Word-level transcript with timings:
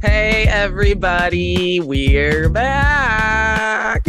Hey, 0.00 0.44
everybody, 0.48 1.80
we're 1.80 2.48
back. 2.48 4.06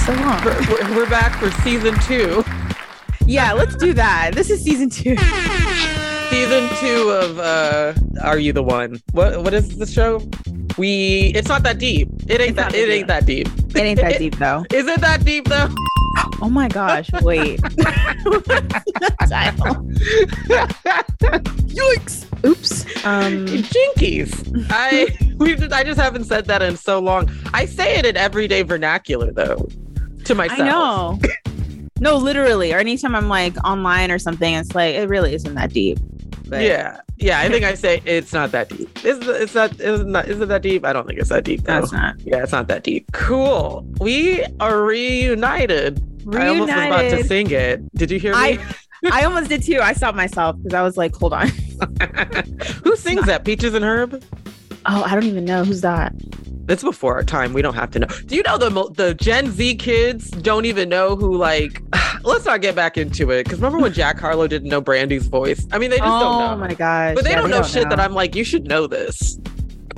So 0.00 0.12
long. 0.14 0.44
We're, 0.44 0.96
we're- 0.96 1.10
back 1.10 1.38
for 1.38 1.50
season 1.62 1.94
two. 2.00 2.42
Yeah, 3.26 3.52
let's 3.52 3.76
do 3.76 3.92
that. 3.94 4.30
This 4.34 4.50
is 4.50 4.62
season 4.62 4.88
two. 4.88 5.16
Season 6.30 6.68
two 6.80 7.10
of 7.10 7.38
uh 7.38 7.92
Are 8.22 8.38
You 8.38 8.52
the 8.54 8.62
One? 8.62 9.00
What 9.12 9.42
what 9.42 9.52
is 9.52 9.76
the 9.76 9.86
show? 9.86 10.26
We 10.78 11.32
it's 11.34 11.48
not 11.48 11.62
that 11.64 11.78
deep. 11.78 12.08
It 12.28 12.40
ain't 12.40 12.50
It's 12.50 12.56
that 12.56 12.74
it 12.74 12.88
ain't 12.88 13.08
that 13.08 13.26
deep. 13.26 13.48
It 13.74 13.76
ain't 13.76 14.00
that 14.00 14.18
deep 14.18 14.38
though. 14.38 14.64
Is 14.72 14.86
it 14.86 15.00
that 15.02 15.22
deep 15.24 15.48
though? 15.48 15.68
Oh 16.40 16.48
my 16.48 16.68
gosh, 16.68 17.10
wait. 17.22 17.60
Yikes. 21.22 22.26
Oops. 22.44 22.84
Um 23.04 23.46
Jinkies. 23.46 24.66
I 24.70 25.16
we 25.36 25.54
just, 25.54 25.72
I 25.72 25.84
just 25.84 26.00
haven't 26.00 26.24
said 26.24 26.46
that 26.46 26.62
in 26.62 26.76
so 26.76 26.98
long. 26.98 27.30
I 27.52 27.66
say 27.66 27.96
it 27.96 28.06
in 28.06 28.16
everyday 28.16 28.62
vernacular 28.62 29.32
though. 29.32 29.68
To 30.24 30.34
myself. 30.34 30.60
I 30.60 30.64
know. 30.64 31.18
No, 32.00 32.16
literally. 32.16 32.72
Or 32.72 32.78
anytime 32.78 33.14
I'm 33.14 33.28
like 33.28 33.56
online 33.64 34.10
or 34.10 34.18
something, 34.18 34.54
it's 34.54 34.74
like 34.74 34.94
it 34.94 35.08
really 35.08 35.34
isn't 35.34 35.54
that 35.54 35.72
deep. 35.72 35.98
But 36.48 36.62
Yeah. 36.62 37.00
Yeah, 37.18 37.38
I 37.38 37.48
think 37.48 37.64
I 37.64 37.74
say 37.74 38.02
it's 38.04 38.32
not 38.32 38.50
that 38.50 38.68
deep. 38.68 39.04
Is 39.04 39.18
it's 39.28 39.54
not 39.54 39.78
is 39.80 40.00
it 40.00 40.06
not 40.08 40.26
is 40.26 40.40
it 40.40 40.48
that 40.48 40.62
deep? 40.62 40.84
I 40.84 40.92
don't 40.92 41.06
think 41.06 41.20
it's 41.20 41.28
that 41.28 41.44
deep 41.44 41.62
though. 41.62 41.80
that's 41.80 41.92
not. 41.92 42.16
Yeah, 42.20 42.42
it's 42.42 42.50
not 42.50 42.66
that 42.66 42.82
deep. 42.82 43.12
Cool. 43.12 43.86
We 44.00 44.44
are 44.58 44.82
reunited. 44.82 46.02
I 46.32 46.48
almost 46.48 46.72
was 46.72 46.86
about 46.86 47.02
to 47.02 47.24
sing 47.24 47.50
it. 47.50 47.80
Did 47.94 48.10
you 48.10 48.18
hear 48.18 48.32
me? 48.32 48.38
I 48.38 48.74
I 49.12 49.24
almost 49.24 49.48
did 49.48 49.62
too. 49.62 49.80
I 49.80 49.92
stopped 49.94 50.16
myself 50.16 50.56
because 50.62 50.74
I 50.74 50.82
was 50.82 50.96
like, 50.96 51.14
hold 51.14 51.32
on. 51.32 51.48
Who 52.84 52.94
sings 52.96 53.26
that? 53.26 53.44
Peaches 53.44 53.74
and 53.74 53.84
Herb? 53.84 54.22
Oh, 54.86 55.02
I 55.04 55.14
don't 55.14 55.24
even 55.24 55.44
know 55.44 55.64
who's 55.64 55.80
that. 55.80 56.12
It's 56.68 56.82
before 56.84 57.14
our 57.14 57.24
time. 57.24 57.52
We 57.52 57.62
don't 57.62 57.74
have 57.74 57.90
to 57.92 57.98
know. 57.98 58.06
Do 58.26 58.36
you 58.36 58.42
know 58.44 58.56
the 58.56 58.70
the 58.94 59.14
Gen 59.14 59.50
Z 59.50 59.74
kids 59.76 60.30
don't 60.30 60.64
even 60.64 60.88
know 60.88 61.16
who 61.16 61.36
like? 61.36 61.82
Let's 62.22 62.44
not 62.44 62.60
get 62.60 62.76
back 62.76 62.96
into 62.96 63.30
it 63.32 63.44
because 63.44 63.58
remember 63.58 63.78
when 63.80 63.92
Jack 63.92 64.18
Harlow 64.20 64.46
didn't 64.46 64.68
know 64.68 64.80
Brandy's 64.80 65.26
voice? 65.26 65.66
I 65.72 65.78
mean, 65.78 65.90
they 65.90 65.98
just 65.98 66.08
oh 66.08 66.20
don't 66.20 66.38
know. 66.38 66.52
Oh 66.52 66.56
my 66.56 66.74
gosh. 66.74 67.16
but 67.16 67.24
they 67.24 67.30
Yeah, 67.30 67.40
don't 67.40 67.50
know 67.50 67.62
shit 67.64 67.88
that 67.90 67.98
I'm 67.98 68.12
like. 68.14 68.36
You 68.36 68.44
should 68.44 68.68
know 68.68 68.86
this. 68.86 69.38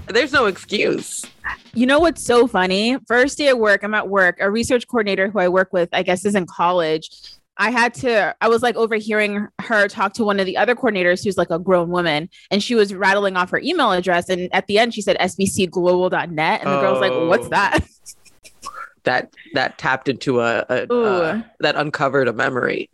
There's 0.08 0.32
no 0.32 0.46
excuse. 0.46 1.24
You 1.72 1.86
know 1.86 1.98
what's 1.98 2.24
so 2.24 2.46
funny? 2.46 2.98
First 3.06 3.38
day 3.38 3.48
at 3.48 3.58
work, 3.58 3.82
I'm 3.82 3.94
at 3.94 4.08
work. 4.08 4.36
A 4.40 4.50
research 4.50 4.86
coordinator 4.86 5.28
who 5.30 5.38
I 5.38 5.48
work 5.48 5.72
with, 5.72 5.88
I 5.92 6.02
guess, 6.02 6.24
is 6.24 6.34
in 6.34 6.46
college. 6.46 7.08
I 7.56 7.70
had 7.70 7.94
to, 7.94 8.34
I 8.40 8.48
was 8.48 8.62
like 8.62 8.74
overhearing 8.76 9.46
her 9.60 9.86
talk 9.88 10.12
to 10.14 10.24
one 10.24 10.40
of 10.40 10.46
the 10.46 10.56
other 10.56 10.74
coordinators 10.74 11.22
who's 11.24 11.38
like 11.38 11.50
a 11.50 11.58
grown 11.58 11.88
woman, 11.88 12.28
and 12.50 12.62
she 12.62 12.74
was 12.74 12.92
rattling 12.94 13.36
off 13.36 13.50
her 13.50 13.58
email 13.60 13.92
address. 13.92 14.28
And 14.28 14.52
at 14.52 14.66
the 14.66 14.78
end, 14.78 14.92
she 14.94 15.00
said 15.02 15.16
sbcglobal.net. 15.18 16.60
And 16.62 16.70
the 16.70 16.80
girl's 16.80 17.00
like, 17.00 17.12
What's 17.12 17.46
Oh. 17.46 17.50
that? 17.50 17.80
That 19.04 19.34
that 19.52 19.76
tapped 19.78 20.08
into 20.08 20.40
a, 20.40 20.64
a 20.68 20.92
uh, 20.92 21.42
that 21.60 21.76
uncovered 21.76 22.26
a 22.26 22.32
memory. 22.32 22.88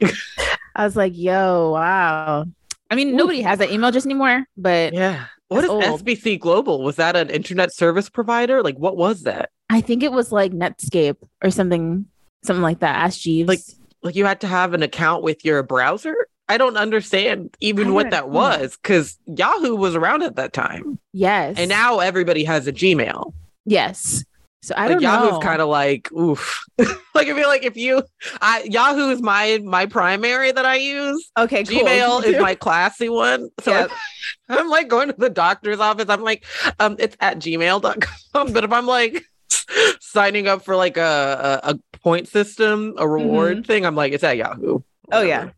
I 0.74 0.84
was 0.84 0.96
like, 0.96 1.12
Yo, 1.16 1.70
wow. 1.70 2.44
I 2.90 2.96
mean, 2.96 3.14
nobody 3.14 3.42
has 3.42 3.60
that 3.60 3.70
email 3.70 3.92
just 3.92 4.06
anymore, 4.06 4.44
but 4.56 4.92
yeah. 4.92 5.26
What 5.50 5.64
is 5.64 5.70
old. 5.70 5.82
SBC 5.82 6.38
Global? 6.40 6.82
Was 6.82 6.96
that 6.96 7.16
an 7.16 7.28
internet 7.30 7.74
service 7.74 8.08
provider? 8.08 8.62
Like, 8.62 8.76
what 8.78 8.96
was 8.96 9.24
that? 9.24 9.50
I 9.68 9.80
think 9.80 10.02
it 10.02 10.12
was 10.12 10.32
like 10.32 10.52
Netscape 10.52 11.16
or 11.42 11.50
something, 11.50 12.06
something 12.44 12.62
like 12.62 12.78
that. 12.80 12.96
Ask 12.96 13.20
Jeeves. 13.20 13.48
Like- 13.48 13.60
Like, 14.02 14.14
you 14.16 14.24
had 14.24 14.40
to 14.40 14.46
have 14.46 14.72
an 14.74 14.82
account 14.82 15.22
with 15.22 15.44
your 15.44 15.62
browser? 15.62 16.14
I 16.48 16.56
don't 16.56 16.76
understand 16.78 17.54
even 17.60 17.92
what 17.94 18.10
that 18.10 18.26
know. 18.28 18.32
was 18.32 18.76
because 18.82 19.18
Yahoo 19.26 19.76
was 19.76 19.94
around 19.94 20.22
at 20.22 20.36
that 20.36 20.52
time. 20.52 20.98
yes. 21.12 21.56
And 21.58 21.68
now 21.68 21.98
everybody 21.98 22.42
has 22.44 22.66
a 22.66 22.72
Gmail. 22.72 23.32
yes. 23.66 24.24
So 24.62 24.74
I 24.76 24.82
like 24.82 24.92
don't 24.92 25.02
know 25.02 25.24
Yahoo's 25.24 25.42
kind 25.42 25.62
of 25.62 25.68
like 25.68 26.12
oof. 26.12 26.62
like 26.78 27.28
I 27.28 27.34
feel 27.34 27.48
like 27.48 27.64
if 27.64 27.76
you 27.76 28.02
I 28.42 28.62
Yahoo 28.64 29.10
is 29.10 29.22
my 29.22 29.58
my 29.64 29.86
primary 29.86 30.52
that 30.52 30.66
I 30.66 30.76
use. 30.76 31.30
okay, 31.38 31.64
cool. 31.64 31.80
Gmail 31.80 32.24
is 32.26 32.40
my 32.40 32.54
classy 32.54 33.08
one. 33.08 33.48
So 33.60 33.72
Yep. 33.72 33.90
I'm 34.50 34.68
like 34.68 34.88
going 34.88 35.08
to 35.08 35.14
the 35.16 35.30
doctor's 35.30 35.80
office. 35.80 36.08
I'm 36.08 36.22
like, 36.22 36.44
um, 36.78 36.96
it's 36.98 37.16
at 37.20 37.38
gmail.com. 37.38 38.52
But 38.52 38.64
if 38.64 38.72
I'm 38.72 38.86
like 38.86 39.24
signing 40.00 40.48
up 40.48 40.64
for 40.64 40.76
like 40.76 40.96
a, 40.96 41.60
a, 41.62 41.70
a 41.70 41.98
point 41.98 42.28
system, 42.28 42.94
a 42.98 43.08
reward 43.08 43.66
thing, 43.66 43.86
I'm 43.86 43.94
like, 43.94 44.12
it's 44.12 44.24
at 44.24 44.36
Yahoo. 44.36 44.78
Mm-hmm. 44.78 45.12
Oh, 45.12 45.22
yeah. 45.22 45.50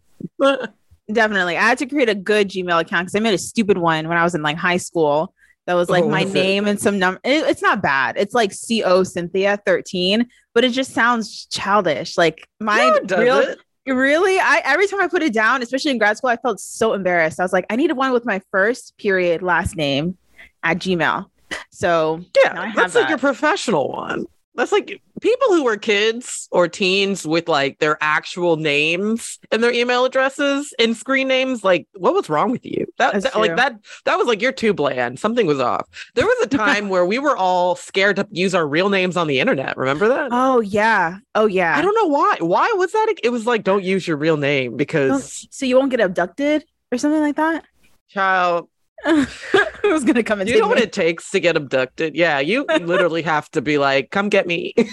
Definitely. 1.11 1.57
I 1.57 1.63
had 1.63 1.79
to 1.79 1.87
create 1.87 2.09
a 2.09 2.15
good 2.15 2.49
Gmail 2.49 2.81
account 2.81 3.07
because 3.07 3.15
I 3.15 3.21
made 3.21 3.35
a 3.35 3.39
stupid 3.39 3.79
one 3.79 4.09
when 4.09 4.17
I 4.17 4.25
was 4.25 4.35
in 4.35 4.43
like 4.43 4.57
high 4.57 4.77
school. 4.77 5.35
That 5.67 5.75
was 5.75 5.89
oh, 5.89 5.93
like 5.93 6.05
Oh, 6.05 6.09
my 6.09 6.25
was 6.25 6.31
it? 6.35 6.39
name 6.39 6.67
and 6.67 6.81
some 6.81 6.99
number. 6.99 7.21
it's 7.25 7.63
not 7.63 7.83
bad. 7.83 8.17
It's 8.19 8.35
like 8.35 8.53
CO 8.53 9.05
Cynthia 9.05 9.59
13, 9.65 10.27
but 10.55 10.65
it 10.65 10.71
just 10.73 10.93
sounds 10.93 11.47
childish. 11.47 12.19
Like 12.19 12.49
my 12.61 12.99
No, 13.09 13.17
real 13.19 13.55
really, 13.87 14.39
I 14.39 14.61
every 14.65 14.87
time 14.87 15.01
I 15.01 15.09
put 15.09 15.23
it 15.23 15.33
down, 15.33 15.63
especially 15.63 15.91
in 15.93 15.99
grad 15.99 16.17
school, 16.17 16.31
I 16.31 16.37
felt 16.37 16.61
so 16.61 16.95
embarrassed. 16.95 17.41
I 17.41 17.43
was 17.45 17.53
like, 17.53 17.67
I 17.71 17.77
needed 17.77 17.95
one 17.97 18.13
with 18.13 18.25
my 18.25 18.41
first 18.51 18.97
period 18.99 19.43
last 19.43 19.77
name 19.77 20.17
at 20.63 20.79
Gmail. 20.79 21.27
So 21.71 22.25
Yeah, 22.45 22.53
Now 22.55 22.63
I 22.63 22.67
have 22.67 22.77
that's 22.77 22.95
like 22.95 23.05
that. 23.05 23.11
your 23.11 23.19
professional 23.19 23.91
one. 23.91 24.27
That's 24.55 24.73
like 24.73 25.01
people 25.23 25.49
who 25.49 25.65
were 25.65 25.77
kids 25.77 26.49
or 26.53 26.69
teens 26.69 27.27
with 27.27 27.49
like 27.49 27.79
their 27.79 27.97
actual 28.03 28.57
names 28.57 29.39
and 29.51 29.63
their 29.63 29.73
email 29.73 30.05
addresses 30.05 30.75
and 30.79 30.97
screen 30.97 31.29
names. 31.29 31.65
Like, 31.65 31.87
what 31.95 32.13
was 32.13 32.29
wrong 32.29 32.51
with 32.51 32.65
you? 32.67 32.87
That, 32.99 33.23
that- 33.23 33.39
like 33.39 33.57
that 33.57 33.79
that 34.05 34.17
was 34.19 34.27
like 34.27 34.43
you're 34.43 34.53
too 34.53 34.75
bland. 34.75 35.19
Something 35.19 35.47
was 35.47 35.59
off. 35.61 35.87
There 36.15 36.27
was 36.27 36.37
a 36.45 36.49
time 36.59 36.89
where 36.91 37.07
we 37.07 37.19
were 37.19 37.37
all 37.37 37.77
scared 37.77 38.17
to 38.17 38.29
use 38.31 38.55
our 38.55 38.67
real 38.67 38.91
names 38.91 39.17
on 39.17 39.27
the 39.27 39.41
internet. 39.41 39.77
Remember 39.77 40.09
that? 40.09 40.29
oh 40.33 40.61
yeah. 40.61 41.19
Oh 41.35 41.47
yeah. 41.47 41.77
I 41.77 41.81
don't 41.83 41.95
know 41.95 42.09
why. 42.09 42.37
Why 42.41 42.73
was 42.77 42.93
that? 42.93 43.15
It 43.23 43.31
was 43.31 43.47
like 43.47 43.65
don't 43.65 43.85
use 43.85 44.07
your 44.07 44.17
real 44.19 44.37
name 44.37 44.77
because 44.77 45.47
so 45.51 45.65
you 45.65 45.77
won't 45.79 45.91
get 45.91 46.01
abducted 46.01 46.65
or 46.91 46.99
something 46.99 47.21
like 47.21 47.37
that? 47.37 47.65
child. 48.09 48.69
Who's 49.83 50.05
gonna 50.05 50.23
come 50.23 50.41
and 50.41 50.49
You 50.49 50.61
know 50.61 50.69
what 50.69 50.79
it 50.79 50.93
takes 50.93 51.31
to 51.31 51.41
get 51.41 51.57
abducted? 51.57 52.15
Yeah, 52.15 52.39
you 52.39 52.65
literally 52.81 53.23
have 53.23 53.51
to 53.53 53.61
be 53.61 53.79
like, 53.79 54.11
come 54.11 54.29
get 54.29 54.47
me. 54.47 54.75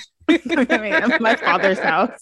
Come 0.48 0.66
get 0.66 0.82
me 0.84 0.92
at 0.92 1.20
my 1.20 1.36
father's 1.36 1.80
house 1.80 2.22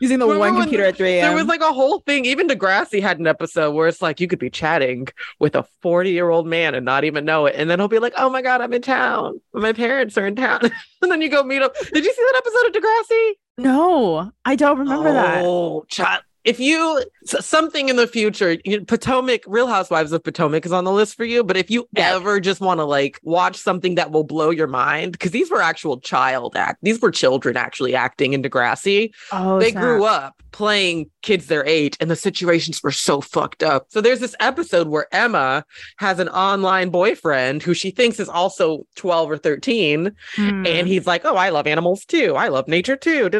using 0.00 0.18
the 0.18 0.26
Remember 0.26 0.38
one 0.38 0.60
computer 0.62 0.84
at 0.84 0.96
3 0.96 1.08
a.m. 1.14 1.26
There 1.26 1.36
was 1.36 1.46
like 1.46 1.60
a 1.60 1.72
whole 1.72 2.00
thing. 2.00 2.24
Even 2.24 2.48
Degrassi 2.48 3.00
had 3.00 3.18
an 3.18 3.26
episode 3.26 3.72
where 3.72 3.86
it's 3.86 4.02
like 4.02 4.20
you 4.20 4.26
could 4.26 4.38
be 4.38 4.50
chatting 4.50 5.06
with 5.38 5.54
a 5.54 5.64
40 5.82 6.10
year 6.10 6.30
old 6.30 6.46
man 6.46 6.74
and 6.74 6.84
not 6.84 7.04
even 7.04 7.24
know 7.24 7.46
it. 7.46 7.54
And 7.56 7.70
then 7.70 7.78
he'll 7.78 7.88
be 7.88 7.98
like, 7.98 8.14
oh 8.16 8.30
my 8.30 8.42
God, 8.42 8.60
I'm 8.60 8.72
in 8.72 8.82
town. 8.82 9.40
My 9.52 9.72
parents 9.72 10.16
are 10.18 10.26
in 10.26 10.36
town. 10.36 10.60
and 11.02 11.10
then 11.10 11.20
you 11.20 11.28
go 11.28 11.42
meet 11.42 11.62
him. 11.62 11.70
Did 11.92 12.04
you 12.04 12.12
see 12.12 12.22
that 12.32 12.42
episode 12.44 12.66
of 12.76 12.82
Degrassi? 12.82 13.30
no, 13.58 14.32
I 14.44 14.56
don't 14.56 14.78
remember 14.78 15.12
that. 15.12 15.44
Oh, 15.44 15.84
child. 15.88 16.22
If 16.44 16.58
you 16.58 17.04
something 17.24 17.88
in 17.90 17.96
the 17.96 18.06
future, 18.06 18.56
you, 18.64 18.82
Potomac, 18.84 19.42
Real 19.46 19.66
Housewives 19.66 20.12
of 20.12 20.24
Potomac 20.24 20.64
is 20.64 20.72
on 20.72 20.84
the 20.84 20.92
list 20.92 21.16
for 21.16 21.24
you. 21.24 21.44
But 21.44 21.56
if 21.56 21.70
you 21.70 21.86
Yeah. 21.96 22.14
ever 22.16 22.40
just 22.40 22.60
want 22.60 22.80
to 22.80 22.84
like 22.84 23.20
watch 23.22 23.56
something 23.56 23.94
that 23.96 24.10
will 24.10 24.24
blow 24.24 24.50
your 24.50 24.66
mind, 24.66 25.12
because 25.12 25.32
these 25.32 25.50
were 25.50 25.60
actual 25.60 26.00
child 26.00 26.56
act, 26.56 26.78
these 26.82 27.00
were 27.00 27.10
children 27.10 27.56
actually 27.56 27.94
acting 27.94 28.32
in 28.32 28.42
Degrassi 28.42 29.10
Oh, 29.32 29.58
they 29.60 29.70
grew 29.70 30.04
up 30.04 30.34
playing 30.52 31.08
kids 31.22 31.46
their 31.46 31.64
age 31.64 31.96
and 32.00 32.10
the 32.10 32.16
situations 32.16 32.82
were 32.82 32.90
so 32.90 33.20
fucked 33.20 33.62
up. 33.62 33.86
So 33.88 34.00
there's 34.00 34.18
this 34.18 34.34
episode 34.40 34.88
where 34.88 35.06
Emma 35.12 35.64
has 35.98 36.18
an 36.18 36.28
online 36.30 36.88
boyfriend 36.90 37.62
who 37.62 37.72
she 37.72 37.90
thinks 37.92 38.18
is 38.18 38.28
also 38.28 38.84
12 38.96 39.30
or 39.30 39.38
13 39.38 40.10
Hmm. 40.34 40.66
and 40.66 40.88
he's 40.88 41.06
like, 41.06 41.22
"Oh, 41.24 41.36
I 41.36 41.50
love 41.50 41.66
animals 41.68 42.04
too. 42.04 42.34
I 42.34 42.48
love 42.48 42.66
nature 42.66 42.96
too." 42.96 43.30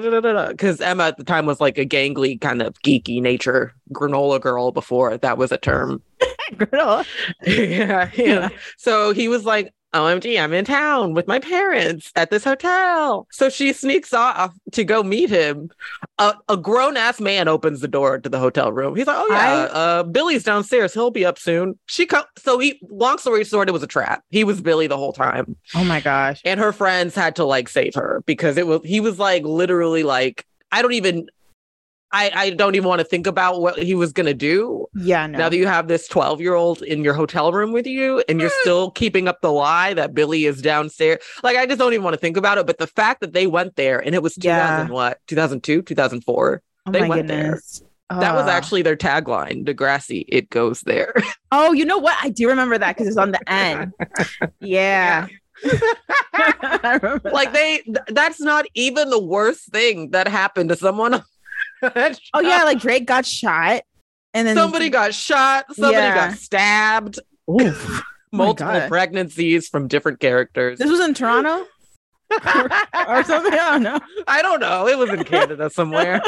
Cuz 0.59 0.81
Emma 0.81 1.05
at 1.05 1.17
the 1.17 1.25
time 1.25 1.47
was 1.47 1.61
like 1.61 1.79
a 1.79 1.87
gangly 1.87 2.41
kind 2.41 2.63
of 2.63 2.81
geeky 2.91 3.21
nature 3.21 3.75
granola 3.93 4.41
girl 4.41 4.73
before 4.73 5.17
that 5.19 5.39
was 5.39 5.53
a 5.53 5.59
term. 5.59 6.03
Girl. 6.57 7.05
yeah, 7.47 8.11
yeah. 8.15 8.49
So 8.77 9.13
he 9.13 9.29
was 9.29 9.45
like, 9.45 9.73
OMG, 9.95 10.41
I'm 10.41 10.53
in 10.53 10.65
town 10.65 11.15
with 11.15 11.27
my 11.27 11.41
parents 11.41 12.13
at 12.15 12.31
this 12.31 12.45
hotel. 12.45 13.27
So 13.31 13.49
she 13.49 13.73
sneaks 13.73 14.13
off 14.13 14.55
to 14.73 14.85
go 14.85 15.03
meet 15.03 15.31
him. 15.31 15.71
A, 16.19 16.35
a 16.49 16.57
grown 16.57 16.97
ass 16.97 17.21
man 17.21 17.49
opens 17.49 17.81
the 17.81 17.89
door 17.89 18.19
to 18.19 18.29
the 18.29 18.39
hotel 18.39 18.73
room. 18.73 18.95
He's 18.95 19.07
like, 19.07 19.17
Oh, 19.19 19.27
yeah, 19.31 19.69
uh, 19.73 20.03
Billy's 20.05 20.45
downstairs. 20.45 20.95
He'll 20.95 21.11
be 21.11 21.25
up 21.25 21.39
soon. 21.39 21.79
She 21.87 22.07
co- 22.07 22.25
so 22.39 22.59
he, 22.59 22.81
long 22.89 23.19
story 23.19 23.45
short, 23.45 23.69
it 23.69 23.73
was 23.73 23.83
a 23.83 23.89
trap. 23.89 24.23
He 24.31 24.45
was 24.45 24.61
Billy 24.61 24.87
the 24.87 24.97
whole 24.97 25.13
time. 25.13 25.57
Oh 25.75 25.85
my 25.85 26.01
gosh. 26.01 26.41
And 26.45 26.61
her 26.61 26.73
friends 26.73 27.15
had 27.15 27.37
to 27.37 27.45
like 27.45 27.69
save 27.69 27.95
her 27.95 28.23
because 28.27 28.57
it 28.57 28.67
was, 28.67 28.83
he 28.85 29.01
was 29.01 29.19
like 29.19 29.43
literally 29.45 30.05
like, 30.05 30.47
I 30.73 30.83
don't 30.83 30.93
even, 30.93 31.29
I, 32.13 32.31
I 32.35 32.51
don't 32.51 32.75
even 32.75 32.89
want 32.89 32.99
to 33.01 33.05
think 33.05 33.27
about 33.27 33.61
what 33.61 33.79
he 33.79 33.95
was 33.95 34.13
going 34.13 34.27
to 34.27 34.35
do 34.35 34.87
Yeah, 34.95 35.27
no. 35.27 35.39
now 35.39 35.49
that 35.49 35.57
you 35.57 35.67
have 35.67 35.87
this 35.89 36.09
12 36.09 36.41
year 36.41 36.55
old 36.55 36.83
in 36.83 37.05
your 37.05 37.15
hotel 37.15 37.53
room 37.53 37.73
with 37.73 37.87
you 37.87 38.23
and 38.29 38.41
you're 38.41 38.51
mm. 38.51 38.61
still 38.63 38.91
keeping 38.91 39.29
up 39.29 39.41
the 39.43 39.53
lie 39.53 39.95
that 39.95 40.13
Billy 40.13 40.45
is 40.45 40.61
downstairs. 40.61 41.19
Like, 41.43 41.57
I 41.57 41.67
just 41.67 41.79
don't 41.79 41.93
even 41.93 42.03
want 42.03 42.15
to 42.15 42.21
think 42.21 42.37
about 42.37 42.59
it. 42.59 42.67
But 42.67 42.79
the 42.79 42.87
fact 42.89 43.21
that 43.21 43.33
they 43.33 43.47
went 43.47 43.77
there 43.77 43.99
and 44.01 44.15
it 44.15 44.23
was 44.23 44.35
2000, 44.35 44.89
Yeah. 44.89 44.93
what, 44.93 45.19
2002, 45.29 45.83
2004, 45.83 46.63
oh 46.87 46.91
they 46.91 47.09
went 47.09 47.29
there. 47.29 47.43
goodness. 47.43 47.83
That 48.11 48.35
was 48.35 48.49
actually 48.49 48.83
their 48.83 48.97
tagline, 48.97 49.65
Degrassi, 49.65 50.25
it 50.27 50.51
goes 50.51 50.81
there. 50.81 51.15
Oh, 51.53 51.73
you 51.73 51.85
know 51.85 51.99
what? 51.99 52.17
I 52.23 52.29
do 52.31 52.49
remember 52.49 52.79
that 52.79 52.97
because 52.97 53.09
it's 53.09 53.17
on 53.17 53.31
the 53.33 53.49
end. 53.51 53.93
Yeah. 54.61 55.27
Like 57.23 57.53
that. 57.53 57.53
they 57.53 57.79
th- 57.85 57.99
that's 58.09 58.41
not 58.41 58.65
even 58.75 59.11
the 59.11 59.23
worst 59.23 59.71
thing 59.73 60.11
that 60.11 60.27
happened 60.29 60.71
to 60.71 60.77
someone. 60.77 61.23
Oh 62.35 62.41
yeah, 62.41 62.65
like 62.65 62.79
Drake 62.81 63.07
got 63.07 63.25
shot, 63.27 63.83
and 64.35 64.47
then 64.47 64.55
somebody 64.57 64.89
got 64.91 65.15
shot, 65.15 65.67
somebody 65.75 65.97
Yeah. 65.97 66.29
got 66.29 66.39
stabbed, 66.39 67.19
Oof. 67.51 68.03
multiple 68.33 68.73
God. 68.73 68.89
pregnancies 68.89 69.69
from 69.69 69.89
different 69.89 70.21
characters. 70.21 70.79
This 70.79 70.91
was 70.91 71.01
in 71.01 71.15
Toronto 71.15 71.65
or 72.31 72.39
something. 73.25 73.53
I 73.53 73.71
don't 73.73 73.83
know. 73.83 73.99
I 74.29 74.43
don't 74.43 74.61
know. 74.61 74.87
It 74.89 74.97
was 74.99 75.11
in 75.11 75.25
Canada 75.25 75.69
somewhere. 75.71 76.21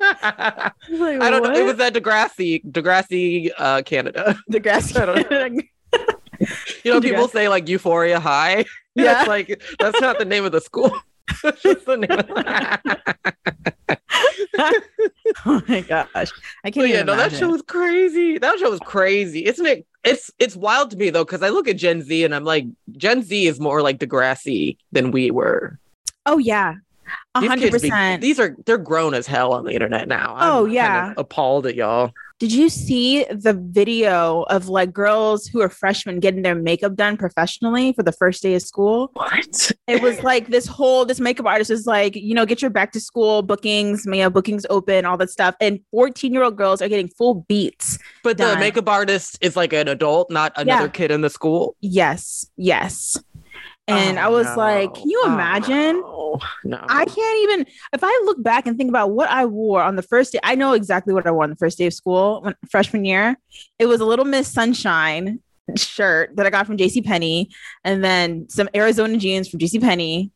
I 0.00 0.70
Like, 0.90 1.20
don't 1.30 1.42
know. 1.44 1.52
It 1.52 1.64
was 1.64 1.78
at 1.78 1.92
Degrassi, 1.94 2.64
Degrassi, 2.64 3.50
uh, 3.58 3.82
Canada. 3.82 4.36
the 4.48 4.58
grass. 4.60 4.96
I 4.96 5.06
don't 5.06 5.62
You 6.84 6.92
know, 6.94 7.00
people 7.00 7.28
say 7.28 7.48
like 7.48 7.68
Euphoria 7.68 8.18
High. 8.18 8.64
Yeah. 8.94 9.04
That's 9.04 9.28
like 9.28 9.62
that's 9.78 10.00
not 10.00 10.18
the 10.18 10.24
name 10.24 10.44
of 10.44 10.52
the 10.52 10.60
school. 10.60 10.90
That's 11.42 11.62
just 11.62 11.86
the 11.86 11.96
name 11.98 12.10
of 13.88 13.98
oh 15.46 15.62
my 15.68 15.80
gosh, 15.82 16.32
I 16.64 16.70
can't 16.70 16.84
But 16.84 16.86
even. 16.86 16.90
yeah, 16.90 17.02
no, 17.02 17.16
that 17.16 17.32
show 17.32 17.50
was 17.50 17.62
crazy. 17.62 18.38
That 18.38 18.58
show 18.58 18.70
was 18.70 18.80
crazy, 18.80 19.44
isn't 19.46 19.66
it? 19.66 19.86
It's 20.04 20.30
it's 20.38 20.56
wild 20.56 20.90
to 20.92 20.96
me 20.96 21.10
though, 21.10 21.24
because 21.24 21.42
I 21.42 21.48
look 21.50 21.68
at 21.68 21.76
Gen 21.76 22.02
Z 22.02 22.24
and 22.24 22.34
I'm 22.34 22.44
like, 22.44 22.66
Gen 22.96 23.22
Z 23.22 23.46
is 23.46 23.60
more 23.60 23.82
like 23.82 23.98
Degrassi 23.98 24.76
than 24.92 25.10
we 25.12 25.30
were. 25.30 25.78
Oh 26.26 26.38
yeah, 26.38 26.74
a 27.34 27.40
hundred 27.40 27.70
percent. 27.70 28.20
These 28.22 28.38
are 28.40 28.56
they're 28.66 28.78
grown 28.78 29.14
as 29.14 29.26
hell 29.26 29.52
on 29.52 29.64
the 29.64 29.72
internet 29.72 30.08
now. 30.08 30.34
I'm 30.36 30.52
Oh, 30.52 30.68
kind 30.70 30.72
yeah. 30.74 31.10
of 31.12 31.18
appalled 31.18 31.66
at 31.66 31.74
y'all. 31.74 32.12
Did 32.42 32.52
you 32.52 32.70
see 32.70 33.22
the 33.30 33.52
video 33.52 34.42
of 34.50 34.66
like 34.68 34.92
girls 34.92 35.46
who 35.46 35.60
are 35.60 35.68
freshmen 35.68 36.18
getting 36.18 36.42
their 36.42 36.56
makeup 36.56 36.96
done 36.96 37.16
professionally 37.16 37.92
for 37.92 38.02
the 38.02 38.10
first 38.10 38.42
day 38.42 38.56
of 38.56 38.62
school? 38.62 39.10
What? 39.12 39.70
It 39.86 40.02
was 40.02 40.24
like 40.24 40.48
this 40.48 40.66
whole 40.66 41.04
this 41.04 41.20
makeup 41.20 41.46
artist 41.46 41.70
is 41.70 41.86
like, 41.86 42.16
you 42.16 42.34
know, 42.34 42.44
get 42.44 42.60
your 42.60 42.72
back 42.72 42.90
to 42.94 43.00
school 43.00 43.42
bookings, 43.42 44.04
you 44.06 44.14
know, 44.14 44.28
bookings 44.28 44.66
open, 44.70 45.04
all 45.04 45.16
that 45.18 45.30
stuff. 45.30 45.54
And 45.60 45.78
14 45.92 46.32
year 46.32 46.42
old 46.42 46.56
girls 46.56 46.82
are 46.82 46.88
getting 46.88 47.06
full 47.06 47.44
beats. 47.46 47.96
But 48.24 48.38
the 48.38 48.56
makeup 48.56 48.88
artist 48.88 49.38
is 49.40 49.54
like 49.54 49.72
an 49.72 49.86
adult, 49.86 50.28
not 50.28 50.50
another 50.56 50.86
Yeah. 50.86 50.90
kid 50.90 51.12
in 51.12 51.20
the 51.20 51.30
school. 51.30 51.76
Yes, 51.80 52.44
yes. 52.56 53.16
And 53.88 54.16
Oh, 54.18 54.22
I 54.22 54.28
was 54.28 54.46
no. 54.46 54.56
like, 54.56 54.90
oh, 54.90 54.94
can 54.94 55.10
you 55.10 55.22
Oh, 55.24 55.32
imagine? 55.34 56.00
no. 56.00 56.38
no. 56.64 56.84
I 56.88 57.04
can't 57.04 57.38
even 57.42 57.66
if 57.92 58.00
I 58.02 58.22
look 58.24 58.42
back 58.42 58.66
and 58.66 58.76
think 58.78 58.88
about 58.88 59.10
what 59.10 59.28
I 59.28 59.44
wore 59.46 59.82
on 59.82 59.96
the 59.96 60.02
first 60.02 60.32
day. 60.32 60.38
I 60.42 60.54
know 60.54 60.72
exactly 60.72 61.12
what 61.12 61.26
I 61.26 61.30
wore 61.32 61.42
on 61.44 61.50
the 61.50 61.56
first 61.56 61.78
day 61.78 61.86
of 61.86 61.94
school 61.94 62.40
when 62.42 62.54
freshman 62.70 63.04
year. 63.04 63.36
It 63.78 63.86
was 63.86 64.00
a 64.00 64.04
little 64.04 64.24
Miss 64.24 64.46
Sunshine 64.52 65.40
shirt 65.76 66.36
that 66.36 66.46
I 66.46 66.50
got 66.50 66.66
from 66.66 66.76
JC 66.76 67.04
Penney, 67.04 67.48
and 67.84 68.04
then 68.04 68.48
some 68.48 68.68
Arizona 68.74 69.16
jeans 69.16 69.48
from 69.48 69.58
JC 69.60 69.80
Penney. 69.80 70.30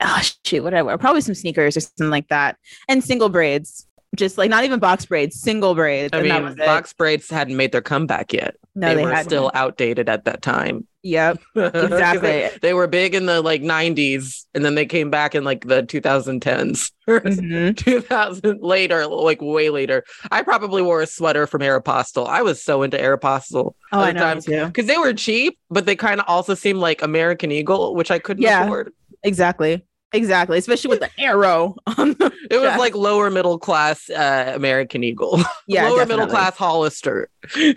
Oh 0.00 0.20
shoot, 0.46 0.62
what 0.62 0.70
did 0.70 0.78
I 0.78 0.82
wear? 0.82 0.96
Probably 0.96 1.20
some 1.20 1.34
sneakers 1.34 1.76
or 1.76 1.80
something 1.80 2.10
like 2.10 2.28
that. 2.28 2.56
And 2.88 3.02
single 3.04 3.28
braids. 3.28 3.84
Just 4.16 4.38
like 4.38 4.48
not 4.48 4.64
even 4.64 4.78
box 4.80 5.04
braids, 5.04 5.38
single 5.38 5.74
braids. 5.74 6.10
I 6.14 6.22
mean, 6.22 6.42
was 6.42 6.54
it. 6.54 6.58
box 6.60 6.94
braids 6.94 7.28
hadn't 7.28 7.56
made 7.56 7.72
their 7.72 7.82
comeback 7.82 8.32
yet. 8.32 8.56
No, 8.78 8.88
they, 8.88 8.94
they, 8.96 9.04
were 9.04 9.16
still 9.16 9.50
outdated 9.54 10.08
at 10.08 10.24
that 10.24 10.42
time. 10.42 10.86
Yep, 11.02 11.40
Exactly. 11.56 12.20
they, 12.20 12.50
they 12.60 12.74
were 12.74 12.86
big 12.86 13.14
in 13.14 13.26
the 13.26 13.40
like 13.40 13.62
90s 13.62 14.44
and 14.54 14.64
then 14.64 14.74
they 14.74 14.84
came 14.86 15.10
back 15.10 15.34
in 15.34 15.44
like 15.44 15.66
the 15.66 15.82
2010s. 15.82 16.90
Mhm. 17.08 17.76
2000 17.76 18.60
later, 18.60 19.06
like 19.06 19.40
way 19.40 19.70
later. 19.70 20.04
I 20.30 20.42
probably 20.42 20.82
wore 20.82 21.00
a 21.00 21.06
sweater 21.06 21.46
from 21.46 21.62
Aeropostale. 21.62 22.26
I 22.28 22.42
was 22.42 22.62
so 22.62 22.82
into 22.82 22.98
Aeropostale 22.98 23.72
Oh, 23.92 24.00
I 24.00 24.12
know 24.12 24.38
too. 24.40 24.66
because 24.66 24.86
they 24.86 24.98
were 24.98 25.14
cheap, 25.14 25.58
but 25.70 25.86
they 25.86 25.96
kind 25.96 26.20
of 26.20 26.26
also 26.28 26.54
seemed 26.54 26.80
like 26.80 27.00
American 27.00 27.50
Eagle, 27.50 27.94
which 27.94 28.10
I 28.10 28.18
couldn't 28.18 28.42
Yeah. 28.42 28.64
afford. 28.64 28.92
Exactly. 29.22 29.84
Exactly. 30.12 30.56
Especially 30.58 30.88
with 30.88 31.00
the 31.00 31.10
arrow 31.18 31.76
on 31.98 32.12
the 32.14 32.32
It 32.50 32.56
was 32.58 32.78
like 32.78 32.94
lower 32.94 33.30
middle 33.30 33.58
class 33.58 34.08
uh, 34.08 34.52
American 34.54 35.04
Eagle, 35.04 35.40
yeah, 35.66 35.88
lower 35.88 36.06
middle 36.06 36.26
class 36.26 36.56
Hollister. 36.56 37.28
and 37.54 37.76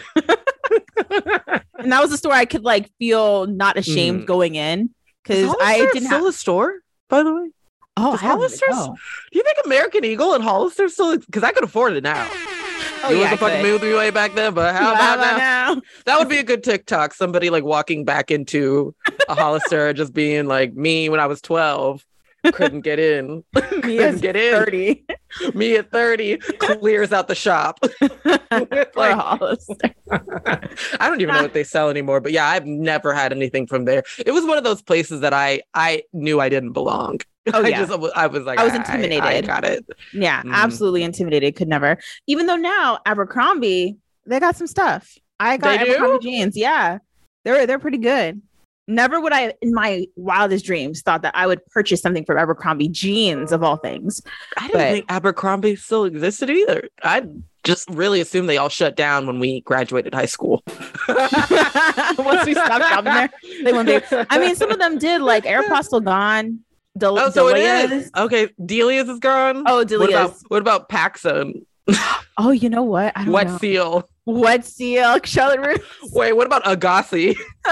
that 1.92 2.01
was 2.01 2.12
the 2.12 2.18
store 2.18 2.33
I 2.33 2.45
could 2.45 2.63
like 2.63 2.89
feel 2.98 3.48
not 3.48 3.78
ashamed 3.78 4.22
Mm. 4.24 4.25
going 4.25 4.56
in 4.56 4.89
because 5.24 5.54
I 5.62 5.78
didn't 5.80 6.06
still 6.06 6.19
have. 6.19 6.28
a 6.28 6.31
store, 6.33 6.75
by 7.10 7.24
the 7.24 7.33
way. 7.33 7.50
Oh, 7.98 8.16
Hollister's-. 8.16 8.88
Do 8.88 9.38
you 9.38 9.44
think 9.44 9.57
American 9.66 10.06
Eagle 10.06 10.33
and 10.33 10.44
Hollister 10.44 10.88
still? 10.89 11.18
Because 11.18 11.44
I 11.44 11.51
could 11.51 11.63
afford 11.63 11.94
it 11.94 12.04
now. 12.04 12.28
Oh, 13.04 13.10
it 13.12 13.18
yeah, 13.18 13.24
was 13.24 13.31
a 13.33 13.38
fucking 13.38 13.62
movie 13.63 13.94
way 13.94 14.12
back 14.12 14.33
then, 14.36 14.54
but 14.54 14.74
how 14.75 14.94
How 14.95 15.16
about 15.16 15.19
now? 15.19 15.74
now? 15.74 15.81
That 16.06 16.19
would 16.19 16.30
be 16.30 16.38
a 16.38 16.44
good 16.44 16.63
TikTok. 16.63 17.13
Somebody 17.13 17.50
like 17.50 17.63
walking 17.63 18.06
back 18.06 18.31
into 18.31 18.95
a 19.28 19.36
Hollister, 19.36 19.92
just 19.94 20.13
being 20.13 20.45
like 20.45 20.74
me 20.74 21.10
when 21.10 21.19
I 21.19 21.25
was 21.25 21.42
twelve, 21.42 22.06
couldn't 22.54 22.82
get 22.82 23.00
in, 23.00 23.44
Me 23.54 23.62
couldn't 23.98 24.22
get 24.22 24.36
in. 24.36 24.54
30 24.54 25.06
Me 25.54 25.76
at 25.76 25.92
thirty 25.92 26.38
clears 26.38 27.12
out 27.14 27.28
the 27.28 27.36
shop. 27.36 27.80
Like, 28.52 29.16
Hollister. 29.16 29.76
I 30.12 31.08
don't 31.08 31.22
even 31.22 31.34
know 31.34 31.42
what 31.42 31.54
they 31.54 31.64
sell 31.64 31.90
anymore, 31.90 32.20
but 32.20 32.34
yeah, 32.34 32.48
I've 32.50 32.66
never 32.66 33.14
had 33.14 33.32
anything 33.32 33.66
from 33.66 33.86
there. 33.86 34.04
It 34.26 34.32
was 34.32 34.46
one 34.46 34.58
of 34.58 34.66
those 34.66 34.82
places 34.82 35.22
that 35.22 35.34
I 35.34 35.62
I 35.74 36.04
knew 36.12 36.42
I 36.42 36.50
didn't 36.50 36.74
belong. 36.74 37.22
Oh, 37.54 37.64
I 37.64 37.70
yeah. 37.70 37.86
just 37.86 37.92
I 38.16 38.28
was 38.28 38.44
like 38.44 38.60
I 38.60 38.66
was 38.66 38.74
intimidated. 38.76 39.24
I 39.24 39.40
got 39.42 39.64
it. 39.64 39.86
Yeah, 40.14 40.44
Mm. 40.44 40.52
absolutely 40.54 41.04
intimidated. 41.04 41.56
Could 41.56 41.70
never. 41.70 41.98
Even 42.28 42.46
though 42.46 42.58
now 42.58 43.00
Abercrombie, 43.06 43.96
they 44.26 44.40
got 44.42 44.58
some 44.58 44.68
stuff. 44.68 45.18
I 45.40 45.56
got? 45.58 45.80
Abercrombie 45.82 46.20
jeans. 46.24 46.58
Yeah, 46.58 46.98
they're 47.46 47.66
they're 47.66 47.80
pretty 47.80 48.00
good. 48.00 48.42
Never 48.92 49.22
would 49.22 49.32
I, 49.34 49.54
in 49.62 49.74
my 49.74 50.06
wildest 50.16 50.66
dreams, 50.66 51.02
thought 51.02 51.22
that 51.22 51.36
I 51.36 51.48
would 51.48 51.66
purchase 51.68 52.02
something 52.02 52.26
from 52.26 52.38
Abercrombie 52.38 52.90
jeans 52.90 53.52
of 53.52 53.64
all 53.64 53.78
things. 53.78 54.22
I 54.58 54.68
didn't 54.68 54.74
But- 54.80 54.92
think 54.92 55.06
Abercrombie 55.10 55.76
still 55.78 56.04
existed 56.06 56.50
either. 56.50 56.90
I 57.04 57.24
just 57.64 57.90
really 57.92 58.20
assumed 58.22 58.50
they 58.50 58.58
all 58.58 58.70
shut 58.70 58.96
down 58.96 59.28
when 59.28 59.40
we 59.40 59.62
graduated 59.62 60.14
high 60.14 60.26
school. 60.26 60.64
Once 61.08 62.46
we 62.46 62.54
stopped 62.54 62.86
shopping 62.90 63.14
there, 63.14 63.30
they 63.64 63.72
went 63.74 63.88
big. 63.88 64.04
I 64.30 64.40
mean, 64.40 64.56
some 64.56 64.72
of 64.72 64.80
them 64.80 64.98
did, 64.98 65.22
like 65.22 65.44
Aeropostale 65.46 66.04
gone. 66.04 66.60
Del- 66.98 67.18
Oh, 67.20 67.30
so 67.30 67.48
it 67.48 67.54
Delia's. 67.56 67.92
is. 68.06 68.12
Okay, 68.18 68.50
Delia's 68.66 69.08
is 69.08 69.20
gone. 69.20 69.64
Oh, 69.66 69.78
what 69.78 69.88
Delia's. 69.88 70.12
about 70.14 70.36
what 70.50 70.62
about 70.62 70.90
PacSun? 70.90 71.62
oh, 72.38 72.52
you 72.52 72.70
know 72.70 72.84
what? 72.84 73.14
I 73.16 73.24
don't 73.24 73.34
Wet 73.34 73.48
know. 73.48 73.58
Seal. 73.60 74.10
Wet 74.26 74.66
seal, 74.66 75.18
Charlotte 75.24 75.60
Russe. 75.62 76.12
Wait, 76.14 76.33
what 76.33 76.45
about 76.45 76.64
Agassi? 76.66 77.36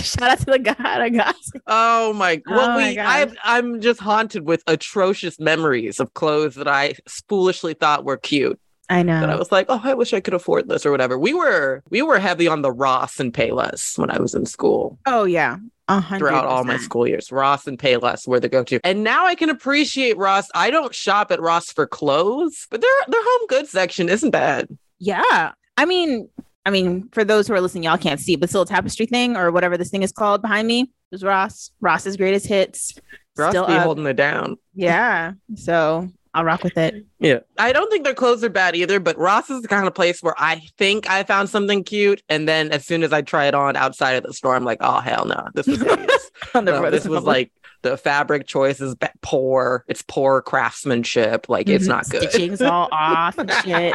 Shout 0.00 0.22
out 0.30 0.38
to 0.40 0.44
the 0.46 0.58
god, 0.62 0.76
I 0.80 1.08
got. 1.08 1.34
oh 1.66 2.12
my! 2.12 2.40
Well, 2.46 2.60
Oh 2.70 2.74
my 2.74 2.88
we 2.90 2.94
gosh. 2.96 3.28
I 3.44 3.56
I'm 3.58 3.80
just 3.80 4.00
haunted 4.00 4.46
with 4.46 4.62
atrocious 4.66 5.40
memories 5.40 6.00
of 6.00 6.14
clothes 6.14 6.54
that 6.56 6.68
I 6.68 6.94
foolishly 7.28 7.74
thought 7.74 8.04
were 8.04 8.16
cute. 8.16 8.58
I 8.90 9.02
know. 9.02 9.20
That 9.20 9.30
I 9.30 9.36
was 9.36 9.50
like, 9.50 9.66
oh, 9.70 9.80
I 9.82 9.94
wish 9.94 10.12
I 10.12 10.20
could 10.20 10.34
afford 10.34 10.68
this 10.68 10.84
or 10.84 10.90
whatever. 10.90 11.18
We 11.18 11.32
were 11.32 11.82
we 11.90 12.02
were 12.02 12.18
heavy 12.18 12.46
on 12.46 12.60
the 12.62 12.70
Ross 12.70 13.18
and 13.18 13.32
Payless 13.32 13.98
when 13.98 14.10
I 14.10 14.18
was 14.18 14.34
in 14.34 14.44
school. 14.44 14.98
oh 15.06 15.24
yeah, 15.24 15.56
a 15.88 16.00
hundred 16.00 16.18
throughout 16.26 16.44
all 16.44 16.64
my 16.64 16.76
school 16.76 17.08
years. 17.08 17.32
Ross 17.32 17.66
and 17.66 17.78
Payless 17.78 18.28
were 18.28 18.40
the 18.40 18.50
go-to. 18.50 18.80
And 18.84 19.02
now 19.02 19.24
I 19.24 19.34
can 19.34 19.48
appreciate 19.48 20.18
Ross. 20.18 20.48
I 20.54 20.68
don't 20.70 20.94
shop 20.94 21.32
at 21.32 21.40
Ross 21.40 21.72
for 21.72 21.86
clothes, 21.86 22.66
but 22.70 22.82
their 22.82 22.90
their 23.08 23.22
home 23.24 23.46
goods 23.48 23.70
section 23.70 24.10
isn't 24.10 24.30
bad. 24.30 24.68
Yeah, 24.98 25.52
I 25.78 25.84
mean, 25.86 26.28
I 26.66 26.70
mean, 26.70 27.08
for 27.12 27.24
those 27.24 27.46
who 27.46 27.54
are 27.54 27.60
listening, 27.60 27.84
y'all 27.84 27.98
can't 27.98 28.20
see, 28.20 28.36
but 28.36 28.48
still 28.48 28.62
a 28.62 28.66
tapestry 28.66 29.06
thing 29.06 29.36
or 29.36 29.50
whatever 29.50 29.76
this 29.76 29.90
thing 29.90 30.02
is 30.02 30.12
called 30.12 30.42
behind 30.42 30.66
me 30.66 30.90
is 31.12 31.22
Ross. 31.22 31.70
Ross's 31.80 32.16
greatest 32.16 32.46
hits. 32.46 32.94
Ross 33.36 33.50
still 33.50 33.66
be 33.66 33.74
up. 33.74 33.82
holding 33.82 34.06
it 34.06 34.16
down. 34.16 34.56
Yeah, 34.74 35.32
so 35.56 36.08
I'll 36.34 36.44
rock 36.44 36.64
with 36.64 36.76
it. 36.76 37.04
Yeah. 37.20 37.40
I 37.58 37.72
don't 37.72 37.90
think 37.90 38.04
their 38.04 38.14
clothes 38.14 38.42
are 38.42 38.48
bad 38.48 38.74
either, 38.74 38.98
but 38.98 39.16
Ross 39.16 39.50
is 39.50 39.62
the 39.62 39.68
kind 39.68 39.86
of 39.86 39.94
place 39.94 40.20
where 40.22 40.34
I 40.36 40.62
think 40.78 41.08
I 41.08 41.22
found 41.22 41.48
something 41.48 41.84
cute. 41.84 42.22
And 42.28 42.48
then 42.48 42.72
as 42.72 42.84
soon 42.84 43.04
as 43.04 43.12
I 43.12 43.22
try 43.22 43.46
it 43.46 43.54
on 43.54 43.76
outside 43.76 44.12
of 44.12 44.24
the 44.24 44.32
store, 44.32 44.56
I'm 44.56 44.64
like, 44.64 44.78
oh 44.80 44.98
hell 45.00 45.26
no. 45.26 45.48
This 45.54 45.68
is 45.68 45.78
hideous. 45.82 46.30
On 46.54 46.64
the 46.64 46.72
No, 46.72 46.90
this 46.90 47.06
was 47.06 47.22
like 47.22 47.52
the 47.84 47.96
fabric 47.96 48.46
choice 48.48 48.80
is 48.80 48.96
poor. 49.22 49.84
It's 49.88 50.02
poor 50.02 50.40
craftsmanship. 50.42 51.48
Like 51.48 51.68
it's 51.68 51.84
Mhm. 51.84 51.88
not 51.88 52.08
good. 52.08 52.28
Stitching's 52.30 52.62
all 52.62 52.88
off 52.90 53.38
and 53.38 53.50
shit. 53.62 53.94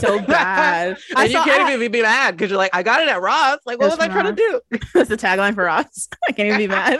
So 0.00 0.18
bad. 0.26 0.96
I 1.14 1.26
you 1.26 1.32
saw- 1.32 1.44
can't 1.44 1.68
I- 1.68 1.74
even 1.74 1.92
be 1.92 2.02
mad 2.02 2.36
because 2.36 2.50
you're 2.50 2.58
like, 2.58 2.74
I 2.74 2.82
got 2.82 3.02
it 3.02 3.08
at 3.08 3.20
Ross. 3.20 3.58
Like, 3.66 3.78
what 3.78 3.90
was 3.90 3.98
I 4.00 4.08
trying 4.08 4.34
to 4.34 4.60
do? 4.70 4.78
That's 4.94 5.08
the 5.10 5.16
tagline 5.16 5.54
for 5.54 5.64
Ross. 5.64 6.08
I 6.28 6.32
can't 6.32 6.48
even 6.48 6.58
be 6.58 6.66
mad. 6.66 6.98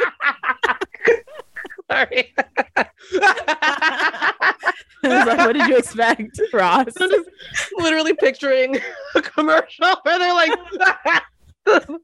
Sorry. 1.90 2.34
Like, 5.02 5.38
what 5.38 5.54
did 5.54 5.66
you 5.66 5.76
expect, 5.78 6.38
Ross? 6.52 6.92
I'm 7.00 7.10
just 7.10 7.28
literally 7.78 8.12
picturing 8.14 8.78
a 9.14 9.22
commercial 9.22 9.86
where 10.02 10.18
they're 10.18 10.34
like, 10.34 10.52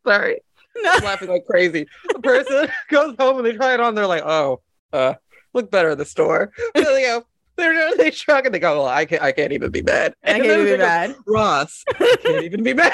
sorry, 0.07 0.41
I'm 0.85 1.04
laughing 1.04 1.28
like 1.28 1.47
crazy. 1.47 1.87
The 2.12 2.21
person 2.21 2.68
goes 2.90 3.14
home 3.18 3.38
and 3.38 3.47
they 3.47 3.52
try 3.52 3.75
it 3.75 3.80
on. 3.80 3.95
They're 3.95 4.06
like, 4.06 4.23
oh, 4.25 4.61
uh, 4.92 5.14
look 5.52 5.71
better 5.71 5.90
in 5.90 5.99
the 5.99 6.04
store. 6.04 6.52
So 6.76 6.83
they 6.83 7.02
go, 7.02 7.25
They're 7.56 7.97
they 7.97 8.11
shrug 8.11 8.45
and 8.47 8.54
they 8.54 8.59
go, 8.59 8.83
well, 8.83 8.88
I 8.88 9.06
can't 9.06 9.23
I 9.23 9.33
can't 9.33 9.52
even 9.52 9.71
be 9.71 9.83
mad. 9.83 10.14
I 10.23 10.35
can't 10.35 10.45
even 10.45 10.64
be 10.66 10.76
mad. 10.76 11.16
Ross, 11.26 11.85
I 11.88 12.16
can't 12.23 12.45
even 12.45 12.62
be 12.62 12.75
mad. 12.75 12.92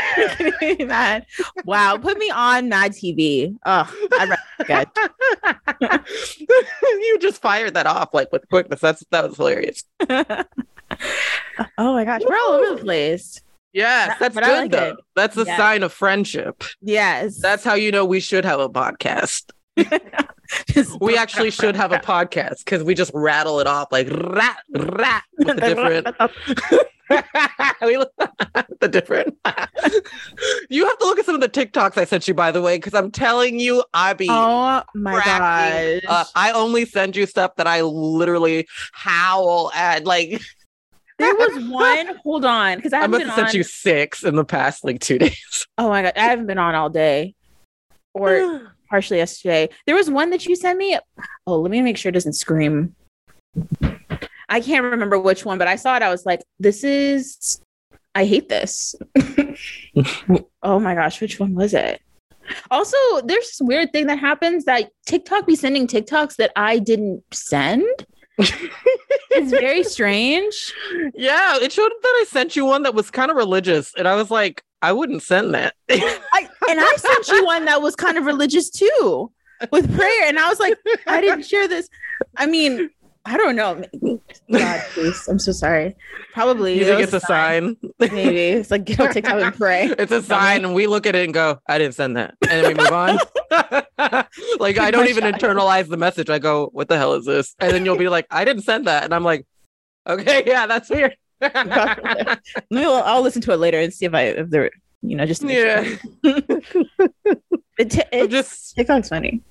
mad. 0.86 1.26
Wow, 1.64 1.98
put 1.98 2.16
me 2.18 2.30
on 2.30 2.68
Mad 2.68 2.92
TV. 2.92 3.56
Oh, 3.66 3.92
I 4.12 4.36
read 4.68 4.88
you 6.82 7.18
just 7.18 7.42
fired 7.42 7.74
that 7.74 7.86
off 7.86 8.14
like 8.14 8.30
with 8.30 8.48
quickness. 8.48 8.80
That's 8.80 9.04
that 9.10 9.28
was 9.28 9.36
hilarious. 9.36 9.84
oh 10.08 10.44
my 11.78 12.04
gosh, 12.04 12.22
we're 12.24 12.36
all 12.36 12.52
over 12.52 12.76
the 12.76 12.82
place. 12.82 13.40
Yes, 13.72 14.16
that's 14.20 14.34
But 14.34 14.44
good 14.44 14.58
like 14.58 14.70
though. 14.70 14.90
it. 14.90 14.96
That's 15.16 15.36
a 15.36 15.44
Yes. 15.44 15.56
sign 15.56 15.82
of 15.82 15.92
friendship. 15.92 16.62
Yes, 16.82 17.38
That's 17.40 17.64
how 17.64 17.74
you 17.74 17.90
know 17.90 18.04
we 18.04 18.20
should 18.20 18.44
have 18.44 18.60
a 18.60 18.68
podcast. 18.68 19.50
We 21.00 21.16
actually 21.16 21.50
should 21.50 21.76
have 21.76 21.92
a 21.92 21.98
podcast 21.98 22.58
because 22.58 22.82
we 22.84 22.94
just 22.94 23.10
rattle 23.14 23.58
it 23.60 23.66
off 23.66 23.88
like 23.90 24.06
rat 24.10 24.58
rat 24.74 25.22
with 25.38 25.46
the 25.46 25.54
different 25.62 26.08
we 27.82 27.96
look- 27.96 28.12
the 28.80 28.88
different. 28.88 29.34
you 30.68 30.86
have 30.86 30.98
to 30.98 31.04
look 31.06 31.18
at 31.18 31.24
some 31.24 31.34
of 31.34 31.40
the 31.40 31.48
TikToks 31.48 31.96
I 31.96 32.04
sent 32.04 32.28
you, 32.28 32.34
by 32.34 32.50
the 32.50 32.60
way, 32.60 32.76
because 32.76 32.92
I'm 32.94 33.10
telling 33.10 33.58
you, 33.60 33.82
I 33.94 34.12
be. 34.12 34.26
Oh 34.30 34.82
my 34.94 35.14
gosh. 35.24 36.26
I 36.34 36.52
only 36.54 36.84
send 36.84 37.16
you 37.16 37.24
stuff 37.26 37.56
that 37.56 37.66
I 37.66 37.80
literally 37.82 38.66
howl 38.92 39.70
at. 39.74 40.04
Like 40.04 40.40
there 41.22 41.34
was 41.34 41.64
one. 41.68 42.16
Hold 42.22 42.44
on, 42.44 42.76
because 42.76 42.92
I 42.92 43.02
I 43.02 43.06
must 43.06 43.20
been 43.20 43.28
have 43.28 43.36
sent 43.36 43.48
on. 43.48 43.54
you 43.54 43.62
six 43.62 44.24
in 44.24 44.36
the 44.36 44.44
past 44.44 44.84
like 44.84 45.00
two 45.00 45.18
days. 45.20 45.66
Oh 45.78 45.88
my 45.88 46.02
god, 46.02 46.12
I 46.16 46.24
haven't 46.24 46.46
been 46.46 46.58
on 46.58 46.74
all 46.74 46.90
day, 46.90 47.34
or 48.14 48.72
partially 48.90 49.18
yesterday. 49.18 49.68
There 49.86 49.94
was 49.96 50.10
one 50.10 50.30
that 50.30 50.46
you 50.46 50.56
sent 50.56 50.78
me. 50.78 50.98
Oh, 51.46 51.60
let 51.60 51.70
me 51.70 51.82
make 51.82 51.96
sure 51.96 52.10
it 52.10 52.14
doesn't 52.14 52.34
scream. 52.34 52.94
I 54.48 54.60
can't 54.60 54.84
remember 54.84 55.18
which 55.18 55.44
one, 55.44 55.58
but 55.58 55.68
I 55.68 55.76
saw 55.76 55.96
it. 55.96 56.02
I 56.02 56.10
was 56.10 56.26
like, 56.26 56.42
"This 56.58 56.84
is." 56.84 57.60
I 58.14 58.26
hate 58.26 58.50
this. 58.50 58.94
oh 60.62 60.78
my 60.78 60.94
gosh, 60.94 61.18
which 61.22 61.40
one 61.40 61.54
was 61.54 61.72
it? 61.72 62.02
Also, 62.70 62.96
there's 63.24 63.46
this 63.46 63.60
weird 63.62 63.92
thing 63.92 64.06
that 64.06 64.18
happens 64.18 64.64
that 64.64 64.90
TikTok 65.06 65.46
be 65.46 65.56
sending 65.56 65.86
TikToks 65.86 66.36
that 66.36 66.52
I 66.56 66.78
didn't 66.78 67.22
send. 67.32 68.06
It's 68.38 69.50
very 69.50 69.84
strange. 69.84 70.72
yeah, 71.14 71.58
it 71.60 71.72
showed 71.72 71.90
that 72.02 72.18
I 72.20 72.24
sent 72.28 72.56
you 72.56 72.64
one 72.64 72.82
that 72.84 72.94
was 72.94 73.10
kind 73.10 73.30
of 73.30 73.36
religious, 73.36 73.92
and 73.96 74.08
I 74.08 74.14
was 74.14 74.30
like, 74.30 74.62
I 74.82 74.92
wouldn't 74.92 75.22
send 75.22 75.54
that. 75.54 75.74
I, 75.88 76.48
and 76.68 76.80
I 76.80 76.94
sent 76.96 77.28
you 77.28 77.44
one 77.44 77.66
that 77.66 77.80
was 77.80 77.94
kind 77.94 78.18
of 78.18 78.24
religious 78.24 78.68
too, 78.68 79.30
with 79.70 79.94
prayer. 79.94 80.28
And 80.28 80.38
I 80.38 80.48
was 80.48 80.58
like, 80.58 80.76
I 81.06 81.20
didn't 81.20 81.44
share 81.44 81.68
this. 81.68 81.88
I 82.36 82.46
mean, 82.46 82.90
I 83.24 83.36
don't 83.36 83.54
know. 83.54 83.82
God, 84.50 84.82
please. 84.94 85.28
I'm 85.28 85.38
so 85.38 85.52
sorry. 85.52 85.94
Probably. 86.32 86.78
you 86.78 86.84
think 86.84 87.00
it's 87.00 87.12
a 87.12 87.20
sign? 87.20 87.76
Maybe. 88.00 88.48
It's 88.58 88.70
like 88.70 88.84
get 88.84 88.98
on 88.98 89.12
TikTok 89.12 89.40
and 89.40 89.54
pray. 89.54 89.94
It's 89.98 90.10
a 90.10 90.22
sign, 90.22 90.64
and 90.64 90.74
we 90.74 90.88
look 90.88 91.06
at 91.06 91.14
it 91.14 91.24
and 91.24 91.32
go, 91.32 91.60
"I 91.68 91.78
didn't 91.78 91.94
send 91.94 92.16
that," 92.16 92.34
and 92.42 92.50
then 92.50 92.68
we 92.68 92.74
move 92.74 92.92
on. 92.92 93.18
like 94.58 94.78
I 94.78 94.90
don't 94.90 95.08
even 95.08 95.24
internalize 95.24 95.88
the 95.88 95.96
message. 95.96 96.30
I 96.30 96.40
go, 96.40 96.70
"What 96.72 96.88
the 96.88 96.98
hell 96.98 97.14
is 97.14 97.24
this?" 97.24 97.54
And 97.60 97.72
then 97.72 97.84
you'll 97.84 97.96
be 97.96 98.08
like, 98.08 98.26
"I 98.30 98.44
didn't 98.44 98.62
send 98.62 98.86
that," 98.86 99.04
and 99.04 99.14
I'm 99.14 99.24
like, 99.24 99.46
"Okay, 100.06 100.42
yeah, 100.46 100.66
that's 100.66 100.90
weird." 100.90 101.16
Maybe 101.40 102.86
I'll, 102.86 103.02
I'll 103.04 103.22
listen 103.22 103.42
to 103.42 103.52
it 103.52 103.58
later 103.58 103.78
and 103.78 103.92
see 103.92 104.06
if 104.06 104.14
I, 104.14 104.22
if 104.22 104.50
there, 104.50 104.70
you 105.02 105.16
know, 105.16 105.26
just 105.26 105.42
yeah, 105.42 105.84
sure. 106.24 106.42
It, 107.82 107.90
t- 107.90 108.02
it's, 108.12 108.32
just 108.32 108.76
TikTok's 108.76 109.08
funny. 109.08 109.42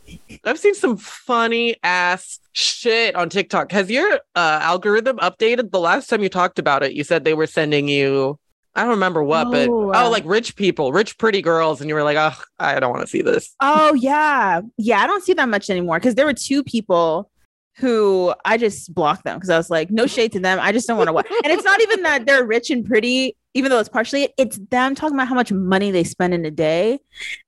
I've 0.45 0.57
seen 0.57 0.73
some 0.73 0.95
funny 0.95 1.75
ass 1.83 2.39
shit 2.53 3.15
on 3.15 3.29
TikTok. 3.29 3.71
Has 3.71 3.91
your 3.91 4.09
uh, 4.35 4.59
algorithm 4.61 5.17
updated? 5.17 5.71
The 5.71 5.79
last 5.79 6.09
time 6.09 6.23
you 6.23 6.29
talked 6.29 6.57
about 6.59 6.81
it, 6.81 6.93
you 6.93 7.03
said 7.03 7.23
they 7.25 7.33
were 7.33 7.47
sending 7.47 7.87
you. 7.87 8.39
I 8.73 8.83
don't 8.83 8.91
remember 8.91 9.21
what, 9.21 9.51
but 9.51 9.67
Oh, 9.67 9.91
uh, 9.91 10.03
oh, 10.05 10.09
like 10.09 10.23
rich 10.25 10.55
people, 10.55 10.93
rich 10.93 11.17
pretty 11.17 11.41
girls, 11.41 11.81
and 11.81 11.89
you 11.89 11.95
were 11.95 12.03
like, 12.03 12.15
"Oh, 12.15 12.41
I 12.57 12.79
don't 12.79 12.91
want 12.91 13.01
to 13.01 13.07
see 13.07 13.21
this." 13.21 13.53
Oh 13.59 13.93
yeah, 13.95 14.61
yeah. 14.77 14.99
I 14.99 15.07
don't 15.07 15.23
see 15.25 15.33
that 15.33 15.49
much 15.49 15.69
anymore 15.69 15.99
because 15.99 16.15
there 16.15 16.25
were 16.25 16.33
two 16.33 16.63
people 16.63 17.29
who 17.75 18.33
I 18.45 18.57
just 18.57 18.93
blocked 18.93 19.25
them 19.25 19.37
because 19.37 19.49
I 19.49 19.57
was 19.57 19.69
like, 19.69 19.91
no 19.91 20.07
shade 20.07 20.31
to 20.33 20.39
them. 20.39 20.59
I 20.61 20.71
just 20.71 20.87
don't 20.87 20.97
want 20.97 21.07
to 21.07 21.13
watch. 21.13 21.27
And 21.43 21.51
it's 21.51 21.63
not 21.63 21.81
even 21.81 22.03
that 22.03 22.25
they're 22.25 22.45
rich 22.45 22.69
and 22.69 22.85
pretty, 22.85 23.35
even 23.53 23.69
though 23.69 23.79
it's 23.79 23.89
partially 23.89 24.23
it. 24.23 24.33
It's 24.37 24.57
them 24.69 24.95
talking 24.95 25.15
about 25.15 25.27
how 25.27 25.35
much 25.35 25.51
money 25.51 25.91
they 25.91 26.03
spend 26.03 26.33
in 26.33 26.45
a 26.45 26.51
day, 26.51 26.99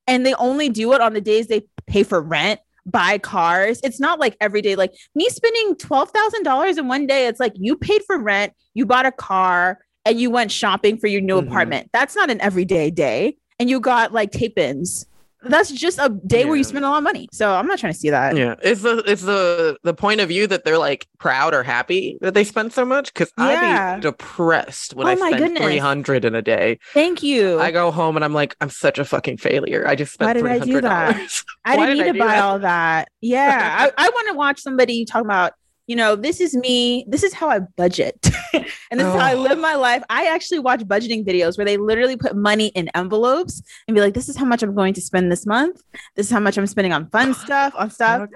and 0.06 0.24
they 0.24 0.34
only 0.34 0.68
do 0.68 0.92
it 0.92 1.00
on 1.00 1.12
the 1.14 1.20
days 1.20 1.46
they 1.46 1.62
pay 1.86 2.02
for 2.02 2.20
rent. 2.20 2.60
Buy 2.86 3.16
cars. 3.18 3.80
It's 3.82 3.98
not 3.98 4.20
like 4.20 4.36
every 4.40 4.60
day. 4.60 4.76
Like 4.76 4.92
me 5.14 5.28
spending 5.30 5.76
twelve 5.76 6.10
thousand 6.10 6.42
dollars 6.42 6.76
in 6.78 6.86
one 6.88 7.06
day. 7.06 7.26
It's 7.26 7.40
like 7.40 7.52
you 7.56 7.76
paid 7.76 8.02
for 8.06 8.18
rent, 8.18 8.52
you 8.74 8.84
bought 8.84 9.06
a 9.06 9.12
car, 9.12 9.78
and 10.04 10.20
you 10.20 10.30
went 10.30 10.52
shopping 10.52 10.98
for 10.98 11.06
your 11.06 11.22
new 11.22 11.40
Mhm. 11.40 11.48
apartment. 11.48 11.90
That's 11.92 12.14
not 12.14 12.30
an 12.30 12.40
everyday 12.42 12.90
day. 12.90 13.36
And 13.58 13.70
you 13.70 13.80
got 13.80 14.12
like 14.12 14.32
tape 14.32 14.58
ins. 14.58 15.06
That's 15.44 15.70
just 15.70 15.98
a 15.98 16.08
day 16.26 16.44
where 16.44 16.56
you 16.56 16.64
spend 16.64 16.84
a 16.84 16.88
lot 16.88 16.98
of 16.98 17.04
money. 17.04 17.28
So 17.32 17.52
I'm 17.54 17.66
not 17.66 17.78
trying 17.78 17.92
to 17.92 17.98
see 17.98 18.10
that. 18.10 18.36
Yeah, 18.36 18.54
it's 18.62 18.82
the 18.82 19.02
it's 19.06 19.22
the 19.22 19.76
the 19.82 19.94
point 19.94 20.20
of 20.20 20.28
view 20.28 20.46
that 20.46 20.64
they're 20.64 20.78
like 20.78 21.06
proud 21.18 21.54
or 21.54 21.62
happy 21.62 22.18
that 22.20 22.34
they 22.34 22.44
spend 22.44 22.72
so 22.72 22.84
much. 22.84 23.12
Because 23.12 23.32
Yeah. 23.38 23.94
I'd 23.94 23.96
be 23.96 24.00
depressed 24.02 24.94
when 24.94 25.06
Oh 25.06 25.10
I 25.10 25.30
spend 25.32 25.56
three 25.58 25.78
hundred 25.78 26.24
in 26.24 26.34
a 26.34 26.42
day. 26.42 26.78
Thank 26.92 27.22
you. 27.22 27.60
I 27.60 27.70
go 27.70 27.90
home 27.90 28.16
and 28.16 28.24
I'm 28.24 28.34
like, 28.34 28.56
I'm 28.60 28.70
such 28.70 28.98
a 28.98 29.04
fucking 29.04 29.38
failure. 29.38 29.86
I 29.86 29.94
just 29.94 30.12
spent 30.14 30.34
did 30.36 30.46
I 30.46 30.58
do 30.58 30.80
that? 30.80 31.12
dollars. 31.14 31.44
I 31.64 31.76
didn't 31.76 31.96
did 31.98 32.06
need 32.06 32.12
to 32.14 32.18
buy 32.18 32.26
that? 32.34 32.44
all 32.44 32.58
that. 32.60 33.08
Yeah. 33.20 33.90
I, 33.96 34.06
I 34.06 34.08
want 34.10 34.28
to 34.28 34.34
watch 34.34 34.60
somebody 34.60 35.04
talk 35.04 35.24
about, 35.24 35.52
you 35.86 35.96
know, 35.96 36.16
this 36.16 36.40
is 36.40 36.54
me. 36.56 37.04
This 37.08 37.22
is 37.22 37.34
how 37.34 37.48
I 37.50 37.58
budget. 37.60 38.16
and 38.54 38.64
this 39.00 39.06
is 39.06 39.12
how 39.12 39.18
I 39.18 39.34
Oh. 39.34 39.40
live 39.42 39.58
my 39.58 39.74
life. 39.74 40.02
I 40.08 40.26
actually 40.26 40.60
watch 40.60 40.80
budgeting 40.80 41.26
videos 41.26 41.58
where 41.58 41.64
they 41.64 41.76
literally 41.76 42.16
put 42.16 42.34
money 42.36 42.68
in 42.68 42.88
envelopes 42.94 43.62
and 43.86 43.94
be 43.94 44.00
like, 44.00 44.14
this 44.14 44.28
is 44.28 44.36
how 44.36 44.44
much 44.46 44.62
I'm 44.62 44.74
going 44.74 44.94
to 44.94 45.00
spend 45.00 45.30
this 45.30 45.44
month. 45.46 45.82
This 46.14 46.26
is 46.26 46.32
how 46.32 46.40
much 46.40 46.56
I'm 46.56 46.66
spending 46.66 46.92
on 46.92 47.08
fun 47.10 47.34
stuff, 47.44 47.74
on 47.76 47.90
stuff. 47.90 48.28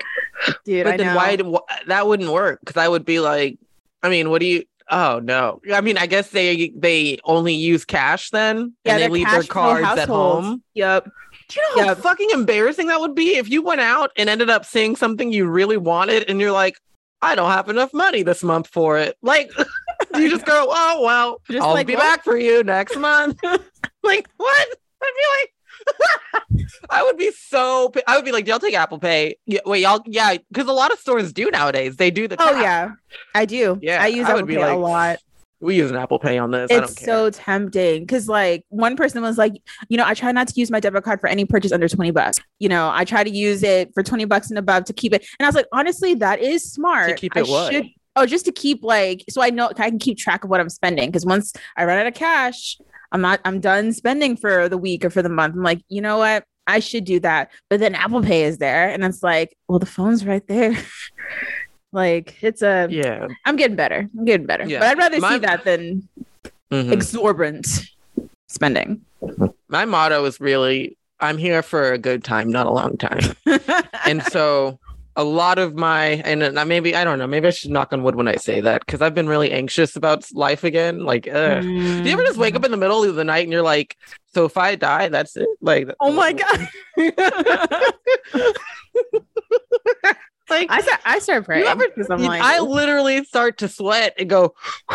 Dude, 0.64 0.84
But 0.84 0.94
I 0.94 0.96
then 0.98 1.06
know. 1.08 1.16
why 1.16 1.36
do- 1.36 1.58
that 1.86 2.06
wouldn't 2.06 2.30
work? 2.30 2.60
Because 2.60 2.76
I 2.76 2.88
would 2.88 3.04
be 3.04 3.20
like, 3.20 3.58
I 4.02 4.08
mean, 4.08 4.30
what 4.30 4.40
do 4.40 4.46
you? 4.46 4.64
Oh 4.90 5.20
no! 5.22 5.60
I 5.70 5.82
mean, 5.82 5.98
I 5.98 6.06
guess 6.06 6.30
they 6.30 6.70
they 6.74 7.18
only 7.24 7.52
use 7.52 7.84
cash 7.84 8.30
then, 8.30 8.72
Yeah, 8.86 8.94
and 8.94 9.02
they 9.02 9.08
leave 9.08 9.28
their 9.30 9.42
cards 9.42 9.86
at 9.98 10.08
home. 10.08 10.62
Yep. 10.72 11.10
Do 11.50 11.60
you 11.60 11.76
know 11.76 11.88
how 11.88 11.94
fucking 11.94 12.30
embarrassing 12.32 12.86
that 12.86 12.98
would 12.98 13.14
be 13.14 13.36
if 13.36 13.50
you 13.50 13.60
went 13.60 13.82
out 13.82 14.12
and 14.16 14.30
ended 14.30 14.48
up 14.48 14.64
seeing 14.64 14.96
something 14.96 15.30
you 15.30 15.46
really 15.46 15.76
wanted, 15.76 16.30
and 16.30 16.40
you're 16.40 16.52
like, 16.52 16.78
I 17.20 17.34
don't 17.34 17.50
have 17.50 17.68
enough 17.68 17.92
money 17.92 18.22
this 18.22 18.42
month 18.42 18.68
for 18.68 18.98
it. 18.98 19.16
Like, 19.22 19.50
you 20.16 20.30
just 20.30 20.46
go, 20.46 20.66
oh 20.68 21.02
well, 21.02 21.40
Just 21.50 21.66
I'll 21.66 21.74
like, 21.74 21.86
be 21.86 21.94
what? 21.94 22.02
back 22.02 22.24
for 22.24 22.36
you 22.36 22.62
next 22.62 22.96
month. 22.96 23.40
like 24.02 24.28
what? 24.36 24.68
I'd 25.02 25.12
be 25.16 25.40
like. 25.40 25.52
I 26.90 27.02
would 27.02 27.16
be 27.16 27.30
so. 27.30 27.92
I 28.06 28.16
would 28.16 28.24
be 28.24 28.32
like, 28.32 28.46
"Y'all 28.46 28.58
take 28.58 28.74
Apple 28.74 28.98
Pay? 28.98 29.36
Yeah, 29.46 29.60
wait, 29.64 29.80
y'all, 29.80 30.02
yeah, 30.06 30.36
because 30.48 30.66
a 30.66 30.72
lot 30.72 30.92
of 30.92 30.98
stores 30.98 31.32
do 31.32 31.50
nowadays. 31.50 31.96
They 31.96 32.10
do 32.10 32.28
the. 32.28 32.36
Oh, 32.38 32.60
yeah. 32.60 32.90
I 33.34 33.44
do. 33.44 33.78
Yeah, 33.80 34.02
I 34.02 34.08
use 34.08 34.26
I 34.26 34.32
Apple 34.32 34.46
Pay 34.46 34.56
a 34.56 34.76
lot. 34.76 35.18
We 35.60 35.76
use 35.76 35.90
an 35.90 35.96
Apple 35.96 36.18
Pay 36.18 36.38
on 36.38 36.50
this. 36.50 36.70
I 36.70 36.74
don't 36.74 36.84
it's 36.84 37.04
so 37.04 37.30
tempting 37.30 38.02
because 38.02 38.28
like 38.28 38.64
one 38.68 38.96
person 38.96 39.22
was 39.22 39.36
like 39.38 39.54
you 39.88 39.96
know 39.96 40.04
i 40.06 40.14
try 40.14 40.30
not 40.32 40.48
to 40.48 40.54
use 40.60 40.70
my 40.70 40.80
debit 40.80 41.04
card 41.04 41.20
for 41.20 41.26
any 41.28 41.44
purchase 41.44 41.72
under 41.72 41.88
20 41.88 42.10
bucks. 42.12 42.38
You 42.58 42.68
know 42.68 42.90
i 42.92 43.04
try 43.04 43.24
to 43.24 43.30
use 43.30 43.62
it 43.62 43.92
for 43.94 44.02
20 44.02 44.24
bucks 44.26 44.50
and 44.50 44.58
above 44.58 44.84
to 44.84 44.92
keep 44.92 45.12
it. 45.12 45.26
And 45.38 45.46
i 45.46 45.48
was 45.48 45.54
like 45.54 45.66
honestly 45.72 46.14
that 46.14 46.40
is 46.40 46.70
smart. 46.72 47.16
keep 47.16 47.36
I 47.36 47.40
it 47.40 47.48
what? 47.48 47.72
should- 47.72 47.86
oh 48.16 48.26
just 48.26 48.44
to 48.44 48.52
keep 48.52 48.82
like 48.82 49.24
so 49.30 49.40
i 49.42 49.50
know 49.50 49.70
i 49.76 49.88
can 49.90 49.98
keep 49.98 50.18
track 50.18 50.42
of 50.42 50.50
what 50.50 50.58
i'm 50.60 50.68
spending 50.68 51.08
because 51.08 51.24
once 51.24 51.52
i 51.76 51.84
run 51.84 51.98
out 51.98 52.06
of 52.06 52.14
cash 52.14 52.76
i'm 53.12 53.20
not 53.20 53.38
i'm 53.44 53.60
done 53.60 53.92
spending 53.92 54.36
for 54.36 54.68
the 54.68 54.78
week 54.78 55.04
or 55.04 55.10
for 55.10 55.22
the 55.22 55.28
month. 55.28 55.54
I'm 55.54 55.62
like 55.62 55.80
you 55.88 56.00
know 56.00 56.18
what? 56.18 56.44
I 56.66 56.80
should 56.80 57.04
do 57.04 57.18
that. 57.20 57.50
But 57.70 57.80
then 57.80 57.94
apple 57.94 58.22
pay 58.22 58.42
is 58.44 58.58
there 58.58 58.88
and 58.90 59.04
it's 59.04 59.22
like 59.22 59.56
well 59.68 59.78
the 59.78 59.86
phone's 59.86 60.26
right 60.26 60.46
there 60.48 60.76
like 61.92 62.36
it's 62.42 62.62
a 62.62 62.86
yeah. 62.90 63.26
i'm 63.46 63.56
getting 63.56 63.76
better 63.76 64.08
i'm 64.18 64.24
getting 64.24 64.46
better 64.46 64.64
Yeah. 64.66 64.80
but 64.80 64.88
i'd 64.88 64.98
rather 64.98 65.20
My- 65.20 65.32
see 65.32 65.38
that 65.38 65.64
than 65.64 66.08
Mhm. 66.70 66.92
exorbitant 66.92 67.66
spending. 68.46 69.00
My 69.70 69.86
motto 69.86 70.22
is 70.26 70.38
really, 70.38 70.98
I'm 71.18 71.38
here 71.38 71.62
for 71.62 71.92
a 71.92 71.98
good 71.98 72.22
time, 72.22 72.50
not 72.50 72.66
a 72.66 72.70
long 72.70 72.98
time. 72.98 73.20
and 74.04 74.22
so 74.24 74.78
a 75.16 75.24
lot 75.24 75.58
of 75.58 75.74
my 75.76 76.20
and 76.26 76.40
maybe 76.68 76.94
I 76.94 77.04
don't 77.04 77.18
know, 77.18 77.26
maybe 77.26 77.46
I 77.48 77.52
should 77.52 77.70
knock 77.70 77.94
on 77.94 78.02
wood 78.02 78.16
when 78.16 78.28
I 78.28 78.36
say 78.36 78.60
that 78.60 78.84
because 78.84 79.00
I've 79.00 79.14
been 79.14 79.28
really 79.28 79.50
anxious 79.50 79.96
about 79.96 80.26
life 80.34 80.62
again. 80.62 81.04
Like, 81.04 81.26
ugh. 81.26 81.62
do 81.62 81.68
you 81.68 82.12
ever 82.12 82.22
just 82.22 82.36
wake 82.38 82.54
up 82.54 82.66
in 82.66 82.70
the 82.70 82.76
middle 82.76 83.02
of 83.02 83.14
the 83.14 83.24
night 83.24 83.44
and 83.44 83.52
you're 83.52 83.62
like, 83.62 83.96
so 84.34 84.44
if 84.44 84.58
I 84.58 84.74
die, 84.74 85.08
that's 85.08 85.38
it? 85.38 85.48
Like, 85.62 85.88
Oh 86.00 86.12
my 86.12 86.34
god! 86.34 86.68
like 90.50 90.70
I 90.70 90.80
start, 90.80 91.00
I 91.04 91.18
start 91.18 91.44
praying 91.44 91.66
ever- 91.66 91.86
I'm 92.10 92.22
like, 92.22 92.42
I 92.42 92.60
literally 92.60 93.24
start 93.24 93.58
to 93.58 93.68
sweat 93.68 94.14
and 94.18 94.28
go. 94.28 94.54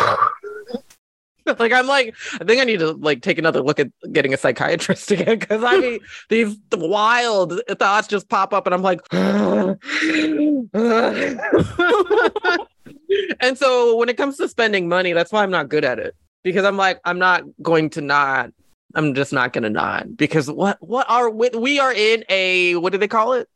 like 1.46 1.72
I'm 1.74 1.88
like, 1.88 2.16
I 2.40 2.44
think 2.46 2.62
I 2.62 2.64
need 2.64 2.80
to 2.80 2.92
like 2.92 3.22
take 3.22 3.38
another 3.38 3.62
look 3.62 3.80
at 3.80 3.90
getting 4.12 4.34
a 4.34 4.38
psychiatrist 4.38 5.12
again 5.16 5.40
because 5.40 5.64
I 5.64 5.78
mean 5.78 6.00
these 6.30 6.58
wild 6.72 7.60
thoughts 7.80 8.08
just 8.08 8.30
pop 8.30 8.54
up 8.54 8.66
and 8.66 8.74
I'm 8.74 8.82
like, 8.82 9.02
and 13.40 13.58
so 13.58 13.96
when 13.96 14.10
it 14.10 14.18
comes 14.18 14.38
to 14.38 14.48
spending 14.48 14.88
money, 14.88 15.14
that's 15.14 15.32
why 15.32 15.44
I'm 15.44 15.52
not 15.52 15.70
good 15.70 15.86
at 15.86 16.00
it 16.00 16.16
because 16.44 16.66
I'm 16.66 16.78
like, 16.78 17.00
I'm 17.06 17.20
not 17.20 17.44
going 17.62 17.90
to 17.92 18.02
not. 18.02 18.52
I'm 18.96 19.16
just 19.16 19.34
not 19.34 19.54
going 19.54 19.64
to 19.64 19.72
not 19.72 20.16
because 20.16 20.52
what 20.52 20.78
what 20.80 21.10
are 21.10 21.28
we, 21.30 21.50
we 21.50 21.80
are 21.80 21.92
in 21.92 22.24
a 22.30 22.76
what 22.76 22.92
do 22.92 23.00
they 23.00 23.08
call 23.08 23.34
it? 23.34 23.50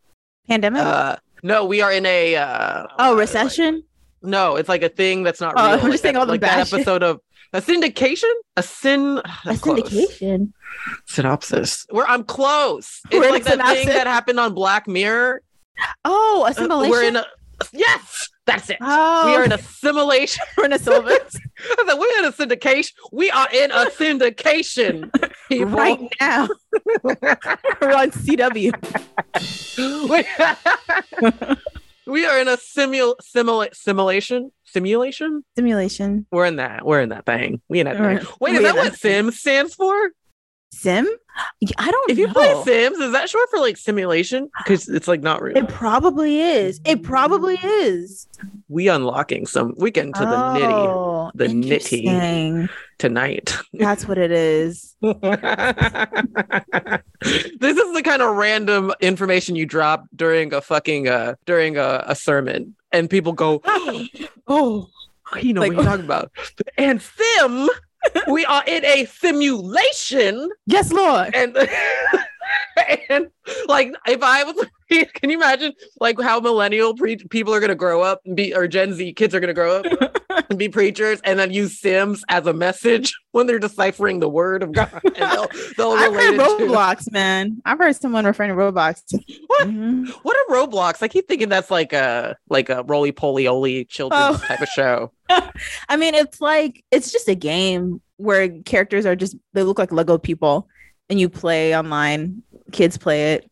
Pandemic? 0.47 0.81
Uh, 0.81 1.17
no, 1.43 1.65
we 1.65 1.81
are 1.81 1.91
in 1.91 2.05
a 2.05 2.35
uh, 2.35 2.87
oh 2.99 3.15
recession. 3.15 3.83
No, 4.21 4.55
it's 4.55 4.67
like 4.69 4.83
a 4.83 4.89
thing 4.89 5.23
that's 5.23 5.39
not 5.39 5.53
Oh, 5.57 5.63
real. 5.63 5.73
I'm 5.77 5.81
like 5.83 5.91
just 5.91 6.01
saying 6.03 6.13
that, 6.13 6.19
all 6.19 6.25
the 6.25 6.31
like 6.33 6.41
that 6.41 6.57
bad 6.57 6.67
shit. 6.67 6.79
episode 6.79 7.03
of 7.03 7.19
a 7.53 7.61
syndication, 7.61 8.31
a 8.57 8.63
sin, 8.63 9.19
A 9.45 9.55
close. 9.57 9.81
syndication. 9.81 10.51
synopsis. 11.05 11.85
Where 11.89 12.07
I'm 12.07 12.23
close. 12.23 13.01
It's 13.11 13.19
We're 13.19 13.31
like 13.31 13.43
that 13.45 13.65
thing 13.75 13.87
that 13.87 14.07
happened 14.07 14.39
on 14.39 14.53
Black 14.53 14.87
Mirror. 14.87 15.41
Oh, 16.03 16.43
Uh, 16.45 16.49
assimilation. 16.51 16.91
we're 16.91 17.03
in 17.03 17.15
a 17.17 17.25
yes, 17.71 18.29
that's 18.47 18.69
it. 18.71 18.77
oh, 18.81 19.25
We 19.27 19.35
are 19.35 19.43
in 19.43 19.51
a 19.51 19.57
simulation. 19.59 20.43
we're 20.57 20.65
in 20.65 20.73
a 20.73 20.79
syllabus 20.79 21.37
I 21.59 21.83
said, 21.87 21.97
we're 21.99 22.19
in 22.19 22.25
a 22.25 22.31
syndication. 22.31 22.91
We 23.11 23.29
are 23.31 23.47
in 23.53 23.71
a 23.71 23.85
syndication. 23.91 25.11
Right 25.49 26.01
now. 26.19 26.49
we're 27.03 27.15
on 27.95 28.11
CW. 28.11 28.73
we, 32.05 32.25
are 32.25 32.39
in 32.39 32.47
a 32.49 32.57
simul 32.57 33.15
simula- 33.23 33.73
simulation 33.73 34.51
simulation. 34.65 35.45
Simulation. 35.55 36.25
We're 36.31 36.45
in 36.45 36.57
that. 36.57 36.85
We're 36.85 36.99
in 37.01 37.09
that 37.09 37.25
thing. 37.25 37.61
We 37.69 37.79
in 37.79 37.85
that 37.85 37.97
We're- 37.99 38.17
thing. 38.19 38.27
Wait, 38.41 38.55
is 38.55 38.61
that 38.63 38.75
what 38.75 38.95
Sim 38.95 39.31
stands 39.31 39.73
for? 39.73 39.95
Sim? 40.71 41.07
I 41.77 41.91
don't 41.91 42.09
If 42.11 42.17
you 42.17 42.27
know. 42.27 42.33
play 42.33 42.63
Sims, 42.63 42.97
is 42.97 43.11
that 43.11 43.29
short 43.29 43.47
for 43.51 43.59
like 43.59 43.77
simulation? 43.77 44.49
Because 44.57 44.89
it's 44.89 45.07
like 45.07 45.21
not 45.21 45.41
real. 45.41 45.55
It 45.55 45.67
probably 45.69 46.39
is. 46.41 46.79
It 46.83 47.03
probably 47.03 47.55
is. 47.63 48.27
we 48.67 48.87
unlocking 48.89 49.45
some. 49.45 49.73
We 49.77 49.91
get 49.91 50.05
into 50.07 50.19
the 50.19 50.25
nitty 50.25 50.61
oh, 50.63 51.31
the 51.35 51.45
nitty. 51.47 52.69
tonight. 52.97 53.55
That's 53.73 54.07
what 54.07 54.17
it 54.17 54.31
is. 54.31 54.95
this 55.01 55.13
is 57.77 57.93
the 57.93 58.01
kind 58.03 58.21
of 58.21 58.35
random 58.35 58.91
information 58.99 59.55
you 59.55 59.65
drop 59.65 60.05
during 60.15 60.53
a 60.53 60.61
fucking 60.61 61.07
uh 61.07 61.35
during 61.45 61.77
a, 61.77 62.03
a 62.07 62.15
sermon, 62.15 62.75
and 62.91 63.09
people 63.09 63.33
go, 63.33 63.61
"Oh, 64.47 64.87
you 65.39 65.53
know 65.53 65.61
Like- 65.61 65.69
what 65.71 65.75
you're 65.77 65.83
talking 65.85 66.05
about." 66.05 66.31
And 66.77 67.01
sim, 67.01 67.69
we 68.27 68.45
are 68.45 68.63
in 68.67 68.83
a 68.85 69.05
simulation, 69.05 70.49
Yes, 70.65 70.91
Lord. 70.91 71.33
and 71.35 71.55
and 73.09 73.27
like 73.67 73.93
if 74.07 74.21
I 74.21 74.43
was, 74.43 74.65
can 74.89 75.29
you 75.29 75.37
imagine 75.37 75.73
like 75.99 76.19
how 76.21 76.39
millennial 76.39 76.95
pre- 76.95 77.17
people 77.17 77.53
are 77.53 77.59
gonna 77.59 77.75
grow 77.75 78.01
up 78.01 78.21
and 78.25 78.35
be, 78.35 78.53
or 78.53 78.67
Gen 78.67 78.93
Z 78.93 79.13
kids 79.13 79.33
are 79.35 79.39
gonna 79.39 79.53
grow 79.53 79.81
up 79.81 79.85
and 80.49 80.57
be 80.59 80.69
preachers, 80.69 81.19
and 81.23 81.37
then 81.39 81.51
use 81.51 81.79
Sims 81.79 82.23
as 82.29 82.45
a 82.47 82.53
message 82.53 83.13
when 83.31 83.47
they're 83.47 83.59
deciphering 83.59 84.19
the 84.19 84.29
word 84.29 84.63
of 84.63 84.71
God, 84.71 85.01
and 85.03 85.15
they'll, 85.15 85.47
they'll 85.77 85.91
I've 85.91 86.13
heard 86.13 86.33
it 86.35 86.37
to. 86.37 86.43
Roblox, 86.65 87.11
man. 87.11 87.61
I've 87.65 87.77
heard 87.79 87.95
someone 87.95 88.25
referring 88.25 88.49
to 88.51 88.55
Roblox. 88.55 89.01
What? 89.47 89.67
Mhm. 89.67 90.09
What 90.23 90.37
are 90.37 90.55
Roblox? 90.55 91.01
I 91.01 91.07
keep 91.07 91.27
thinking 91.27 91.49
that's 91.49 91.71
like 91.71 91.91
a 91.93 92.37
like 92.49 92.69
a 92.69 92.83
roly 92.83 93.11
poly 93.11 93.47
oly 93.47 93.85
children's 93.85 94.37
Oh. 94.41 94.45
type 94.47 94.61
of 94.61 94.67
show. 94.69 95.11
I 95.89 95.97
mean, 95.97 96.13
it's 96.13 96.41
like 96.41 96.83
it's 96.91 97.11
just 97.11 97.27
a 97.27 97.35
game 97.35 98.01
where 98.17 98.49
characters 98.63 99.05
are 99.05 99.15
just 99.15 99.35
they 99.53 99.63
look 99.63 99.79
like 99.79 99.91
Lego 99.91 100.17
people, 100.17 100.67
and 101.09 101.19
you 101.19 101.29
play 101.29 101.77
online. 101.77 102.43
Kids 102.71 102.97
play 102.97 103.33
it. 103.33 103.49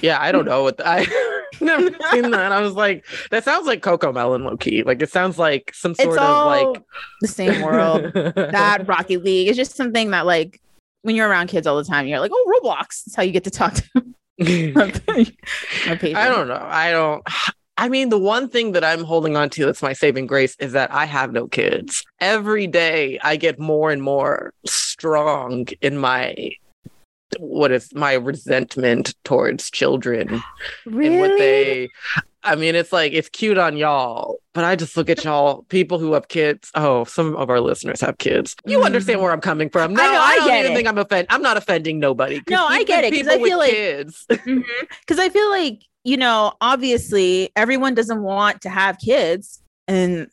Yeah, 0.00 0.20
I 0.20 0.32
don't 0.32 0.46
know 0.46 0.62
what 0.62 0.78
the, 0.78 0.88
I 0.88 1.06
never 1.60 1.90
seen 2.10 2.30
that. 2.30 2.52
I 2.52 2.60
was 2.60 2.74
like, 2.74 3.06
that 3.30 3.44
sounds 3.44 3.66
like 3.66 3.82
Cocomelon 3.82 4.44
low 4.44 4.56
key. 4.56 4.82
Like 4.82 5.00
it 5.02 5.10
sounds 5.10 5.38
like 5.38 5.72
some 5.74 5.94
sort 5.94 6.18
of 6.18 6.46
like 6.46 6.82
the 7.20 7.28
same 7.28 7.62
world. 7.62 8.12
that 8.14 8.86
Rocky 8.86 9.16
League. 9.16 9.48
It's 9.48 9.56
just 9.56 9.76
something 9.76 10.10
that 10.10 10.26
like 10.26 10.60
when 11.02 11.16
you're 11.16 11.28
around 11.28 11.48
kids 11.48 11.66
all 11.66 11.76
the 11.76 11.84
time, 11.84 12.06
you're 12.06 12.20
like, 12.20 12.32
oh, 12.34 12.60
Roblox. 12.62 13.04
That's 13.04 13.14
how 13.14 13.22
you 13.22 13.32
get 13.32 13.44
to 13.44 13.50
talk 13.50 13.74
to 13.74 13.82
patient. 15.96 16.16
I 16.16 16.28
don't 16.28 16.48
know. 16.48 16.66
I 16.68 16.90
don't. 16.90 17.22
I 17.80 17.88
mean, 17.88 18.10
the 18.10 18.18
one 18.18 18.46
thing 18.50 18.72
that 18.72 18.84
I'm 18.84 19.04
holding 19.04 19.38
on 19.38 19.48
to 19.50 19.64
that's 19.64 19.80
my 19.82 19.94
saving 19.94 20.26
grace 20.26 20.54
is 20.60 20.72
that 20.72 20.92
I 20.92 21.06
have 21.06 21.32
no 21.32 21.48
kids. 21.48 22.04
Every 22.20 22.66
day 22.66 23.18
I 23.22 23.36
get 23.36 23.58
more 23.58 23.90
and 23.90 24.02
more 24.02 24.52
strong 24.66 25.66
in 25.80 25.96
my 25.96 26.50
what 27.38 27.70
is 27.70 27.94
my 27.94 28.12
resentment 28.14 29.14
towards 29.24 29.70
children 29.70 30.42
Really? 30.84 31.06
and 31.06 31.20
what 31.20 31.38
they 31.38 31.88
I 32.42 32.54
mean, 32.56 32.74
it's 32.74 32.92
like 32.92 33.12
it's 33.12 33.28
cute 33.28 33.58
on 33.58 33.76
y'all, 33.76 34.38
but 34.54 34.64
I 34.64 34.74
just 34.76 34.96
look 34.96 35.10
at 35.10 35.22
y'all, 35.24 35.62
people 35.64 35.98
who 35.98 36.14
have 36.14 36.28
kids. 36.28 36.70
Oh, 36.74 37.04
some 37.04 37.36
of 37.36 37.50
our 37.50 37.60
listeners 37.60 38.00
have 38.00 38.16
kids. 38.18 38.56
You 38.66 38.78
Mm. 38.78 38.86
understand 38.86 39.20
where 39.20 39.30
I'm 39.32 39.40
coming 39.42 39.68
from? 39.68 39.92
No, 39.94 40.02
I 40.02 40.06
I, 40.06 40.10
know, 40.12 40.20
I 40.20 40.34
don't 40.36 40.46
get 40.48 40.58
even 40.60 40.72
it. 40.72 40.74
think 40.76 40.88
I'm 40.88 40.98
offend. 40.98 41.26
I'm 41.30 41.42
not 41.42 41.56
offending 41.56 41.98
nobody. 41.98 42.40
No, 42.48 42.66
I 42.66 42.84
get 42.84 43.04
it, 43.04 43.10
'cause 43.10 43.18
People 43.18 43.32
I 43.32 43.36
with 43.36 43.48
feel 43.48 43.58
like- 43.58 43.70
kids. 43.70 44.26
because 44.28 45.18
I 45.18 45.28
feel 45.28 45.50
like 45.50 45.80
you 46.02 46.16
know, 46.16 46.54
obviously, 46.62 47.50
everyone 47.56 47.94
doesn't 47.94 48.22
want 48.22 48.62
to 48.62 48.70
have 48.70 48.96
kids, 48.98 49.62
and 49.86 50.28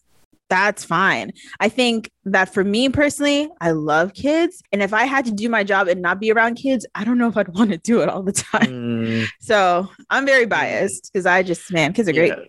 that's 0.49 0.83
fine. 0.85 1.31
I 1.59 1.69
think 1.69 2.09
that 2.25 2.53
for 2.53 2.63
me 2.63 2.89
personally, 2.89 3.49
I 3.61 3.71
love 3.71 4.13
kids, 4.13 4.61
and 4.71 4.81
if 4.81 4.93
I 4.93 5.05
had 5.05 5.25
to 5.25 5.31
do 5.31 5.49
my 5.49 5.63
job 5.63 5.87
and 5.87 6.01
not 6.01 6.19
be 6.19 6.31
around 6.31 6.55
kids, 6.55 6.85
I 6.95 7.03
don't 7.03 7.17
know 7.17 7.27
if 7.27 7.35
I'd 7.37 7.47
want 7.55 7.71
to 7.71 7.77
do 7.77 8.01
it 8.01 8.09
all 8.09 8.23
the 8.23 8.31
time. 8.31 8.67
Mm, 8.67 9.27
So 9.41 9.89
I'm 10.09 10.25
very 10.25 10.45
biased 10.45 11.11
because 11.11 11.25
I 11.25 11.43
just 11.43 11.71
man, 11.71 11.93
kids 11.93 12.07
are 12.09 12.13
great. 12.13 12.29
yeah. 12.29 12.43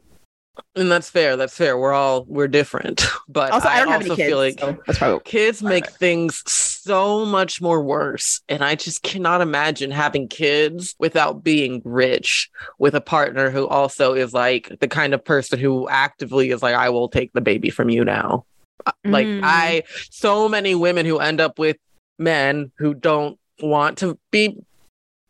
And 0.75 0.91
that's 0.91 1.09
fair. 1.09 1.37
That's 1.37 1.57
fair. 1.57 1.79
We're 1.79 1.93
all 1.93 2.25
we're 2.25 2.49
different, 2.49 3.05
but 3.29 3.53
Also, 3.53 3.69
I 3.69 3.79
don't 3.79 3.89
have 3.89 4.01
also 4.03 4.13
any 4.15 4.17
kids. 4.17 4.29
feel 4.29 4.39
like 4.39 4.59
so 4.61 4.77
that's 4.87 4.99
probably 4.99 5.21
kids 5.25 5.63
make 5.63 5.89
things 5.89 6.43
so 6.89 7.27
much 7.27 7.61
more 7.61 7.83
worse 7.83 8.41
and 8.49 8.65
i 8.65 8.75
just 8.75 9.03
cannot 9.03 9.41
imagine 9.43 9.91
having 9.91 10.27
kids 10.27 10.95
without 10.99 11.45
being 11.45 11.83
rich 11.85 12.49
with 12.79 12.95
a 12.95 13.01
partner 13.01 13.51
who 13.51 13.67
also 13.69 14.15
is 14.15 14.33
like 14.33 14.73
the 14.81 14.89
kind 14.89 15.13
of 15.13 15.23
person 15.23 15.59
who 15.59 15.87
actively 15.89 16.51
is 16.51 16.63
like 16.63 16.75
i 16.75 16.89
will 16.89 17.09
take 17.09 17.31
the 17.35 17.41
baby 17.43 17.69
from 17.71 17.91
you 17.91 18.05
now 18.05 18.45
Uh, 18.87 18.93
like 19.05 19.27
Mm. 19.27 19.41
i 19.45 19.83
so 20.11 20.49
many 20.49 20.75
women 20.75 21.05
who 21.05 21.19
end 21.19 21.41
up 21.41 21.59
with 21.59 21.77
men 22.19 22.73
who 22.79 22.95
don't 22.95 23.39
want 23.61 23.99
to 23.99 24.19
be 24.31 24.57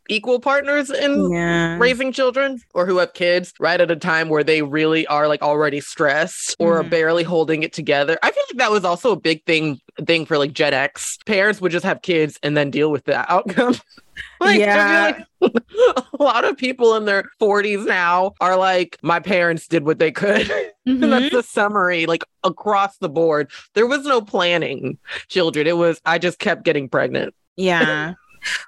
equal 0.09 0.39
partners 0.39 0.89
in 0.89 1.31
yeah. 1.31 1.77
raising 1.77 2.11
children 2.11 2.59
or 2.73 2.85
who 2.85 2.97
have 2.97 3.13
kids 3.13 3.53
right 3.59 3.79
at 3.79 3.89
a 3.89 3.95
time 3.95 4.27
where 4.27 4.43
they 4.43 4.61
really 4.61 5.07
are 5.07 5.27
like 5.27 5.41
already 5.41 5.79
stressed 5.79 6.55
or 6.59 6.79
are 6.79 6.83
Mhm. 6.83 6.89
barely 6.89 7.23
holding 7.23 7.63
it 7.63 7.71
together. 7.71 8.17
I 8.23 8.31
feel 8.31 8.43
like 8.49 8.57
that 8.57 8.71
was 8.71 8.83
also 8.83 9.11
a 9.11 9.19
big 9.19 9.45
thing 9.45 9.79
thing 10.05 10.25
for 10.25 10.37
like 10.37 10.53
Gen 10.53 10.73
X. 10.73 11.17
Parents 11.25 11.61
would 11.61 11.71
just 11.71 11.85
have 11.85 12.01
kids 12.01 12.37
and 12.43 12.57
then 12.57 12.71
deal 12.71 12.91
with 12.91 13.05
the 13.05 13.31
outcome. 13.31 13.75
like, 14.41 14.59
Yeah. 14.59 15.21
like 15.41 15.53
a 16.19 16.23
lot 16.23 16.43
of 16.43 16.57
people 16.57 16.95
in 16.95 17.05
their 17.05 17.23
40s 17.39 17.85
now 17.85 18.33
are 18.41 18.57
like, 18.57 18.97
my 19.01 19.19
parents 19.19 19.67
did 19.67 19.85
what 19.85 19.99
they 19.99 20.11
could. 20.11 20.49
and 20.85 21.01
Mhm. 21.03 21.09
that's 21.09 21.33
the 21.35 21.43
summary, 21.43 22.05
like 22.07 22.23
across 22.43 22.97
the 22.97 23.09
board. 23.09 23.49
There 23.75 23.85
was 23.87 24.05
no 24.05 24.21
planning 24.21 24.97
children. 25.27 25.67
It 25.67 25.77
was 25.77 26.01
I 26.05 26.17
just 26.17 26.39
kept 26.39 26.63
getting 26.63 26.89
pregnant. 26.89 27.33
Yeah. 27.57 28.13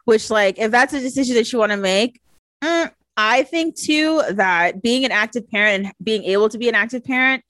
Which, 0.06 0.30
like, 0.30 0.58
if 0.60 0.72
that's 0.72 0.94
a 0.94 1.00
decision 1.00 1.36
that 1.36 1.52
you 1.52 1.60
want 1.60 1.72
to 1.72 1.78
make, 1.78 2.20
mm, 2.64 2.92
I 3.18 3.44
think 3.44 3.76
too 3.76 4.22
that 4.32 4.82
being 4.82 5.06
an 5.06 5.12
active 5.12 5.50
parent 5.50 5.86
and 5.86 5.94
being 6.04 6.24
able 6.24 6.50
to 6.50 6.58
be 6.58 6.70
an 6.70 6.76
active 6.76 7.04
parent, 7.04 7.44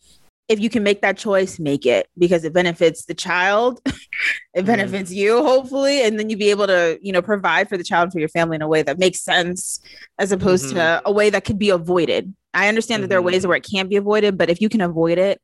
if 0.50 0.60
you 0.60 0.70
can 0.70 0.84
make 0.84 1.02
that 1.02 1.18
choice, 1.18 1.60
make 1.60 1.86
it 1.86 2.08
because 2.18 2.44
it 2.44 2.52
benefits 2.52 3.06
the 3.06 3.14
child, 3.14 3.80
it 3.86 4.64
Mhm. 4.64 4.66
benefits 4.66 5.12
you, 5.12 5.42
hopefully, 5.44 6.04
and 6.04 6.20
then 6.20 6.30
you'd 6.30 6.40
be 6.40 6.50
able 6.50 6.68
to, 6.68 7.00
you 7.02 7.14
know, 7.14 7.22
provide 7.22 7.70
for 7.70 7.78
the 7.78 7.84
child 7.86 8.06
and 8.06 8.12
for 8.14 8.20
your 8.20 8.28
family 8.28 8.56
in 8.56 8.62
a 8.62 8.68
way 8.68 8.82
that 8.82 9.00
makes 9.00 9.22
sense 9.22 9.80
as 10.20 10.32
opposed 10.34 10.72
to 10.72 11.02
a 11.06 11.12
way 11.12 11.30
that 11.30 11.46
could 11.46 11.58
be 11.60 11.70
avoided. 11.70 12.34
I 12.54 12.68
understand 12.68 13.02
that 13.04 13.08
there 13.08 13.20
are 13.20 13.22
ways 13.22 13.48
where 13.48 13.56
it 13.56 13.66
can't 13.70 13.90
be 13.90 13.96
avoided, 13.96 14.38
but 14.38 14.50
if 14.50 14.60
you 14.60 14.68
can 14.68 14.82
avoid 14.82 15.18
it, 15.18 15.40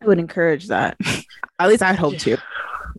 I 0.00 0.06
would 0.06 0.18
encourage 0.18 0.68
that. 0.68 0.96
At 1.58 1.68
least 1.68 1.82
I'd 1.82 1.96
hope 1.96 2.14
Yeah. 2.14 2.36
to. 2.36 2.36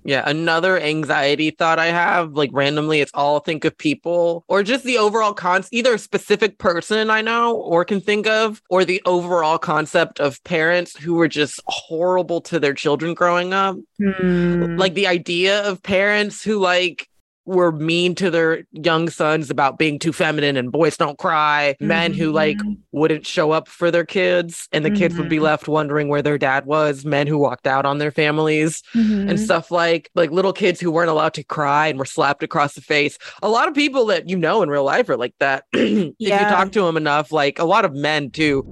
Yeah, 0.09 0.23
another 0.25 0.79
anxiety 0.79 1.51
thought 1.51 1.77
I 1.77 1.87
have, 1.87 2.33
like 2.33 2.49
randomly, 2.51 2.99
it's 2.99 3.11
all 3.13 3.39
think 3.39 3.63
of 3.63 3.77
people 3.77 4.43
or 4.47 4.63
just 4.63 4.83
the 4.83 4.97
overall 4.97 5.35
cons 5.35 5.69
either 5.71 5.93
a 5.93 5.99
specific 5.99 6.57
person 6.57 7.11
I 7.11 7.21
know 7.21 7.55
or 7.55 7.85
can 7.85 8.01
think 8.01 8.25
of, 8.25 8.59
or 8.71 8.83
the 8.83 9.03
overall 9.05 9.59
concept 9.59 10.19
of 10.19 10.43
parents 10.45 10.97
who 10.97 11.13
were 11.13 11.27
just 11.27 11.61
horrible 11.67 12.41
to 12.41 12.59
their 12.59 12.73
children 12.73 13.13
growing 13.13 13.53
up. 13.53 13.77
Hmm. 13.99 14.77
Like 14.77 14.95
the 14.95 15.05
idea 15.05 15.63
of 15.69 15.83
parents 15.83 16.43
who 16.43 16.57
like 16.57 17.08
were 17.49 17.71
mean 17.71 18.13
to 18.15 18.29
their 18.29 18.63
young 18.71 19.09
sons 19.09 19.49
about 19.49 19.77
being 19.79 19.97
too 19.97 20.13
feminine 20.13 20.55
and 20.55 20.71
boys 20.71 20.95
don't 20.97 21.17
cry, 21.17 21.75
men 21.79 22.13
who 22.13 22.31
like 22.31 22.57
Mhm. 22.57 22.77
wouldn't 22.91 23.25
show 23.25 23.51
up 23.51 23.67
for 23.67 23.89
their 23.89 24.05
kids 24.05 24.67
and 24.71 24.85
the 24.85 24.91
kids 24.91 25.17
would 25.17 25.29
be 25.29 25.37
Mhm. 25.37 25.41
left 25.43 25.67
wondering 25.67 26.09
where 26.09 26.21
their 26.21 26.37
dad 26.37 26.65
was, 26.65 27.03
men 27.05 27.25
who 27.27 27.37
walked 27.37 27.65
out 27.65 27.85
on 27.85 27.97
their 27.97 28.11
families 28.11 28.83
Mhm. 28.95 29.29
and 29.29 29.39
stuff 29.39 29.71
like 29.71 30.09
like 30.15 30.29
little 30.31 30.53
kids 30.53 30.79
who 30.79 30.91
weren't 30.91 31.09
allowed 31.09 31.33
to 31.33 31.43
cry 31.43 31.87
and 31.87 31.97
were 31.97 32.05
slapped 32.05 32.43
across 32.43 32.75
the 32.75 32.81
face. 32.81 33.17
A 33.41 33.49
lot 33.49 33.67
of 33.67 33.73
people 33.73 34.05
that 34.05 34.29
you 34.29 34.37
know 34.37 34.61
in 34.61 34.69
real 34.69 34.83
life 34.83 35.09
are 35.09 35.17
like 35.17 35.33
that. 35.39 35.63
if 35.73 36.13
you 36.19 36.29
talk 36.29 36.71
to 36.73 36.81
them 36.83 36.97
enough, 36.97 37.31
like 37.31 37.57
a 37.59 37.65
lot 37.65 37.83
of 37.85 37.93
men 37.95 38.29
too. 38.29 38.63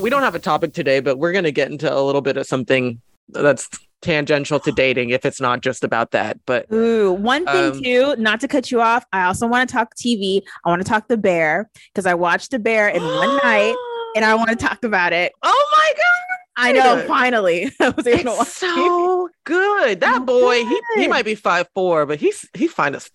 We 0.00 0.10
don't 0.10 0.22
have 0.22 0.34
a 0.34 0.40
topic 0.40 0.72
today, 0.72 0.98
but 1.00 1.18
we're 1.18 1.32
going 1.32 1.44
to 1.44 1.52
get 1.52 1.70
into 1.70 1.92
a 1.92 2.00
little 2.02 2.22
bit 2.22 2.36
of 2.36 2.46
something 2.46 3.00
that's 3.28 3.68
tangential 4.02 4.60
to 4.60 4.72
dating 4.72 5.10
if 5.10 5.24
it's 5.24 5.40
not 5.40 5.62
just 5.62 5.84
about 5.84 6.10
that. 6.10 6.38
But 6.46 6.66
Ooh, 6.72 7.12
one 7.12 7.46
thing 7.46 7.72
Um, 7.72 7.82
too, 7.82 8.16
not 8.16 8.40
to 8.40 8.48
cut 8.48 8.70
you 8.70 8.80
off. 8.80 9.06
I 9.12 9.24
also 9.24 9.46
want 9.46 9.68
to 9.68 9.72
talk 9.72 9.94
TV. 9.96 10.42
I 10.64 10.68
want 10.68 10.82
to 10.82 10.88
talk 10.88 11.08
the 11.08 11.16
bear 11.16 11.70
because 11.92 12.04
I 12.06 12.14
watched 12.14 12.50
the 12.50 12.58
bear 12.58 12.88
in 12.88 13.02
one 13.02 13.36
night 13.38 13.74
and 14.16 14.24
I 14.24 14.34
want 14.34 14.50
to 14.50 14.56
talk 14.56 14.84
about 14.84 15.12
it. 15.12 15.32
Oh 15.42 15.68
my 15.76 15.92
god. 15.96 16.38
I 16.54 16.72
know, 16.72 17.04
finally. 17.08 17.72
I 17.80 17.88
was 17.90 18.06
able 18.06 18.32
to 18.32 18.38
watch 18.38 18.46
It's 18.48 18.56
so 18.58 19.28
good. 19.44 20.00
That 20.00 20.26
boy, 20.26 20.56
he, 20.64 20.80
he 20.96 21.08
might 21.08 21.24
be 21.24 21.34
five 21.34 21.66
four, 21.74 22.04
but 22.04 22.20
he's 22.20 22.46
he's 22.52 22.72
fine 22.72 22.94
as 22.94 23.10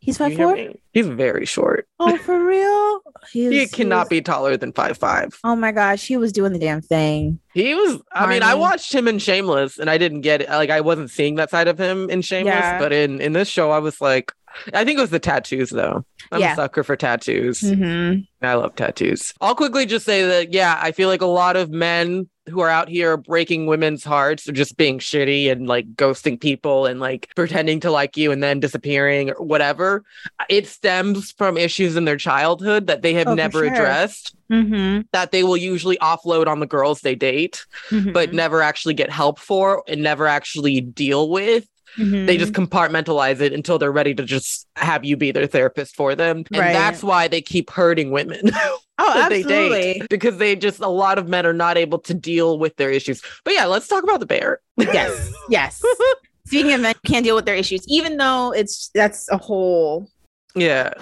He's 0.00 0.18
five 0.18 0.34
four. 0.36 0.56
He's 0.92 1.06
very 1.06 1.46
short. 1.46 1.88
Oh, 1.98 2.16
for 2.18 2.42
real? 2.44 3.00
He 3.32 3.48
He's- 3.50 3.70
cannot 3.72 4.00
was- 4.00 4.08
be 4.10 4.20
taller 4.20 4.56
than 4.58 4.72
five 4.72 4.98
five. 4.98 5.38
Oh 5.44 5.56
my 5.56 5.72
gosh, 5.72 6.06
he 6.06 6.18
was 6.18 6.30
doing 6.30 6.52
the 6.52 6.58
damn 6.58 6.82
thing. 6.82 7.38
He 7.54 7.74
was. 7.74 8.02
I 8.12 8.26
mean, 8.26 8.42
I 8.42 8.54
watched 8.54 8.94
him 8.94 9.08
in 9.08 9.18
Shameless, 9.18 9.78
and 9.78 9.88
I 9.88 9.96
didn't 9.96 10.20
get 10.20 10.42
it. 10.42 10.50
Like, 10.50 10.68
I 10.68 10.82
wasn't 10.82 11.10
seeing 11.10 11.36
that 11.36 11.48
side 11.48 11.66
of 11.66 11.78
him 11.78 12.10
in 12.10 12.20
Shameless, 12.20 12.54
Yeah. 12.54 12.78
but 12.78 12.92
in 12.92 13.20
in 13.22 13.32
this 13.32 13.48
show, 13.48 13.70
I 13.70 13.78
was 13.78 14.02
like, 14.02 14.30
I 14.74 14.84
think 14.84 14.98
it 14.98 15.00
was 15.00 15.08
the 15.10 15.18
tattoos, 15.18 15.70
though. 15.70 16.04
I'm 16.32 16.40
Yeah. 16.42 16.52
a 16.52 16.56
sucker 16.56 16.82
for 16.84 16.96
tattoos. 16.96 17.60
hmm 17.60 18.16
I 18.42 18.54
love 18.54 18.74
tattoos. 18.76 19.32
I'll 19.40 19.54
quickly 19.54 19.86
just 19.86 20.04
say 20.04 20.22
that, 20.26 20.52
yeah, 20.52 20.78
I 20.80 20.92
feel 20.92 21.08
like 21.08 21.22
a 21.22 21.26
lot 21.26 21.56
of 21.56 21.70
men 21.70 22.28
who 22.48 22.60
are 22.60 22.68
out 22.68 22.88
here 22.88 23.16
breaking 23.16 23.66
women's 23.66 24.04
hearts 24.04 24.48
or 24.48 24.52
just 24.52 24.76
being 24.76 24.98
shitty 24.98 25.50
and 25.50 25.66
like 25.66 25.94
ghosting 25.94 26.38
people 26.38 26.86
and 26.86 27.00
like 27.00 27.30
pretending 27.34 27.80
to 27.80 27.90
like 27.90 28.16
you 28.16 28.30
and 28.32 28.42
then 28.42 28.60
disappearing 28.60 29.30
or 29.30 29.42
whatever. 29.42 30.04
It 30.48 30.66
stems 30.66 31.32
from 31.32 31.56
issues 31.56 31.96
in 31.96 32.04
their 32.04 32.16
childhood 32.18 32.86
that 32.88 33.02
they 33.02 33.14
have 33.14 33.28
Oh, 33.28 33.34
never 33.34 33.60
sure. 33.60 33.72
addressed, 33.72 34.34
hmm 34.50 35.00
that 35.12 35.32
they 35.32 35.42
will 35.42 35.56
usually 35.56 35.96
offload 35.98 36.46
on 36.46 36.60
the 36.60 36.66
girls 36.66 37.00
they 37.00 37.14
date, 37.14 37.64
but 38.12 38.32
never 38.34 38.62
actually 38.62 38.94
get 38.94 39.10
help 39.10 39.38
for 39.38 39.82
and 39.88 40.02
never 40.02 40.26
actually 40.26 40.80
deal 40.80 41.30
with 41.30 41.66
Mm-hmm. 41.98 42.26
they 42.26 42.36
just 42.36 42.52
compartmentalize 42.52 43.40
it 43.40 43.52
until 43.52 43.78
they're 43.78 43.92
ready 43.92 44.14
to 44.14 44.24
just 44.24 44.66
have 44.76 45.04
you 45.04 45.16
be 45.16 45.30
their 45.30 45.46
therapist 45.46 45.94
for 45.94 46.14
them 46.14 46.38
and 46.50 46.58
Right. 46.58 46.72
that's 46.72 47.02
why 47.04 47.28
they 47.28 47.40
keep 47.40 47.70
hurting 47.70 48.10
women 48.10 48.40
oh, 48.98 49.28
they 49.28 49.42
absolutely. 49.42 49.70
date 50.00 50.06
because 50.10 50.38
they 50.38 50.56
just 50.56 50.80
a 50.80 50.88
lot 50.88 51.18
of 51.18 51.28
men 51.28 51.46
are 51.46 51.52
not 51.52 51.76
able 51.78 51.98
to 52.00 52.14
deal 52.14 52.58
with 52.58 52.74
their 52.76 52.90
issues 52.90 53.22
but 53.44 53.54
yeah 53.54 53.66
let's 53.66 53.86
talk 53.86 54.02
about 54.02 54.18
the 54.20 54.26
bear 54.26 54.60
yes, 54.76 55.32
yes. 55.48 55.82
Speaking 56.46 56.72
of 56.72 56.80
men 56.82 56.94
can't 57.06 57.24
deal 57.24 57.36
with 57.36 57.46
their 57.46 57.54
issues, 57.54 57.84
even 57.88 58.18
though 58.18 58.52
it's 58.52 58.90
that's 58.94 59.30
a 59.30 59.38
whole, 59.38 60.10
yeah 60.54 60.92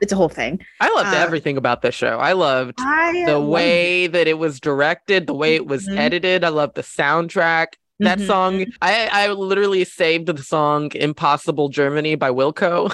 it's 0.00 0.12
a 0.12 0.16
whole 0.16 0.28
thing. 0.28 0.60
i 0.80 0.92
loved 0.94 1.14
Uh, 1.14 1.18
everything 1.18 1.56
about 1.56 1.82
this 1.82 1.94
show 1.94 2.18
i 2.18 2.32
loved 2.32 2.74
I 2.78 3.24
the 3.26 3.40
way 3.40 4.06
that 4.08 4.26
it 4.26 4.38
was 4.38 4.60
directed 4.60 5.26
the 5.26 5.34
way 5.34 5.54
it 5.54 5.66
was 5.66 5.86
Mhm. 5.88 5.98
edited 5.98 6.42
i 6.44 6.48
loved 6.48 6.74
the 6.74 6.82
soundtrack 6.82 7.74
that 8.02 8.18
Mhm. 8.18 8.26
song 8.26 8.64
i 8.82 9.08
i 9.12 9.28
literally 9.32 9.84
saved 9.84 10.26
the 10.26 10.42
song 10.42 10.90
impossible 10.94 11.68
germany 11.68 12.14
by 12.14 12.30
wilco 12.30 12.92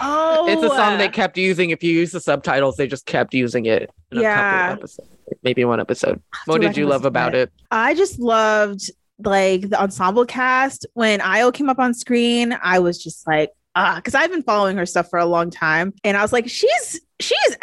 Oh, 0.00 0.46
It's 0.48 0.62
a 0.62 0.68
song 0.68 0.98
they 0.98 1.08
kept 1.08 1.38
using. 1.38 1.70
If 1.70 1.82
you 1.82 1.92
use 1.92 2.12
the 2.12 2.20
subtitles, 2.20 2.76
they 2.76 2.86
just 2.86 3.06
kept 3.06 3.32
using 3.32 3.64
it 3.66 3.90
in 4.10 4.18
a 4.18 4.22
Yeah. 4.22 4.34
couple 4.34 4.72
of 4.74 4.78
episodes, 4.78 5.08
maybe 5.42 5.64
one 5.64 5.80
episode. 5.80 6.20
What 6.46 6.60
did 6.60 6.76
you 6.76 6.86
love 6.86 7.04
about 7.06 7.34
it. 7.34 7.48
it? 7.48 7.52
I 7.70 7.94
just 7.94 8.18
loved 8.18 8.90
like 9.24 9.68
the 9.70 9.80
ensemble 9.80 10.26
cast 10.26 10.84
when 10.94 11.20
Ayo 11.20 11.52
came 11.54 11.70
up 11.70 11.78
on 11.78 11.94
screen. 11.94 12.58
I 12.62 12.78
was 12.80 13.02
just 13.02 13.26
like, 13.26 13.50
ah, 13.74 13.94
because 13.96 14.14
I've 14.14 14.30
been 14.30 14.42
following 14.42 14.76
her 14.76 14.84
stuff 14.86 15.08
for 15.08 15.18
a 15.18 15.24
long 15.26 15.50
time, 15.50 15.94
and 16.04 16.16
I 16.16 16.22
was 16.22 16.32
like, 16.32 16.48
she's 16.48 17.00
she's 17.20 17.56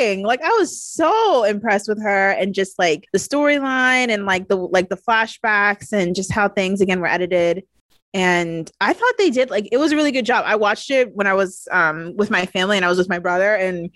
acting. 0.00 0.24
Like 0.24 0.42
I 0.42 0.50
was 0.58 0.82
so 0.82 1.44
impressed 1.44 1.88
with 1.88 2.02
her, 2.02 2.30
and 2.30 2.54
just 2.54 2.78
like 2.78 3.08
the 3.12 3.18
storyline 3.18 4.08
and 4.08 4.26
like 4.26 4.48
the 4.48 4.56
like 4.56 4.88
the 4.88 4.96
flashbacks 4.96 5.92
and 5.92 6.14
just 6.14 6.32
how 6.32 6.48
things 6.48 6.80
again 6.80 7.00
were 7.00 7.06
edited. 7.06 7.64
And 8.12 8.70
I 8.80 8.92
thought 8.92 9.14
they 9.18 9.30
did 9.30 9.50
like 9.50 9.68
it 9.70 9.76
was 9.76 9.92
a 9.92 9.96
really 9.96 10.12
good 10.12 10.26
job. 10.26 10.44
I 10.46 10.56
watched 10.56 10.90
it 10.90 11.14
when 11.14 11.26
I 11.26 11.34
was 11.34 11.68
um 11.70 12.16
with 12.16 12.30
my 12.30 12.46
family 12.46 12.76
and 12.76 12.84
I 12.84 12.88
was 12.88 12.98
with 12.98 13.08
my 13.08 13.18
brother 13.18 13.54
and 13.54 13.90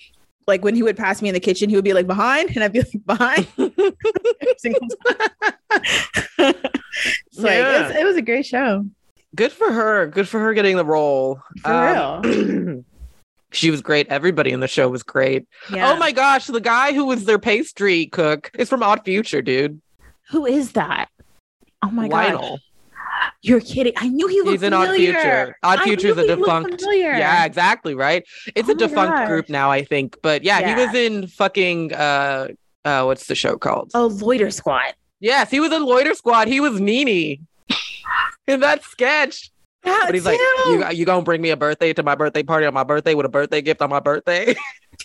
like 0.47 0.63
when 0.63 0.75
he 0.75 0.83
would 0.83 0.97
pass 0.97 1.23
me 1.23 1.29
in 1.31 1.35
the 1.35 1.41
kitchen, 1.41 1.71
he 1.71 1.77
would 1.77 1.85
be 1.85 1.95
like 1.95 2.07
behind, 2.07 2.51
and 2.55 2.63
I'd 2.63 2.73
be 2.73 2.81
like 2.81 3.07
behind. 3.07 3.47
so 3.57 3.67
it's 3.67 3.89
like 7.39 7.59
it 7.59 7.83
was, 7.83 7.97
it 7.97 8.05
was 8.05 8.17
a 8.17 8.23
great 8.23 8.45
show. 8.45 8.85
Good 9.35 9.53
for 9.53 9.73
her. 9.73 10.07
Good 10.07 10.29
for 10.29 10.39
her 10.41 10.53
getting 10.53 10.77
the 10.77 10.85
role. 10.85 11.41
For 11.63 12.23
real. 12.23 12.85
she 13.55 13.71
was 13.71 13.81
great. 13.81 14.09
Everybody 14.09 14.51
in 14.51 14.61
the 14.61 14.69
show 14.69 14.89
was 14.89 15.03
great. 15.03 15.47
Yeah. 15.73 15.93
Oh 15.93 15.97
my 15.97 16.13
gosh, 16.13 16.47
the 16.47 16.61
guy 16.61 16.93
who 16.93 17.05
was 17.07 17.25
their 17.25 17.39
pastry 17.39 18.07
cook 18.07 18.51
is 18.55 18.69
from 18.69 18.83
Odd 18.83 19.05
Future, 19.05 19.43
dude. 19.43 19.81
Who 20.31 20.47
is 20.47 20.73
that? 20.73 21.09
Oh 21.83 21.91
my 21.91 22.09
god. 22.09 22.59
You're 23.43 23.61
kidding. 23.61 23.93
I 23.97 24.09
knew 24.09 24.27
he 24.27 24.41
looked 24.41 24.53
He's 24.53 24.63
in 24.63 24.73
Odd. 24.73 24.97
Future. 24.97 25.57
Odd 25.63 25.81
Future 25.83 26.09
is 26.09 26.19
a 26.19 26.27
defunct. 26.27 26.83
Yeah, 26.91 27.45
exactly. 27.45 27.95
Right. 27.95 28.25
It's 28.55 28.69
Oh 28.69 28.73
a 28.73 28.75
defunct 28.75 29.17
gosh. 29.17 29.29
group 29.29 29.49
now, 29.49 29.71
I 29.71 29.85
think. 29.85 30.17
But 30.23 30.43
yeah, 30.43 30.75
he 30.75 30.75
was 30.87 30.95
in 30.95 31.27
fucking 31.29 31.93
uh 31.93 32.49
uh 32.85 33.05
what's 33.05 33.27
the 33.27 33.35
show 33.35 33.57
called? 33.57 33.91
Oh, 33.95 34.07
Loiter 34.07 34.51
Squad. 34.51 34.95
Yes, 35.21 35.51
he 35.51 35.61
was 35.61 35.73
in 35.73 35.85
Loiter 35.85 36.15
Squad. 36.15 36.49
He 36.49 36.61
was 36.61 36.81
Nini 36.81 37.41
in 38.47 38.61
that 38.61 38.83
sketch. 38.85 39.51
But 39.85 40.15
he's 40.15 40.25
like, 40.27 40.39
you, 40.67 40.85
you 40.93 41.05
gonna 41.05 41.23
bring 41.23 41.41
me 41.43 41.51
a 41.51 41.57
birthday 41.57 41.93
to 41.93 42.03
my 42.03 42.15
birthday 42.15 42.43
party 42.43 42.67
on 42.67 42.75
my 42.75 42.85
birthday 42.85 43.15
with 43.15 43.27
a 43.27 43.31
birthday 43.31 43.61
gift 43.63 43.81
on 43.83 43.91
my 43.91 44.01
birthday? 44.01 44.55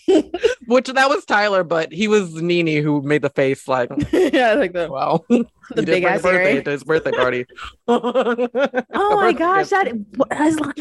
Which 0.68 0.88
that 0.88 1.10
was 1.10 1.26
Tyler, 1.26 1.64
but 1.64 1.92
he 1.92 2.08
was 2.08 2.34
Nini 2.36 2.78
who 2.78 3.02
made 3.02 3.22
the 3.24 3.30
face 3.30 3.68
like, 3.68 3.90
yeah, 4.12 4.54
like 4.54 4.74
the, 4.74 4.88
wow, 4.90 5.24
the 5.30 5.46
he 5.76 5.86
big 5.86 6.04
ass 6.04 6.22
birthday 6.22 6.62
to 6.62 6.72
his 6.72 6.84
birthday 6.84 7.12
party. 7.12 7.46
Oh 7.88 9.16
my 9.16 9.34
gosh, 9.34 9.70
that 9.70 9.88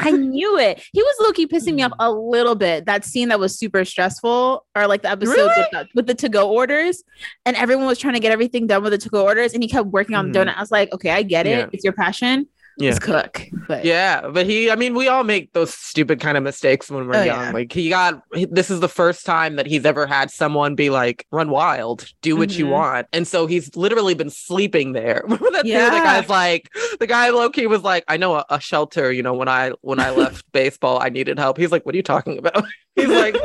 I, 0.01 0.11
knew 0.11 0.57
it. 0.59 0.83
He 0.93 1.01
was 1.01 1.15
low 1.21 1.31
key 1.31 1.47
pissing 1.47 1.75
me 1.75 1.83
off 1.83 1.93
a 1.99 2.11
little 2.11 2.55
bit. 2.55 2.85
That 2.85 3.03
scene 3.05 3.29
that 3.29 3.39
was 3.39 3.57
super 3.57 3.83
stressful, 3.85 4.65
or 4.75 4.87
like 4.87 5.01
the 5.01 5.09
episode 5.09 5.33
Really? 5.33 5.47
with, 5.57 5.67
the, 5.71 5.87
with 5.95 6.07
the 6.07 6.15
to 6.15 6.29
go 6.29 6.49
orders, 6.51 7.03
and 7.45 7.55
everyone 7.55 7.87
was 7.87 7.97
trying 7.97 8.13
to 8.13 8.19
get 8.19 8.31
everything 8.31 8.67
done 8.67 8.83
with 8.83 8.91
the 8.91 8.97
to 8.99 9.09
go 9.09 9.23
orders, 9.23 9.53
and 9.53 9.63
he 9.63 9.69
kept 9.69 9.87
working 9.87 10.15
on 10.15 10.31
the 10.31 10.39
Mhm. 10.39 10.47
donut. 10.47 10.55
I 10.57 10.61
was 10.61 10.71
like, 10.71 10.93
okay, 10.93 11.09
I 11.11 11.23
get 11.23 11.47
it. 11.47 11.49
Yeah. 11.49 11.69
It's 11.71 11.83
your 11.83 11.93
passion. 11.93 12.47
Yeah. 12.79 12.97
Cook. 12.97 13.41
But 13.67 13.83
Yeah, 13.85 14.29
but 14.29 14.45
he, 14.45 14.71
I 14.71 14.75
mean, 14.75 14.95
we 14.95 15.07
all 15.09 15.23
make 15.23 15.51
those 15.53 15.73
stupid 15.73 16.19
kind 16.21 16.37
of 16.37 16.43
mistakes 16.43 16.89
when 16.89 17.07
we're 17.07 17.15
Oh, 17.17 17.23
young. 17.23 17.39
yeah. 17.47 17.51
Like, 17.51 17.71
he 17.73 17.89
got, 17.89 18.21
this 18.31 18.69
is 18.71 18.79
the 18.79 18.87
first 18.87 19.25
time 19.25 19.57
that 19.57 19.65
he's 19.67 19.85
ever 19.85 20.07
had 20.07 20.31
someone 20.31 20.75
be 20.75 20.89
like, 20.89 21.25
run 21.31 21.49
wild, 21.49 22.05
do 22.21 22.35
what 22.37 22.57
you 22.57 22.65
Mhm. 22.65 22.69
want. 22.71 23.07
And 23.13 23.27
so 23.27 23.47
he's 23.47 23.75
literally 23.75 24.13
been 24.15 24.29
sleeping 24.29 24.93
there. 24.93 25.21
Remember 25.23 25.51
that 25.51 25.63
too? 25.65 25.71
The 25.73 25.77
guy's 26.03 26.29
like, 26.29 26.69
the 26.99 27.07
guy 27.07 27.29
Loki 27.29 27.67
was 27.67 27.83
like, 27.83 28.03
I 28.07 28.17
know 28.17 28.35
a, 28.35 28.45
a 28.49 28.59
shelter, 28.59 29.11
you 29.11 29.23
know, 29.23 29.33
when 29.33 29.49
I, 29.49 29.73
when 29.81 29.99
I 29.99 30.11
left 30.11 30.45
baseball, 30.53 30.99
I 31.01 31.09
needed 31.09 31.37
help. 31.37 31.57
He's 31.57 31.71
like, 31.71 31.85
what 31.85 31.93
are 31.93 31.97
you 31.97 32.03
talking 32.03 32.37
about? 32.37 32.63
He's 32.95 33.07
like, 33.09 33.35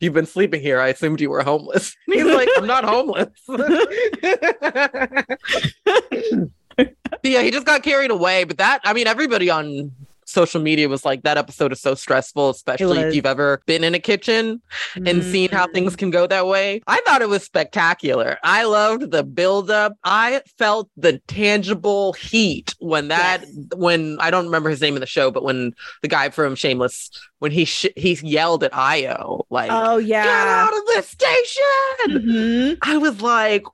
you've 0.00 0.14
been 0.14 0.26
sleeping 0.26 0.60
here. 0.60 0.80
I 0.80 0.88
assumed 0.88 1.20
you 1.20 1.30
were 1.30 1.42
homeless. 1.42 1.94
And 2.08 2.14
he's 2.16 2.24
like, 2.34 2.48
I'm 2.56 2.66
not 2.66 2.84
homeless. 2.84 3.28
Yeah, 7.24 7.42
he 7.42 7.50
just 7.50 7.66
got 7.66 7.82
carried 7.82 8.10
away. 8.10 8.44
But 8.44 8.58
that, 8.58 8.80
I 8.84 8.92
mean, 8.92 9.06
everybody 9.06 9.50
on 9.50 9.90
social 10.26 10.60
media 10.60 10.88
was 10.88 11.04
like, 11.04 11.22
that 11.22 11.36
episode 11.36 11.70
is 11.70 11.80
so 11.80 11.94
stressful, 11.94 12.48
especially 12.50 12.98
if 12.98 13.14
you've 13.14 13.26
ever 13.26 13.60
been 13.66 13.84
in 13.84 13.94
a 13.94 13.98
kitchen 13.98 14.60
and 14.96 15.22
seen 15.22 15.50
how 15.50 15.66
Mhm. 15.66 15.72
things 15.74 15.96
can 15.96 16.10
go 16.10 16.26
that 16.26 16.46
way. 16.46 16.80
I 16.86 17.00
thought 17.06 17.20
it 17.22 17.28
was 17.28 17.42
spectacular. 17.44 18.38
I 18.42 18.64
loved 18.64 19.10
the 19.10 19.22
buildup. 19.22 19.92
I 20.02 20.40
felt 20.58 20.88
the 20.96 21.18
tangible 21.28 22.14
heat 22.14 22.74
when 22.78 23.08
that, 23.08 23.42
Yes. 23.42 23.54
when 23.76 24.16
I 24.18 24.30
don't 24.30 24.46
remember 24.46 24.70
his 24.70 24.80
name 24.80 24.96
in 24.96 25.00
the 25.00 25.06
show, 25.06 25.30
but 25.30 25.44
when 25.44 25.72
the 26.02 26.08
guy 26.08 26.30
from 26.30 26.54
Shameless, 26.56 27.10
when 27.38 27.52
he 27.52 27.66
sh- 27.66 27.86
he 27.94 28.14
yelled 28.22 28.64
at 28.64 28.72
Ayo, 28.72 29.44
like, 29.50 29.70
Oh 29.70 29.98
yeah 29.98 30.24
get 30.24 30.48
out 30.48 30.72
of 30.76 30.86
this 30.86 31.08
station. 31.10 31.62
Mhm. 32.08 32.78
I 32.82 32.96
was 32.96 33.20
like, 33.20 33.64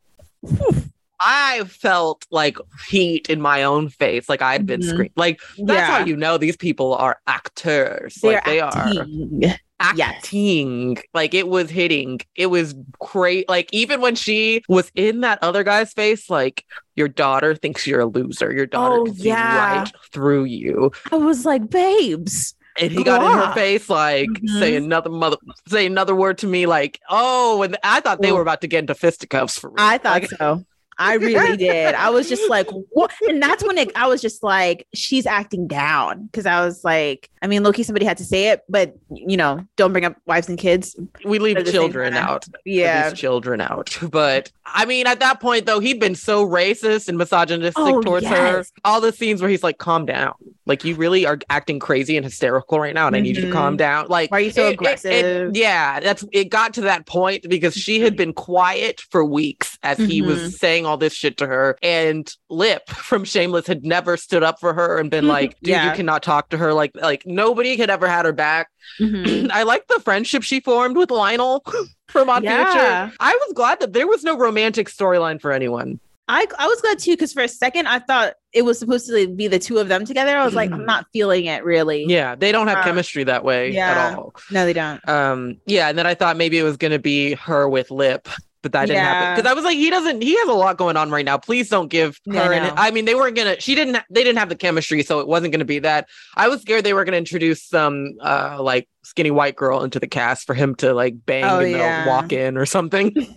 whew. 0.42 0.74
I 1.20 1.64
felt 1.64 2.26
like 2.30 2.56
heat 2.88 3.28
in 3.28 3.40
my 3.40 3.62
own 3.62 3.88
face, 3.90 4.28
like 4.28 4.42
I'd 4.42 4.66
been 4.66 4.80
Mhm. 4.80 4.88
screamed. 4.88 5.12
Like 5.16 5.40
that's 5.58 5.70
yeah. 5.78 5.98
how 5.98 6.04
you 6.04 6.16
know 6.16 6.38
these 6.38 6.56
people 6.56 6.94
are 6.94 7.18
actors. 7.26 8.16
They're 8.22 8.32
like 8.34 8.44
they 8.44 8.60
are. 8.60 8.72
acting. 8.74 9.54
acting. 9.80 10.98
Like 11.14 11.34
it 11.34 11.48
was 11.48 11.70
hitting. 11.70 12.20
It 12.36 12.46
was 12.46 12.74
great. 12.98 13.48
Like 13.48 13.68
even 13.72 14.00
when 14.00 14.14
she 14.14 14.62
was 14.68 14.90
in 14.94 15.20
that 15.20 15.38
other 15.42 15.64
guy's 15.64 15.92
face, 15.92 16.28
like 16.30 16.64
your 16.96 17.08
daughter 17.08 17.54
thinks 17.54 17.86
you're 17.86 18.00
a 18.00 18.06
loser. 18.06 18.52
Your 18.52 18.66
daughter 18.66 18.96
Oh, 19.00 19.04
can 19.06 19.14
yeah. 19.16 19.78
right 19.80 19.92
through 20.12 20.44
you. 20.44 20.90
I 21.12 21.16
was 21.16 21.44
like, 21.44 21.68
babes. 21.70 22.54
And 22.78 22.92
he 22.92 23.02
got 23.02 23.22
in 23.22 23.38
her 23.46 23.52
face 23.52 23.90
like 23.90 24.28
Mhm. 24.28 24.58
say 24.58 24.76
another 24.76 25.10
mother 25.10 25.36
say 25.68 25.86
another 25.86 26.14
word 26.14 26.38
to 26.38 26.46
me 26.46 26.66
like, 26.66 27.00
oh, 27.10 27.62
and 27.62 27.76
I 27.82 28.00
thought 28.00 28.22
they 28.22 28.32
were 28.32 28.42
about 28.42 28.60
to 28.62 28.68
get 28.68 28.78
into 28.80 28.94
fisticuffs 28.94 29.58
for 29.58 29.70
real. 29.70 29.76
I 29.78 29.98
thought 29.98 30.22
Like, 30.22 30.30
so. 30.30 30.64
I 31.00 31.14
really 31.14 31.56
did. 31.56 31.94
I 31.94 32.10
was 32.10 32.28
just 32.28 32.48
like, 32.50 32.68
what? 32.90 33.10
And 33.28 33.42
that's 33.42 33.64
when 33.64 33.78
it, 33.78 33.90
I 33.96 34.06
was 34.06 34.20
just 34.20 34.42
like, 34.42 34.86
she's 34.94 35.24
acting 35.24 35.66
down. 35.66 36.28
Cause 36.32 36.44
I 36.44 36.64
was 36.64 36.84
like, 36.84 37.30
I 37.40 37.46
mean, 37.46 37.62
low 37.62 37.72
key, 37.72 37.82
somebody 37.82 38.04
had 38.04 38.18
to 38.18 38.24
say 38.24 38.50
it, 38.50 38.60
but 38.68 38.94
you 39.10 39.36
know, 39.36 39.64
don't 39.76 39.92
bring 39.92 40.04
up 40.04 40.16
wives 40.26 40.48
and 40.48 40.58
kids. 40.58 40.94
we 41.24 41.38
leave 41.38 41.56
At 41.56 41.64
the 41.64 41.72
same 41.72 41.80
children 41.80 42.14
out. 42.14 42.44
Yeah. 42.66 43.08
these 43.08 43.18
children 43.18 43.60
out. 43.60 43.98
But 44.10 44.52
I 44.72 44.84
mean, 44.84 45.06
at 45.06 45.20
that 45.20 45.40
point, 45.40 45.66
though, 45.66 45.80
he'd 45.80 46.00
been 46.00 46.14
so 46.14 46.46
racist 46.46 47.08
and 47.08 47.18
misogynistic 47.18 47.74
Oh, 47.82 48.00
towards 48.00 48.26
her. 48.26 48.64
All 48.84 49.00
the 49.00 49.12
scenes 49.12 49.40
where 49.40 49.50
he's 49.50 49.62
like, 49.62 49.78
"Calm 49.78 50.06
down," 50.06 50.34
like 50.66 50.84
you 50.84 50.94
really 50.94 51.26
are 51.26 51.38
acting 51.50 51.78
crazy 51.78 52.16
and 52.16 52.24
hysterical 52.24 52.78
right 52.80 52.94
now, 52.94 53.06
and 53.06 53.16
I 53.16 53.20
need 53.20 53.36
you 53.36 53.42
to 53.46 53.50
calm 53.52 53.72
mm-hmm. 53.72 53.76
down. 53.78 54.06
Like, 54.08 54.30
Why 54.30 54.38
are 54.38 54.40
you 54.40 54.50
so 54.50 54.62
it- 54.62 54.64
it- 54.66 54.70
it- 54.70 54.74
aggressive? 54.74 55.56
yeah, 55.56 56.00
that's 56.00 56.24
it. 56.32 56.50
Got 56.50 56.74
to 56.74 56.82
that 56.82 57.06
point 57.06 57.46
because 57.48 57.74
she 57.74 58.00
had 58.00 58.12
mm-hmm. 58.12 58.16
been 58.18 58.32
quiet 58.32 59.00
for 59.10 59.24
weeks 59.24 59.78
as 59.82 59.98
he 59.98 60.20
Mhm. 60.22 60.26
was 60.26 60.38
mm-hmm. 60.38 60.48
saying 60.50 60.86
all 60.86 60.96
this 60.96 61.12
shit 61.14 61.36
to 61.38 61.46
her, 61.46 61.76
and 61.82 62.32
Lip 62.48 62.88
from 62.88 63.24
Shameless 63.24 63.66
had 63.66 63.84
never 63.84 64.16
stood 64.16 64.42
up 64.42 64.60
for 64.60 64.74
her 64.74 64.98
and 64.98 65.10
been 65.10 65.26
like, 65.26 65.58
"Dude, 65.60 65.70
Yeah. 65.70 65.90
you 65.90 65.96
cannot 65.96 66.22
talk 66.22 66.50
to 66.50 66.56
her." 66.58 66.72
Like, 66.74 66.92
like 66.94 67.24
nobody 67.26 67.76
had 67.76 67.90
ever 67.90 68.06
had 68.08 68.24
her 68.24 68.32
back. 68.32 68.68
I 69.00 69.62
like 69.64 69.86
the 69.88 70.00
friendship 70.04 70.42
she 70.42 70.60
formed 70.60 70.96
with 70.96 71.10
Lionel 71.10 71.64
from 72.10 72.28
Odd 72.28 72.44
Yeah. 72.44 73.06
Future. 73.08 73.16
I 73.20 73.32
was 73.46 73.52
glad 73.54 73.80
that 73.80 73.92
there 73.92 74.06
was 74.06 74.22
no 74.24 74.36
romantic 74.36 74.88
storyline 74.88 75.40
for 75.40 75.52
anyone. 75.52 75.98
I, 76.28 76.46
I 76.60 76.68
was 76.68 76.80
glad 76.80 77.00
too, 77.00 77.12
because 77.12 77.32
for 77.32 77.42
a 77.42 77.48
second 77.48 77.88
I 77.88 77.98
thought 77.98 78.34
it 78.52 78.62
was 78.62 78.78
supposed 78.78 79.08
to 79.08 79.26
be 79.28 79.48
the 79.48 79.58
two 79.58 79.78
of 79.78 79.88
them 79.88 80.04
together. 80.04 80.36
I 80.36 80.44
was 80.44 80.54
like, 80.54 80.70
I'm 80.70 80.86
not 80.86 81.06
feeling 81.12 81.46
it 81.46 81.64
really. 81.64 82.04
Yeah, 82.06 82.36
they 82.36 82.52
don't 82.52 82.68
have 82.68 82.78
Uh, 82.78 82.84
chemistry 82.84 83.24
that 83.24 83.44
way 83.44 83.72
yeah. 83.72 84.10
at 84.10 84.18
all. 84.18 84.34
No, 84.50 84.64
they 84.64 84.72
don't. 84.72 85.06
Um, 85.08 85.56
yeah, 85.66 85.88
and 85.88 85.98
then 85.98 86.06
I 86.06 86.14
thought 86.14 86.36
maybe 86.36 86.56
it 86.56 86.62
was 86.62 86.76
gonna 86.76 87.00
be 87.00 87.34
her 87.34 87.68
with 87.68 87.90
Lip. 87.90 88.28
But 88.62 88.72
that 88.72 88.86
didn't 88.86 89.02
happen 89.02 89.34
because 89.36 89.50
I 89.50 89.54
was 89.54 89.64
like, 89.64 89.76
he 89.78 89.88
doesn't. 89.88 90.22
He 90.22 90.36
has 90.38 90.48
a 90.48 90.52
lot 90.52 90.76
going 90.76 90.96
on 90.98 91.10
right 91.10 91.24
now. 91.24 91.38
Please 91.38 91.70
don't 91.70 91.88
give 91.88 92.20
her. 92.30 92.52
and 92.52 92.66
know. 92.66 92.74
I 92.76 92.90
mean, 92.90 93.06
they 93.06 93.14
weren't 93.14 93.34
gonna. 93.34 93.58
She 93.58 93.74
didn't. 93.74 93.96
They 94.10 94.22
didn't 94.22 94.38
have 94.38 94.50
the 94.50 94.56
chemistry, 94.56 95.02
so 95.02 95.20
it 95.20 95.26
wasn't 95.26 95.52
gonna 95.52 95.64
be 95.64 95.78
that. 95.78 96.08
I 96.36 96.48
was 96.48 96.60
scared 96.60 96.84
they 96.84 96.92
were 96.92 97.04
gonna 97.04 97.16
introduce 97.16 97.64
some 97.64 98.18
uh 98.22 98.58
like 98.62 98.86
skinny 99.02 99.30
white 99.30 99.56
girl 99.56 99.82
into 99.82 99.98
the 99.98 100.06
cast 100.06 100.46
for 100.46 100.52
him 100.54 100.74
to 100.74 100.92
like 100.92 101.14
bang 101.24 101.44
Oh, 101.44 101.60
and 101.60 101.70
yeah. 101.70 102.06
walk 102.06 102.32
in 102.32 102.58
or 102.58 102.66
something. 102.66 103.14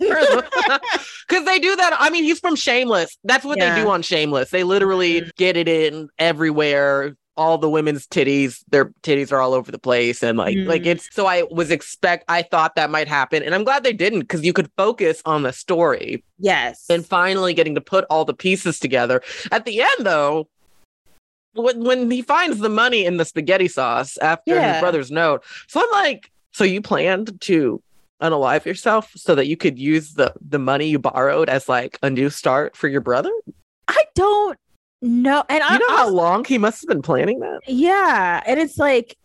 Because 1.26 1.46
they 1.46 1.58
do 1.58 1.74
that. 1.74 1.96
I 1.98 2.10
mean, 2.10 2.22
he's 2.24 2.38
from 2.38 2.54
Shameless. 2.54 3.16
That's 3.24 3.46
what 3.46 3.58
they 3.58 3.74
do 3.74 3.88
on 3.88 4.02
Shameless. 4.02 4.50
They 4.50 4.62
literally 4.62 5.22
Mhm. 5.22 5.34
get 5.36 5.56
it 5.56 5.68
in 5.68 6.08
everywhere. 6.18 7.16
All 7.36 7.58
the 7.58 7.68
women's 7.68 8.06
titties, 8.06 8.62
their 8.70 8.86
titties 9.02 9.32
are 9.32 9.40
all 9.40 9.54
over 9.54 9.72
the 9.72 9.78
place, 9.78 10.22
and 10.22 10.38
like, 10.38 10.56
like 10.56 10.82
Mhm. 10.82 10.86
it's. 10.86 11.08
So 11.12 11.26
I 11.26 11.42
was 11.50 11.70
expect. 11.70 12.24
I 12.28 12.42
thought 12.42 12.76
that 12.76 12.90
might 12.90 13.08
happen, 13.08 13.42
and 13.42 13.54
I'm 13.54 13.64
glad 13.64 13.82
they 13.82 13.92
didn't 13.92 14.20
because 14.20 14.44
you 14.44 14.52
could 14.52 14.70
focus 14.76 15.20
on 15.24 15.42
the 15.42 15.52
story 15.52 16.22
Yes. 16.38 16.84
and 16.88 17.04
finally 17.04 17.52
getting 17.52 17.74
to 17.74 17.80
put 17.80 18.04
all 18.08 18.24
the 18.24 18.34
pieces 18.34 18.78
together. 18.78 19.20
At 19.50 19.64
the 19.64 19.80
end, 19.82 19.90
though, 20.06 20.48
when 21.54 21.82
when 21.84 22.10
he 22.10 22.22
finds 22.22 22.58
the 22.58 22.68
money 22.68 23.04
in 23.04 23.16
the 23.16 23.24
spaghetti 23.24 23.68
sauce 23.68 24.16
after 24.18 24.54
Yeah. 24.54 24.74
his 24.74 24.80
brother's 24.80 25.10
note, 25.10 25.42
so 25.66 25.80
I'm 25.80 25.90
like, 25.90 26.30
so 26.52 26.62
you 26.64 26.80
planned 26.82 27.40
to 27.42 27.82
unalive 28.22 28.64
yourself 28.64 29.10
so 29.16 29.34
that 29.34 29.46
you 29.48 29.56
could 29.56 29.76
use 29.78 30.14
the 30.14 30.32
the 30.40 30.58
money 30.60 30.86
you 30.86 30.98
borrowed 31.00 31.48
as 31.48 31.68
like 31.68 31.98
a 32.02 32.10
new 32.10 32.30
start 32.30 32.76
for 32.76 32.86
your 32.88 33.00
brother? 33.00 33.32
I 33.88 34.04
don't 34.14 34.56
know. 35.08 35.44
And 35.48 35.62
I 35.62 35.74
You 35.74 35.78
know 35.78 35.94
I 35.94 35.96
how 35.98 36.08
long 36.08 36.44
he 36.44 36.58
must 36.58 36.82
have 36.82 36.88
been 36.88 37.02
planning 37.02 37.40
that? 37.40 37.60
Yeah, 37.66 38.42
and 38.46 38.58
it's 38.60 38.78
like 38.78 39.16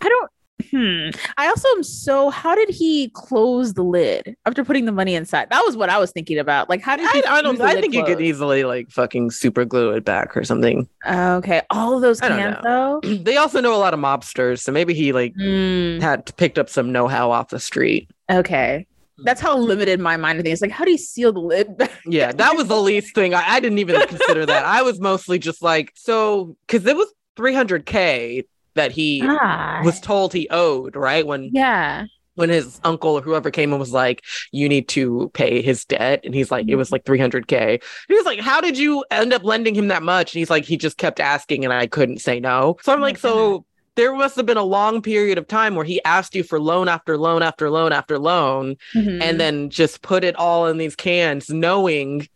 I 0.00 0.08
don't. 0.08 0.30
Hmm. 0.70 1.10
I 1.36 1.48
also 1.48 1.68
am 1.76 1.82
so. 1.82 2.30
How 2.30 2.54
did 2.54 2.70
he 2.70 3.10
close 3.10 3.74
the 3.74 3.82
lid 3.84 4.34
after 4.46 4.64
putting 4.64 4.86
the 4.86 4.90
money 4.92 5.14
inside? 5.14 5.48
That 5.50 5.62
was 5.66 5.76
what 5.76 5.90
I 5.90 5.98
was 5.98 6.10
thinking 6.12 6.38
about. 6.38 6.68
Like, 6.70 6.80
how 6.80 6.96
did 6.96 7.06
I, 7.06 7.12
he 7.12 7.24
I 7.24 7.42
don't. 7.42 7.60
I 7.60 7.78
think 7.80 7.92
you 7.94 8.02
could 8.04 8.20
easily 8.22 8.64
like 8.64 8.90
fucking 8.90 9.30
super 9.32 9.64
glue 9.66 9.90
it 9.92 10.04
back 10.04 10.34
or 10.36 10.44
something. 10.44 10.88
Okay, 11.06 11.60
all 11.70 11.94
of 11.94 12.00
those 12.02 12.20
cans 12.20 12.56
though. 12.64 13.00
They 13.04 13.36
also 13.36 13.60
know 13.60 13.74
a 13.74 13.78
lot 13.78 13.92
of 13.94 14.00
mobsters, 14.00 14.60
so 14.60 14.72
maybe 14.72 14.94
he 14.94 15.12
like 15.12 15.34
Hmm. 15.36 15.98
had 16.00 16.34
picked 16.36 16.58
up 16.58 16.68
some 16.70 16.90
know-how 16.90 17.30
off 17.30 17.48
the 17.50 17.60
street. 17.60 18.10
Okay, 18.30 18.86
that's 19.18 19.40
how 19.40 19.56
limited 19.56 20.00
my 20.00 20.16
mind 20.16 20.46
is. 20.46 20.60
Like, 20.60 20.70
how 20.70 20.84
do 20.84 20.90
you 20.90 20.98
seal 20.98 21.32
the 21.32 21.40
lid? 21.40 21.68
Yeah, 22.04 22.32
that 22.32 22.54
was 22.56 22.68
the 22.68 22.80
least 22.80 23.14
thing. 23.14 23.34
I, 23.34 23.42
I 23.54 23.60
didn't 23.60 23.78
even 23.78 24.00
consider 24.06 24.46
that. 24.46 24.64
I 24.64 24.82
was 24.82 25.00
mostly 25.00 25.38
just 25.38 25.62
like, 25.62 25.92
so 25.94 26.56
because 26.66 26.86
it 26.86 26.96
was 26.96 27.12
300k 27.36 28.46
that 28.74 28.92
he 28.92 29.36
Ah, 29.40 29.80
was 29.82 30.00
told 30.00 30.32
he 30.32 30.48
owed, 30.50 30.96
right? 30.96 31.26
When 31.26 31.52
yeah. 31.52 32.04
when 32.34 32.50
his 32.50 32.78
uncle 32.84 33.14
or 33.14 33.22
whoever 33.22 33.50
came 33.50 33.72
and 33.72 33.80
was 33.80 33.92
like, 33.92 34.22
you 34.52 34.68
need 34.68 34.88
to 34.90 35.30
pay 35.34 35.62
his 35.62 35.84
debt, 35.86 36.20
and 36.24 36.34
he's 36.34 36.50
like, 36.50 36.68
it 36.68 36.76
was 36.76 36.92
like 36.92 37.04
300k. 37.04 37.82
He 38.08 38.14
was 38.14 38.26
like, 38.26 38.40
how 38.40 38.60
did 38.60 38.76
you 38.78 39.04
end 39.10 39.32
up 39.32 39.42
lending 39.44 39.74
him 39.74 39.88
that 39.88 40.02
much? 40.02 40.34
And 40.34 40.38
he's 40.40 40.50
like, 40.50 40.64
he 40.64 40.76
just 40.76 40.98
kept 40.98 41.18
asking, 41.20 41.64
and 41.64 41.72
I 41.72 41.86
couldn't 41.86 42.18
say 42.20 42.38
no. 42.40 42.76
So 42.82 42.92
I'm 42.92 43.00
Oh 43.00 43.02
like, 43.02 43.18
so. 43.18 43.64
There 43.96 44.14
must 44.14 44.36
have 44.36 44.46
been 44.46 44.56
a 44.58 44.62
long 44.62 45.02
period 45.02 45.38
of 45.38 45.48
time 45.48 45.74
where 45.74 45.84
he 45.84 46.04
asked 46.04 46.34
you 46.34 46.42
for 46.42 46.60
loan 46.60 46.86
after 46.86 47.16
loan 47.16 47.42
after 47.42 47.70
loan 47.70 47.92
after 47.92 48.18
loan, 48.18 48.76
Mhm. 48.94 49.22
and 49.22 49.40
then 49.40 49.70
just 49.70 50.02
put 50.02 50.22
it 50.22 50.36
all 50.36 50.66
in 50.66 50.76
these 50.78 50.94
cans, 50.94 51.48
knowing 51.50 52.28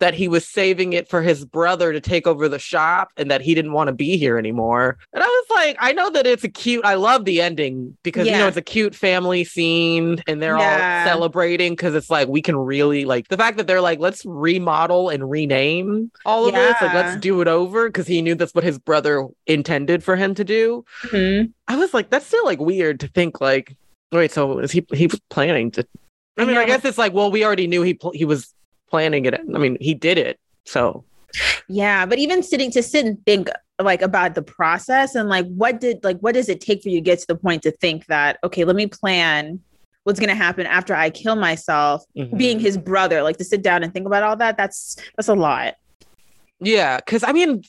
that 0.00 0.14
he 0.14 0.26
was 0.28 0.46
saving 0.46 0.92
it 0.94 1.08
for 1.08 1.22
his 1.22 1.44
brother 1.44 1.92
to 1.92 2.00
take 2.00 2.26
over 2.26 2.48
the 2.48 2.58
shop 2.58 3.12
and 3.16 3.30
that 3.30 3.40
he 3.42 3.54
didn't 3.54 3.72
want 3.72 3.88
to 3.88 3.92
be 3.92 4.16
here 4.16 4.38
anymore. 4.38 4.98
And 5.12 5.22
I 5.22 5.26
was 5.26 5.46
like, 5.50 5.76
I 5.78 5.92
know 5.92 6.10
that 6.10 6.26
it's 6.26 6.42
a 6.42 6.48
cute, 6.48 6.84
I 6.84 6.94
love 6.94 7.24
the 7.26 7.40
ending 7.40 7.96
because, 8.02 8.26
you 8.26 8.32
know, 8.32 8.48
it's 8.48 8.56
a 8.56 8.62
cute 8.62 8.94
family 8.94 9.44
scene 9.44 10.22
and 10.26 10.42
they're 10.42 10.56
Yeah. 10.58 11.04
all 11.04 11.12
celebrating 11.12 11.72
because 11.72 11.94
it's 11.94 12.10
like, 12.10 12.28
we 12.28 12.40
can 12.42 12.56
really 12.56 13.04
like 13.04 13.28
the 13.28 13.36
fact 13.36 13.58
that 13.58 13.66
they're 13.66 13.80
like, 13.82 14.00
let's 14.00 14.24
remodel 14.24 15.10
and 15.10 15.30
rename 15.30 16.10
all 16.24 16.46
of 16.46 16.54
this. 16.54 16.74
Like, 16.80 16.94
let's 16.94 17.20
do 17.20 17.40
it 17.42 17.48
over 17.48 17.88
because 17.88 18.06
he 18.06 18.22
knew 18.22 18.34
that's 18.34 18.54
what 18.54 18.64
his 18.64 18.78
brother 18.78 19.26
intended 19.46 20.02
for 20.02 20.16
him 20.16 20.34
to 20.34 20.44
do. 20.44 20.84
Mhm. 21.04 21.52
I 21.68 21.76
was 21.76 21.92
like, 21.94 22.10
that's 22.10 22.26
still 22.26 22.44
like 22.44 22.58
weird 22.58 23.00
to 23.00 23.08
think 23.08 23.40
like, 23.40 23.76
wait, 24.12 24.32
so 24.32 24.58
is 24.60 24.72
he 24.72 24.84
he 24.94 25.06
was 25.06 25.20
planning 25.28 25.70
to? 25.72 25.86
I 26.38 26.46
mean, 26.46 26.56
I 26.56 26.64
guess 26.64 26.84
it's 26.86 26.96
like, 26.96 27.12
well, 27.12 27.30
we 27.30 27.44
already 27.44 27.66
knew 27.66 27.82
he 27.82 27.92
pl- 27.94 28.12
he 28.14 28.24
was 28.24 28.54
planning 28.90 29.24
it. 29.24 29.34
I 29.34 29.58
mean, 29.58 29.76
he 29.80 29.94
did 29.94 30.18
it, 30.18 30.38
so 30.66 31.04
Yeah, 31.68 32.06
but 32.06 32.18
even 32.18 32.42
sitting 32.42 32.70
to 32.72 32.82
sit 32.82 33.06
and 33.06 33.24
think 33.24 33.48
like 33.80 34.02
about 34.02 34.34
the 34.34 34.42
process 34.42 35.14
and 35.14 35.28
like 35.28 35.46
what 35.46 35.80
did 35.80 36.02
like 36.04 36.18
what 36.18 36.34
does 36.34 36.48
it 36.48 36.60
take 36.60 36.82
for 36.82 36.88
you 36.90 36.98
to 36.98 37.00
get 37.00 37.18
to 37.20 37.26
the 37.28 37.36
point 37.36 37.62
to 37.62 37.70
think 37.70 38.06
that 38.06 38.38
okay, 38.44 38.64
let 38.64 38.76
me 38.76 38.86
plan 38.86 39.60
what's 40.04 40.18
going 40.20 40.28
to 40.28 40.34
happen 40.34 40.66
after 40.66 40.94
I 40.94 41.08
kill 41.10 41.36
myself 41.36 42.02
Mhm. 42.16 42.36
being 42.36 42.58
his 42.60 42.76
brother 42.76 43.22
like 43.22 43.36
to 43.38 43.44
sit 43.44 43.62
down 43.62 43.82
and 43.82 43.92
think 43.94 44.06
about 44.06 44.22
all 44.22 44.36
that 44.36 44.56
that's 44.56 44.96
that's 45.16 45.28
a 45.28 45.34
lot. 45.34 45.76
yeah, 46.60 46.96
because 46.98 47.22
I 47.24 47.32
mean. 47.32 47.62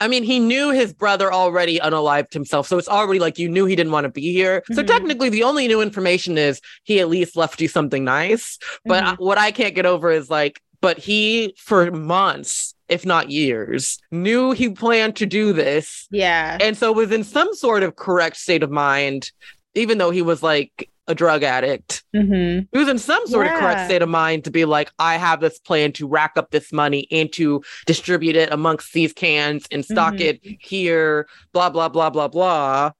I 0.00 0.08
mean, 0.08 0.22
he 0.24 0.38
knew 0.38 0.70
his 0.70 0.92
brother 0.92 1.32
already 1.32 1.78
unalived 1.78 2.32
himself. 2.32 2.66
So 2.68 2.76
it's 2.78 2.88
already 2.88 3.18
like 3.18 3.38
you 3.38 3.48
knew 3.48 3.64
he 3.64 3.76
didn't 3.76 3.92
want 3.92 4.04
to 4.04 4.10
be 4.10 4.32
here. 4.32 4.62
So 4.72 4.82
Mhm. 4.82 4.86
technically, 4.86 5.28
the 5.30 5.42
only 5.42 5.66
new 5.68 5.80
information 5.80 6.36
is 6.38 6.60
he 6.84 7.00
at 7.00 7.08
least 7.08 7.36
left 7.36 7.60
you 7.60 7.68
something 7.68 8.04
nice. 8.04 8.58
But 8.84 9.02
Mhm. 9.04 9.06
I- 9.06 9.14
what 9.14 9.38
I 9.38 9.50
can't 9.50 9.74
get 9.74 9.86
over 9.86 10.10
is 10.10 10.28
like, 10.30 10.60
but 10.82 10.98
he, 10.98 11.54
for 11.58 11.90
months, 11.90 12.74
if 12.88 13.06
not 13.06 13.30
years, 13.30 13.98
knew 14.12 14.52
he 14.52 14.68
planned 14.68 15.16
to 15.16 15.26
do 15.26 15.52
this. 15.52 16.06
yeah. 16.10 16.58
and 16.60 16.76
so 16.76 16.92
was 16.92 17.10
in 17.10 17.24
some 17.24 17.52
sort 17.54 17.82
of 17.82 17.96
correct 17.96 18.36
state 18.36 18.62
of 18.62 18.70
mind 18.70 19.30
even 19.74 19.98
though 19.98 20.10
he 20.10 20.22
was 20.22 20.42
like 20.42 20.88
a 21.08 21.14
drug 21.14 21.42
addict 21.42 22.02
hmm 22.14 22.60
he 22.72 22.78
was 22.78 22.88
in 22.88 22.98
some 22.98 23.26
sort 23.26 23.46
of 23.46 23.52
correct 23.54 23.80
state 23.84 24.02
of 24.02 24.08
mind 24.08 24.44
to 24.44 24.50
be 24.50 24.64
like 24.64 24.90
i 24.98 25.16
have 25.16 25.40
this 25.40 25.58
plan 25.58 25.92
to 25.92 26.06
rack 26.08 26.32
up 26.36 26.50
this 26.50 26.72
money 26.72 27.06
and 27.10 27.32
to 27.32 27.62
distribute 27.86 28.36
it 28.36 28.52
amongst 28.52 28.92
these 28.92 29.12
cans 29.12 29.66
and 29.70 29.84
stock 29.84 30.14
Mhm. 30.14 30.20
it 30.20 30.40
here 30.60 31.28
blah 31.52 31.70
blah 31.70 31.88
blah 31.88 32.10
blah 32.10 32.28
blah. 32.28 32.90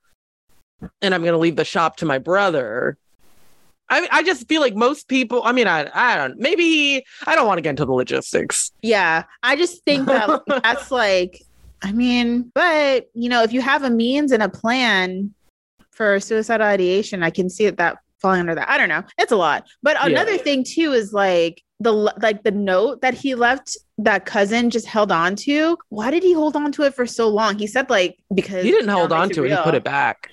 And 1.03 1.15
i'm 1.15 1.23
going 1.23 1.33
to 1.33 1.39
leave 1.39 1.57
the 1.57 1.65
shop 1.65 1.97
to 1.99 2.07
my 2.07 2.19
brother. 2.19 2.99
I, 3.89 4.09
I 4.11 4.23
just 4.25 4.49
feel 4.49 4.61
like 4.61 4.75
most 4.75 5.09
people 5.09 5.43
i 5.45 5.53
mean 5.53 5.67
i 5.69 5.89
i 5.95 6.17
don't 6.17 6.39
maybe 6.39 6.65
he, 6.65 7.07
i 7.27 7.35
don't 7.35 7.47
want 7.47 7.59
to 7.59 7.63
get 7.63 7.71
into 7.71 7.85
the 7.85 7.93
logistics. 7.93 8.73
Yeah, 8.83 9.25
I 9.43 9.57
just 9.57 9.85
think 9.85 10.07
that 10.09 10.43
that's 10.63 10.91
like 10.91 11.43
I 11.83 11.93
mean, 11.93 12.51
but 12.55 13.09
you 13.15 13.29
know, 13.29 13.43
if 13.43 13.53
you 13.53 13.61
have 13.61 13.85
a 13.85 13.91
means 13.91 14.33
and 14.33 14.43
a 14.43 14.49
plan 14.49 15.33
for 15.97 16.21
suicidal 16.21 16.67
ideation, 16.67 17.23
I 17.23 17.31
can 17.31 17.49
see 17.49 17.65
it 17.65 17.79
that 17.79 17.97
falling 18.21 18.41
under 18.41 18.55
that. 18.55 18.69
I 18.69 18.77
don't 18.79 18.89
know. 18.89 19.03
It's 19.19 19.33
a 19.33 19.37
lot. 19.37 19.67
But 19.83 19.97
Yeah. 19.97 20.07
another 20.07 20.37
thing 20.39 20.63
too 20.65 20.93
is 20.93 21.13
like 21.13 21.63
the 21.81 21.93
like 21.93 22.43
the 22.43 22.51
note 22.51 23.01
that 23.03 23.15
he 23.15 23.35
left 23.35 23.77
that 23.99 24.25
cousin 24.27 24.71
just 24.71 24.87
held 24.87 25.11
on 25.11 25.37
to. 25.37 25.77
Why 25.89 26.11
did 26.11 26.23
he 26.23 26.33
hold 26.33 26.55
on 26.57 26.71
to 26.73 26.83
it 26.85 26.95
for 26.95 27.07
so 27.07 27.29
long? 27.29 27.59
He 27.59 27.67
said 27.67 27.89
like 27.91 28.17
because 28.35 28.65
he 28.65 28.71
didn't 28.71 28.89
hold 28.91 29.13
on 29.13 29.31
to 29.31 29.45
it 29.45 29.51
he 29.51 29.57
put 29.57 29.75
it 29.75 29.85
back 29.85 30.31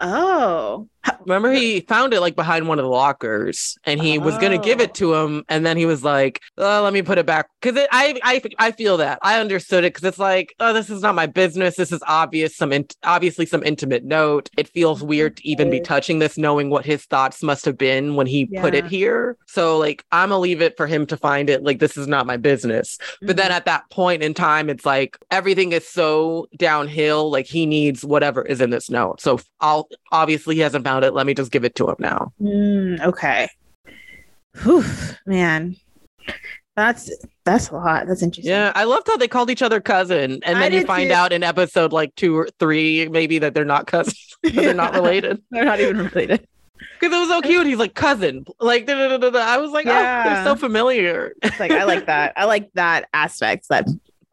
Oh, 0.00 0.88
Remember, 1.20 1.52
he 1.52 1.80
found 1.80 2.14
it 2.14 2.20
like 2.20 2.36
behind 2.36 2.68
one 2.68 2.78
of 2.78 2.84
the 2.84 2.90
lockers, 2.90 3.76
and 3.84 4.00
he 4.00 4.18
was 4.18 4.36
gonna 4.38 4.58
give 4.58 4.80
it 4.80 4.94
to 4.94 5.14
him, 5.14 5.44
and 5.48 5.66
then 5.66 5.76
he 5.76 5.86
was 5.86 6.04
like, 6.04 6.40
oh, 6.58 6.82
"Let 6.82 6.92
me 6.92 7.02
put 7.02 7.18
it 7.18 7.26
back," 7.26 7.48
because 7.60 7.86
I, 7.90 8.18
I, 8.22 8.42
I 8.58 8.70
feel 8.72 8.98
that 8.98 9.18
I 9.22 9.40
understood 9.40 9.84
it 9.84 9.94
because 9.94 10.06
it's 10.06 10.18
like, 10.18 10.54
"Oh, 10.60 10.72
this 10.72 10.90
is 10.90 11.02
not 11.02 11.14
my 11.14 11.26
business. 11.26 11.76
This 11.76 11.92
is 11.92 12.02
obvious, 12.06 12.56
some 12.56 12.72
in- 12.72 12.86
obviously 13.02 13.46
some 13.46 13.62
intimate 13.64 14.04
note. 14.04 14.50
It 14.56 14.68
feels 14.68 14.98
mm-hmm. 14.98 15.08
weird 15.08 15.36
to 15.38 15.48
even 15.48 15.70
be 15.70 15.80
touching 15.80 16.18
this, 16.18 16.38
knowing 16.38 16.70
what 16.70 16.84
his 16.84 17.04
thoughts 17.04 17.42
must 17.42 17.64
have 17.64 17.76
been 17.76 18.14
when 18.14 18.26
he 18.26 18.46
put 18.46 18.74
it 18.74 18.86
here. 18.86 19.36
So, 19.46 19.78
like, 19.78 20.04
I'm 20.12 20.28
gonna 20.28 20.40
leave 20.40 20.62
it 20.62 20.76
for 20.76 20.86
him 20.86 21.06
to 21.06 21.16
find 21.16 21.50
it. 21.50 21.62
Like, 21.62 21.78
this 21.78 21.96
is 21.96 22.06
not 22.06 22.26
my 22.26 22.36
business. 22.36 22.98
But 23.20 23.36
then 23.36 23.46
mm-hmm. 23.46 23.56
at 23.56 23.64
that 23.64 23.90
point 23.90 24.22
in 24.22 24.34
time, 24.34 24.70
it's 24.70 24.86
like 24.86 25.18
everything 25.30 25.72
is 25.72 25.86
so 25.86 26.46
downhill. 26.56 27.30
Like 27.30 27.46
he 27.46 27.66
needs 27.66 28.04
whatever 28.04 28.42
is 28.42 28.60
in 28.60 28.70
this 28.70 28.90
note. 28.90 29.20
So 29.20 29.40
I'll 29.60 29.88
obviously 30.12 30.56
he 30.56 30.60
hasn't 30.60 30.84
found 30.84 30.95
it. 31.04 31.14
Let 31.14 31.26
me 31.26 31.34
just 31.34 31.50
give 31.50 31.64
it 31.64 31.74
to 31.76 31.88
him 31.88 31.96
now. 31.98 32.32
Mm, 32.40 33.00
okay. 33.04 33.48
Whew, 34.62 34.84
man. 35.26 35.76
That's 36.76 37.10
that's 37.44 37.70
a 37.70 37.74
lot. 37.74 38.06
That's 38.06 38.22
interesting. 38.22 38.50
Yeah, 38.50 38.72
I 38.74 38.84
loved 38.84 39.06
how 39.06 39.16
they 39.16 39.28
called 39.28 39.48
each 39.50 39.62
other 39.62 39.80
cousin, 39.80 40.40
and 40.44 40.60
then 40.60 40.72
you 40.74 40.84
find 40.84 41.08
too. 41.08 41.14
out 41.14 41.32
in 41.32 41.42
episode 41.42 41.92
like 41.92 42.14
two 42.16 42.36
or 42.36 42.48
three, 42.58 43.08
maybe 43.08 43.38
that 43.38 43.54
they're 43.54 43.64
not 43.64 43.86
cousins, 43.86 44.36
that 44.42 44.54
they're 44.54 44.74
not 44.74 44.92
related. 44.94 45.42
They're 45.50 45.64
not 45.64 45.80
even 45.80 45.98
related. 45.98 46.46
Because 47.00 47.14
it 47.16 47.18
was 47.20 47.28
so 47.28 47.40
cute. 47.40 47.66
He's 47.66 47.78
like 47.78 47.94
cousin, 47.94 48.44
like 48.60 48.86
da, 48.86 49.16
da, 49.16 49.30
da. 49.30 49.38
I 49.38 49.56
was 49.56 49.70
like, 49.70 49.86
oh, 49.86 49.90
Yeah. 49.90 50.24
they're 50.34 50.44
so 50.44 50.54
familiar. 50.56 51.32
It's 51.42 51.58
like 51.58 51.70
I 51.70 51.84
like 51.84 52.06
that. 52.06 52.34
I 52.36 52.44
like 52.44 52.70
that 52.74 53.08
aspect. 53.14 53.68
That 53.70 53.86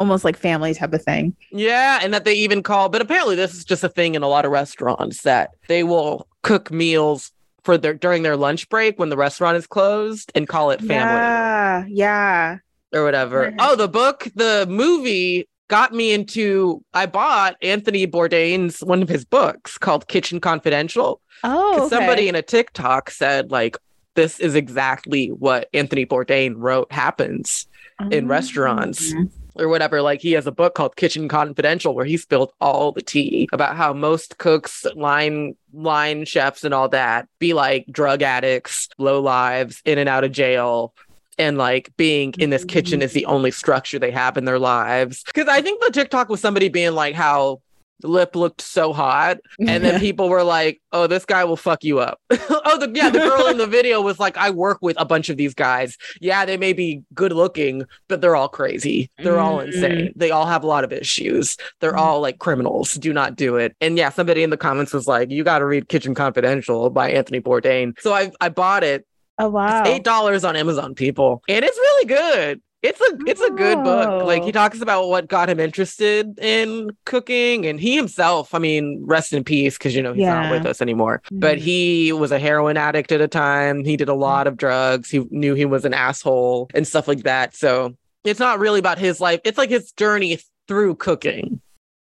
almost 0.04 0.26
like 0.26 0.36
family 0.38 0.74
type 0.74 0.94
of 0.94 1.02
thing. 1.02 1.34
Yeah, 1.52 2.00
and 2.04 2.14
that 2.14 2.26
they 2.26 2.34
even 2.34 2.62
call, 2.62 2.90
but 2.90 3.02
apparently 3.02 3.36
this 3.36 3.54
is 3.54 3.64
just 3.64 3.84
a 3.84 3.90
thing 3.90 4.16
in 4.16 4.22
a 4.24 4.28
lot 4.28 4.44
of 4.46 4.52
restaurants 4.52 5.22
that 5.24 5.52
they 5.70 5.84
will 5.84 6.28
cook 6.44 6.70
meals 6.72 7.32
for 7.64 7.78
their 7.78 7.94
during 7.94 8.24
their 8.24 8.36
lunch 8.36 8.68
break 8.68 9.00
when 9.00 9.08
the 9.08 9.16
restaurant 9.16 9.56
is 9.56 9.66
closed 9.66 10.30
and 10.36 10.50
call 10.50 10.72
it 10.72 10.80
family 10.82 10.98
Yeah. 10.98 11.86
Yeah. 11.88 12.58
or 12.94 13.04
whatever. 13.06 13.54
Oh, 13.60 13.78
the 13.78 13.88
book, 13.88 14.28
the 14.36 14.66
movie 14.70 15.48
got 15.70 15.94
me 15.94 16.12
into 16.12 16.84
I 16.94 17.06
bought 17.06 17.56
Anthony 17.62 18.06
Bourdain's 18.06 18.82
one 18.82 19.02
of 19.02 19.08
his 19.08 19.24
books 19.24 19.78
called 19.78 20.10
Kitchen 20.10 20.42
Confidential. 20.42 21.22
Oh, 21.46 21.76
'Cause 21.78 21.90
somebody 21.90 22.28
in 22.28 22.36
a 22.36 22.42
TikTok 22.42 23.10
said 23.10 23.50
like 23.52 23.78
this 24.16 24.40
is 24.42 24.54
exactly 24.54 25.28
what 25.30 25.70
Anthony 25.74 26.06
Bourdain 26.06 26.56
wrote 26.58 26.92
happens 26.92 27.66
in 28.12 28.28
restaurants. 28.28 29.14
Mm. 29.14 29.32
Or 29.56 29.68
whatever. 29.68 30.02
Like 30.02 30.22
he 30.22 30.34
has 30.34 30.48
a 30.48 30.52
book 30.52 30.76
called 30.76 30.96
Kitchen 30.96 31.28
Confidential 31.28 31.96
where 31.96 32.06
he 32.06 32.18
spilled 32.18 32.52
all 32.60 32.92
the 32.92 33.02
tea 33.02 33.50
about 33.54 33.76
how 33.76 33.94
most 33.94 34.38
cooks, 34.38 34.86
line 34.96 35.56
line 35.74 36.26
chefs, 36.26 36.64
and 36.64 36.74
all 36.74 36.90
that 36.90 37.28
be 37.40 37.54
like 37.54 37.86
drug 37.92 38.22
addicts, 38.22 38.90
low 38.98 39.22
lives, 39.22 39.82
in 39.86 39.98
and 39.98 40.10
out 40.10 40.24
of 40.24 40.32
jail. 40.32 40.94
And 41.40 41.58
like 41.58 41.92
being 41.98 42.36
in 42.38 42.52
this 42.52 42.64
kitchen 42.64 43.02
is 43.02 43.14
the 43.14 43.26
only 43.26 43.50
structure 43.50 43.98
they 43.98 44.12
have 44.12 44.38
in 44.38 44.46
their 44.46 44.60
lives. 44.60 45.24
Because 45.24 45.48
I 45.48 45.62
think 45.62 45.84
the 45.84 45.92
TikTok 45.92 46.30
was 46.30 46.40
somebody 46.40 46.70
being 46.70 46.94
like 46.94 47.16
how 47.16 47.62
lip 48.04 48.36
looked 48.36 48.62
so 48.62 48.94
hot. 48.94 49.38
And 49.60 49.84
then 49.84 50.00
people 50.00 50.30
were 50.30 50.44
like 50.44 50.82
oh 50.92 51.08
this 51.08 51.26
guy 51.26 51.44
will 51.44 51.56
fuck 51.58 51.84
you 51.84 52.00
up. 52.00 52.20
Oh 52.66 52.78
the 52.78 52.90
yeah 52.94 53.10
the 53.10 53.20
girl 53.20 53.48
in 53.48 53.58
the 53.58 53.68
video 53.78 54.02
was 54.02 54.20
like 54.20 54.38
i 54.38 54.50
work 54.50 54.78
with 54.82 54.96
a 55.00 55.06
bunch 55.06 55.30
of 55.30 55.38
these 55.38 55.54
guys. 55.54 55.98
Yeah 56.22 56.46
they 56.46 56.58
may 56.58 56.74
be 56.74 57.02
good 57.14 57.32
looking 57.34 57.84
but 58.08 58.22
they're 58.22 58.36
all 58.36 58.50
crazy. 58.50 59.10
They're 59.20 59.40
all 59.40 59.58
Mm. 59.60 59.66
insane. 59.68 60.14
They 60.16 60.32
all 60.32 60.46
have 60.46 60.64
a 60.64 60.68
lot 60.68 60.84
of 60.84 60.92
issues. 60.94 61.58
They're 61.80 61.94
Mm. 61.94 61.98
all 62.00 62.22
like 62.22 62.40
criminals. 62.40 62.94
Do 62.96 63.12
not 63.14 63.36
do 63.36 63.56
it. 63.58 63.76
And 63.82 63.98
yeah 63.98 64.10
somebody 64.10 64.44
in 64.44 64.50
the 64.50 64.58
comments 64.58 64.94
was 64.94 65.08
like 65.08 65.30
you 65.32 65.44
got 65.44 65.60
to 65.60 65.66
read 65.66 65.90
kitchen 65.90 66.16
confidential 66.16 66.90
by 66.90 67.12
anthony 67.12 67.42
bourdain. 67.42 68.00
So 68.00 68.14
i 68.14 68.32
i 68.42 68.50
bought 68.50 68.84
it. 68.84 69.06
Oh 69.40 69.50
wow. 69.50 69.82
it's 69.82 69.90
eight 69.90 70.04
dollars 70.04 70.44
on 70.44 70.56
Amazon, 70.56 70.94
people, 70.96 71.42
and 71.50 71.66
it's 71.66 71.78
really 71.78 72.06
good. 72.06 72.62
It's 72.84 73.00
a 73.00 73.18
it's 73.26 73.40
a 73.42 73.50
good 73.50 73.82
book. 73.84 74.24
Like 74.26 74.44
he 74.44 74.50
Oh. 74.50 74.52
talks 74.52 74.82
about 74.82 75.08
what 75.08 75.30
got 75.30 75.50
him 75.50 75.60
interested 75.60 76.38
in 76.40 76.90
cooking, 77.06 77.66
and 77.66 77.80
he 77.80 77.96
himself. 77.96 78.54
I 78.54 78.60
mean, 78.60 79.02
rest 79.06 79.32
in 79.32 79.44
peace, 79.46 79.78
because 79.78 79.96
you 79.96 80.04
know 80.04 80.12
he's 80.14 80.26
not 80.26 80.52
with 80.52 80.66
us 80.66 80.82
anymore. 80.82 81.22
But 81.32 81.58
Mhm. 81.60 81.62
he 81.62 82.12
was 82.14 82.32
a 82.34 82.40
heroin 82.40 82.76
addict 82.76 83.14
at 83.14 83.22
a 83.22 83.28
time. 83.30 83.86
He 83.86 83.96
did 83.96 84.10
a 84.10 84.14
lot 84.14 84.48
of 84.48 84.58
drugs. 84.58 85.10
He 85.10 85.26
knew 85.32 85.54
he 85.54 85.64
was 85.66 85.86
an 85.86 85.94
asshole 85.94 86.70
and 86.74 86.86
stuff 86.86 87.08
like 87.08 87.24
that. 87.24 87.56
So 87.56 87.94
it's 88.26 88.40
not 88.40 88.60
really 88.60 88.80
about 88.80 89.00
his 89.00 89.22
life. 89.22 89.40
It's 89.46 89.58
like 89.58 89.70
his 89.70 89.92
journey 89.94 90.40
through 90.68 90.96
cooking 90.96 91.62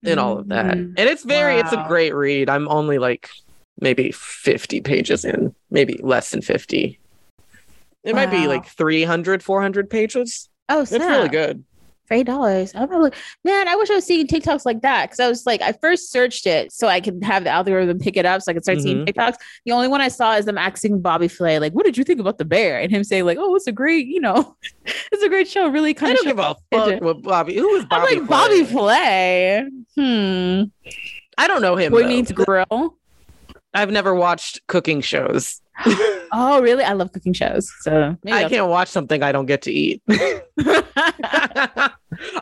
and 0.03 0.19
all 0.19 0.38
of 0.38 0.49
that. 0.49 0.75
Mhm. 0.77 0.93
And 0.97 1.10
it's 1.10 1.23
very, 1.23 1.58
it's 1.58 1.71
a 1.73 1.84
great 1.88 2.13
read. 2.13 2.49
I'm 2.49 2.67
only 2.67 2.97
like 2.99 3.29
maybe 3.82 4.12
50 4.12 4.82
pages 4.82 5.23
in, 5.25 5.53
maybe 5.71 5.99
less 6.03 6.32
than 6.32 6.41
50. 6.41 6.99
It 8.03 8.13
might 8.15 8.32
be 8.32 8.47
like 8.47 8.65
300, 8.65 9.43
400 9.43 9.89
pages. 9.89 10.48
Oh, 10.69 10.82
It's 10.82 10.91
really 10.91 11.29
good. 11.29 11.63
For 12.08 12.15
eight 12.15 12.25
dollars. 12.25 12.73
I'm 12.73 12.88
probably 12.88 13.12
man. 13.45 13.67
I 13.67 13.75
wish 13.75 13.91
I 13.91 13.93
was 13.93 14.03
seeing 14.03 14.25
TikToks 14.25 14.65
like 14.65 14.82
that 14.82 15.05
because 15.05 15.19
I 15.19 15.27
was 15.29 15.45
like, 15.45 15.62
I 15.62 15.73
first 15.73 16.12
searched 16.12 16.47
it 16.47 16.71
so 16.71 16.88
I 16.88 17.01
could 17.01 17.23
have 17.23 17.43
the 17.43 17.51
algorithm 17.51 17.99
pick 17.99 18.17
it 18.17 18.25
up 18.25 18.41
so 18.41 18.49
I 18.49 18.53
could 18.55 18.63
start 18.63 18.82
seeing 18.82 19.05
Mhm. 19.05 19.10
TikToks. 19.13 19.36
The 19.65 19.71
only 19.73 19.88
one 19.88 20.01
I 20.01 20.08
saw 20.08 20.36
is 20.36 20.45
them 20.45 20.58
asking 20.58 21.01
Bobby 21.01 21.27
Flay, 21.27 21.60
like, 21.60 21.73
"What 21.73 21.86
did 21.86 21.99
you 21.99 22.03
think 22.03 22.19
about 22.19 22.39
the 22.39 22.45
bear?" 22.45 22.79
And 22.79 22.89
him 22.91 23.03
saying, 23.03 23.25
like, 23.25 23.38
"Oh, 23.39 23.53
it's 23.53 23.67
a 23.67 23.71
great, 23.71 24.08
you 24.08 24.19
know, 24.19 24.55
it's 25.12 25.21
a 25.21 25.29
great 25.29 25.47
show. 25.47 25.67
Really 25.69 25.93
kind 25.93 26.13
of." 26.13 26.17
don't 26.23 26.25
give 26.25 26.39
a 26.39 26.55
fuck 26.71 27.01
what 27.03 27.21
Bobby. 27.21 27.55
Who 27.58 27.75
is 27.75 27.86
Bobby? 27.86 28.13
I'm 28.13 28.19
like 28.21 28.27
Bobby 28.27 28.63
Flay? 28.63 29.65
Flay. 29.93 30.63
Hmm. 30.63 30.63
I 31.38 31.47
don't 31.47 31.62
know 31.62 31.75
him. 31.75 31.91
Boy 31.91 32.01
though. 32.01 32.08
Meets 32.08 32.32
Grill. 32.32 32.95
I've 33.71 33.91
never 33.91 34.15
watched 34.15 34.65
cooking 34.65 35.01
shows. 35.01 35.62
Oh, 36.32 36.62
really? 36.62 36.84
I 36.84 36.94
love 36.94 37.12
cooking 37.12 37.34
shows. 37.34 37.72
So 37.82 38.15
maybe 38.24 38.38
I 38.38 38.50
can't 38.50 38.68
watch 38.68 38.89
something 38.89 39.24
I 39.24 39.32
don't 39.32 39.46
get 39.46 39.62
to 39.63 39.72
eat. 39.72 40.02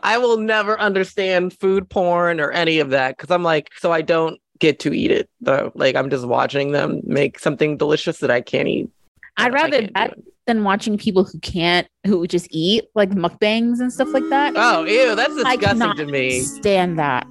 I 0.04 0.18
will 0.18 0.38
never 0.38 0.80
understand 0.80 1.58
food 1.60 1.90
porn 1.90 2.40
or 2.40 2.52
any 2.52 2.80
of 2.80 2.90
that 2.92 3.18
because 3.18 3.32
I'm 3.32 3.44
like, 3.44 3.70
so 3.78 3.92
I 3.92 4.02
don't 4.02 4.40
get 4.60 4.80
to 4.80 4.94
eat 4.94 5.12
it 5.12 5.30
though. 5.42 5.72
Like 5.76 5.96
I'm 5.96 6.10
just 6.10 6.26
watching 6.28 6.72
them 6.72 7.02
make 7.04 7.40
something 7.40 7.78
delicious 7.78 8.20
that 8.20 8.32
I 8.32 8.42
can't 8.42 8.68
eat. 8.68 8.90
I'd 9.38 9.54
rather 9.54 9.88
that 9.94 10.18
than 10.48 10.64
watching 10.64 10.98
people 10.98 11.26
who 11.26 11.40
can't, 11.40 11.88
who 12.06 12.26
just 12.26 12.48
eat 12.50 12.86
like 12.96 13.12
mukbangs 13.12 13.80
and 13.80 13.92
stuff 13.94 14.08
like 14.14 14.28
that. 14.30 14.54
Oh, 14.56 14.86
ew, 14.86 15.16
that's 15.16 15.36
disgusting 15.36 15.96
to 15.96 16.06
me. 16.06 16.40
stand 16.40 16.98
that. 16.98 17.28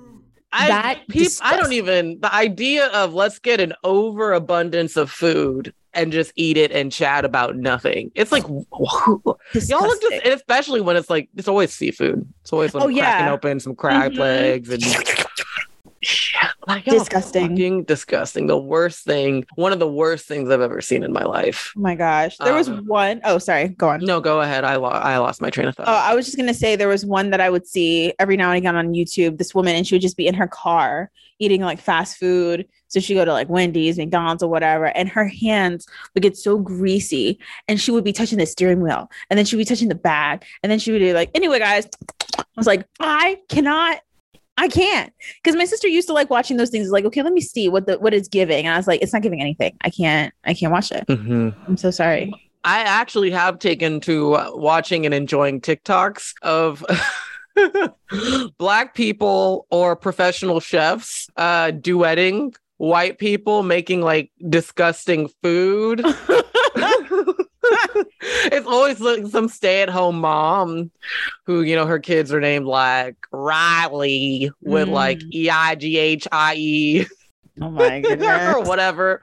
I, 0.53 0.69
that 0.69 1.09
peop- 1.09 1.33
I 1.43 1.57
don't 1.57 1.73
even 1.73 2.21
the 2.21 2.33
idea 2.33 2.87
of 2.89 3.13
let's 3.13 3.39
get 3.39 3.61
an 3.61 3.75
overabundance 3.85 4.97
of 4.97 5.11
food 5.11 5.75
and 5.97 6.13
just 6.13 6.33
eat 6.37 6.57
it 6.57 6.71
and 6.71 6.93
chat 6.93 7.25
about 7.25 7.57
nothing. 7.57 8.11
It's 8.15 8.31
like 8.31 8.45
y'all 8.45 8.65
look 9.25 9.41
just, 9.53 10.13
and 10.25 10.35
especially 10.35 10.81
when 10.81 10.97
it's 10.97 11.11
like 11.11 11.29
it's 11.37 11.49
always 11.49 11.73
seafood. 11.73 12.27
It's 12.43 12.53
always 12.53 12.73
when 12.75 12.83
Oh, 12.83 12.89
I'm 12.89 12.95
cracking 12.95 13.27
yeah. 13.27 13.33
open 13.33 13.61
some 13.61 13.75
crab 13.75 14.13
Mhm. 14.13 14.19
legs 14.19 14.71
and 14.71 14.83
like 16.69 16.85
Disgusting. 16.85 17.49
fucking 17.51 17.85
disgusting. 17.85 18.47
The 18.47 18.59
worst 18.59 19.05
thing, 19.05 19.45
one 19.57 19.73
of 19.73 19.79
the 19.79 19.89
worst 19.89 20.27
things 20.27 20.51
I've 20.51 20.61
ever 20.61 20.81
seen 20.81 21.03
in 21.03 21.13
my 21.13 21.25
life. 21.25 21.73
Oh 21.77 21.81
my 21.81 21.95
gosh. 21.95 22.37
There 22.39 22.53
was 22.55 22.69
Um, 22.69 22.85
one 22.87 23.21
oh 23.25 23.39
sorry, 23.39 23.69
go 23.69 23.89
on. 23.89 24.05
No, 24.05 24.21
go 24.21 24.41
ahead. 24.41 24.65
I 24.65 24.77
lo- 24.77 24.89
I 24.91 25.17
lost 25.19 25.41
my 25.41 25.51
train 25.51 25.69
of 25.69 25.75
thought. 25.77 25.89
Oh, 25.89 25.93
I 25.93 26.15
was 26.15 26.27
just 26.27 26.37
gonna 26.37 26.55
say 26.55 26.77
there 26.77 26.89
was 26.89 27.05
one 27.07 27.31
that 27.31 27.41
I 27.41 27.51
would 27.51 27.67
see 27.67 28.13
every 28.19 28.37
now 28.37 28.51
and 28.51 28.59
again 28.59 28.77
on 28.77 28.89
YouTube. 28.93 29.39
This 29.39 29.55
woman, 29.55 29.75
and 29.75 29.87
she 29.87 29.95
would 29.95 30.03
just 30.03 30.17
be 30.17 30.27
in 30.27 30.35
her 30.35 30.47
car 30.47 31.11
eating 31.39 31.61
like 31.63 31.81
fast 31.81 32.19
food. 32.19 32.67
So 32.89 33.01
she'd 33.01 33.15
go 33.15 33.25
to 33.25 33.33
like 33.33 33.49
Wendy's, 33.49 33.99
McDonald's, 33.99 34.43
or 34.43 34.49
whatever, 34.51 34.87
and 34.97 35.09
her 35.09 35.27
hands 35.27 35.87
would 36.15 36.23
get 36.23 36.37
so 36.37 36.59
greasy, 36.59 37.39
and 37.69 37.81
she 37.81 37.91
would 37.91 38.05
be 38.05 38.13
touching 38.13 38.39
the 38.39 38.47
steering 38.47 38.81
wheel, 38.81 39.11
and 39.31 39.39
then 39.39 39.45
she'd 39.47 39.57
be 39.57 39.65
touching 39.65 39.89
the 39.89 39.95
bag, 39.95 40.45
and 40.63 40.71
then 40.71 40.79
she 40.79 40.93
would 40.93 41.01
be 41.01 41.13
like, 41.13 41.31
"Anyway, 41.35 41.59
guys," 41.59 41.87
I 42.39 42.45
was 42.57 42.67
like, 42.67 42.87
"I 43.01 43.39
cannot." 43.49 44.01
I 44.59 44.69
can't 44.69 45.13
because 45.43 45.55
my 45.55 45.67
sister 45.67 45.87
used 45.87 46.09
to 46.09 46.15
like 46.15 46.31
watching 46.31 46.57
those 46.57 46.71
things. 46.71 46.89
Like, 46.89 47.05
okay, 47.05 47.23
let 47.23 47.35
me 47.35 47.43
see 47.43 47.69
what 47.69 47.87
the 47.87 47.99
what 47.99 48.15
it's 48.15 48.27
giving, 48.29 48.65
and 48.65 48.75
I 48.75 48.79
was 48.79 48.87
like, 48.87 49.03
it's 49.03 49.13
not 49.13 49.21
giving 49.21 49.43
anything. 49.43 49.77
I 49.83 49.91
can't, 49.91 50.33
I 50.45 50.55
can't 50.55 50.73
watch 50.73 50.91
it. 50.93 51.07
Mhm. 51.09 51.55
I'm 51.69 51.77
so 51.77 51.91
sorry. 51.91 52.33
I 52.65 52.81
actually 52.81 53.31
have 53.33 53.59
taken 53.59 54.01
to 54.01 54.35
uh, 54.35 54.51
watching 54.55 55.05
and 55.05 55.15
enjoying 55.15 55.61
TikToks 55.61 56.33
of 56.41 56.83
black 58.59 58.95
people 58.95 59.67
or 59.71 59.97
professional 59.97 60.61
chefs 60.61 61.29
uh 61.37 61.67
duetting 61.73 62.55
white 62.79 63.19
people 63.19 63.63
making 63.63 64.03
like 64.03 64.31
disgusting 64.49 65.29
food. 65.43 66.03
it's 68.45 68.67
always 68.67 69.01
like 69.01 69.27
some 69.27 69.49
stay-at-home 69.49 70.21
mom 70.21 70.91
who, 71.47 71.63
you 71.63 71.75
know, 71.75 71.87
her 71.87 71.99
kids 71.99 72.33
are 72.33 72.41
named 72.41 72.67
like 72.67 73.17
Riley 73.33 74.51
with 74.61 74.89
like 74.89 75.21
hmm. 75.23 75.29
E 75.33 75.51
I 75.51 75.75
G 75.75 75.99
H 75.99 76.29
I 76.31 76.55
E 76.57 77.07
Oh 77.61 77.71
my 77.71 77.97
or 77.99 78.03
goodness. 78.03 78.69
whatever. 78.69 79.21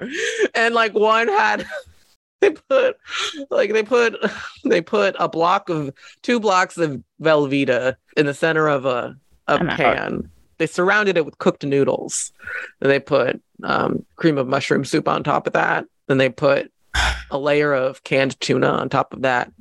And 0.55 0.73
like 0.73 0.93
one 0.93 1.27
had 1.27 1.65
they 2.41 2.51
put 2.51 2.97
like 3.49 3.71
they 3.73 3.83
put 3.83 4.15
they 4.65 4.81
put 4.81 5.15
a 5.19 5.29
block 5.29 5.69
of 5.69 5.93
two 6.21 6.39
blocks 6.39 6.77
of 6.77 7.01
Velveeta 7.21 7.95
in 8.17 8.25
the 8.25 8.33
center 8.33 8.67
of 8.67 8.85
a 8.85 9.15
a 9.47 9.53
I'm 9.55 9.67
pan. 9.67 10.29
They 10.57 10.67
surrounded 10.67 11.17
it 11.17 11.25
with 11.25 11.37
cooked 11.39 11.63
noodles. 11.65 12.31
Then 12.79 12.89
they 12.89 12.99
put 12.99 13.41
um, 13.63 14.05
cream 14.15 14.37
of 14.37 14.47
mushroom 14.47 14.85
soup 14.85 15.07
on 15.07 15.23
top 15.23 15.47
of 15.47 15.53
that. 15.53 15.85
Then 16.07 16.17
they 16.17 16.29
put 16.29 16.71
a 17.31 17.37
layer 17.37 17.73
of 17.73 18.03
canned 18.03 18.39
tuna 18.39 18.67
on 18.67 18.89
top 18.89 19.13
of 19.13 19.21
that. 19.23 19.51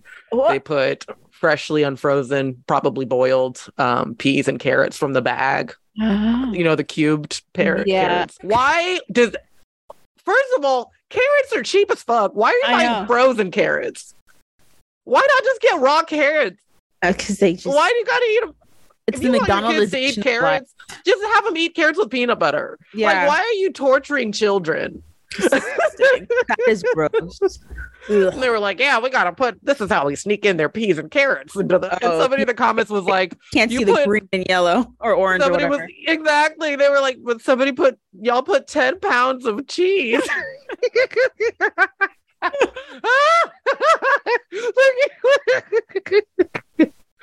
They 0.49 0.59
put 0.59 1.07
freshly 1.30 1.82
unfrozen, 1.82 2.62
probably 2.66 3.05
boiled 3.05 3.64
um, 3.78 4.14
peas 4.14 4.49
and 4.49 4.59
carrots 4.59 4.97
from 4.97 5.12
the 5.12 5.22
bag. 5.22 5.74
You 5.95 6.64
know, 6.64 6.74
the 6.74 6.84
cubed 6.84 7.43
pear- 7.53 7.84
Yeah. 7.86 8.09
carrots. 8.09 8.38
Why 8.43 9.01
does, 9.11 9.34
first 10.24 10.49
of 10.57 10.64
all, 10.64 10.90
carrots 11.11 11.53
are 11.55 11.62
cheap 11.62 11.90
as 11.90 12.03
fuck. 12.03 12.32
Why 12.32 12.49
are 12.51 12.53
you 12.55 12.62
I 12.64 12.72
buying 12.86 13.03
know. 13.03 13.07
frozen 13.07 13.51
carrots? 13.51 14.14
Why 15.05 15.20
not 15.20 15.45
just 15.45 15.61
get 15.61 15.80
raw 15.80 16.03
carrots? 16.03 16.61
Because 17.03 17.38
they 17.38 17.55
just 17.55 17.66
Why 17.66 17.88
do 17.90 17.97
you 17.97 18.05
gotta 18.07 18.24
eat 18.26 18.40
them? 18.40 18.55
It's 19.07 19.18
if 19.18 19.22
the 19.22 19.26
you 19.26 19.32
want 19.32 19.48
your 19.48 19.57
McDonald's 19.57 19.90
to 19.92 19.98
eat 19.98 20.22
carrots, 20.22 20.74
just 21.05 21.22
have 21.34 21.44
them 21.44 21.57
eat 21.57 21.74
carrots 21.74 21.98
with 21.98 22.11
peanut 22.11 22.38
butter. 22.38 22.78
Yeah, 22.94 23.09
Like, 23.09 23.28
why 23.28 23.38
are 23.40 23.59
you 23.61 23.72
torturing 23.72 24.32
children? 24.32 25.03
that 25.38 26.57
is 26.68 26.84
gross. 26.94 27.59
They 28.09 28.50
were 28.50 28.59
like, 28.59 28.78
"Yeah, 28.78 28.98
we 29.00 29.09
gotta 29.09 29.32
put. 29.32 29.59
This 29.62 29.80
is 29.80 29.90
how 29.90 30.07
we 30.07 30.14
sneak 30.14 30.44
in 30.44 30.59
their 30.59 30.68
peas 30.68 30.98
and 30.98 31.11
carrots." 31.11 31.57
into 31.57 31.78
the. 31.78 31.90
And 31.94 32.05
Oh. 32.05 32.20
somebody 32.20 32.42
in 32.42 32.48
the 32.48 32.55
comments 32.55 32.90
was 32.90 33.05
like, 33.05 33.34
Can't 33.55 33.70
You 33.70 33.78
see 33.78 33.84
the 33.84 33.94
put- 33.94 34.07
green 34.07 34.28
and 34.32 34.44
yellow 34.48 34.92
or 35.00 35.14
orange 35.14 35.40
or 35.42 35.46
"Somebody 35.46 35.64
was 35.66 35.80
exactly." 36.07 36.76
They 36.76 36.88
were 36.90 37.00
like, 37.00 37.16
"But 37.22 37.40
somebody 37.40 37.72
put 37.72 37.98
y'all 38.20 38.42
put 38.42 38.66
ten 38.66 39.00
pounds 39.00 39.46
of 39.46 39.66
cheese." 39.68 40.22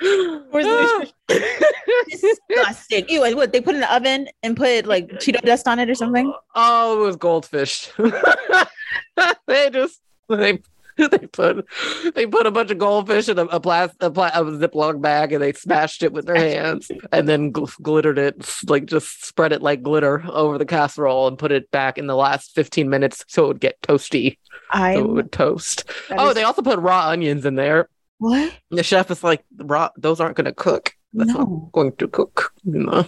the 0.66 1.12
disgusting. 2.90 3.14
Ew, 3.14 3.24
and 3.24 3.36
what 3.36 3.52
they 3.52 3.60
put 3.60 3.74
in 3.74 3.80
the 3.80 3.94
oven 3.94 4.28
and 4.42 4.56
put 4.56 4.86
like 4.86 5.08
Cheeto 5.12 5.40
dust 5.42 5.66
on 5.68 5.78
it 5.78 5.88
or 5.88 5.94
something? 5.94 6.32
Oh, 6.54 7.02
it 7.02 7.06
was 7.06 7.16
goldfish. 7.16 7.90
they 9.46 9.70
just 9.70 10.00
they 10.28 10.60
they 10.96 11.18
put 11.18 11.66
they 12.14 12.26
put 12.26 12.46
a 12.46 12.50
bunch 12.50 12.70
of 12.70 12.78
goldfish 12.78 13.28
in 13.28 13.38
a, 13.38 13.44
a 13.46 13.60
plastic 13.60 13.96
a, 14.02 14.10
pla- 14.10 14.30
a 14.34 14.44
Ziploc 14.44 15.00
bag 15.00 15.32
and 15.32 15.42
they 15.42 15.52
smashed 15.52 16.02
it 16.02 16.12
with 16.12 16.26
their 16.26 16.36
hands 16.36 16.90
and 17.12 17.28
then 17.28 17.52
gl- 17.52 17.80
glittered 17.80 18.18
it 18.18 18.46
like 18.68 18.84
just 18.84 19.24
spread 19.24 19.52
it 19.52 19.62
like 19.62 19.82
glitter 19.82 20.22
over 20.28 20.58
the 20.58 20.66
casserole 20.66 21.26
and 21.26 21.38
put 21.38 21.52
it 21.52 21.70
back 21.70 21.96
in 21.96 22.06
the 22.06 22.16
last 22.16 22.54
15 22.54 22.90
minutes 22.90 23.24
so 23.28 23.44
it 23.44 23.48
would 23.48 23.60
get 23.60 23.80
toasty 23.80 24.36
I 24.70 24.94
so 24.94 25.00
it 25.00 25.08
would 25.08 25.32
toast. 25.32 25.84
Oh, 26.10 26.32
they 26.32 26.42
also 26.42 26.62
put 26.62 26.78
raw 26.78 27.08
onions 27.08 27.46
in 27.46 27.54
there. 27.54 27.88
what? 28.18 28.52
The 28.70 28.82
chef 28.82 29.10
is 29.10 29.24
like 29.24 29.42
raw 29.56 29.88
those 29.96 30.20
aren't 30.20 30.36
going 30.36 30.44
to 30.44 30.52
cook. 30.52 30.94
That's 31.12 31.32
not 31.32 31.48
No. 31.48 31.70
going 31.72 31.92
to 31.96 32.08
cook. 32.08 32.52
You 32.64 32.78
know. 32.80 33.04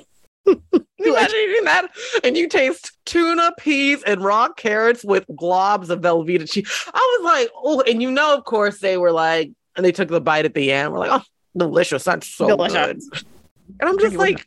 Imagine 0.98 1.36
eating 1.36 1.64
that 1.64 1.88
and 2.24 2.36
you 2.36 2.48
taste 2.48 2.92
tuna, 3.04 3.52
peas, 3.58 4.02
and 4.04 4.24
raw 4.24 4.48
carrots 4.52 5.04
with 5.04 5.24
globs 5.28 5.88
of 5.90 6.00
Velveeta 6.00 6.50
cheese. 6.50 6.68
I 6.92 7.18
was 7.20 7.24
like, 7.24 7.50
oh, 7.56 7.80
and 7.82 8.02
you 8.02 8.10
know, 8.10 8.36
of 8.36 8.44
course, 8.44 8.78
they 8.80 8.96
were 8.96 9.12
like, 9.12 9.52
and 9.76 9.84
they 9.86 9.92
took 9.92 10.08
the 10.08 10.20
bite 10.20 10.44
at 10.44 10.54
the 10.54 10.72
end. 10.72 10.92
We're 10.92 10.98
like, 11.00 11.10
oh, 11.12 11.24
delicious. 11.56 12.04
That's 12.04 12.26
so 12.26 12.48
Delicious. 12.48 13.08
good. 13.08 13.22
And 13.80 13.88
I'm 13.90 13.98
just 13.98 14.16
like, 14.16 14.44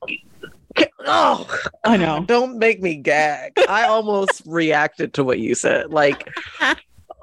oh, 1.05 1.47
I 1.83 1.97
know. 1.97 2.23
don't 2.27 2.57
make 2.57 2.81
me 2.81 2.95
gag. 2.95 3.53
I 3.69 3.83
almost 3.83 4.41
reacted 4.45 5.13
to 5.15 5.23
what 5.23 5.39
you 5.39 5.55
said. 5.55 5.91
Like, 5.91 6.29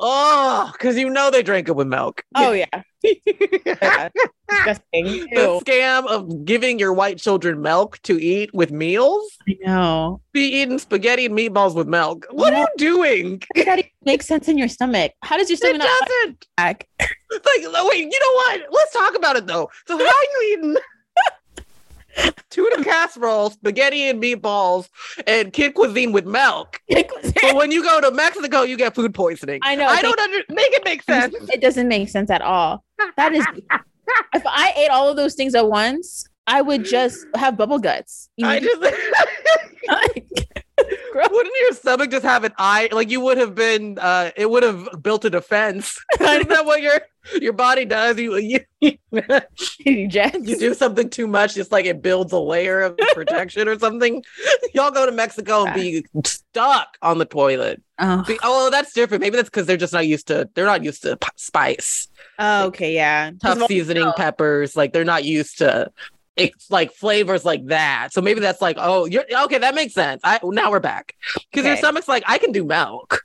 oh, 0.01 0.71
because 0.73 0.97
you 0.97 1.11
know 1.11 1.31
they 1.31 1.43
drank 1.43 1.69
it 1.69 1.77
with 1.77 1.89
milk. 1.89 2.23
Oh 2.35 2.53
yeah. 2.53 2.83
Yeah. 3.05 4.09
Disgusting. 4.49 5.05
the 5.33 5.61
scam 5.65 6.07
of 6.07 6.45
giving 6.45 6.79
your 6.79 6.93
white 6.93 7.19
children 7.19 7.61
milk 7.63 7.99
to 8.03 8.23
eat 8.23 8.53
with 8.53 8.71
meals. 8.71 9.25
I 9.49 9.57
know. 9.65 10.21
Be 10.33 10.43
eating 10.43 10.79
spaghetti 10.79 11.27
and 11.27 11.35
meatballs 11.37 11.75
with 11.75 11.89
milk. 11.89 12.27
What 12.31 12.53
are 12.53 12.61
you 12.61 12.67
doing? 12.77 13.43
That 13.55 13.79
even 13.79 13.91
make 14.05 14.23
sense 14.23 14.49
in 14.49 14.59
your 14.59 14.69
stomach? 14.69 15.13
How 15.23 15.37
does 15.39 15.49
your 15.49 15.55
It 15.55 15.59
stomach 15.59 15.79
not 15.79 16.09
doesn't. 16.09 16.47
back? 16.57 16.89
Like, 17.33 17.63
oh, 17.65 17.89
wait, 17.91 18.01
you 18.13 18.21
know 18.21 18.33
what? 18.35 18.61
Let's 18.71 18.93
talk 18.93 19.17
about 19.17 19.37
it 19.37 19.47
though. 19.47 19.71
So, 19.89 19.97
how 19.97 20.05
are 20.05 20.07
you 20.07 20.53
eating 20.59 20.77
tuna 22.51 22.85
casserole, 22.85 23.51
spaghetti 23.51 24.09
and 24.09 24.23
meatballs, 24.23 24.89
and 25.27 25.53
kid 25.53 25.75
cuisine 25.75 26.13
with 26.13 26.27
milk? 26.27 26.81
But 26.91 27.55
when 27.55 27.71
you 27.71 27.83
go 27.83 28.01
to 28.01 28.11
Mexico, 28.11 28.63
you 28.63 28.77
get 28.77 28.95
food 28.95 29.15
poisoning. 29.15 29.61
I 29.63 29.75
know. 29.75 29.87
I 29.87 30.03
don't 30.03 30.19
under- 30.19 30.45
make 30.51 30.73
it 30.73 30.85
make 30.85 31.03
sense. 31.03 31.35
it 31.53 31.61
doesn't 31.61 31.89
make 31.89 32.09
sense 32.09 32.31
at 32.31 32.43
all. 32.43 32.85
That 33.17 33.35
is 33.35 33.47
if 34.35 34.43
I 34.45 34.73
ate 34.77 34.89
all 34.89 35.09
of 35.09 35.17
those 35.17 35.35
things 35.35 35.55
at 35.55 35.69
once, 35.69 36.25
I 36.47 36.63
would 36.63 36.85
just 36.85 37.25
have 37.35 37.57
bubble 37.57 37.79
guts. 37.79 38.29
You 38.37 38.47
I 38.47 38.59
know? 38.59 38.69
just 41.15 41.31
wouldn't 41.33 41.55
your 41.61 41.73
stomach 41.73 42.11
just 42.11 42.25
have 42.25 42.45
an 42.45 42.53
eye? 42.59 42.89
Like 42.93 43.11
you 43.11 43.21
would 43.21 43.39
have 43.39 43.55
been. 43.55 43.99
uh 43.99 44.31
It 44.37 44.49
would 44.51 44.63
have 44.63 44.89
built 45.03 45.25
a 45.25 45.31
defense. 45.31 45.99
Isn't 46.21 46.49
that 46.49 46.67
what 46.67 46.83
your 46.83 47.01
your 47.41 47.53
body 47.53 47.85
does? 47.85 48.19
You 48.19 48.37
you 48.37 48.61
you 48.83 48.99
you 49.13 50.09
do 50.09 50.75
something 50.75 51.09
too 51.09 51.27
much, 51.27 51.57
it's 51.57 51.71
like 51.71 51.85
it 51.87 52.03
builds 52.03 52.33
a 52.33 52.39
layer 52.39 52.81
of 52.81 52.97
protection 53.15 53.69
or 53.69 53.79
something. 53.79 54.23
Y'all 54.75 54.91
go 54.91 55.07
to 55.07 55.13
Mexico 55.13 55.65
and 55.67 55.75
be 55.75 56.05
stuck 56.25 56.97
on 57.03 57.19
the 57.19 57.25
toilet. 57.25 57.83
oh. 57.99 58.25
Be- 58.27 58.39
oh, 58.43 58.71
that's 58.71 58.93
different. 58.93 59.21
Maybe 59.21 59.37
that's 59.37 59.49
because 59.49 59.67
they're 59.67 59.77
just 59.77 59.93
not 59.93 60.07
used 60.07 60.27
to. 60.29 60.49
They're 60.55 60.67
not 60.67 60.83
used 60.85 61.03
to 61.03 61.17
p- 61.17 61.29
spice, 61.37 62.09
Oh, 62.39 62.67
okay, 62.67 62.95
yeah. 62.95 63.31
tough 63.41 63.67
seasoning 63.69 64.13
peppers. 64.17 64.75
Like 64.77 64.93
they're 64.93 65.05
not 65.05 65.25
used 65.25 65.59
to. 65.59 65.91
It's 66.37 66.71
like 66.71 66.93
flavors 66.93 67.45
like 67.45 67.67
that. 67.67 68.09
So 68.13 68.21
maybe 68.23 68.41
that's 68.41 68.63
like, 68.63 68.77
oh, 68.79 69.05
you're 69.07 69.25
okay. 69.45 69.59
That 69.59 69.75
makes 69.75 69.93
sense. 69.95 70.21
I 70.25 70.41
now 70.43 70.71
we're 70.71 70.81
back 70.81 71.15
because 71.51 71.67
your 71.67 71.77
stomach's 71.77 72.09
like, 72.09 72.25
I 72.27 72.39
can 72.39 72.53
do 72.53 72.65
milk, 72.65 73.23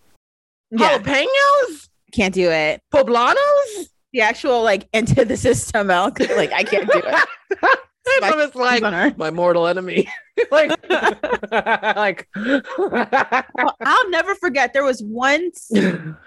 Yeah, 0.71 0.97
jalapenos, 0.99 1.89
can't 2.11 2.33
do 2.33 2.49
it. 2.51 2.81
poblanos. 2.93 3.87
The 4.13 4.21
actual 4.21 4.61
like 4.63 4.87
into 4.93 5.23
the 5.25 5.37
system 5.37 5.87
milk, 5.87 6.19
like 6.19 6.51
I 6.51 6.63
can't 6.63 6.89
do 6.91 7.01
it. 7.03 7.29
My 8.21 8.29
stomach's 8.29 8.55
like 8.55 9.17
my 9.17 9.31
mortal 9.31 9.67
enemy. 9.67 10.07
like, 10.51 10.71
like. 11.51 12.27
Well, 12.77 13.75
I'll 13.81 14.09
never 14.09 14.35
forget. 14.35 14.73
There 14.73 14.83
was 14.83 15.01
once 15.03 15.71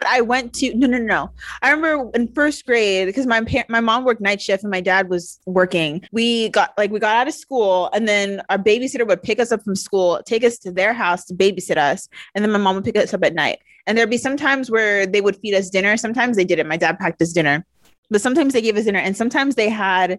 I 0.07 0.20
went 0.20 0.53
to 0.55 0.74
no 0.74 0.87
no 0.87 0.99
no. 0.99 1.31
I 1.62 1.70
remember 1.70 2.11
in 2.14 2.33
first 2.33 2.66
grade 2.66 3.07
because 3.07 3.26
my 3.26 3.43
par- 3.43 3.66
my 3.68 3.81
mom 3.81 4.05
worked 4.05 4.20
night 4.20 4.41
shift 4.41 4.64
and 4.64 4.70
my 4.70 4.81
dad 4.81 5.09
was 5.09 5.39
working. 5.47 6.03
We 6.12 6.49
got 6.51 6.72
like 6.76 6.91
we 6.91 6.99
got 6.99 7.16
out 7.16 7.28
of 7.28 7.35
school 7.35 7.89
and 7.93 8.09
then 8.09 8.43
our 8.49 8.59
babysitter 8.59 9.07
would 9.07 9.22
pick 9.22 9.39
us 9.39 9.53
up 9.53 9.62
from 9.62 9.76
school, 9.76 10.20
take 10.26 10.45
us 10.45 10.59
to 10.59 10.72
their 10.72 10.93
house 10.93 11.24
to 11.26 11.35
babysit 11.35 11.76
us, 11.76 12.09
and 12.35 12.45
then 12.45 12.51
my 12.51 12.59
mom 12.59 12.76
would 12.76 12.85
pick 12.85 12.97
us 12.97 13.14
up 13.14 13.24
at 13.24 13.35
night. 13.35 13.61
And 13.87 13.97
there'd 13.97 14.11
be 14.11 14.18
some 14.18 14.37
times 14.37 14.70
where 14.70 15.07
they 15.07 15.20
would 15.20 15.37
feed 15.37 15.55
us 15.55 15.70
dinner. 15.70 15.97
Sometimes 15.97 16.37
they 16.37 16.45
didn't. 16.45 16.68
My 16.68 16.76
dad 16.76 16.99
packed 16.99 17.22
us 17.22 17.33
dinner, 17.33 17.64
but 18.11 18.20
sometimes 18.20 18.53
they 18.53 18.62
gave 18.62 18.76
us 18.76 18.85
dinner, 18.85 18.99
and 18.99 19.16
sometimes 19.16 19.55
they 19.55 19.68
had. 19.68 20.18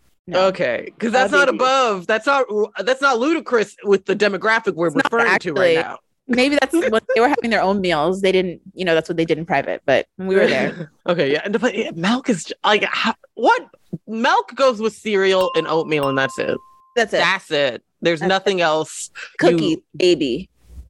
no. 0.31 0.47
Okay, 0.47 0.85
because 0.85 1.11
That 1.11 1.29
that's 1.29 1.33
not 1.33 1.49
above. 1.49 2.07
That's 2.07 2.25
not. 2.25 2.45
that's 2.83 3.01
not 3.01 3.19
ludicrous 3.19 3.75
with 3.83 4.05
the 4.05 4.15
demographic 4.15 4.75
we're 4.75 4.87
It's 4.87 4.95
referring 4.95 5.37
to 5.39 5.53
right 5.53 5.75
now. 5.77 5.99
Maybe 6.27 6.55
that's 6.61 6.73
what 6.89 7.03
they 7.13 7.19
were 7.21 7.27
having 7.29 7.49
their 7.49 7.61
own 7.61 7.81
meals. 7.81 8.21
They 8.21 8.31
didn't, 8.31 8.61
you 8.73 8.85
know, 8.85 8.93
that's 8.95 9.09
what 9.09 9.17
they 9.17 9.25
did 9.25 9.37
in 9.37 9.45
private. 9.45 9.81
But 9.85 10.07
we 10.17 10.35
were 10.35 10.47
there, 10.47 10.91
okay, 11.07 11.31
yeah, 11.33 11.47
but 11.49 11.75
yeah, 11.77 11.91
milk 11.95 12.29
is 12.29 12.53
like 12.63 12.83
how, 12.85 13.13
what 13.33 13.61
milk 14.07 14.55
goes 14.55 14.79
with 14.79 14.93
cereal 14.93 15.51
and 15.55 15.67
oatmeal, 15.67 16.07
and 16.09 16.17
that's 16.17 16.37
it. 16.39 16.57
that's 16.95 17.13
it. 17.13 17.17
That's 17.17 17.51
it. 17.51 17.83
There's 18.01 18.19
That's 18.21 18.29
nothing 18.29 18.61
else. 18.61 19.09
Cookie, 19.39 19.65
You- 19.65 19.83
baby. 19.95 20.49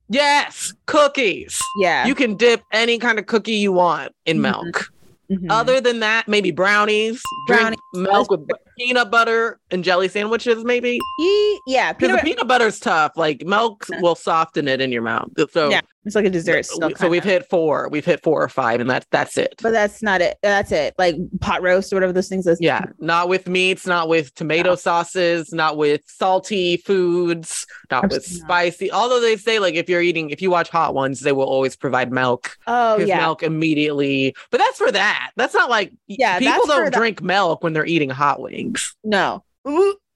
yes, 0.09 0.73
cookies. 0.85 1.59
Yeah. 1.77 2.05
You 2.05 2.15
can 2.15 2.35
dip 2.35 2.61
any 2.71 2.97
kind 2.99 3.19
of 3.19 3.25
cookie 3.25 3.53
you 3.55 3.71
want 3.71 4.13
in 4.25 4.37
Mhm. 4.37 4.41
milk. 4.41 4.91
Mhm. 5.31 5.47
Other 5.49 5.79
than 5.81 5.99
that, 6.01 6.27
maybe 6.27 6.51
brownies. 6.51 7.21
Brownies. 7.47 7.79
milk 7.93 8.29
with 8.31 8.47
peanut 8.85 9.11
butter 9.11 9.59
and 9.71 9.83
jelly 9.83 10.07
sandwiches, 10.07 10.63
maybe. 10.63 10.99
Ye- 11.19 11.61
yeah, 11.67 11.93
Because 11.93 12.07
peanut 12.09 12.23
the 12.23 12.29
peanut 12.31 12.47
butter's 12.47 12.79
tough. 12.79 13.13
Like 13.15 13.43
milk 13.45 13.85
will 13.99 14.15
soften 14.15 14.67
it 14.67 14.81
in 14.81 14.91
your 14.91 15.01
mouth. 15.03 15.29
So 15.51 15.69
Yeah, 15.69 15.81
it's 16.05 16.15
like 16.15 16.25
a 16.25 16.29
dessert. 16.29 16.65
Still 16.65 16.91
so 16.95 17.07
we've 17.09 17.23
hit 17.23 17.47
four. 17.49 17.87
We've 17.89 18.05
hit 18.05 18.23
four 18.23 18.41
or 18.43 18.49
five, 18.49 18.79
and 18.81 18.89
that's 18.89 19.05
that's 19.11 19.37
it. 19.37 19.55
but 19.61 19.71
that's 19.71 20.01
not 20.01 20.21
it. 20.21 20.37
That's 20.41 20.71
it. 20.71 20.95
Like 20.97 21.15
pot 21.41 21.61
roast 21.61 21.91
or 21.93 21.95
whatever 21.95 22.13
those 22.13 22.27
things. 22.27 22.47
Is. 22.47 22.57
Yeah, 22.59 22.85
not 22.99 23.29
with 23.29 23.47
meats, 23.47 23.85
not 23.85 24.07
with 24.09 24.33
tomato 24.35 24.69
No. 24.71 24.75
sauces, 24.75 25.53
not 25.53 25.77
with 25.77 26.01
salty 26.07 26.77
foods, 26.77 27.65
not 27.91 28.03
with 28.03 28.13
Absolutely 28.13 28.39
not. 28.41 28.47
spicy. 28.47 28.91
Although 28.91 29.19
they 29.19 29.37
say 29.37 29.59
like 29.59 29.75
if 29.75 29.89
you're 29.89 30.01
eating, 30.01 30.29
if 30.31 30.41
you 30.41 30.49
watch 30.49 30.69
Hot 30.69 30.93
Ones, 30.93 31.19
they 31.21 31.31
will 31.33 31.45
always 31.45 31.75
provide 31.75 32.11
milk. 32.11 32.57
Oh 32.67 32.97
yeah. 32.97 33.17
milk 33.17 33.43
immediately. 33.43 34.35
But 34.49 34.57
that's 34.59 34.77
for 34.77 34.91
that. 34.91 35.31
That's 35.35 35.53
not 35.53 35.69
like 35.69 35.91
Yeah, 36.07 36.39
People 36.39 36.65
don't 36.65 36.93
drink 36.93 37.21
milk 37.21 37.63
when 37.63 37.73
they're 37.73 37.85
eating 37.85 38.09
hot 38.09 38.41
wings. 38.41 38.70
No. 39.03 39.43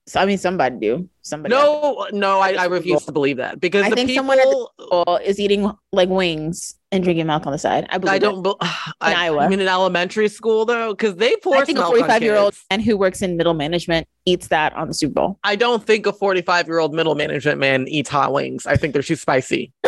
So, 0.08 0.20
I 0.20 0.26
mean, 0.26 0.38
somebody 0.38 0.76
do. 0.78 1.08
Somebody. 1.22 1.52
No, 1.52 2.06
no, 2.12 2.38
I, 2.38 2.52
I 2.52 2.64
refuse 2.66 3.04
to 3.06 3.12
believe 3.12 3.38
that 3.38 3.58
because 3.58 3.84
I 3.84 3.90
the 3.90 3.96
think 3.96 4.08
people. 4.10 4.20
someone 4.20 4.38
at 4.38 4.44
the 4.44 5.20
is 5.24 5.40
eating 5.40 5.68
like 5.92 6.08
wings 6.08 6.76
and 6.92 7.02
drinking 7.02 7.26
milk 7.26 7.44
on 7.44 7.50
the 7.50 7.58
side. 7.58 7.88
I 7.90 7.98
believe. 7.98 8.14
I 8.14 8.18
don't. 8.18 8.42
bel 8.42 8.56
I, 8.60 8.86
Iowa. 9.00 9.40
I 9.40 9.48
mean, 9.48 9.58
in 9.58 9.66
elementary 9.66 10.28
school 10.28 10.64
though, 10.64 10.92
because 10.92 11.16
they 11.16 11.34
force 11.42 11.62
I 11.62 11.64
think 11.64 11.78
a 11.78 11.80
milk 11.80 11.94
on 11.94 11.98
45 11.98 12.22
year 12.22 12.36
old 12.36 12.52
kids. 12.52 12.64
man 12.70 12.80
who 12.80 12.96
works 12.96 13.20
in 13.20 13.36
middle 13.36 13.54
management 13.54 14.06
eats 14.26 14.46
that 14.48 14.72
on 14.74 14.86
the 14.86 14.94
Super 14.94 15.14
Bowl. 15.14 15.40
I 15.42 15.56
don't 15.56 15.82
think 15.82 16.06
a 16.06 16.12
45 16.12 16.68
year 16.68 16.78
old 16.78 16.94
middle 16.94 17.16
management 17.16 17.58
man 17.58 17.88
eats 17.88 18.08
hot 18.08 18.32
wings. 18.32 18.64
I 18.64 18.76
think 18.76 18.92
they're 18.92 19.02
too 19.02 19.16
spicy. 19.16 19.72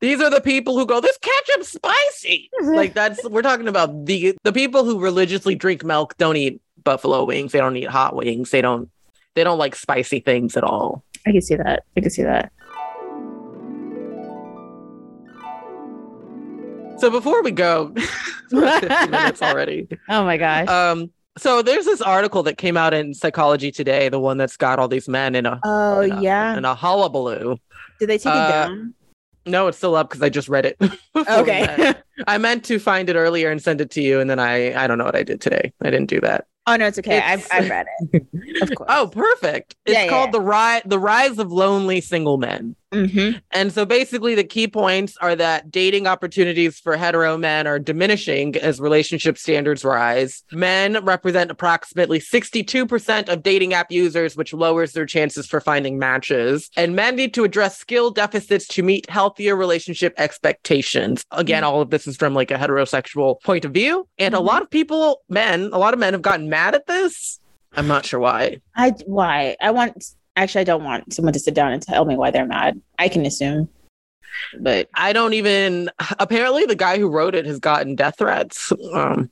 These 0.00 0.20
are 0.20 0.30
the 0.30 0.40
people 0.42 0.78
who 0.78 0.86
go, 0.86 1.00
"This 1.00 1.18
ketchup's 1.18 1.72
spicy." 1.72 2.50
like 2.62 2.94
that's 2.94 3.28
we're 3.28 3.42
talking 3.42 3.66
about 3.66 4.06
the 4.06 4.36
the 4.44 4.52
people 4.52 4.84
who 4.84 5.00
religiously 5.00 5.56
drink 5.56 5.84
milk 5.84 6.16
don't 6.16 6.36
eat 6.36 6.60
buffalo 6.86 7.24
wings. 7.24 7.52
They 7.52 7.58
don't 7.58 7.76
eat 7.76 7.88
hot 7.88 8.16
wings. 8.16 8.50
They 8.50 8.62
don't 8.62 8.88
they 9.34 9.44
don't 9.44 9.58
like 9.58 9.76
spicy 9.76 10.20
things 10.20 10.56
at 10.56 10.64
all. 10.64 11.04
I 11.26 11.32
can 11.32 11.42
see 11.42 11.56
that. 11.56 11.82
I 11.96 12.00
can 12.00 12.08
see 12.08 12.22
that. 12.22 12.50
So 16.98 17.10
before 17.10 17.42
we 17.42 17.50
go, 17.50 17.92
we're 18.52 18.64
at 18.64 18.80
50 18.80 19.10
minutes 19.10 19.42
already. 19.42 19.86
Oh 20.08 20.24
my 20.24 20.38
gosh. 20.38 20.68
Um, 20.68 21.10
so 21.36 21.60
there's 21.60 21.84
this 21.84 22.00
article 22.00 22.42
that 22.44 22.56
came 22.56 22.78
out 22.78 22.94
in 22.94 23.12
Psychology 23.12 23.70
Today, 23.70 24.08
the 24.08 24.18
one 24.18 24.38
that's 24.38 24.56
got 24.56 24.78
all 24.78 24.88
these 24.88 25.06
men 25.06 25.34
in 25.34 25.44
a 25.44 25.60
oh 25.64 26.00
in 26.00 26.12
a, 26.12 26.22
yeah. 26.22 26.56
in 26.56 26.64
a 26.64 26.74
hullabaloo. 26.74 27.58
Did 28.00 28.08
they 28.08 28.16
take 28.16 28.32
uh, 28.32 28.46
it 28.48 28.52
down? 28.52 28.94
No, 29.44 29.66
it's 29.68 29.76
still 29.76 29.94
up 29.94 30.08
because 30.08 30.22
I 30.22 30.30
just 30.30 30.48
read 30.48 30.64
it. 30.64 30.78
before 30.78 30.98
we 31.14 31.22
met. 31.50 31.78
Okay. 31.80 31.94
I 32.26 32.38
meant 32.38 32.64
to 32.64 32.78
find 32.78 33.10
it 33.10 33.16
earlier 33.16 33.50
and 33.50 33.60
send 33.60 33.82
it 33.82 33.90
to 33.92 34.00
you, 34.00 34.18
and 34.20 34.30
then 34.30 34.38
I 34.38 34.74
I 34.82 34.86
don't 34.86 34.96
know 34.96 35.04
what 35.04 35.16
I 35.16 35.22
did 35.22 35.42
today. 35.42 35.74
I 35.82 35.90
didn't 35.90 36.08
do 36.08 36.20
that. 36.22 36.46
Oh 36.66 36.76
no, 36.76 36.86
it's 36.86 36.98
okay. 36.98 37.18
I've 37.20 37.46
I've 37.50 37.68
read 37.68 37.86
it. 38.12 38.26
Of 38.62 38.74
course. 38.74 38.88
Oh, 38.90 39.08
perfect! 39.08 39.76
It's 39.84 39.94
yeah, 39.94 40.08
called 40.08 40.28
yeah. 40.28 40.32
the 40.32 40.40
rise 40.40 40.82
the 40.86 40.98
rise 40.98 41.38
of 41.38 41.52
lonely 41.52 42.00
single 42.00 42.38
men. 42.38 42.74
Mhm. 42.92 43.40
And 43.50 43.72
so 43.72 43.84
basically, 43.84 44.34
the 44.34 44.44
key 44.44 44.68
points 44.68 45.16
are 45.20 45.34
that 45.34 45.70
dating 45.72 46.06
opportunities 46.06 46.78
for 46.78 46.96
hetero 46.96 47.36
men 47.36 47.66
are 47.66 47.78
diminishing 47.80 48.56
as 48.56 48.80
relationship 48.80 49.36
standards 49.38 49.84
rise. 49.84 50.44
Men 50.52 51.04
represent 51.04 51.50
approximately 51.50 52.20
62% 52.20 53.28
of 53.28 53.42
dating 53.42 53.74
app 53.74 53.90
users, 53.90 54.36
which 54.36 54.52
lowers 54.52 54.92
their 54.92 55.04
chances 55.04 55.46
for 55.46 55.60
finding 55.60 55.98
matches. 55.98 56.70
And 56.76 56.94
men 56.94 57.16
need 57.16 57.34
to 57.34 57.44
address 57.44 57.76
skill 57.76 58.10
deficits 58.10 58.66
to 58.68 58.82
meet 58.84 59.10
healthier 59.10 59.56
relationship 59.56 60.14
expectations. 60.16 61.24
Again, 61.32 61.64
all 61.64 61.80
of 61.80 61.90
this 61.90 62.06
is 62.06 62.16
from 62.16 62.34
like 62.34 62.50
a 62.52 62.54
heterosexual 62.54 63.42
point 63.42 63.64
of 63.64 63.72
view. 63.72 64.06
And 64.18 64.34
a 64.34 64.38
Mhm. 64.38 64.44
lot 64.46 64.62
of 64.62 64.70
people, 64.70 65.22
men, 65.28 65.70
a 65.72 65.78
lot 65.78 65.92
of 65.92 65.98
men 66.00 66.12
have 66.12 66.22
gotten 66.22 66.48
mad 66.48 66.74
at 66.76 66.86
this. 66.86 67.40
I'm 67.76 67.88
not 67.88 68.06
sure 68.06 68.20
why. 68.20 68.58
I 68.76 68.92
why 69.06 69.56
I 69.60 69.70
want 69.72 70.02
actually 70.36 70.60
I 70.60 70.64
don't 70.64 70.84
want 70.84 71.12
someone 71.12 71.32
to 71.32 71.40
sit 71.40 71.54
down 71.54 71.72
and 71.72 71.82
tell 71.82 72.04
me 72.04 72.16
why 72.16 72.30
they're 72.30 72.46
mad. 72.46 72.80
I 72.98 73.08
can 73.08 73.26
assume, 73.26 73.68
but 74.60 74.88
I 74.94 75.12
don't 75.12 75.34
even. 75.34 75.90
Apparently, 76.18 76.64
the 76.66 76.76
guy 76.76 76.98
who 76.98 77.08
wrote 77.08 77.34
it 77.34 77.46
has 77.46 77.58
gotten 77.58 77.94
death 77.96 78.18
threats. 78.18 78.72
Um, 78.92 79.30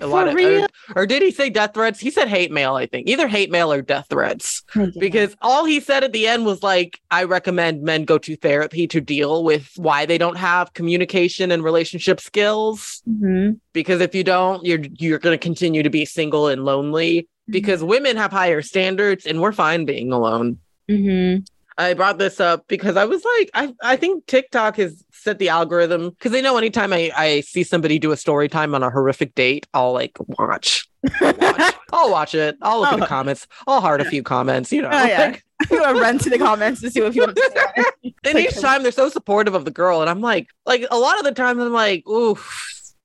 a 0.00 0.06
lot 0.06 0.28
of, 0.28 0.34
or, 0.36 0.68
or 0.94 1.06
did 1.06 1.20
he 1.20 1.30
say 1.30 1.50
death 1.50 1.74
threats? 1.74 1.98
He 1.98 2.10
said 2.10 2.28
hate 2.28 2.50
mail. 2.50 2.74
I 2.74 2.86
think 2.86 3.08
either 3.08 3.26
hate 3.28 3.50
mail 3.50 3.72
or 3.72 3.82
death 3.82 4.06
threats. 4.08 4.62
Because 4.98 5.36
all 5.42 5.64
he 5.64 5.80
said 5.80 6.04
at 6.04 6.12
the 6.12 6.26
end 6.26 6.46
was 6.46 6.62
like, 6.62 7.00
"I 7.10 7.24
recommend 7.24 7.82
men 7.82 8.04
go 8.04 8.16
to 8.18 8.36
therapy 8.36 8.86
to 8.86 9.00
deal 9.00 9.44
with 9.44 9.70
why 9.76 10.06
they 10.06 10.16
don't 10.16 10.36
have 10.36 10.72
communication 10.74 11.50
and 11.50 11.62
relationship 11.62 12.20
skills. 12.20 13.02
Mhm. 13.08 13.58
Because 13.72 14.00
if 14.00 14.14
you 14.14 14.24
don't, 14.24 14.64
you're 14.64 14.80
you're 14.98 15.18
going 15.18 15.38
to 15.38 15.42
continue 15.42 15.82
to 15.82 15.90
be 15.90 16.04
single 16.04 16.46
and 16.46 16.64
lonely. 16.64 17.28
Because 17.50 17.82
women 17.84 18.16
have 18.16 18.30
higher 18.32 18.62
standards, 18.62 19.26
and 19.26 19.40
we're 19.40 19.52
fine 19.52 19.84
being 19.84 20.12
alone." 20.12 20.58
Mhm. 20.90 21.46
I 21.78 21.94
brought 21.94 22.18
this 22.18 22.40
up 22.40 22.66
because 22.68 22.96
I 22.98 23.06
was 23.06 23.24
like, 23.24 23.50
I, 23.54 23.72
I 23.82 23.96
think 23.96 24.26
TikTok 24.26 24.76
has 24.76 25.02
set 25.12 25.38
the 25.38 25.48
algorithm 25.48 26.10
because 26.10 26.30
they 26.30 26.42
know 26.42 26.58
anytime 26.58 26.92
I, 26.92 27.10
I 27.16 27.40
see 27.40 27.62
somebody 27.62 27.98
do 27.98 28.12
a 28.12 28.18
story 28.18 28.50
time 28.50 28.74
on 28.74 28.82
a 28.82 28.90
horrific 28.90 29.34
date, 29.34 29.66
I'll 29.72 29.94
like 29.94 30.12
watch. 30.20 30.86
watch. 31.22 31.74
I'll 31.92 32.10
watch 32.10 32.34
it. 32.34 32.56
I'll 32.60 32.80
look 32.80 32.92
at 32.92 32.98
the 32.98 33.04
Oh. 33.06 33.08
comments. 33.08 33.46
I'll 33.66 33.80
heart 33.80 34.02
a 34.02 34.04
few 34.04 34.22
comments, 34.22 34.70
you 34.72 34.82
know. 34.82 34.90
Oh, 34.92 35.04
yeah. 35.06 35.18
like- 35.28 35.44
you 35.70 35.80
want 35.80 35.96
to 35.96 36.02
run 36.02 36.18
to 36.18 36.28
the 36.30 36.38
comments 36.38 36.80
to 36.82 36.90
see 36.90 37.00
if 37.00 37.14
you 37.14 37.22
want 37.22 37.36
to 37.36 37.92
and 38.24 38.38
each 38.38 38.58
time 38.60 38.82
they're 38.82 38.92
so 38.92 39.08
supportive 39.08 39.54
of 39.54 39.64
the 39.64 39.70
girl. 39.70 40.00
And 40.02 40.10
I'm 40.10 40.20
like, 40.20 40.48
like 40.66 40.84
a 40.90 40.98
lot 40.98 41.18
of 41.18 41.24
the 41.24 41.32
times 41.32 41.60
I'm 41.62 41.72
like, 41.72 42.06
ooh, 42.08 42.36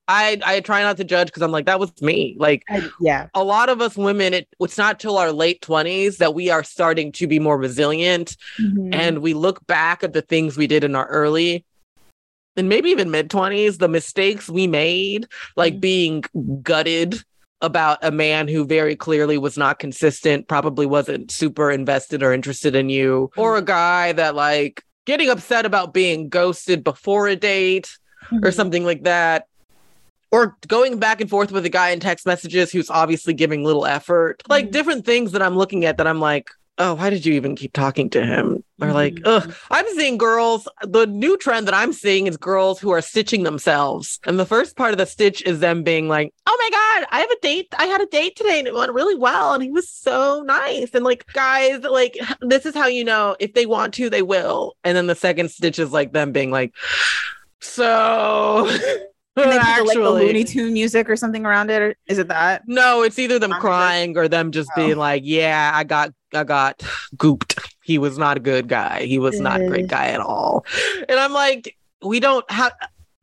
I 0.08 0.38
I 0.44 0.60
try 0.60 0.82
not 0.82 0.96
to 0.98 1.04
judge 1.04 1.28
because 1.28 1.42
I'm 1.42 1.50
like, 1.50 1.66
that 1.66 1.80
was 1.80 1.90
me. 2.00 2.36
Like 2.38 2.62
I- 2.68 2.88
yeah. 3.00 3.26
a 3.34 3.42
lot 3.42 3.68
of 3.68 3.80
us 3.80 3.96
women, 3.96 4.34
it, 4.34 4.48
it's 4.60 4.78
not 4.78 5.00
till 5.00 5.18
our 5.18 5.32
late 5.32 5.60
20s 5.62 6.18
that 6.18 6.34
we 6.34 6.50
are 6.50 6.62
starting 6.62 7.10
to 7.12 7.26
be 7.26 7.38
more 7.38 7.58
resilient 7.58 8.36
Mhm. 8.60 8.94
and 8.94 9.18
we 9.18 9.34
look 9.34 9.66
back 9.66 10.04
at 10.04 10.12
the 10.12 10.22
things 10.22 10.56
we 10.56 10.66
did 10.66 10.84
in 10.84 10.94
our 10.94 11.06
early 11.08 11.64
and 12.56 12.68
maybe 12.68 12.88
even 12.90 13.10
mid 13.10 13.28
20s, 13.30 13.78
the 13.78 13.88
mistakes 13.88 14.48
we 14.48 14.66
made, 14.66 15.26
like 15.56 15.74
Mhm. 15.74 15.80
being 15.80 16.24
gutted 16.62 17.22
about 17.60 17.98
a 18.02 18.10
man 18.10 18.48
who 18.48 18.64
very 18.64 18.94
clearly 18.94 19.38
was 19.38 19.56
not 19.58 19.78
consistent, 19.78 20.46
probably 20.46 20.86
wasn't 20.86 21.30
super 21.30 21.70
invested 21.70 22.22
or 22.22 22.32
interested 22.32 22.74
in 22.76 22.88
you, 22.90 23.30
or 23.36 23.56
a 23.56 23.62
guy 23.62 24.12
that 24.12 24.34
like 24.34 24.82
getting 25.06 25.30
upset 25.30 25.66
about 25.66 25.92
being 25.94 26.28
ghosted 26.28 26.84
before 26.84 27.26
a 27.28 27.36
date 27.36 27.90
or 28.42 28.50
Mhm. 28.50 28.54
something 28.54 28.84
like 28.84 29.02
that. 29.04 29.46
Or 30.32 30.56
going 30.66 30.98
back 30.98 31.20
and 31.20 31.30
forth 31.30 31.52
with 31.52 31.64
a 31.64 31.70
guy 31.70 31.90
in 31.90 32.00
text 32.00 32.26
messages 32.26 32.72
who's 32.72 32.90
obviously 32.90 33.32
giving 33.34 33.64
little 33.64 33.86
effort. 33.86 34.42
Like 34.48 34.68
Mhm. 34.68 34.72
different 34.72 35.06
things 35.06 35.32
that 35.32 35.42
I'm 35.42 35.56
looking 35.56 35.84
at 35.84 35.98
that 35.98 36.06
I'm 36.06 36.20
like, 36.20 36.50
oh, 36.78 36.92
why 36.94 37.08
did 37.08 37.24
you 37.24 37.32
even 37.32 37.56
keep 37.56 37.72
talking 37.72 38.10
to 38.10 38.22
him? 38.22 38.62
Or 38.82 38.92
like, 38.92 39.14
Mhm. 39.14 39.22
ugh, 39.24 39.54
I'm 39.70 39.86
seeing 39.96 40.18
girls. 40.18 40.68
The 40.82 41.06
new 41.06 41.38
trend 41.38 41.66
that 41.68 41.74
I'm 41.74 41.92
seeing 41.94 42.26
is 42.26 42.36
girls 42.36 42.78
who 42.78 42.90
are 42.90 43.00
stitching 43.00 43.44
themselves. 43.44 44.20
And 44.26 44.38
the 44.38 44.44
first 44.44 44.76
part 44.76 44.92
of 44.92 44.98
the 44.98 45.06
stitch 45.06 45.42
is 45.46 45.60
them 45.60 45.82
being 45.82 46.06
like, 46.08 46.34
oh 46.46 46.56
my 46.60 46.70
God, 46.70 47.08
I 47.12 47.20
have 47.20 47.30
a 47.30 47.40
date. 47.40 47.68
I 47.78 47.86
had 47.86 48.02
a 48.02 48.06
date 48.06 48.36
today 48.36 48.58
and 48.58 48.68
it 48.68 48.74
went 48.74 48.92
really 48.92 49.14
well. 49.14 49.54
And 49.54 49.62
he 49.62 49.70
was 49.70 49.88
so 49.88 50.42
nice. 50.42 50.90
And 50.92 51.02
like, 51.02 51.24
guys, 51.32 51.82
like, 51.82 52.18
this 52.42 52.66
is 52.66 52.74
how 52.74 52.88
you 52.88 53.04
know 53.04 53.36
if 53.40 53.54
they 53.54 53.64
want 53.64 53.94
to, 53.94 54.10
they 54.10 54.20
will. 54.22 54.76
And 54.84 54.94
then 54.96 55.06
the 55.06 55.14
second 55.14 55.50
stitch 55.50 55.78
is 55.78 55.92
like 55.92 56.12
them 56.12 56.32
being 56.32 56.50
like, 56.50 56.74
so 57.60 58.68
And 59.36 59.52
then 59.52 59.60
people, 59.60 59.84
like 59.86 59.94
the 59.94 60.00
actually. 60.02 60.26
Looney 60.26 60.44
Tune 60.44 60.72
music 60.72 61.10
or 61.10 61.16
something 61.16 61.44
around 61.44 61.70
it. 61.70 61.82
Or 61.82 61.94
is 62.06 62.18
it 62.18 62.28
that? 62.28 62.62
no, 62.66 63.02
it's 63.02 63.18
either 63.18 63.38
them 63.38 63.52
crying 63.52 64.16
or 64.16 64.28
them 64.28 64.50
just 64.50 64.70
Oh. 64.76 64.84
being 64.86 64.96
like, 64.96 65.22
"Yeah, 65.24 65.72
I 65.74 65.84
got, 65.84 66.10
I 66.34 66.44
got 66.44 66.78
gooped. 67.16 67.58
He 67.82 67.98
was 67.98 68.16
not 68.18 68.36
a 68.36 68.40
good 68.40 68.66
guy. 68.68 69.02
He 69.04 69.18
was 69.18 69.38
not 69.40 69.60
a 69.60 69.66
great 69.68 69.88
guy 69.88 70.06
at 70.08 70.20
all." 70.20 70.64
And 71.08 71.18
I'm 71.20 71.32
like, 71.32 71.76
"We 72.02 72.18
don't 72.20 72.50
how 72.50 72.70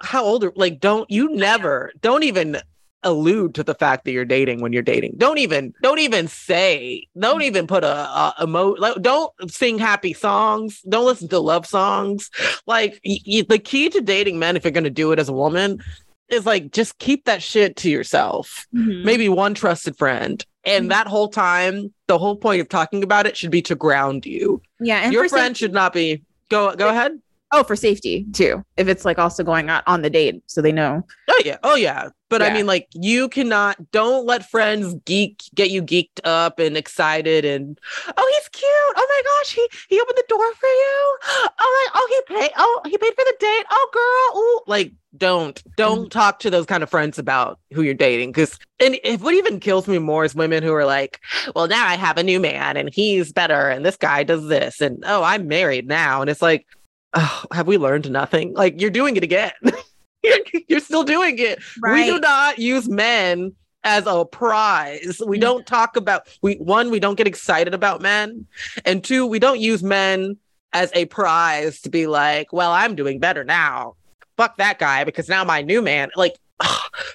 how 0.02 0.24
old 0.24 0.44
are 0.44 0.54
like? 0.56 0.80
Don't 0.80 1.10
you 1.10 1.30
never 1.36 1.92
don't 2.02 2.24
even 2.24 2.58
allude 3.06 3.54
to 3.54 3.64
the 3.66 3.76
fact 3.76 4.06
that 4.06 4.14
you're 4.14 4.24
dating 4.24 4.62
when 4.62 4.72
you're 4.72 4.82
dating. 4.82 5.14
Don't 5.18 5.38
even 5.38 5.74
don't 5.82 6.00
even 6.00 6.30
say. 6.30 7.06
Don't 7.20 7.42
Mm. 7.42 7.46
even 7.48 7.68
put 7.68 7.84
a, 7.84 7.88
a 7.90 8.34
emo. 8.44 8.76
Like, 8.78 9.02
don't 9.02 9.30
sing 9.52 9.78
happy 9.78 10.14
songs. 10.14 10.80
Don't 10.88 11.04
listen 11.06 11.28
to 11.28 11.40
love 11.40 11.66
songs. 11.66 12.30
Like 12.66 13.02
y- 13.06 13.18
y- 13.28 13.46
the 13.50 13.60
key 13.60 13.90
to 13.90 14.00
dating 14.00 14.40
men, 14.40 14.56
if 14.56 14.64
you're 14.64 14.72
gonna 14.72 14.90
do 14.90 15.12
it 15.12 15.20
as 15.20 15.28
a 15.28 15.34
woman." 15.34 15.84
Is 16.30 16.46
like 16.46 16.72
just 16.72 16.98
keep 17.00 17.26
that 17.26 17.44
shit 17.44 17.76
to 17.78 17.90
yourself 17.90 18.66
Mhm. 18.74 19.04
maybe 19.04 19.30
one 19.30 19.54
trusted 19.54 19.98
friend. 19.98 20.44
And 20.66 20.86
Mhm. 20.86 20.90
that 20.90 21.08
whole 21.08 21.28
time, 21.28 21.94
the 22.08 22.18
whole 22.18 22.38
point 22.38 22.62
of 22.62 22.70
talking 22.70 23.04
about 23.04 23.28
it 23.28 23.36
should 23.38 23.52
be 23.52 23.62
to 23.64 23.76
ground 23.76 24.26
you. 24.26 24.62
Yeah. 24.80 25.00
And 25.04 25.12
Your 25.14 25.28
friend 25.30 25.48
safety- 25.56 25.60
should 25.66 25.74
not 25.74 25.94
be 25.94 26.22
go 26.50 26.74
go 26.76 26.90
ahead. 26.90 27.20
Oh, 27.52 27.64
for 27.64 27.76
safety 27.76 28.26
too. 28.34 28.64
If 28.78 28.88
it's 28.88 29.06
like 29.06 29.20
also 29.20 29.44
going 29.44 29.70
out 29.70 29.84
on 29.86 30.02
the 30.02 30.10
date, 30.10 30.42
so 30.48 30.60
they 30.62 30.72
know. 30.72 31.06
Oh 31.34 31.42
yeah. 31.44 31.58
Oh 31.64 31.76
yeah. 31.76 32.10
But 32.30 32.42
I 32.42 32.54
mean 32.54 32.66
like 32.66 32.88
you 32.94 33.30
cannot 33.30 33.92
don't 33.92 34.26
let 34.26 34.50
friends 34.50 34.96
geek 35.06 35.44
get 35.56 35.70
you 35.70 35.82
geeked 35.84 36.20
up 36.24 36.60
and 36.60 36.78
excited 36.78 37.46
and 37.46 37.80
oh 38.18 38.32
he's 38.36 38.50
cute. 38.50 38.70
Oh 38.70 39.08
my 39.10 39.22
gosh, 39.24 39.54
he 39.54 39.68
he 39.90 40.00
opened 40.00 40.18
the 40.18 40.26
door 40.28 40.54
for 40.54 40.68
you. 40.68 41.18
Oh 41.26 41.50
my 41.60 41.88
oh 41.96 42.24
he 42.28 42.36
paid 42.36 42.52
oh 42.58 42.82
he 42.86 42.98
paid 42.98 43.14
for 43.14 43.24
the 43.24 43.36
date. 43.40 43.66
Oh 43.72 43.90
girl. 43.94 44.42
Ooh. 44.42 44.62
Like 44.68 44.94
don't 45.16 45.64
don't 45.76 46.06
mm. 46.08 46.12
talk 46.12 46.40
to 46.40 46.50
those 46.50 46.66
kind 46.66 46.82
of 46.82 46.90
friends 46.90 47.20
about 47.20 47.60
who 47.72 47.84
you're 47.84 47.94
dating 47.94 48.32
because 48.32 48.58
and 48.80 48.98
if 49.04 49.22
what 49.22 49.36
even 49.36 49.60
kills 49.60 49.88
me 49.88 50.00
more 50.00 50.26
is 50.26 50.34
women 50.34 50.64
who 50.64 50.74
are 50.74 50.86
like 50.86 51.20
well 51.56 51.68
now 51.68 51.88
i 51.88 51.96
have 51.96 52.18
a 52.18 52.24
new 52.24 52.40
man 52.40 52.78
and 52.78 52.92
he's 52.92 53.32
better 53.32 53.70
and 53.70 53.86
this 53.86 53.96
guy 53.96 54.24
does 54.24 54.48
this 54.48 54.82
and 54.82 55.04
oh 55.06 55.22
i'm 55.22 55.48
married 55.48 55.88
now 55.88 56.22
and 56.22 56.32
it's 56.32 56.42
like 56.42 56.66
oh, 57.14 57.46
have 57.52 57.68
we 57.68 57.78
learned 57.78 58.10
nothing 58.10 58.56
like 58.56 58.82
you're 58.82 58.90
doing 58.90 59.16
it 59.16 59.24
again 59.24 59.52
you're, 60.68 60.80
still 60.80 61.04
doing 61.04 61.38
it. 61.40 61.60
We 61.82 62.06
do 62.06 62.20
not 62.20 62.60
use 62.60 62.88
men 62.88 63.54
as 63.84 64.06
a 64.08 64.26
prize. 64.26 65.22
We 65.26 65.38
Mhm. 65.38 65.42
don't 65.42 65.68
talk 65.68 65.96
about 65.98 66.28
we 66.42 66.56
one 66.56 66.90
we 66.90 67.00
don't 67.00 67.16
get 67.16 67.28
excited 67.28 67.74
about 67.74 68.02
men 68.02 68.46
and 68.86 69.04
two 69.04 69.26
we 69.26 69.40
don't 69.40 69.60
use 69.60 69.84
men 69.84 70.38
as 70.72 70.90
a 70.94 71.06
prize 71.06 71.82
to 71.82 71.90
be 71.90 72.08
like 72.08 72.52
well 72.54 72.72
i'm 72.72 72.96
doing 72.96 73.20
better 73.20 73.44
now. 73.44 73.96
Fuck 74.38 74.58
that 74.58 74.80
guy 74.80 75.04
because 75.04 75.28
now 75.30 75.44
my 75.44 75.62
new 75.62 75.82
man 75.82 76.10
like 76.16 76.36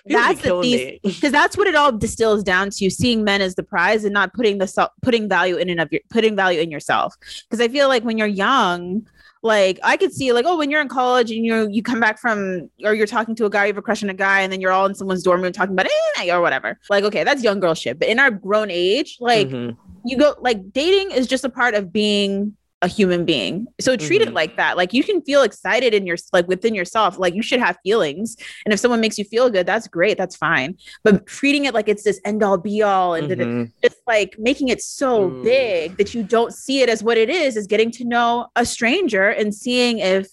That's 0.07 0.43
the 0.43 1.01
because 1.03 1.33
that's 1.39 1.57
what 1.57 1.67
it 1.67 1.75
all 1.75 1.93
distills 1.93 2.43
down 2.43 2.71
to 2.71 2.91
seeing 2.91 3.25
men 3.25 3.41
as 3.41 3.55
the 3.55 3.63
prize 3.63 4.05
and 4.05 4.13
not 4.13 4.35
putting 4.35 4.59
the 4.59 4.67
self 4.67 4.91
putting 5.01 5.29
value 5.29 5.57
in 5.57 5.71
and 5.71 5.81
of 5.81 5.89
your 5.91 6.03
putting 6.11 6.37
value 6.37 6.61
in 6.61 6.71
yourself. 6.71 7.15
Because 7.49 7.61
i 7.61 7.69
feel 7.69 7.89
like 7.89 8.05
when 8.05 8.19
you're 8.19 8.27
young 8.27 9.07
like 9.43 9.79
i 9.83 9.97
could 9.97 10.13
see 10.13 10.33
like 10.33 10.45
oh 10.47 10.57
when 10.59 10.71
you're 10.71 10.81
in 10.81 10.89
college 10.89 11.31
and 11.31 11.45
you 11.45 11.69
you 11.71 11.83
come 11.83 12.01
back 12.01 12.19
from 12.19 12.69
or 12.85 12.95
you're 12.95 13.07
talking 13.07 13.35
to 13.35 13.45
a 13.45 13.51
guy 13.51 13.65
you 13.65 13.69
have 13.69 13.79
a 13.79 13.83
crush 13.83 14.03
on 14.03 14.11
a 14.11 14.15
guy 14.15 14.41
and 14.41 14.53
then 14.53 14.61
you're 14.61 14.73
all 14.73 14.87
in 14.87 14.95
someone's 14.95 15.23
dorm 15.23 15.41
room 15.43 15.53
talking 15.53 15.73
about 15.75 15.87
eh, 16.19 16.31
or 16.35 16.41
whatever 16.41 16.79
like 16.91 17.05
okay 17.05 17.23
that's 17.25 17.43
young 17.43 17.61
girl 17.61 17.75
shit 17.75 17.99
but 17.99 18.09
in 18.09 18.19
our 18.19 18.31
grown 18.31 18.71
age 18.71 19.17
like 19.21 19.49
Mhm. 19.49 19.77
you 20.05 20.17
go 20.19 20.35
like 20.41 20.73
dating 20.73 21.11
is 21.13 21.27
just 21.27 21.45
a 21.45 21.49
part 21.51 21.75
of 21.75 21.93
being 21.93 22.57
a 22.81 22.87
human 22.87 23.25
being. 23.25 23.67
So 23.81 23.97
treat 23.97 24.23
Mhm. 24.23 24.29
it 24.29 24.33
like 24.35 24.57
that. 24.57 24.77
Like 24.77 24.93
you 24.93 25.03
can 25.03 25.21
feel 25.23 25.43
excited 25.43 25.95
in 25.95 26.07
your 26.07 26.17
like 26.33 26.47
within 26.47 26.75
yourself. 26.77 27.19
Like 27.19 27.35
you 27.35 27.43
should 27.43 27.59
have 27.59 27.77
feelings. 27.83 28.37
And 28.65 28.73
if 28.73 28.79
someone 28.79 29.01
makes 29.01 29.19
you 29.19 29.25
feel 29.25 29.51
good, 29.51 29.67
that's 29.67 29.89
great. 29.89 30.17
That's 30.17 30.37
fine. 30.37 30.77
But 31.03 31.27
treating 31.27 31.65
it 31.65 31.75
like 31.75 31.89
it's 31.89 32.05
this 32.05 32.21
end 32.25 32.43
all 32.45 32.57
be 32.57 32.81
all 32.83 33.15
and 33.15 33.29
that 33.31 33.41
it- 33.41 33.49
Mhm. 33.49 33.73
just 33.83 33.97
like 34.07 34.37
making 34.39 34.69
it 34.69 34.81
so 34.81 35.25
Ooh. 35.25 35.43
big 35.43 35.97
that 35.99 36.15
you 36.15 36.23
don't 36.23 36.55
see 36.55 36.81
it 36.81 36.89
as 36.89 37.03
what 37.03 37.19
it 37.19 37.29
is 37.29 37.57
is 37.57 37.67
getting 37.67 37.91
to 37.93 38.05
know 38.05 38.47
a 38.55 38.65
stranger 38.65 39.29
and 39.29 39.53
seeing 39.55 39.99
if 39.99 40.29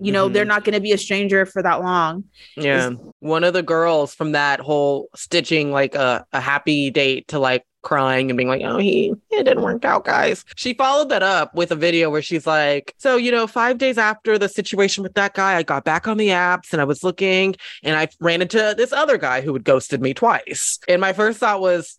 you 0.00 0.12
know 0.12 0.28
Mhm. 0.28 0.32
they're 0.34 0.44
not 0.44 0.64
going 0.64 0.74
to 0.74 0.80
be 0.80 0.92
a 0.92 0.98
stranger 0.98 1.44
for 1.46 1.62
that 1.62 1.80
long. 1.82 2.24
Yeah. 2.56 2.90
One 3.20 3.42
of 3.44 3.52
the 3.54 3.62
girls 3.64 4.14
from 4.14 4.32
that 4.32 4.60
whole 4.60 5.08
stitching 5.16 5.72
like 5.72 5.94
a, 5.94 6.24
a 6.32 6.40
happy 6.40 6.90
date 6.90 7.28
to 7.28 7.38
like 7.38 7.64
crying 7.82 8.30
and 8.30 8.36
being 8.36 8.48
like, 8.48 8.62
oh, 8.62 8.78
he 8.78 9.12
it 9.30 9.44
didn't 9.44 9.62
work 9.62 9.84
out, 9.84 10.04
guys. 10.04 10.44
She 10.56 10.74
followed 10.74 11.08
that 11.10 11.22
up 11.22 11.54
with 11.54 11.70
a 11.70 11.76
video 11.76 12.10
where 12.10 12.22
she's 12.22 12.46
like, 12.46 12.94
so, 12.98 13.16
you 13.16 13.30
know, 13.30 13.46
five 13.46 13.78
days 13.78 13.98
after 13.98 14.36
the 14.38 14.48
situation 14.48 15.02
with 15.02 15.14
that 15.14 15.34
guy, 15.34 15.56
I 15.56 15.62
got 15.62 15.84
back 15.84 16.08
on 16.08 16.16
the 16.16 16.28
apps 16.28 16.72
and 16.72 16.80
I 16.80 16.84
was 16.84 17.04
looking 17.04 17.54
and 17.82 17.96
I 17.96 18.08
ran 18.20 18.42
into 18.42 18.74
this 18.76 18.92
other 18.92 19.16
guy 19.18 19.40
who 19.40 19.52
had 19.52 19.64
ghosted 19.64 20.02
me 20.02 20.12
twice. 20.14 20.78
And 20.88 21.00
my 21.00 21.12
first 21.12 21.38
thought 21.38 21.60
was, 21.60 21.98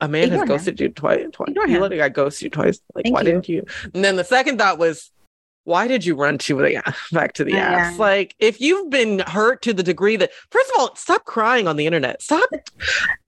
a 0.00 0.08
man 0.08 0.24
Ignore 0.24 0.38
has 0.40 0.42
him. 0.42 0.48
ghosted 0.48 0.80
you 0.80 0.88
twice. 0.90 1.24
twice. 1.32 1.48
Ignore 1.48 1.68
You 1.68 1.76
him. 1.76 1.82
let 1.82 1.92
a 1.92 1.96
guy 1.96 2.08
ghost 2.10 2.42
you 2.42 2.50
twice. 2.50 2.80
Like, 2.94 3.04
Thank 3.04 3.14
why 3.14 3.22
you. 3.22 3.24
didn't 3.26 3.48
you? 3.48 3.64
And 3.94 4.04
then 4.04 4.16
the 4.16 4.24
second 4.24 4.58
thought 4.58 4.78
was, 4.78 5.10
why 5.64 5.88
did 5.88 6.04
you 6.04 6.14
run 6.14 6.38
to 6.38 6.56
the 6.58 6.82
back 7.12 7.32
to 7.34 7.44
the 7.44 7.54
Oh, 7.54 7.56
apps? 7.56 7.92
yeah. 7.92 7.94
Like, 7.98 8.34
if 8.38 8.60
you've 8.60 8.90
been 8.90 9.20
hurt 9.20 9.62
to 9.62 9.72
the 9.72 9.82
degree 9.82 10.16
that, 10.16 10.30
first 10.50 10.70
of 10.74 10.80
all, 10.80 10.94
stop 10.96 11.24
crying 11.24 11.66
on 11.66 11.76
the 11.76 11.86
internet. 11.86 12.20
Stop. 12.22 12.48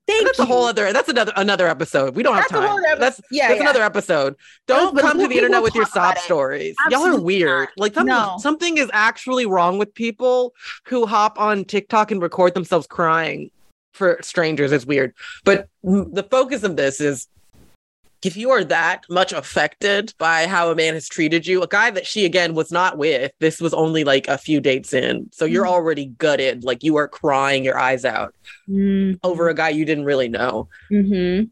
Thank 0.09 0.24
that's 0.26 0.38
you. 0.38 0.44
a 0.44 0.46
whole 0.46 0.64
other. 0.64 0.92
That's 0.92 1.09
another 1.09 1.32
another 1.36 1.68
episode. 1.68 2.16
We 2.16 2.22
don't 2.22 2.34
That's 2.34 2.50
have 2.50 2.64
time. 2.64 2.80
that's 2.98 3.20
yeah, 3.30 3.48
that's 3.48 3.59
yeah. 3.59 3.62
another 3.64 3.82
episode. 3.82 4.36
Don't 4.66 4.94
but 4.94 5.02
come 5.02 5.18
to 5.18 5.28
the 5.28 5.34
internet 5.36 5.62
with 5.62 5.74
your 5.74 5.84
sob 5.86 6.16
stories. 6.18 6.74
Y'all 6.88 7.06
are 7.06 7.20
weird. 7.20 7.68
Like 7.76 7.94
something, 7.94 8.09
No. 8.14 8.36
something 8.40 8.78
is 8.78 8.90
actually 8.94 9.44
wrong 9.46 9.78
with 9.78 9.92
people 9.94 10.54
who 10.86 11.04
hop 11.06 11.38
on 11.38 11.64
TikTok 11.64 12.11
and 12.11 12.22
record 12.22 12.54
themselves 12.54 12.86
crying 12.86 13.50
for 13.92 14.18
strangers. 14.22 14.72
It's 14.72 14.86
weird. 14.86 15.12
But 15.44 15.68
the 15.84 16.26
focus 16.30 16.62
of 16.62 16.76
this 16.76 17.00
is 17.00 17.28
if 18.24 18.36
you 18.36 18.50
are 18.50 18.64
that 18.64 19.04
much 19.08 19.32
affected 19.32 20.12
by 20.18 20.46
how 20.46 20.70
a 20.70 20.74
man 20.74 20.94
has 20.94 21.08
treated 21.08 21.46
you, 21.46 21.62
a 21.62 21.68
guy 21.68 21.90
that 21.90 22.06
she 22.06 22.24
again 22.24 22.54
was 22.54 22.72
not 22.72 22.98
with, 22.98 23.32
this 23.40 23.60
was 23.60 23.72
only 23.74 24.04
like 24.04 24.26
a 24.28 24.38
few 24.38 24.60
dates 24.60 24.92
in. 24.92 25.28
So 25.32 25.44
you're 25.44 25.64
Mhm. 25.64 25.68
already 25.70 26.06
gutted, 26.06 26.64
like 26.64 26.82
you 26.82 26.96
are 26.96 27.08
crying 27.08 27.64
your 27.64 27.78
eyes 27.78 28.04
out 28.04 28.34
Mm-hmm. 28.68 29.16
over 29.22 29.48
a 29.48 29.54
guy 29.54 29.68
you 29.70 29.84
didn't 29.84 30.04
really 30.04 30.28
know. 30.28 30.68
hmm 30.90 31.42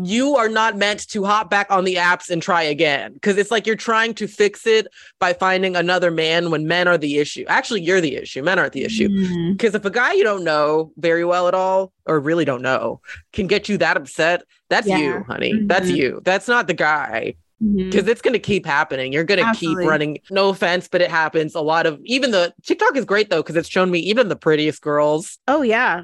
You 0.00 0.36
are 0.36 0.48
not 0.48 0.76
meant 0.76 1.06
to 1.08 1.24
hop 1.24 1.50
back 1.50 1.70
on 1.70 1.84
the 1.84 1.96
apps 1.96 2.30
and 2.30 2.40
try 2.42 2.62
again 2.62 3.12
because 3.14 3.36
it's 3.36 3.50
like 3.50 3.66
you're 3.66 3.76
trying 3.76 4.14
to 4.14 4.26
fix 4.26 4.66
it 4.66 4.86
by 5.18 5.32
finding 5.32 5.76
another 5.76 6.10
man 6.10 6.50
when 6.50 6.66
men 6.66 6.88
are 6.88 6.96
the 6.98 7.18
issue. 7.18 7.44
Actually, 7.48 7.82
you're 7.82 8.00
the 8.00 8.16
issue. 8.16 8.42
Men 8.42 8.58
aren't 8.58 8.72
the 8.72 8.84
issue. 8.84 9.08
Because 9.52 9.74
if 9.74 9.84
a 9.84 9.90
guy 9.90 10.12
you 10.12 10.24
don't 10.24 10.44
know 10.44 10.92
very 10.96 11.24
well 11.24 11.46
at 11.48 11.54
all, 11.54 11.92
or 12.06 12.20
really 12.20 12.44
don't 12.44 12.62
know, 12.62 13.00
can 13.32 13.46
get 13.46 13.68
you 13.68 13.76
that 13.78 13.96
upset, 13.96 14.42
that's 14.70 14.86
Yeah. 14.86 14.98
you, 14.98 15.24
honey. 15.28 15.60
That's 15.66 15.90
Mhm. 15.90 15.96
you. 15.96 16.20
That's 16.24 16.48
not 16.48 16.66
the 16.66 16.74
guy. 16.74 17.34
Because 17.76 18.08
it's 18.08 18.20
going 18.20 18.32
to 18.32 18.40
keep 18.40 18.66
happening. 18.66 19.12
You're 19.12 19.22
going 19.22 19.38
to 19.38 19.54
keep 19.54 19.78
running. 19.78 20.18
No 20.32 20.48
offense, 20.48 20.88
but 20.90 21.00
it 21.00 21.08
happens. 21.12 21.54
A 21.54 21.60
lot 21.60 21.86
of 21.86 22.00
even 22.02 22.32
the 22.32 22.52
TikTok 22.66 22.96
is 22.96 23.04
great 23.04 23.30
though, 23.30 23.40
because 23.40 23.54
it's 23.54 23.68
shown 23.68 23.88
me 23.90 24.00
even 24.00 24.28
the 24.28 24.34
prettiest 24.36 24.82
girls 24.82 25.38
Oh 25.46 25.62
yeah. 25.62 26.02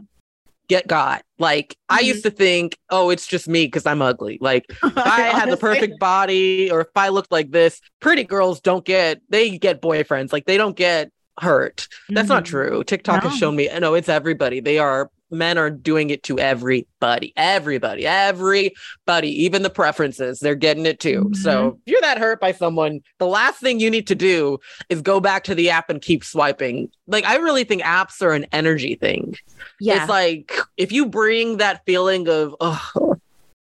Get 0.68 0.86
got. 0.86 1.22
Like 1.38 1.76
I 1.88 2.02
Mhm. 2.02 2.06
used 2.06 2.22
to 2.24 2.30
think, 2.30 2.76
oh, 2.90 3.10
it's 3.10 3.26
just 3.26 3.48
me 3.48 3.66
because 3.66 3.86
I'm 3.86 4.02
ugly. 4.02 4.38
Like 4.40 4.66
if 4.82 4.96
I 4.98 5.20
had 5.22 5.50
the 5.50 5.56
perfect 5.56 5.98
body 5.98 6.70
or 6.70 6.80
if 6.82 6.88
I 6.96 7.08
looked 7.08 7.32
like 7.32 7.50
this, 7.50 7.80
pretty 8.00 8.24
girls 8.24 8.60
don't 8.60 8.84
get 8.84 9.20
they 9.28 9.58
get 9.58 9.80
boyfriends. 9.82 10.32
Like 10.32 10.46
they 10.46 10.56
don't 10.56 10.76
get 10.76 11.10
hurt. 11.40 11.88
That's 12.08 12.28
not 12.28 12.44
Mhm. 12.44 12.48
true. 12.48 12.84
TikTok 12.84 13.22
has 13.22 13.36
shown 13.36 13.54
me, 13.56 13.68
no, 13.78 13.94
it's 13.94 14.08
everybody. 14.08 14.60
They 14.60 14.78
are 14.78 15.10
men 15.30 15.58
are 15.58 15.70
doing 15.70 16.10
it 16.10 16.22
to 16.24 16.38
everybody, 16.38 17.32
everybody, 17.36 18.06
everybody, 18.06 19.44
even 19.44 19.62
the 19.62 19.70
preferences. 19.70 20.40
They're 20.40 20.54
getting 20.54 20.86
it 20.86 21.00
too. 21.00 21.24
Mm-hmm. 21.24 21.34
So 21.34 21.78
if 21.86 21.92
you're 21.92 22.00
that 22.00 22.18
hurt 22.18 22.40
by 22.40 22.52
someone, 22.52 23.00
the 23.18 23.26
last 23.26 23.60
thing 23.60 23.80
you 23.80 23.90
need 23.90 24.06
to 24.08 24.14
do 24.14 24.58
is 24.88 25.02
go 25.02 25.20
back 25.20 25.44
to 25.44 25.54
the 25.54 25.70
app 25.70 25.90
and 25.90 26.00
keep 26.00 26.24
swiping. 26.24 26.90
Like 27.06 27.24
I 27.24 27.36
really 27.36 27.64
think 27.64 27.82
apps 27.82 28.22
are 28.22 28.32
an 28.32 28.46
energy 28.52 28.94
thing. 28.94 29.36
Yeah. 29.80 30.00
It's 30.00 30.08
like 30.08 30.52
if 30.76 30.92
you 30.92 31.06
bring 31.06 31.58
that 31.58 31.84
feeling 31.84 32.28
of, 32.28 32.54
oh, 32.60 33.16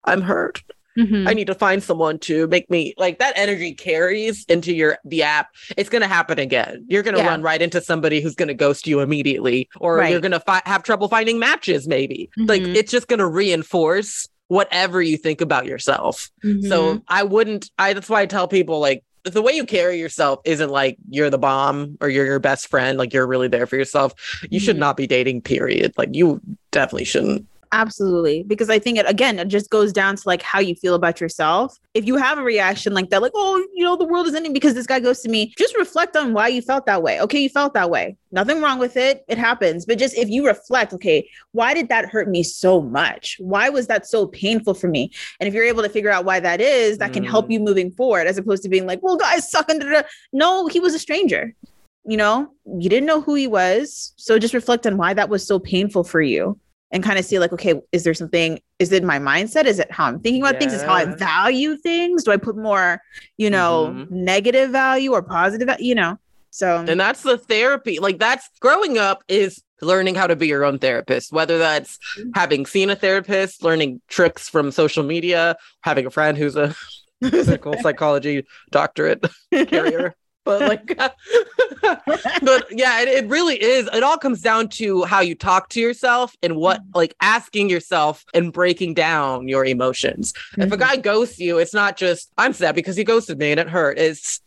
I'm 0.04 0.22
hurt. 0.22 0.62
Mhm. 0.96 1.28
I 1.28 1.34
need 1.34 1.46
to 1.48 1.54
find 1.54 1.82
someone 1.82 2.18
to 2.20 2.46
make 2.48 2.70
me 2.70 2.94
like 2.96 3.18
that 3.18 3.34
energy 3.36 3.72
carries 3.72 4.44
into 4.48 4.72
your 4.74 4.98
the 5.04 5.22
app. 5.22 5.48
It's 5.76 5.88
going 5.90 6.02
to 6.02 6.08
happen 6.08 6.38
again. 6.38 6.84
You're 6.88 7.02
going 7.02 7.16
to 7.16 7.22
Yeah. 7.22 7.28
run 7.28 7.42
right 7.42 7.60
into 7.60 7.80
somebody 7.80 8.20
who's 8.20 8.34
going 8.34 8.48
to 8.48 8.54
ghost 8.54 8.86
you 8.86 9.00
immediately, 9.00 9.68
or 9.78 9.96
Right. 9.96 10.10
you're 10.10 10.20
going 10.20 10.32
to 10.32 10.40
fi- 10.40 10.62
have 10.64 10.82
trouble 10.82 11.08
finding 11.08 11.38
matches. 11.38 11.86
Maybe 11.86 12.30
like 12.36 12.62
Mhm. 12.62 12.74
it's 12.76 12.90
just 12.90 13.08
going 13.08 13.18
to 13.18 13.26
reinforce 13.26 14.28
whatever 14.48 15.02
you 15.02 15.16
think 15.16 15.40
about 15.40 15.66
yourself. 15.66 16.30
Mhm. 16.44 16.68
So 16.68 17.02
I 17.08 17.22
wouldn't. 17.24 17.70
I 17.78 17.92
that's 17.92 18.08
why 18.08 18.20
I 18.22 18.26
tell 18.26 18.46
people 18.48 18.78
like 18.80 19.02
the 19.24 19.42
way 19.42 19.52
you 19.52 19.64
carry 19.64 19.98
yourself 19.98 20.38
isn't 20.44 20.70
like 20.70 20.96
you're 21.10 21.30
the 21.30 21.38
bomb 21.38 21.96
or 22.00 22.08
you're 22.08 22.24
your 22.26 22.38
best 22.38 22.68
friend. 22.68 22.96
Like 22.96 23.12
you're 23.12 23.26
really 23.26 23.48
there 23.48 23.66
for 23.66 23.74
yourself. 23.76 24.14
You 24.50 24.60
should 24.60 24.76
Mhm. 24.76 24.80
not 24.80 24.96
be 24.96 25.08
dating. 25.08 25.40
Period. 25.42 25.92
Like 25.98 26.10
you 26.12 26.40
definitely 26.70 27.06
shouldn't. 27.06 27.44
Absolutely. 27.72 28.42
Because 28.44 28.70
I 28.70 28.78
think 28.78 28.98
it 28.98 29.08
again, 29.08 29.38
it 29.38 29.48
just 29.48 29.70
goes 29.70 29.92
down 29.92 30.16
to 30.16 30.22
like 30.26 30.42
how 30.42 30.60
you 30.60 30.74
feel 30.74 30.94
about 30.94 31.20
yourself. 31.20 31.76
If 31.94 32.06
you 32.06 32.16
have 32.16 32.38
a 32.38 32.42
reaction 32.42 32.92
like 32.94 33.10
that, 33.10 33.22
like, 33.22 33.32
oh, 33.34 33.66
you 33.74 33.84
know, 33.84 33.96
the 33.96 34.04
world 34.04 34.26
is 34.26 34.34
ending 34.34 34.52
because 34.52 34.74
this 34.74 34.86
guy 34.86 35.00
goes 35.00 35.20
to 35.22 35.28
me, 35.28 35.52
just 35.58 35.76
reflect 35.76 36.16
on 36.16 36.32
why 36.32 36.48
you 36.48 36.62
felt 36.62 36.86
that 36.86 37.02
way. 37.02 37.20
Okay, 37.20 37.40
you 37.40 37.48
felt 37.48 37.74
that 37.74 37.90
way. 37.90 38.16
Nothing 38.32 38.60
wrong 38.60 38.78
with 38.78 38.96
it. 38.96 39.24
It 39.28 39.38
happens. 39.38 39.86
But 39.86 39.98
just 39.98 40.16
if 40.16 40.28
you 40.28 40.46
reflect, 40.46 40.92
okay, 40.94 41.28
why 41.52 41.74
did 41.74 41.88
that 41.88 42.06
hurt 42.06 42.28
me 42.28 42.42
so 42.42 42.80
much? 42.80 43.36
Why 43.40 43.68
was 43.68 43.86
that 43.88 44.06
so 44.06 44.26
painful 44.26 44.74
for 44.74 44.88
me? 44.88 45.10
And 45.40 45.48
if 45.48 45.54
you're 45.54 45.64
able 45.64 45.82
to 45.82 45.88
figure 45.88 46.10
out 46.10 46.24
why 46.24 46.40
that 46.40 46.60
is, 46.60 46.98
that 46.98 47.12
can 47.12 47.24
help 47.24 47.46
Mm. 47.46 47.52
you 47.52 47.60
moving 47.60 47.90
forward, 47.90 48.26
as 48.26 48.38
opposed 48.38 48.62
to 48.64 48.68
being 48.68 48.86
like, 48.86 49.02
well, 49.02 49.16
guys 49.16 49.50
suck. 49.50 49.68
And 49.70 49.80
da, 49.80 49.86
da, 49.86 50.02
da. 50.02 50.08
no, 50.32 50.66
he 50.66 50.80
was 50.80 50.94
a 50.94 50.98
stranger. 50.98 51.54
You 52.08 52.16
know, 52.16 52.48
you 52.78 52.88
didn't 52.88 53.06
know 53.06 53.20
who 53.20 53.34
he 53.34 53.48
was. 53.48 54.12
So 54.16 54.38
just 54.38 54.54
reflect 54.54 54.86
on 54.86 54.96
why 54.96 55.14
that 55.14 55.28
was 55.28 55.44
so 55.44 55.58
painful 55.58 56.04
for 56.04 56.20
you 56.20 56.58
and 56.96 57.04
kind 57.04 57.18
of 57.18 57.24
see 57.24 57.38
like 57.38 57.52
okay 57.52 57.74
is 57.92 58.02
there 58.04 58.14
something 58.14 58.58
is 58.78 58.90
it 58.90 59.04
my 59.04 59.18
mindset 59.18 59.64
is 59.66 59.78
it 59.78 59.90
how 59.92 60.06
i'm 60.06 60.18
thinking 60.18 60.42
about 60.42 60.58
things 60.58 60.72
is 60.72 60.82
how 60.82 60.94
i 60.94 61.04
value 61.04 61.76
things 61.76 62.24
do 62.24 62.32
i 62.32 62.36
put 62.36 62.56
more 62.56 63.00
you 63.36 63.50
know 63.50 63.92
Mhm. 63.94 64.10
negative 64.10 64.70
value 64.70 65.12
or 65.12 65.22
positive 65.22 65.68
you 65.78 65.94
know 65.94 66.18
so 66.50 66.78
And 66.88 66.98
that's 66.98 67.22
the 67.22 67.36
therapy. 67.36 67.98
Like 67.98 68.18
that's 68.18 68.48
growing 68.60 68.96
up 68.96 69.22
is 69.28 69.62
learning 69.82 70.14
how 70.14 70.26
to 70.26 70.34
be 70.34 70.46
your 70.46 70.64
own 70.64 70.78
therapist, 70.78 71.30
whether 71.30 71.58
that's 71.58 71.98
having 72.34 72.64
seen 72.64 72.88
a 72.88 72.96
therapist, 72.96 73.62
learning 73.62 74.00
tricks 74.08 74.48
from 74.48 74.70
social 74.72 75.04
media, 75.04 75.56
having 75.82 76.06
a 76.06 76.10
friend 76.10 76.38
who's 76.38 76.56
a 76.56 76.74
clinical 77.22 77.76
psychology 77.76 78.46
doctorate 78.70 79.22
carrier. 79.52 80.16
But 80.46 80.62
like, 80.62 80.96
but 82.40 82.66
yeah, 82.70 83.00
it, 83.02 83.08
it 83.08 83.28
really 83.28 83.60
is. 83.62 83.88
It 83.92 84.02
all 84.02 84.16
comes 84.16 84.40
down 84.40 84.68
to 84.70 85.02
how 85.04 85.20
you 85.20 85.34
talk 85.34 85.68
to 85.70 85.80
yourself 85.80 86.34
and 86.42 86.56
what, 86.56 86.80
like, 86.94 87.14
asking 87.20 87.68
yourself 87.68 88.24
and 88.32 88.52
breaking 88.52 88.94
down 88.94 89.48
your 89.48 89.64
emotions. 89.64 90.32
If 90.56 90.72
a 90.72 90.76
Mhm. 90.76 90.80
guy 90.80 90.96
ghosts 90.96 91.38
you, 91.38 91.58
it's 91.58 91.74
not 91.74 91.96
just 91.96 92.30
I'm 92.38 92.52
sad 92.52 92.74
because 92.76 92.96
he 92.96 93.04
ghosted 93.04 93.38
me 93.38 93.50
and 93.50 93.60
it 93.60 93.68
hurt. 93.68 93.98
It's 93.98 94.40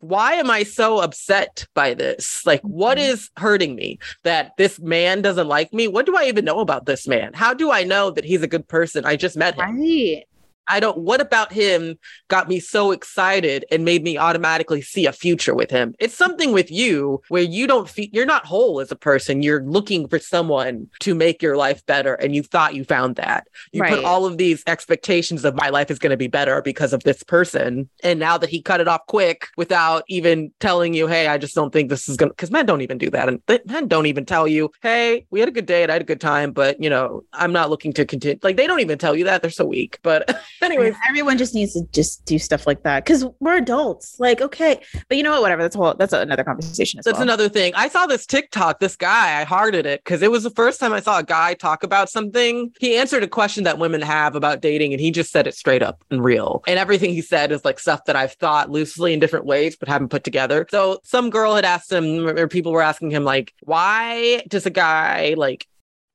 why 0.00 0.32
am 0.34 0.50
I 0.50 0.62
so 0.62 1.00
upset 1.00 1.66
by 1.74 1.92
this? 1.94 2.46
Like, 2.46 2.62
what 2.62 2.96
Mhm. 2.98 3.28
hurting 3.36 3.74
me 3.74 3.98
that 4.24 4.52
this 4.56 4.78
man 4.80 5.20
doesn't 5.20 5.46
like 5.48 5.72
me? 5.74 5.88
What 5.88 6.06
do 6.06 6.16
I 6.16 6.24
even 6.24 6.44
know 6.44 6.60
about 6.60 6.86
this 6.86 7.06
man? 7.06 7.32
How 7.34 7.52
do 7.52 7.70
I 7.70 7.84
know 7.84 8.10
that 8.10 8.24
he's 8.24 8.42
a 8.42 8.46
good 8.46 8.66
person? 8.68 9.04
I 9.04 9.16
just 9.16 9.36
met 9.36 9.54
him. 9.56 9.60
Right. 9.78 10.24
I 10.70 10.80
don't, 10.80 10.98
what 10.98 11.20
about 11.20 11.52
him 11.52 11.98
got 12.28 12.48
me 12.48 12.60
so 12.60 12.92
excited 12.92 13.64
and 13.70 13.84
made 13.84 14.02
me 14.02 14.16
automatically 14.16 14.80
see 14.82 15.06
a 15.06 15.12
future 15.12 15.54
with 15.54 15.70
him? 15.70 15.94
It's 15.98 16.14
something 16.14 16.52
with 16.52 16.70
you 16.70 17.20
where 17.28 17.42
you 17.42 17.66
don't 17.66 17.88
feel, 17.88 18.08
you're 18.12 18.24
not 18.26 18.46
whole 18.46 18.80
as 18.80 18.90
a 18.92 18.96
person. 18.96 19.42
You're 19.42 19.62
looking 19.64 20.08
for 20.08 20.18
someone 20.18 20.88
to 21.00 21.14
make 21.14 21.42
your 21.42 21.56
life 21.56 21.84
better. 21.86 22.14
And 22.14 22.34
you 22.34 22.42
thought 22.42 22.74
you 22.74 22.84
found 22.84 23.16
that. 23.16 23.46
You 23.72 23.82
Right. 23.82 23.96
put 23.96 24.04
all 24.04 24.26
of 24.26 24.38
these 24.38 24.62
expectations 24.66 25.44
of 25.44 25.54
my 25.54 25.70
life 25.70 25.90
is 25.90 25.98
going 25.98 26.10
to 26.10 26.16
be 26.16 26.28
better 26.28 26.62
because 26.62 26.92
of 26.92 27.02
this 27.02 27.22
person. 27.22 27.88
And 28.02 28.20
now 28.20 28.38
that 28.38 28.48
he 28.50 28.62
cut 28.62 28.80
it 28.80 28.88
off 28.88 29.06
quick 29.06 29.48
without 29.56 30.04
even 30.08 30.52
telling 30.60 30.94
you, 30.94 31.06
hey, 31.06 31.26
I 31.26 31.38
just 31.38 31.54
don't 31.54 31.72
think 31.72 31.88
this 31.90 32.08
is 32.08 32.16
going 32.16 32.28
to, 32.30 32.34
because 32.34 32.50
men 32.50 32.66
don't 32.66 32.82
even 32.82 32.98
do 32.98 33.10
that. 33.10 33.28
And 33.28 33.44
th- 33.46 33.62
men 33.66 33.88
don't 33.88 34.06
even 34.06 34.24
tell 34.24 34.46
you, 34.46 34.70
hey, 34.82 35.26
we 35.30 35.40
had 35.40 35.48
a 35.48 35.52
good 35.52 35.66
day 35.66 35.82
and 35.82 35.90
I 35.90 35.94
had 35.94 36.02
a 36.02 36.04
good 36.04 36.20
time, 36.20 36.52
but, 36.52 36.80
you 36.82 36.90
know, 36.90 37.22
I'm 37.32 37.52
not 37.52 37.70
looking 37.70 37.92
to 37.94 38.04
continue. 38.04 38.38
Like, 38.42 38.56
they 38.56 38.66
don't 38.66 38.80
even 38.80 38.98
tell 38.98 39.16
you 39.16 39.24
that. 39.24 39.42
They're 39.42 39.50
so 39.50 39.64
weak. 39.64 39.98
But, 40.02 40.36
anyways, 40.62 40.94
everyone 41.08 41.38
just 41.38 41.54
needs 41.54 41.72
to 41.74 41.82
just 41.92 42.24
do 42.24 42.38
stuff 42.38 42.66
like 42.66 42.82
that 42.82 43.04
because 43.04 43.24
we're 43.40 43.56
adults. 43.56 44.18
Like, 44.18 44.40
okay, 44.40 44.80
but 45.08 45.16
you 45.16 45.22
know 45.22 45.30
what? 45.32 45.42
Whatever. 45.42 45.62
That's 45.62 45.76
a 45.76 45.78
whole. 45.78 45.94
That's 45.94 46.12
another 46.12 46.44
conversation. 46.44 46.98
As 46.98 47.04
That's 47.04 47.16
well. 47.16 47.22
another 47.22 47.48
thing. 47.48 47.72
I 47.74 47.88
saw 47.88 48.06
this 48.06 48.26
TikTok. 48.26 48.80
This 48.80 48.96
guy, 48.96 49.40
I 49.40 49.44
hearted 49.44 49.86
it 49.86 50.04
because 50.04 50.22
it 50.22 50.30
was 50.30 50.42
the 50.42 50.50
first 50.50 50.80
time 50.80 50.92
I 50.92 51.00
saw 51.00 51.18
a 51.18 51.24
guy 51.24 51.54
talk 51.54 51.82
about 51.82 52.08
something. 52.10 52.72
He 52.80 52.96
answered 52.96 53.22
a 53.22 53.28
question 53.28 53.64
that 53.64 53.78
women 53.78 54.02
have 54.02 54.34
about 54.34 54.60
dating, 54.60 54.92
and 54.92 55.00
he 55.00 55.10
just 55.10 55.30
said 55.30 55.46
it 55.46 55.54
straight 55.54 55.82
up 55.82 56.04
and 56.10 56.22
real. 56.22 56.62
And 56.66 56.78
everything 56.78 57.10
he 57.10 57.22
said 57.22 57.52
is 57.52 57.64
like 57.64 57.78
stuff 57.78 58.04
that 58.06 58.16
I've 58.16 58.32
thought 58.32 58.70
loosely 58.70 59.12
in 59.12 59.20
different 59.20 59.46
ways, 59.46 59.76
but 59.76 59.88
haven't 59.88 60.08
put 60.08 60.24
together. 60.24 60.66
So 60.70 61.00
some 61.04 61.30
girl 61.30 61.54
had 61.54 61.64
asked 61.64 61.92
him, 61.92 62.26
or 62.26 62.48
people 62.48 62.72
were 62.72 62.82
asking 62.82 63.10
him, 63.10 63.24
like, 63.24 63.54
why 63.62 64.42
does 64.48 64.66
a 64.66 64.70
guy 64.70 65.34
like 65.36 65.66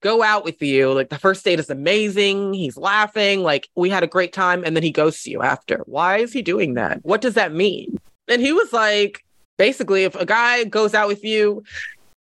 go 0.05 0.21
out 0.21 0.45
with 0.45 0.61
you. 0.61 0.93
Like 0.93 1.09
the 1.09 1.17
first 1.17 1.43
date 1.43 1.59
is 1.59 1.71
amazing. 1.71 2.53
He's 2.53 2.77
laughing. 2.77 3.41
Like 3.41 3.67
we 3.73 3.89
had 3.89 4.03
a 4.03 4.07
great 4.07 4.33
time. 4.33 4.63
And 4.63 4.75
then 4.75 4.83
he 4.83 4.91
ghosts 4.91 5.25
you 5.25 5.41
after. 5.41 5.81
Why 5.87 6.17
is 6.17 6.31
he 6.31 6.43
doing 6.43 6.75
that? 6.75 6.99
What 7.01 7.21
does 7.21 7.33
that 7.33 7.51
mean? 7.51 7.97
And 8.27 8.39
he 8.39 8.53
was 8.53 8.71
like, 8.71 9.25
basically, 9.57 10.03
if 10.03 10.13
a 10.13 10.25
guy 10.25 10.63
goes 10.65 10.93
out 10.93 11.07
with 11.07 11.23
you, 11.23 11.63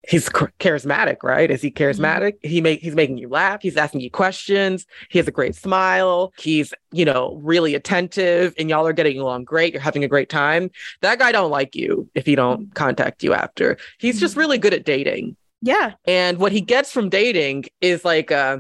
he's 0.09 0.29
charismatic, 0.29 1.23
right? 1.23 1.53
Is 1.53 1.63
he 1.63 1.71
mm-hmm. 1.71 2.03
charismatic? 2.03 2.33
He 2.43 2.61
make 2.61 2.81
he's 2.81 2.97
making 2.97 3.19
you 3.19 3.29
laugh. 3.29 3.63
He's 3.63 3.77
asking 3.77 4.01
you 4.01 4.11
questions. 4.11 4.85
He 5.09 5.19
has 5.21 5.29
a 5.29 5.33
great 5.33 5.55
smile. 5.55 6.33
He's 6.37 6.75
you 6.91 7.05
know 7.05 7.39
really 7.43 7.77
attentive, 7.77 8.55
and 8.59 8.69
y'all 8.69 8.89
are 8.89 8.93
getting 8.93 9.21
along 9.21 9.45
great. 9.45 9.73
You're 9.73 9.83
having 9.83 10.03
a 10.03 10.09
great 10.09 10.31
time. 10.31 10.71
That 11.01 11.21
guy 11.21 11.31
don't 11.31 11.53
like 11.53 11.77
you 11.77 12.09
if 12.17 12.27
he 12.27 12.35
don't 12.35 12.63
mm-hmm. 12.63 12.73
contact 12.73 13.23
you 13.23 13.35
after. 13.35 13.77
He's 13.99 14.19
just 14.19 14.33
mm-hmm. 14.33 14.41
really 14.41 14.59
good 14.59 14.75
at 14.75 14.85
dating. 14.85 15.37
Yeah. 15.61 15.95
And 16.07 16.39
what 16.39 16.53
he 16.53 16.61
gets 16.61 16.93
from 16.93 17.09
dating 17.09 17.65
is 17.81 18.05
like 18.05 18.31
uh 18.31 18.59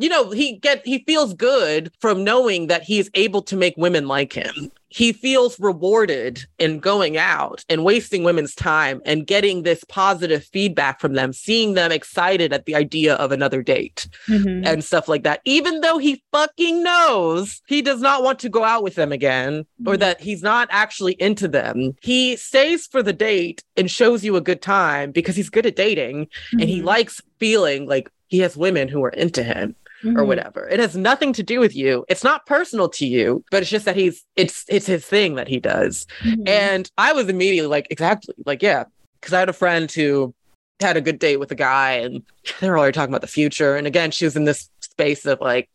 you 0.00 0.08
know, 0.08 0.30
he 0.30 0.56
get 0.56 0.84
he 0.86 1.04
feels 1.06 1.34
good 1.34 1.92
from 2.00 2.24
knowing 2.24 2.66
that 2.68 2.82
he's 2.82 3.10
able 3.14 3.42
to 3.42 3.56
make 3.56 3.74
women 3.76 4.08
like 4.08 4.32
him. 4.32 4.72
He 4.92 5.12
feels 5.12 5.60
rewarded 5.60 6.44
in 6.58 6.80
going 6.80 7.16
out 7.16 7.64
and 7.68 7.84
wasting 7.84 8.24
women's 8.24 8.56
time 8.56 9.00
and 9.04 9.24
getting 9.24 9.62
this 9.62 9.84
positive 9.84 10.42
feedback 10.44 10.98
from 11.00 11.12
them, 11.12 11.32
seeing 11.32 11.74
them 11.74 11.92
excited 11.92 12.52
at 12.52 12.66
the 12.66 12.74
idea 12.74 13.14
of 13.14 13.30
another 13.30 13.62
date 13.62 14.08
Mhm. 14.26 14.66
and 14.66 14.82
stuff 14.82 15.06
like 15.06 15.22
that. 15.22 15.42
Even 15.44 15.80
though 15.80 15.98
he 15.98 16.20
fucking 16.32 16.82
knows 16.82 17.62
he 17.68 17.82
does 17.82 18.00
not 18.00 18.24
want 18.24 18.40
to 18.40 18.48
go 18.48 18.64
out 18.64 18.82
with 18.82 18.96
them 18.96 19.12
again 19.12 19.64
or 19.86 19.94
Mhm. 19.94 20.00
that 20.00 20.20
he's 20.20 20.42
not 20.42 20.66
actually 20.72 21.12
into 21.20 21.46
them, 21.46 21.94
he 22.02 22.34
stays 22.34 22.88
for 22.88 23.00
the 23.00 23.12
date 23.12 23.62
and 23.76 23.88
shows 23.88 24.24
you 24.24 24.34
a 24.34 24.40
good 24.40 24.60
time 24.62 25.12
because 25.12 25.36
he's 25.36 25.50
good 25.50 25.66
at 25.66 25.76
dating 25.76 26.26
and 26.52 26.64
he 26.68 26.80
Mhm. 26.80 26.84
likes 26.84 27.20
feeling 27.38 27.86
like 27.86 28.10
he 28.26 28.38
has 28.38 28.56
women 28.56 28.88
who 28.88 29.02
are 29.04 29.10
into 29.10 29.42
him 29.42 29.74
or 30.04 30.22
Mhm. 30.22 30.26
whatever. 30.26 30.68
It 30.68 30.80
has 30.80 30.96
nothing 30.96 31.32
to 31.34 31.42
do 31.42 31.60
with 31.60 31.74
you. 31.76 32.04
It's 32.08 32.24
not 32.24 32.46
personal 32.46 32.88
to 32.90 33.06
you, 33.06 33.44
but 33.50 33.62
it's 33.62 33.70
just 33.70 33.84
that 33.84 33.96
he's 33.96 34.24
it's 34.36 34.64
it's 34.68 34.86
his 34.86 35.04
thing 35.04 35.34
that 35.34 35.48
he 35.48 35.60
does. 35.60 36.06
Mhm. 36.22 36.48
And 36.48 36.90
I 36.98 37.12
was 37.12 37.28
immediately 37.28 37.68
like, 37.68 37.86
exactly, 37.90 38.34
like, 38.46 38.62
yeah. 38.62 38.84
Cause 39.22 39.32
I 39.34 39.38
had 39.40 39.48
a 39.50 39.52
friend 39.54 39.90
who 39.90 40.34
had 40.80 40.96
a 40.96 41.00
good 41.02 41.18
date 41.18 41.36
with 41.38 41.50
a 41.52 41.54
guy 41.54 41.92
and 41.92 42.22
they 42.60 42.70
were 42.70 42.78
already 42.78 42.92
talking 42.94 43.10
about 43.12 43.20
the 43.20 43.26
future. 43.26 43.76
And 43.76 43.86
again, 43.86 44.10
she 44.10 44.24
was 44.24 44.36
in 44.36 44.44
this 44.44 44.70
space 44.80 45.26
of 45.26 45.40
like, 45.40 45.68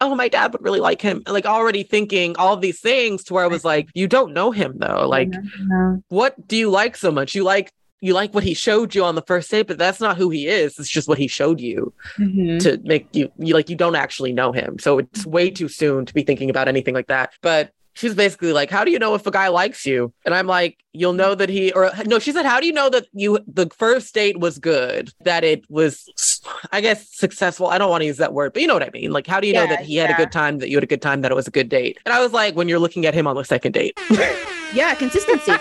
oh, 0.00 0.14
my 0.14 0.28
dad 0.28 0.52
would 0.52 0.62
really 0.62 0.80
like 0.80 1.00
him. 1.02 1.22
Like 1.26 1.46
already 1.46 1.82
thinking 1.82 2.36
all 2.38 2.56
these 2.56 2.80
things 2.80 3.24
to 3.24 3.34
where 3.34 3.44
I 3.44 3.48
was 3.48 3.64
like, 3.64 3.88
you 3.94 4.06
don't 4.08 4.32
know 4.34 4.50
him 4.50 4.74
though. 4.76 5.06
Like, 5.08 5.30
No. 5.60 6.02
what 6.08 6.48
do 6.48 6.56
you 6.56 6.70
like 6.70 6.96
so 6.96 7.10
much? 7.10 7.34
You 7.34 7.44
like 7.44 7.70
you 8.00 8.12
like 8.12 8.34
what 8.34 8.44
he 8.44 8.54
showed 8.54 8.94
you 8.94 9.04
on 9.04 9.14
the 9.14 9.22
first 9.22 9.50
date, 9.50 9.66
but 9.66 9.78
that's 9.78 10.00
not 10.00 10.16
who 10.16 10.28
he 10.30 10.46
is. 10.48 10.78
It's 10.78 10.88
just 10.88 11.08
what 11.08 11.18
he 11.18 11.26
showed 11.28 11.60
you 11.60 11.92
Mhm. 12.18 12.60
to 12.62 12.78
make 12.84 13.06
you 13.12 13.30
you 13.38 13.54
like 13.54 13.68
you 13.70 13.76
don't 13.76 13.96
actually 13.96 14.32
know 14.32 14.52
him. 14.52 14.78
So 14.78 14.98
it's 14.98 15.24
way 15.26 15.50
too 15.50 15.68
soon 15.68 16.04
to 16.06 16.14
be 16.14 16.22
thinking 16.22 16.50
about 16.50 16.68
anything 16.68 16.94
like 16.94 17.06
that. 17.08 17.32
But 17.42 17.70
she's 17.94 18.14
basically 18.14 18.52
like, 18.52 18.70
How 18.70 18.84
do 18.84 18.90
you 18.90 18.98
know 18.98 19.14
if 19.14 19.26
a 19.26 19.30
guy 19.30 19.48
likes 19.48 19.86
you? 19.86 20.12
And 20.26 20.34
I'm 20.34 20.46
like, 20.46 20.76
You'll 20.92 21.14
know 21.14 21.34
that 21.34 21.48
he 21.48 21.72
or 21.72 21.90
no, 22.06 22.18
she 22.18 22.32
said, 22.32 22.44
How 22.46 22.60
do 22.60 22.66
you 22.66 22.72
know 22.72 22.88
that 22.90 23.06
you 23.12 23.38
the 23.46 23.68
first 23.76 24.12
date 24.14 24.38
was 24.40 24.58
good? 24.58 25.10
That 25.24 25.42
it 25.44 25.64
was 25.70 26.04
I 26.72 26.80
guess 26.80 27.08
successful. 27.10 27.66
I 27.68 27.78
don't 27.78 27.90
want 27.90 28.02
to 28.02 28.06
use 28.06 28.18
that 28.18 28.32
word, 28.34 28.52
but 28.52 28.62
you 28.62 28.68
know 28.68 28.74
what 28.74 28.82
I 28.82 28.90
mean. 28.92 29.10
Like, 29.10 29.26
how 29.26 29.40
do 29.40 29.46
you 29.48 29.52
know 29.54 29.66
that 29.66 29.80
he 29.80 29.96
had 29.96 30.10
a 30.10 30.14
good 30.14 30.32
time, 30.32 30.58
that 30.58 30.68
you 30.68 30.76
had 30.76 30.84
a 30.84 30.86
good 30.86 31.02
time, 31.02 31.22
that 31.22 31.32
it 31.32 31.34
was 31.34 31.48
a 31.48 31.50
good 31.50 31.68
date? 31.68 31.98
And 32.06 32.12
I 32.14 32.20
was 32.20 32.32
like, 32.32 32.54
when 32.54 32.68
you're 32.68 32.78
looking 32.78 33.04
at 33.06 33.14
him 33.14 33.26
on 33.26 33.36
the 33.36 33.44
second 33.44 33.72
date. 33.72 33.98
Yeah, 34.76 34.94
consistency. 34.94 35.52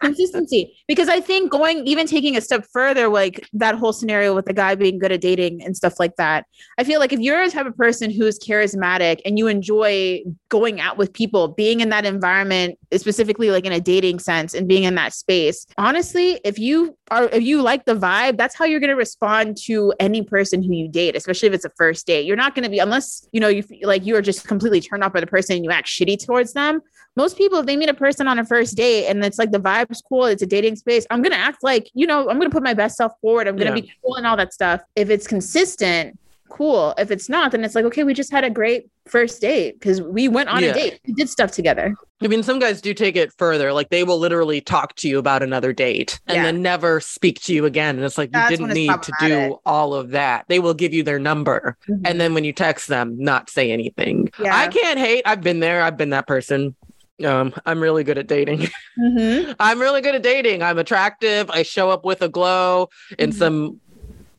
consistency. 0.00 0.76
Because 0.86 1.08
I 1.08 1.20
think 1.20 1.50
going 1.50 1.86
even 1.86 2.06
taking 2.06 2.36
a 2.36 2.40
step 2.40 2.64
further, 2.72 3.08
like 3.08 3.48
that 3.54 3.74
whole 3.74 3.92
scenario 3.92 4.34
with 4.34 4.46
the 4.46 4.52
guy 4.52 4.74
being 4.76 4.98
good 4.98 5.10
at 5.10 5.20
dating 5.20 5.62
and 5.62 5.76
stuff 5.76 5.98
like 5.98 6.16
that. 6.16 6.46
I 6.78 6.84
feel 6.84 7.00
like 7.00 7.12
if 7.12 7.18
you're 7.18 7.42
a 7.42 7.50
type 7.50 7.66
of 7.66 7.76
person 7.76 8.10
who's 8.10 8.38
charismatic 8.38 9.20
and 9.24 9.36
you 9.38 9.48
enjoy 9.48 10.22
going 10.48 10.80
out 10.80 10.96
with 10.96 11.12
people, 11.12 11.48
being 11.48 11.80
in 11.80 11.88
that 11.88 12.04
environment, 12.04 12.78
specifically 12.94 13.50
like 13.50 13.64
in 13.64 13.72
a 13.72 13.80
dating 13.80 14.20
sense 14.20 14.54
and 14.54 14.68
being 14.68 14.84
in 14.84 14.94
that 14.94 15.12
space, 15.12 15.66
honestly, 15.76 16.40
if 16.44 16.58
you 16.58 16.96
are 17.10 17.24
if 17.32 17.42
you 17.42 17.62
like 17.62 17.84
the 17.84 17.94
vibe, 17.94 18.36
that's 18.36 18.54
how 18.54 18.64
you're 18.64 18.80
gonna 18.80 18.96
respond 18.96 19.56
to 19.64 19.92
any 19.98 20.22
person 20.22 20.62
who 20.62 20.72
you 20.72 20.88
date, 20.88 21.16
especially 21.16 21.48
if 21.48 21.54
it's 21.54 21.64
a 21.64 21.72
first 21.76 22.06
date. 22.06 22.26
You're 22.26 22.36
not 22.36 22.54
gonna 22.54 22.70
be 22.70 22.78
unless 22.78 23.26
you 23.32 23.40
know 23.40 23.48
you 23.48 23.62
feel 23.62 23.88
like 23.88 24.06
you 24.06 24.14
are 24.16 24.22
just 24.22 24.46
completely 24.46 24.80
turned 24.80 25.02
off 25.02 25.12
by 25.12 25.20
the 25.20 25.26
person 25.26 25.56
and 25.56 25.64
you 25.64 25.70
act 25.70 25.88
shitty 25.88 26.24
towards 26.24 26.52
them 26.52 26.80
most 27.16 27.36
people 27.36 27.58
if 27.58 27.66
they 27.66 27.76
meet 27.76 27.88
a 27.88 27.94
person 27.94 28.28
on 28.28 28.38
a 28.38 28.44
first 28.44 28.76
date 28.76 29.06
and 29.06 29.24
it's 29.24 29.38
like 29.38 29.50
the 29.50 29.58
vibe's 29.60 30.02
cool 30.08 30.24
it's 30.24 30.42
a 30.42 30.46
dating 30.46 30.76
space 30.76 31.06
i'm 31.10 31.22
gonna 31.22 31.34
act 31.34 31.62
like 31.62 31.90
you 31.94 32.06
know 32.06 32.28
i'm 32.28 32.38
gonna 32.38 32.50
put 32.50 32.62
my 32.62 32.74
best 32.74 32.96
self 32.96 33.12
forward 33.20 33.46
i'm 33.48 33.56
gonna 33.56 33.70
Yeah. 33.70 33.82
be 33.82 33.92
cool 34.02 34.16
and 34.16 34.26
all 34.26 34.36
that 34.36 34.52
stuff 34.52 34.82
if 34.96 35.10
it's 35.10 35.26
consistent 35.26 36.18
cool 36.48 36.94
if 36.98 37.10
it's 37.10 37.28
not 37.28 37.52
then 37.52 37.64
it's 37.64 37.74
like 37.74 37.84
okay 37.84 38.04
we 38.04 38.14
just 38.14 38.30
had 38.30 38.44
a 38.44 38.50
great 38.50 38.88
first 39.06 39.40
date 39.40 39.78
because 39.78 40.00
we 40.02 40.28
went 40.28 40.48
on 40.48 40.62
Yeah. 40.62 40.70
a 40.70 40.74
date 40.74 41.00
we 41.06 41.14
did 41.14 41.28
stuff 41.28 41.50
together 41.50 41.94
I 42.24 42.28
mean, 42.28 42.42
some 42.42 42.58
guys 42.58 42.80
do 42.80 42.94
take 42.94 43.16
it 43.16 43.32
further. 43.36 43.72
Like 43.72 43.90
they 43.90 44.04
will 44.04 44.18
literally 44.18 44.60
talk 44.60 44.94
to 44.96 45.08
you 45.08 45.18
about 45.18 45.42
another 45.42 45.72
date 45.72 46.20
and 46.26 46.36
Yeah. 46.36 46.42
then 46.44 46.62
never 46.62 47.00
speak 47.00 47.40
to 47.42 47.54
you 47.54 47.64
again. 47.64 47.96
And 47.96 48.04
it's 48.04 48.18
like, 48.18 48.30
you 48.34 48.48
didn't 48.48 48.72
need 48.72 49.02
to 49.02 49.12
do 49.20 49.58
all 49.66 49.94
of 49.94 50.10
that. 50.10 50.44
They 50.48 50.60
will 50.60 50.74
give 50.74 50.92
you 50.92 51.02
their 51.02 51.18
number. 51.18 51.76
And 51.88 52.02
mm-hmm. 52.04 52.18
then 52.18 52.34
when 52.34 52.44
you 52.44 52.52
text 52.52 52.88
them, 52.88 53.16
not 53.18 53.50
say 53.50 53.70
anything. 53.70 54.30
Yeah. 54.38 54.56
I 54.56 54.68
can't 54.68 54.98
hate. 54.98 55.22
I've 55.26 55.40
been 55.40 55.60
there. 55.60 55.82
I've 55.82 55.96
been 55.96 56.10
that 56.10 56.26
person. 56.26 56.76
Um, 57.24 57.54
I'm 57.66 57.80
really 57.80 58.04
good 58.04 58.18
at 58.18 58.26
dating. 58.26 58.68
Mhm. 58.98 59.56
I'm 59.58 59.80
really 59.80 60.02
good 60.02 60.14
at 60.14 60.22
dating. 60.22 60.62
I'm 60.62 60.76
attractive. 60.78 61.50
I 61.50 61.62
show 61.62 61.88
up 61.88 62.04
with 62.04 62.20
a 62.20 62.28
glow 62.28 62.90
in 63.18 63.30
Mhm. 63.30 63.34
some 63.34 63.80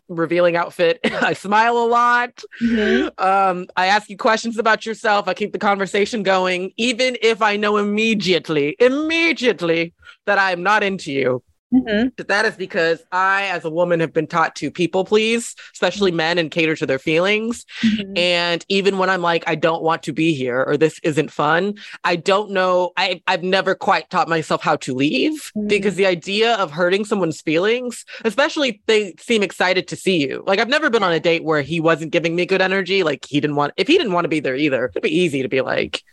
revealing 0.10 0.56
outfit. 0.56 1.00
I 1.04 1.34
smile 1.34 1.76
a 1.78 1.88
lot. 1.88 2.44
Mhm. 2.62 3.10
Um, 3.20 3.66
I 3.76 3.88
ask 3.88 4.10
you 4.12 4.18
questions 4.18 4.60
about 4.60 4.86
yourself. 4.86 5.28
I 5.28 5.34
keep 5.34 5.54
the 5.54 5.58
conversation 5.60 6.22
going, 6.22 6.72
even 6.78 7.18
if 7.24 7.42
I 7.42 7.58
know 7.58 7.78
immediately, 7.78 8.76
immediately 8.80 9.94
that 10.28 10.38
I'm 10.38 10.62
not 10.62 10.84
into 10.84 11.12
you. 11.12 11.42
Mhm. 11.74 12.12
But 12.16 12.28
that 12.28 12.46
is 12.46 12.56
because 12.56 13.04
I, 13.12 13.46
as 13.46 13.66
a 13.66 13.70
woman, 13.70 14.00
have 14.00 14.14
been 14.14 14.28
taught 14.28 14.56
to 14.58 14.70
people 14.70 15.06
please, 15.06 15.56
especially 15.74 16.12
men, 16.12 16.38
and 16.38 16.52
cater 16.52 16.76
to 16.76 16.86
their 16.86 17.00
feelings. 17.00 17.66
Mhm. 17.82 18.18
And 18.18 18.66
even 18.70 18.98
when 18.98 19.10
I'm 19.10 19.22
like, 19.22 19.44
I 19.48 19.56
don't 19.56 19.82
want 19.82 20.04
to 20.04 20.14
be 20.14 20.34
here 20.34 20.64
or 20.64 20.78
this 20.78 21.00
isn't 21.04 21.32
fun, 21.32 21.76
I 22.04 22.16
don't 22.16 22.52
know. 22.52 22.92
I, 22.98 23.22
I've 23.28 23.44
never 23.44 23.76
quite 23.76 24.10
taught 24.10 24.30
myself 24.30 24.62
how 24.62 24.76
to 24.78 24.94
leave 24.94 25.52
Mhm. 25.58 25.68
because 25.68 25.96
the 25.96 26.06
idea 26.06 26.54
of 26.56 26.72
hurting 26.72 27.06
someone's 27.06 27.42
feelings, 27.42 28.06
especially 28.24 28.70
if 28.70 28.76
they 28.86 29.16
seem 29.20 29.42
excited 29.42 29.88
to 29.88 29.96
see 29.96 30.18
you. 30.18 30.44
Like, 30.46 30.60
I've 30.60 30.70
never 30.70 30.90
been 30.90 31.04
on 31.04 31.12
a 31.12 31.20
date 31.20 31.44
where 31.44 31.62
he 31.62 31.80
wasn't 31.80 32.12
giving 32.12 32.36
me 32.36 32.46
good 32.46 32.62
energy. 32.62 33.04
Like, 33.04 33.26
he 33.28 33.40
didn't 33.40 33.56
want, 33.56 33.74
if 33.78 33.88
he 33.88 33.98
didn't 33.98 34.14
want 34.14 34.26
to 34.26 34.30
be 34.30 34.40
there 34.40 34.56
either, 34.56 34.86
it'd 34.86 35.02
be 35.02 35.10
easy 35.18 35.42
to 35.42 35.50
be 35.50 35.62
like, 35.62 36.04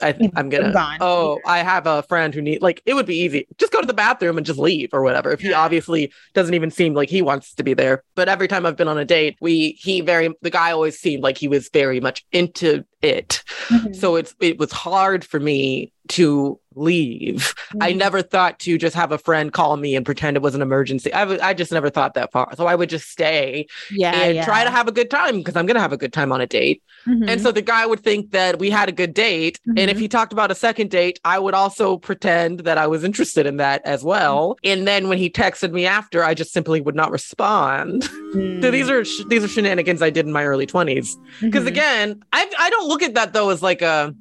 I, 0.00 0.14
I'm 0.36 0.48
gonna. 0.50 0.72
gone. 0.72 0.98
Oh, 1.00 1.40
I 1.46 1.58
have 1.58 1.86
a 1.86 2.02
friend 2.02 2.34
who 2.34 2.42
need 2.42 2.60
like 2.60 2.82
it 2.84 2.94
would 2.94 3.06
be 3.06 3.16
easy. 3.16 3.46
Just 3.58 3.72
go 3.72 3.80
to 3.80 3.86
the 3.86 3.94
bathroom 3.94 4.36
and 4.36 4.44
just 4.44 4.58
leave 4.58 4.90
or 4.92 5.02
whatever. 5.02 5.32
If 5.32 5.40
he 5.40 5.52
obviously 5.52 6.12
doesn't 6.34 6.54
even 6.54 6.70
seem 6.70 6.94
like 6.94 7.08
he 7.08 7.22
wants 7.22 7.54
to 7.54 7.62
be 7.62 7.74
there. 7.74 8.02
But 8.14 8.28
every 8.28 8.48
time 8.48 8.66
I've 8.66 8.76
been 8.76 8.88
on 8.88 8.98
a 8.98 9.04
date, 9.04 9.36
we 9.40 9.70
he 9.80 10.02
very 10.02 10.34
the 10.42 10.50
guy 10.50 10.72
always 10.72 10.98
seemed 10.98 11.22
like 11.22 11.38
he 11.38 11.48
was 11.48 11.70
very 11.72 12.00
much 12.00 12.24
into 12.32 12.84
it. 13.00 13.42
Mhm. 13.68 13.96
So 13.96 14.16
it's 14.16 14.34
it 14.40 14.58
was 14.58 14.72
hard 14.72 15.24
for 15.24 15.40
me 15.40 15.92
to 16.08 16.60
leave. 16.76 17.54
I 17.80 17.92
Mhm. 17.92 17.96
never 17.96 18.22
thought 18.22 18.58
to 18.60 18.78
just 18.78 18.94
have 18.94 19.10
a 19.12 19.18
friend 19.18 19.52
call 19.52 19.76
me 19.76 19.96
and 19.96 20.04
pretend 20.04 20.36
it 20.36 20.42
was 20.42 20.54
an 20.54 20.62
emergency. 20.62 21.12
I 21.12 21.20
w- 21.20 21.40
I 21.42 21.54
just 21.54 21.72
never 21.72 21.90
thought 21.90 22.14
that 22.14 22.30
far. 22.32 22.52
So 22.56 22.66
I 22.66 22.74
would 22.74 22.88
just 22.90 23.10
stay 23.10 23.66
yeah, 23.90 24.12
and 24.12 24.36
yeah. 24.36 24.44
try 24.44 24.62
to 24.64 24.70
have 24.70 24.86
a 24.88 24.92
good 24.92 25.10
time 25.10 25.38
because 25.38 25.56
I'm 25.56 25.66
going 25.66 25.74
to 25.76 25.80
have 25.80 25.92
a 25.92 25.96
good 25.96 26.12
time 26.12 26.30
on 26.32 26.40
a 26.40 26.46
date. 26.46 26.82
Mhm. 27.06 27.28
And 27.28 27.40
so 27.40 27.50
the 27.52 27.62
guy 27.62 27.86
would 27.86 28.00
think 28.00 28.30
that 28.32 28.58
we 28.58 28.70
had 28.70 28.88
a 28.88 28.92
good 28.92 29.14
date. 29.14 29.58
And 29.66 29.90
if 29.90 29.96
Mhm. 29.96 30.00
he 30.00 30.08
talked 30.08 30.32
about 30.32 30.50
a 30.50 30.54
second 30.54 30.90
date, 30.90 31.18
I 31.24 31.38
would 31.38 31.54
also 31.54 31.96
pretend 31.96 32.60
that 32.60 32.78
I 32.78 32.86
was 32.86 33.04
interested 33.04 33.46
in 33.46 33.56
that 33.56 33.80
as 33.84 34.04
well. 34.04 34.56
And 34.64 34.86
then 34.86 35.08
when 35.08 35.18
he 35.18 35.30
texted 35.30 35.72
me 35.72 35.86
after, 35.86 36.22
I 36.24 36.34
just 36.34 36.52
simply 36.52 36.80
would 36.80 36.94
not 36.96 37.10
respond. 37.10 38.08
So 38.62 38.70
these 38.70 38.90
are 38.90 39.02
sh- 39.04 39.22
these 39.28 39.42
are 39.44 39.48
shenanigans 39.48 40.02
I 40.02 40.10
did 40.10 40.26
in 40.26 40.32
my 40.32 40.44
early 40.44 40.66
20s. 40.66 41.16
Because 41.40 41.64
again, 41.64 42.22
I 42.34 42.46
I 42.58 42.68
don't 42.68 42.86
look 42.88 43.02
at 43.02 43.14
that 43.14 43.32
though 43.32 43.48
as 43.50 43.62
like 43.62 43.80
a 43.80 44.14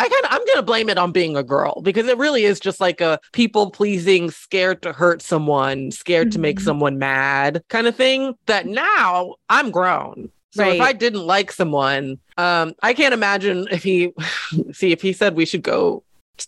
I 0.00 0.08
kind 0.08 0.24
of 0.24 0.30
I'm 0.32 0.46
gonna 0.46 0.62
blame 0.62 0.88
it 0.88 0.96
on 0.96 1.12
being 1.12 1.36
a 1.36 1.42
girl 1.42 1.82
because 1.82 2.06
it 2.08 2.16
really 2.16 2.44
is 2.44 2.58
just 2.58 2.80
like 2.80 3.02
a 3.02 3.18
people 3.32 3.70
pleasing, 3.70 4.30
scared 4.30 4.80
to 4.82 4.92
hurt 4.94 5.20
someone, 5.20 5.90
scared 5.90 6.32
to 6.32 6.38
make 6.38 6.58
Mhm. 6.58 6.62
someone 6.62 6.98
mad 6.98 7.62
kind 7.68 7.86
of 7.86 7.94
thing. 7.94 8.34
That 8.46 8.64
now 8.66 9.34
I'm 9.50 9.70
grown. 9.70 10.30
So 10.52 10.68
if 10.68 10.80
I 10.80 10.94
didn't 10.94 11.26
like 11.26 11.52
someone, 11.52 12.18
um, 12.38 12.72
I 12.82 12.94
can't 12.94 13.12
imagine 13.12 13.68
if 13.70 13.82
he 13.82 14.12
see 14.72 14.90
if 14.90 15.02
he 15.02 15.12
said 15.12 15.36
we 15.36 15.44
should 15.44 15.62
go 15.62 16.02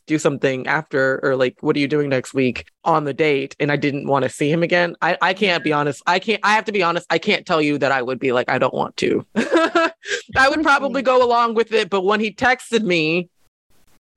do 0.06 0.18
something 0.18 0.66
after 0.66 1.20
or 1.22 1.36
like 1.36 1.54
what 1.60 1.76
are 1.76 1.78
you 1.78 1.86
doing 1.86 2.08
next 2.08 2.32
week 2.32 2.64
on 2.82 3.04
the 3.04 3.12
date 3.12 3.54
and 3.60 3.70
I 3.70 3.76
didn't 3.76 4.06
want 4.06 4.22
to 4.22 4.30
see 4.30 4.50
him 4.50 4.62
again. 4.62 4.96
I, 5.02 5.18
I 5.20 5.34
can't 5.34 5.62
be 5.62 5.74
honest. 5.74 6.02
I 6.06 6.18
can't 6.20 6.40
I 6.42 6.54
have 6.54 6.64
to 6.64 6.72
be 6.72 6.82
honest. 6.82 7.06
I 7.10 7.18
can't 7.18 7.44
tell 7.44 7.60
you 7.60 7.76
that 7.76 7.92
I 7.92 8.00
would 8.00 8.18
be 8.18 8.32
like, 8.32 8.48
I 8.50 8.56
don't 8.56 8.72
want 8.72 8.96
to. 8.96 9.26
I 9.36 10.48
would 10.48 10.62
probably 10.62 11.02
go 11.02 11.22
along 11.22 11.52
with 11.54 11.72
it, 11.72 11.90
but 11.90 12.04
when 12.06 12.20
he 12.20 12.32
texted 12.32 12.82
me, 12.82 13.28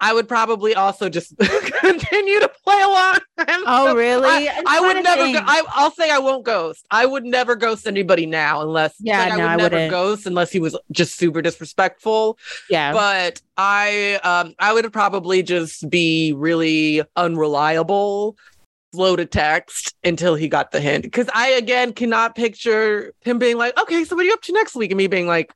I 0.02 0.14
would 0.14 0.28
probably 0.28 0.76
also 0.76 1.08
just 1.10 1.38
continue 1.40 2.40
to 2.42 2.52
play 2.66 2.82
along. 2.82 3.18
I'm 3.38 3.64
Oh, 3.66 3.88
so- 3.88 3.96
really? 3.96 4.28
I, 4.30 4.62
I'm 4.68 4.84
would 4.84 5.04
never. 5.04 5.32
Go. 5.32 5.40
I, 5.46 5.62
I'll 5.70 5.92
say 5.92 6.12
I 6.12 6.20
won't 6.20 6.44
ghost. 6.44 6.86
I 6.92 7.06
would 7.06 7.24
never 7.24 7.56
ghost 7.56 7.88
anybody 7.88 8.26
now, 8.26 8.62
unless 8.62 8.96
Yeah, 9.00 9.20
like, 9.20 9.32
I 9.32 9.36
would 9.38 9.46
I 9.46 9.56
never 9.56 9.76
wouldn't. 9.76 9.92
ghost 9.92 10.26
unless 10.26 10.52
he 10.52 10.60
was 10.60 10.78
just 10.92 11.16
super 11.16 11.42
disrespectful. 11.42 12.38
yeah. 12.70 12.92
But 12.92 13.42
I, 13.58 14.16
um, 14.24 14.54
I 14.60 14.74
would 14.74 14.92
probably 14.92 15.42
just 15.44 15.90
be 15.90 16.34
really 16.34 17.02
unreliable, 17.16 18.36
slow 18.94 19.16
to 19.16 19.26
text 19.26 19.96
until 20.04 20.36
he 20.36 20.48
got 20.48 20.72
the 20.72 20.82
hint. 20.82 21.04
Because 21.04 21.30
I 21.34 21.50
again 21.52 21.94
cannot 21.94 22.36
picture 22.36 23.14
him 23.22 23.40
being 23.40 23.58
like, 23.58 23.78
"Okay, 23.80 24.04
so 24.04 24.16
what 24.16 24.24
are 24.24 24.28
you 24.28 24.34
up 24.34 24.42
to 24.44 24.54
next 24.54 24.76
week?" 24.76 24.92
and 24.92 24.98
me 24.98 25.08
being 25.08 25.28
like. 25.28 25.54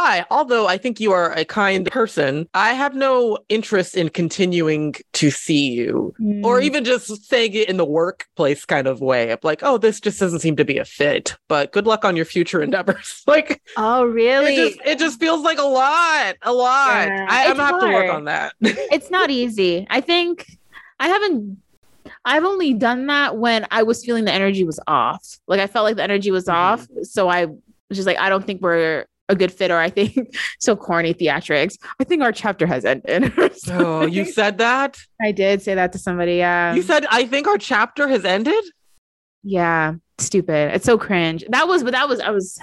Hi, 0.00 0.24
although 0.30 0.68
I 0.68 0.78
think 0.78 1.00
you 1.00 1.10
are 1.10 1.32
a 1.32 1.44
kind 1.44 1.90
person, 1.90 2.46
I 2.54 2.72
have 2.72 2.94
no 2.94 3.36
interest 3.48 3.96
in 3.96 4.10
continuing 4.10 4.94
to 5.14 5.28
see 5.32 5.70
you 5.72 6.14
or 6.44 6.60
Mm. 6.60 6.62
even 6.62 6.84
just 6.84 7.28
saying 7.28 7.54
it 7.54 7.68
in 7.68 7.78
the 7.78 7.84
workplace 7.84 8.64
kind 8.64 8.86
of 8.86 9.00
way 9.00 9.32
of 9.32 9.40
like, 9.42 9.58
oh, 9.64 9.76
this 9.76 9.98
just 10.00 10.20
doesn't 10.20 10.38
seem 10.38 10.54
to 10.54 10.64
be 10.64 10.78
a 10.78 10.84
fit, 10.84 11.36
but 11.48 11.72
good 11.72 11.84
luck 11.88 12.04
on 12.04 12.14
your 12.14 12.24
future 12.26 12.62
endeavors. 12.62 13.24
like, 13.26 13.60
oh, 13.76 14.04
really? 14.04 14.54
it 14.54 14.56
just 14.56 14.78
it 14.86 14.98
just 15.00 15.18
feels 15.18 15.42
like 15.42 15.58
a 15.58 15.62
lot, 15.62 16.36
a 16.42 16.52
lot. 16.52 17.08
Yeah, 17.08 17.26
I, 17.28 17.46
I'm 17.46 17.56
gonna 17.56 17.64
have 17.64 17.80
to 17.80 17.92
work 17.92 18.08
on 18.08 18.26
that. 18.26 18.54
it's 18.62 19.10
not 19.10 19.30
easy. 19.30 19.84
I 19.90 20.00
think 20.00 20.46
I 21.00 21.08
haven't. 21.08 21.58
I've 22.24 22.44
only 22.44 22.72
done 22.72 23.08
that 23.08 23.36
when 23.36 23.66
I 23.72 23.82
was 23.82 24.04
feeling 24.04 24.26
the 24.26 24.32
energy 24.32 24.62
was 24.62 24.78
off. 24.86 25.26
Like 25.48 25.58
I 25.58 25.66
felt 25.66 25.82
like 25.82 25.96
the 25.96 26.04
energy 26.04 26.30
was 26.30 26.44
Mhm. 26.44 26.52
off, 26.54 26.86
so 27.02 27.28
I 27.28 27.46
was 27.46 27.58
just 27.96 28.06
like, 28.06 28.18
I 28.18 28.28
don't 28.28 28.46
think 28.46 28.62
we're 28.62 29.04
a 29.28 29.34
good 29.34 29.52
fit, 29.52 29.70
or 29.70 29.78
I 29.78 29.90
think 29.90 30.36
so 30.60 30.76
corny 30.76 31.14
theatrics. 31.14 31.76
I 32.00 32.04
think 32.04 32.22
our 32.22 32.32
chapter 32.32 32.66
has 32.66 32.84
ended. 32.84 33.32
oh, 33.68 34.06
you 34.06 34.24
said 34.24 34.58
that? 34.58 34.98
I 35.20 35.32
did 35.32 35.62
say 35.62 35.74
that 35.74 35.92
to 35.92 35.98
somebody. 35.98 36.36
Yeah, 36.36 36.74
you 36.74 36.82
said 36.82 37.06
I 37.10 37.26
think 37.26 37.46
our 37.46 37.58
chapter 37.58 38.08
has 38.08 38.24
ended? 38.24 38.64
yeah, 39.42 39.94
stupid. 40.18 40.74
It's 40.74 40.84
so 40.84 40.98
cringe. 40.98 41.44
That 41.48 41.68
was, 41.68 41.82
but 41.82 41.92
that 41.92 42.08
was 42.08 42.20
I 42.20 42.30
was 42.30 42.58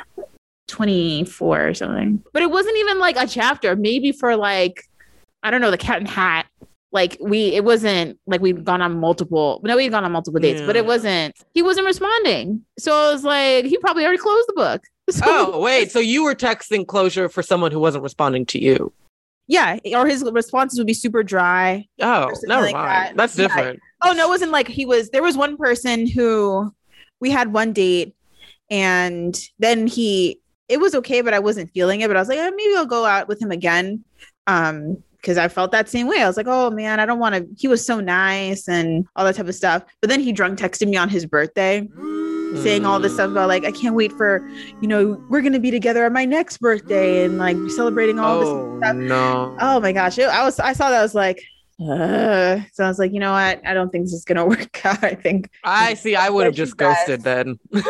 24 0.67 1.67
or 1.67 1.73
something. 1.73 2.23
But 2.33 2.43
it 2.43 2.51
wasn't 2.51 2.77
even 2.77 2.99
like 2.99 3.17
a 3.17 3.27
chapter. 3.27 3.75
Maybe 3.75 4.11
for 4.11 4.35
like, 4.35 4.83
I 5.43 5.51
don't 5.51 5.61
know, 5.61 5.71
the 5.71 5.77
cat 5.77 5.97
and 5.99 6.07
hat. 6.07 6.47
Like 6.91 7.17
we, 7.19 7.47
it 7.47 7.65
wasn't 7.65 8.19
like 8.25 8.39
we'd 8.41 8.63
gone 8.63 8.81
on 8.81 8.99
multiple. 8.99 9.59
No, 9.63 9.75
we'd 9.75 9.89
gone 9.89 10.05
on 10.05 10.11
multiple 10.13 10.39
dates, 10.39 10.61
but 10.61 10.77
it 10.77 10.85
wasn't. 10.85 11.35
He 11.53 11.61
wasn't 11.61 11.87
responding. 11.87 12.63
So 12.79 12.93
I 12.93 13.11
was 13.11 13.23
like, 13.23 13.65
he 13.65 13.77
probably 13.79 14.03
already 14.03 14.17
closed 14.17 14.47
the 14.47 14.53
book. 14.53 14.81
So- 15.09 15.23
Oh, 15.53 15.59
wait. 15.61 15.91
So 15.91 15.99
you 15.99 16.23
were 16.23 16.35
texting 16.35 16.85
closure 16.87 17.29
for 17.29 17.43
someone 17.43 17.71
who 17.71 17.79
wasn't 17.79 18.03
responding 18.03 18.45
to 18.47 18.59
you. 18.61 18.91
yeah. 19.47 19.77
Or 19.93 20.07
his 20.07 20.23
responses 20.23 20.79
would 20.79 20.87
be 20.87 20.93
super 20.95 21.21
dry. 21.21 21.87
Oh, 22.01 22.31
never 22.45 22.63
like 22.63 22.73
mind. 22.73 22.87
that. 22.87 23.17
That's 23.17 23.37
Yeah. 23.37 23.47
different. 23.47 23.79
Oh 24.03 24.13
no, 24.13 24.25
it 24.25 24.29
wasn't 24.29 24.51
like 24.51 24.67
he 24.67 24.85
was. 24.85 25.09
There 25.11 25.21
was 25.23 25.37
one 25.37 25.57
person 25.57 26.07
who 26.07 26.73
we 27.19 27.29
had 27.31 27.53
one 27.53 27.71
date, 27.73 28.15
and 28.69 29.39
then 29.59 29.87
he. 29.87 30.39
It 30.67 30.79
was 30.79 30.95
okay, 30.95 31.21
but 31.21 31.33
I 31.35 31.39
wasn't 31.39 31.69
feeling 31.71 32.01
it. 32.01 32.07
But 32.07 32.17
I 32.17 32.19
was 32.21 32.27
like, 32.29 32.39
eh, 32.39 32.49
maybe 32.49 32.75
I'll 32.75 32.87
go 32.87 33.05
out 33.05 33.27
with 33.27 33.39
him 33.39 33.51
again, 33.51 34.03
um, 34.47 34.97
because 35.17 35.37
I 35.37 35.47
felt 35.47 35.71
that 35.71 35.89
same 35.89 36.07
way. 36.07 36.21
I 36.23 36.27
was 36.27 36.37
like, 36.37 36.47
oh 36.49 36.71
man, 36.71 36.99
I 36.99 37.05
don't 37.05 37.19
want 37.19 37.35
to. 37.35 37.47
He 37.57 37.67
was 37.67 37.85
so 37.85 37.99
nice 37.99 38.67
and 38.67 39.05
all 39.15 39.23
that 39.25 39.35
type 39.35 39.47
of 39.47 39.53
stuff. 39.55 39.83
But 40.01 40.09
then 40.09 40.19
he 40.21 40.31
drunk 40.31 40.57
texted 40.59 40.87
me 40.89 40.97
on 40.97 41.07
his 41.09 41.25
birthday, 41.27 41.87
saying 42.63 42.85
all 42.85 42.99
this 42.99 43.13
stuff 43.13 43.31
about 43.31 43.47
like, 43.47 43.65
I 43.65 43.71
can't 43.71 43.95
wait 43.95 44.11
for, 44.13 44.47
you 44.81 44.87
know, 44.87 45.21
we're 45.29 45.41
gonna 45.41 45.59
be 45.59 45.71
together 45.71 46.05
on 46.05 46.13
my 46.13 46.25
next 46.25 46.57
birthday 46.59 47.23
and 47.25 47.37
like 47.37 47.57
celebrating 47.69 48.19
all 48.19 48.39
this 48.39 48.49
Oh, 48.49 48.77
stuff. 48.79 48.95
no. 48.95 49.57
Oh 49.59 49.79
my 49.79 49.91
gosh. 49.91 50.17
It- 50.17 50.29
I 50.29 50.43
was 50.43 50.59
I 50.59 50.73
saw 50.73 50.89
that 50.89 50.99
I 50.99 51.01
was 51.03 51.15
like, 51.15 51.41
uh, 51.81 52.59
so 52.71 52.85
I 52.85 52.87
was 52.87 52.99
like, 52.99 53.11
you 53.11 53.19
know 53.19 53.33
what? 53.33 53.61
I 53.67 53.73
don't 53.73 53.89
think 53.91 54.05
this 54.05 54.13
is 54.13 54.23
gonna 54.25 54.45
work 54.55 54.85
out. 54.85 55.03
I 55.03 55.13
think 55.15 55.49
I 55.63 55.93
see. 55.95 56.15
I 56.15 56.29
would 56.29 56.45
have 56.45 56.55
just 56.55 56.77
ghosted 56.77 57.21
then. 57.23 57.59
wish 57.71 57.83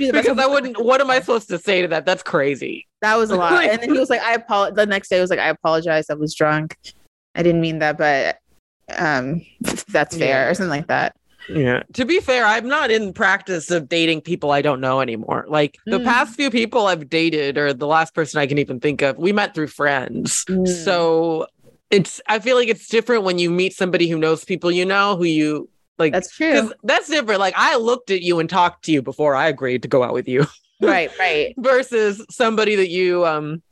you 0.00 0.06
the 0.06 0.12
best. 0.12 0.28
because 0.28 0.38
I 0.38 0.46
wouldn't. 0.46 0.82
What 0.82 1.00
am 1.00 1.10
I 1.10 1.20
supposed 1.20 1.48
to 1.48 1.58
say 1.58 1.82
to 1.82 1.88
that? 1.88 2.04
That's 2.06 2.22
crazy. 2.22 2.86
that 3.02 3.16
was 3.16 3.30
a 3.30 3.36
lot. 3.42 3.64
And 3.64 3.80
then 3.82 3.92
he 3.92 3.98
was 3.98 4.10
like, 4.10 4.20
I 4.22 4.34
apologize. 4.34 4.76
The 4.76 4.86
next 4.86 5.08
day 5.08 5.20
was 5.20 5.30
like, 5.30 5.38
I 5.40 5.48
apologize. 5.48 6.10
I 6.10 6.14
was 6.14 6.34
drunk. 6.34 6.76
I 7.34 7.42
didn't 7.42 7.60
mean 7.60 7.80
that, 7.80 7.98
but 7.98 8.38
um 8.96 9.40
that's 9.88 10.16
fair 10.16 10.44
Yeah. 10.44 10.48
or 10.50 10.54
something 10.54 10.70
like 10.70 10.86
that. 10.88 11.16
Yeah. 11.48 11.82
To 11.94 12.04
be 12.04 12.20
fair, 12.20 12.44
I'm 12.44 12.68
not 12.68 12.90
in 12.90 13.12
practice 13.12 13.70
of 13.70 13.88
dating 13.88 14.22
people 14.22 14.50
I 14.50 14.62
don't 14.62 14.80
know 14.80 15.00
anymore. 15.00 15.44
Like 15.48 15.78
the 15.86 15.98
Mm. 15.98 16.04
past 16.04 16.36
few 16.36 16.50
people 16.50 16.86
I've 16.86 17.08
dated, 17.08 17.58
or 17.58 17.72
the 17.72 17.86
last 17.86 18.14
person 18.14 18.40
I 18.40 18.46
can 18.46 18.58
even 18.58 18.80
think 18.80 19.02
of, 19.02 19.16
we 19.18 19.32
met 19.32 19.54
through 19.54 19.68
friends. 19.68 20.44
Mm. 20.48 20.66
So 20.84 21.46
it's. 21.90 22.20
I 22.26 22.38
feel 22.38 22.56
like 22.56 22.68
it's 22.68 22.88
different 22.88 23.24
when 23.24 23.38
you 23.38 23.50
meet 23.50 23.74
somebody 23.74 24.08
who 24.08 24.18
knows 24.18 24.44
people 24.44 24.70
you 24.70 24.84
know, 24.84 25.16
who 25.16 25.24
you 25.24 25.68
like. 25.98 26.12
that's 26.12 26.30
true. 26.34 26.72
that's 26.82 27.08
different. 27.08 27.40
Like 27.40 27.54
I 27.56 27.76
looked 27.76 28.10
at 28.10 28.22
you 28.22 28.40
and 28.40 28.48
talked 28.48 28.84
to 28.86 28.92
you 28.92 29.02
before 29.02 29.34
I 29.34 29.48
agreed 29.48 29.82
to 29.82 29.88
go 29.88 30.02
out 30.02 30.12
with 30.14 30.28
you. 30.28 30.46
right, 30.80 31.10
right. 31.18 31.54
versus 31.58 32.24
somebody 32.30 32.74
that 32.76 32.88
you 32.90 33.24
um 33.26 33.62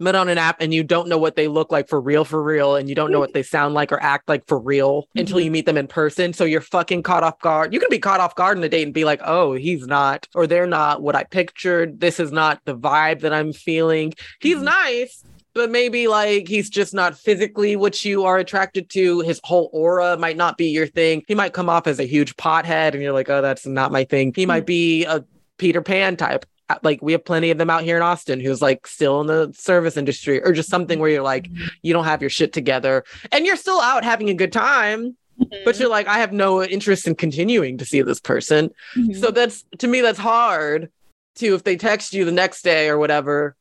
met 0.00 0.14
on 0.14 0.28
an 0.28 0.38
app 0.38 0.60
and 0.60 0.72
you 0.72 0.82
don't 0.84 1.08
know 1.08 1.18
what 1.18 1.36
they 1.36 1.48
look 1.48 1.72
like 1.72 1.88
for 1.88 2.00
real 2.00 2.24
for 2.24 2.42
real 2.42 2.76
and 2.76 2.88
you 2.88 2.94
don't 2.94 3.10
know 3.10 3.18
what 3.18 3.32
they 3.32 3.42
sound 3.42 3.74
like 3.74 3.90
or 3.92 4.00
act 4.02 4.28
like 4.28 4.46
for 4.46 4.58
real 4.58 5.08
until 5.16 5.40
you 5.40 5.50
meet 5.50 5.66
them 5.66 5.76
in 5.76 5.86
person 5.86 6.32
so 6.32 6.44
you're 6.44 6.60
fucking 6.60 7.02
caught 7.02 7.22
off 7.24 7.38
guard 7.40 7.72
you 7.72 7.80
can 7.80 7.88
be 7.90 7.98
caught 7.98 8.20
off 8.20 8.34
guard 8.34 8.56
in 8.56 8.62
a 8.64 8.68
date 8.68 8.84
and 8.84 8.94
be 8.94 9.04
like 9.04 9.20
oh 9.24 9.54
he's 9.54 9.86
not 9.86 10.26
or 10.34 10.46
they're 10.46 10.66
not 10.66 11.02
what 11.02 11.16
i 11.16 11.24
pictured 11.24 12.00
this 12.00 12.20
is 12.20 12.30
not 12.30 12.60
the 12.64 12.76
vibe 12.76 13.20
that 13.20 13.32
i'm 13.32 13.52
feeling 13.52 14.12
he's 14.40 14.58
Mhm. 14.58 14.62
nice 14.64 15.24
but 15.54 15.70
maybe 15.70 16.06
like 16.06 16.46
he's 16.46 16.70
just 16.70 16.94
not 16.94 17.18
physically 17.18 17.74
what 17.74 18.04
you 18.04 18.22
are 18.24 18.38
attracted 18.38 18.88
to. 18.90 19.20
His 19.20 19.40
whole 19.42 19.68
aura 19.72 20.16
might 20.16 20.36
not 20.36 20.56
be 20.56 20.66
your 20.66 20.86
thing. 20.86 21.24
He 21.26 21.34
might 21.34 21.52
come 21.52 21.68
off 21.68 21.88
as 21.88 21.98
a 21.98 22.04
huge 22.04 22.36
pothead 22.36 22.92
and 22.92 23.02
you're 23.02 23.12
like, 23.14 23.28
oh, 23.28 23.42
that's 23.42 23.66
not 23.66 23.90
my 23.90 24.04
thing. 24.04 24.32
He 24.36 24.46
might 24.46 24.66
be 24.66 25.04
a 25.06 25.24
Peter 25.56 25.82
Pan 25.82 26.16
type. 26.16 26.46
Like 26.82 27.00
we 27.00 27.12
have 27.12 27.24
plenty 27.24 27.50
of 27.50 27.58
them 27.58 27.70
out 27.70 27.82
here 27.82 27.96
in 27.96 28.02
Austin 28.02 28.40
who's 28.40 28.60
like 28.60 28.86
still 28.86 29.20
in 29.20 29.26
the 29.26 29.52
service 29.56 29.96
industry 29.96 30.42
or 30.42 30.52
just 30.52 30.68
something 30.68 30.98
where 30.98 31.08
you're 31.10 31.22
like, 31.22 31.48
you 31.82 31.92
don't 31.92 32.04
have 32.04 32.20
your 32.20 32.30
shit 32.30 32.52
together 32.52 33.04
and 33.32 33.46
you're 33.46 33.56
still 33.56 33.80
out 33.80 34.04
having 34.04 34.28
a 34.28 34.34
good 34.34 34.52
time, 34.52 35.16
but 35.64 35.78
you're 35.78 35.88
like, 35.88 36.06
I 36.08 36.18
have 36.18 36.32
no 36.32 36.62
interest 36.62 37.06
in 37.06 37.14
continuing 37.14 37.78
to 37.78 37.86
see 37.86 38.02
this 38.02 38.20
person. 38.20 38.70
Mhm. 38.94 39.18
So 39.18 39.30
that's 39.30 39.64
to 39.78 39.88
me, 39.88 40.02
that's 40.02 40.18
hard 40.18 40.90
to 41.36 41.54
if 41.54 41.64
they 41.64 41.76
text 41.76 42.12
you 42.12 42.24
the 42.24 42.32
next 42.32 42.62
day 42.62 42.88
or 42.88 42.98
whatever, 42.98 43.56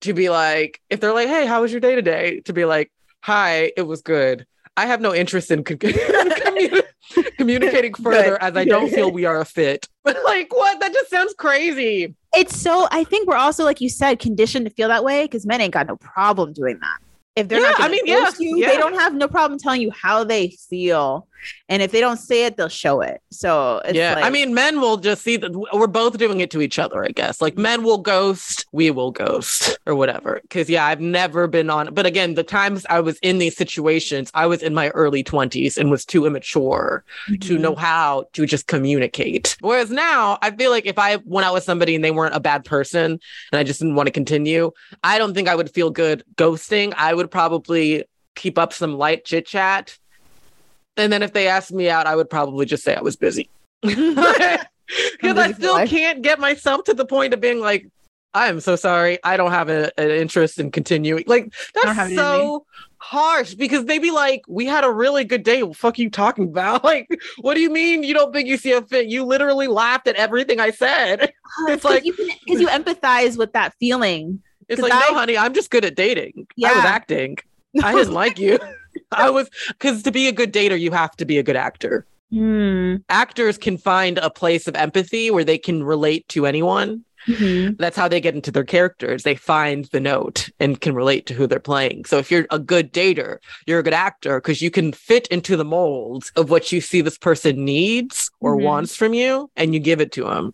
to 0.00 0.14
be 0.14 0.30
like, 0.30 0.80
if 0.88 1.00
they're 1.00 1.12
like, 1.14 1.28
Hey, 1.28 1.44
how 1.46 1.60
was 1.62 1.72
your 1.72 1.80
day 1.80 1.94
today? 1.94 2.40
To 2.46 2.52
be 2.54 2.64
like, 2.64 2.90
Hi, 3.22 3.72
it 3.76 3.82
was 3.82 4.00
good. 4.02 4.46
I 4.76 4.86
have 4.86 5.00
no 5.00 5.14
interest 5.14 5.50
in 5.50 5.62
con- 5.64 5.76
communi- 5.78 6.82
communicating 7.38 7.94
further 7.94 8.40
as 8.42 8.56
I 8.56 8.64
don't 8.64 8.90
feel 8.94 9.10
we 9.10 9.24
are 9.24 9.40
a 9.40 9.44
fit. 9.44 9.88
But 10.02 10.16
like, 10.24 10.52
what? 10.54 10.80
That 10.80 10.92
just 10.92 11.10
sounds 11.10 11.34
crazy. 11.34 12.14
it's 12.34 12.58
so 12.58 12.88
I 12.90 13.04
think 13.04 13.28
we're 13.28 13.36
also 13.36 13.64
like 13.64 13.80
you 13.80 13.88
said 13.88 14.18
conditioned 14.18 14.66
to 14.66 14.70
feel 14.74 14.88
that 14.88 15.04
way 15.04 15.24
because 15.24 15.46
men 15.46 15.60
ain't 15.60 15.72
got 15.74 15.86
no 15.86 15.96
problem 15.96 16.52
doing 16.52 16.78
that. 16.80 16.98
If 17.36 17.48
they're 17.48 17.60
Yeah, 17.60 17.70
not, 17.70 17.80
I 17.82 17.88
mean, 17.88 18.02
yeah, 18.06 18.30
you, 18.38 18.58
yeah. 18.58 18.68
they 18.68 18.76
don't 18.76 18.94
have 18.94 19.12
no 19.14 19.26
problem 19.26 19.58
telling 19.58 19.80
you 19.80 19.90
how 19.90 20.22
they 20.22 20.50
feel. 20.70 21.26
And 21.68 21.82
if 21.82 21.92
they 21.92 22.00
don't 22.00 22.18
say 22.18 22.46
it, 22.46 22.56
they'll 22.56 22.68
show 22.68 23.00
it. 23.00 23.20
So 23.30 23.82
yeah, 23.92 24.14
like, 24.14 24.24
I 24.24 24.30
mean, 24.30 24.54
men 24.54 24.80
will 24.80 24.96
just 24.96 25.22
see 25.22 25.36
that 25.36 25.52
we're 25.72 25.86
both 25.86 26.18
doing 26.18 26.40
it 26.40 26.50
to 26.52 26.60
each 26.60 26.78
other. 26.78 27.04
I 27.04 27.08
guess 27.08 27.40
like 27.40 27.56
men 27.56 27.82
will 27.82 27.98
ghost, 27.98 28.66
we 28.72 28.90
will 28.90 29.10
ghost, 29.10 29.78
or 29.86 29.94
whatever. 29.94 30.40
Because 30.42 30.68
yeah, 30.68 30.86
I've 30.86 31.00
never 31.00 31.46
been 31.46 31.70
on. 31.70 31.92
But 31.94 32.06
again, 32.06 32.34
the 32.34 32.42
times 32.42 32.86
I 32.88 33.00
was 33.00 33.18
in 33.20 33.38
these 33.38 33.56
situations, 33.56 34.30
I 34.34 34.46
was 34.46 34.62
in 34.62 34.74
my 34.74 34.90
early 34.90 35.22
twenties 35.22 35.76
and 35.76 35.90
was 35.90 36.04
too 36.04 36.26
immature 36.26 37.04
mm-hmm. 37.28 37.36
to 37.48 37.58
know 37.58 37.74
how 37.74 38.26
to 38.32 38.46
just 38.46 38.66
communicate. 38.66 39.56
Whereas 39.60 39.90
now, 39.90 40.38
I 40.42 40.50
feel 40.50 40.70
like 40.70 40.86
if 40.86 40.98
I 40.98 41.16
went 41.24 41.46
out 41.46 41.54
with 41.54 41.64
somebody 41.64 41.94
and 41.94 42.04
they 42.04 42.10
weren't 42.10 42.34
a 42.34 42.40
bad 42.40 42.64
person 42.64 43.12
and 43.52 43.58
I 43.58 43.64
just 43.64 43.80
didn't 43.80 43.94
want 43.94 44.06
to 44.06 44.12
continue, 44.12 44.72
I 45.02 45.18
don't 45.18 45.34
think 45.34 45.48
I 45.48 45.54
would 45.54 45.70
feel 45.70 45.90
good 45.90 46.24
ghosting. 46.36 46.94
I 46.96 47.14
would 47.14 47.30
probably 47.30 48.04
keep 48.34 48.58
up 48.58 48.72
some 48.72 48.98
light 48.98 49.24
chit 49.24 49.46
chat. 49.46 49.98
And 50.96 51.12
then 51.12 51.22
if 51.22 51.32
they 51.32 51.48
asked 51.48 51.72
me 51.72 51.90
out, 51.90 52.06
I 52.06 52.16
would 52.16 52.30
probably 52.30 52.66
just 52.66 52.84
say 52.84 52.94
I 52.94 53.02
was 53.02 53.16
busy. 53.16 53.50
Because 55.12 55.38
I 55.38 55.52
still 55.52 55.86
can't 55.86 56.20
get 56.22 56.38
myself 56.38 56.84
to 56.84 56.94
the 56.94 57.06
point 57.06 57.32
of 57.32 57.40
being 57.40 57.58
like, 57.58 57.88
I 58.34 58.48
am 58.48 58.60
so 58.60 58.76
sorry. 58.76 59.18
I 59.22 59.36
don't 59.36 59.52
have 59.52 59.68
a, 59.68 59.98
an 59.98 60.10
interest 60.10 60.58
in 60.58 60.70
continuing. 60.72 61.24
Like, 61.26 61.54
that's 61.72 62.14
so 62.14 62.66
harsh 62.98 63.54
because 63.54 63.84
they'd 63.84 64.00
be 64.00 64.10
like, 64.10 64.42
We 64.48 64.66
had 64.66 64.82
a 64.82 64.90
really 64.90 65.24
good 65.24 65.44
day. 65.44 65.62
What 65.62 65.76
fuck 65.76 65.98
you 65.98 66.10
talking 66.10 66.44
about? 66.44 66.82
Like, 66.94 67.08
what 67.38 67.54
do 67.54 67.60
you 67.60 67.70
mean 67.70 68.02
you 68.02 68.12
don't 68.12 68.32
think 68.32 68.48
you 68.48 68.56
see 68.56 68.72
a 68.72 68.82
fit? 68.82 69.06
You 69.06 69.24
literally 69.24 69.68
laughed 69.68 70.08
at 70.08 70.16
everything 70.16 70.60
I 70.60 70.70
said. 70.70 71.32
It's 71.68 71.84
like 71.84 72.02
because 72.02 72.28
you, 72.46 72.60
you 72.60 72.66
empathize 72.68 73.38
with 73.38 73.52
that 73.52 73.74
feeling. 73.78 74.42
It's 74.68 74.80
like, 74.80 74.92
I, 74.92 75.00
no, 75.08 75.14
honey, 75.14 75.38
I'm 75.38 75.54
just 75.54 75.70
good 75.70 75.84
at 75.84 75.94
dating. 75.94 76.46
Yeah. 76.56 76.70
I 76.70 76.74
was 76.74 76.84
acting. 76.84 77.38
I 77.82 77.94
didn't 77.94 78.14
like 78.14 78.38
you. 78.38 78.58
I 79.16 79.30
was 79.30 79.48
because 79.68 80.02
to 80.02 80.10
be 80.10 80.28
a 80.28 80.32
good 80.32 80.52
dater, 80.52 80.78
you 80.78 80.90
have 80.90 81.16
to 81.16 81.24
be 81.24 81.38
a 81.38 81.42
good 81.42 81.56
actor. 81.56 82.06
Mm. 82.32 83.02
Actors 83.08 83.58
can 83.58 83.78
find 83.78 84.18
a 84.18 84.30
place 84.30 84.66
of 84.66 84.74
empathy 84.74 85.30
where 85.30 85.44
they 85.44 85.58
can 85.58 85.84
relate 85.84 86.26
to 86.28 86.46
anyone. 86.46 87.04
Mm-hmm. 87.26 87.76
That's 87.78 87.96
how 87.96 88.08
they 88.08 88.20
get 88.20 88.34
into 88.34 88.50
their 88.50 88.64
characters. 88.64 89.22
They 89.22 89.34
find 89.34 89.86
the 89.86 90.00
note 90.00 90.50
and 90.60 90.80
can 90.80 90.94
relate 90.94 91.26
to 91.26 91.34
who 91.34 91.46
they're 91.46 91.60
playing. 91.60 92.04
So 92.04 92.18
if 92.18 92.30
you're 92.30 92.46
a 92.50 92.58
good 92.58 92.92
dater, 92.92 93.38
you're 93.66 93.78
a 93.78 93.82
good 93.82 93.94
actor 93.94 94.40
because 94.40 94.60
you 94.60 94.70
can 94.70 94.92
fit 94.92 95.26
into 95.28 95.56
the 95.56 95.64
mold 95.64 96.30
of 96.36 96.50
what 96.50 96.70
you 96.70 96.80
see 96.80 97.00
this 97.00 97.18
person 97.18 97.64
needs 97.64 98.30
or 98.40 98.56
mm-hmm. 98.56 98.64
wants 98.64 98.94
from 98.94 99.14
you 99.14 99.50
and 99.56 99.72
you 99.72 99.80
give 99.80 100.00
it 100.00 100.12
to 100.12 100.24
them. 100.24 100.52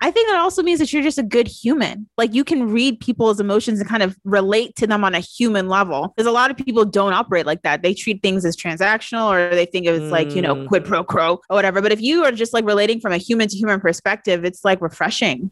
I 0.00 0.10
think 0.10 0.28
that 0.28 0.38
also 0.38 0.62
means 0.62 0.80
that 0.80 0.92
you're 0.92 1.02
just 1.02 1.18
a 1.18 1.22
good 1.22 1.46
human. 1.46 2.08
Like 2.16 2.34
you 2.34 2.44
can 2.44 2.70
read 2.70 3.00
people's 3.00 3.40
emotions 3.40 3.80
and 3.80 3.88
kind 3.88 4.02
of 4.02 4.16
relate 4.24 4.76
to 4.76 4.86
them 4.86 5.04
on 5.04 5.14
a 5.14 5.20
human 5.20 5.68
level. 5.68 6.08
Because 6.08 6.26
a 6.26 6.32
lot 6.32 6.50
of 6.50 6.56
people 6.56 6.84
don't 6.84 7.12
operate 7.12 7.46
like 7.46 7.62
that. 7.62 7.82
They 7.82 7.94
treat 7.94 8.22
things 8.22 8.44
as 8.44 8.56
transactional 8.56 9.30
or 9.30 9.54
they 9.54 9.66
think 9.66 9.86
it's 9.86 10.04
mm. 10.04 10.10
like, 10.10 10.34
you 10.34 10.42
know, 10.42 10.66
quid 10.66 10.84
pro 10.84 11.04
quo 11.04 11.40
or 11.48 11.56
whatever. 11.56 11.80
But 11.80 11.92
if 11.92 12.00
you 12.00 12.24
are 12.24 12.32
just 12.32 12.52
like 12.52 12.64
relating 12.64 13.00
from 13.00 13.12
a 13.12 13.18
human 13.18 13.48
to 13.48 13.56
human 13.56 13.80
perspective, 13.80 14.44
it's 14.44 14.64
like 14.64 14.80
refreshing 14.80 15.50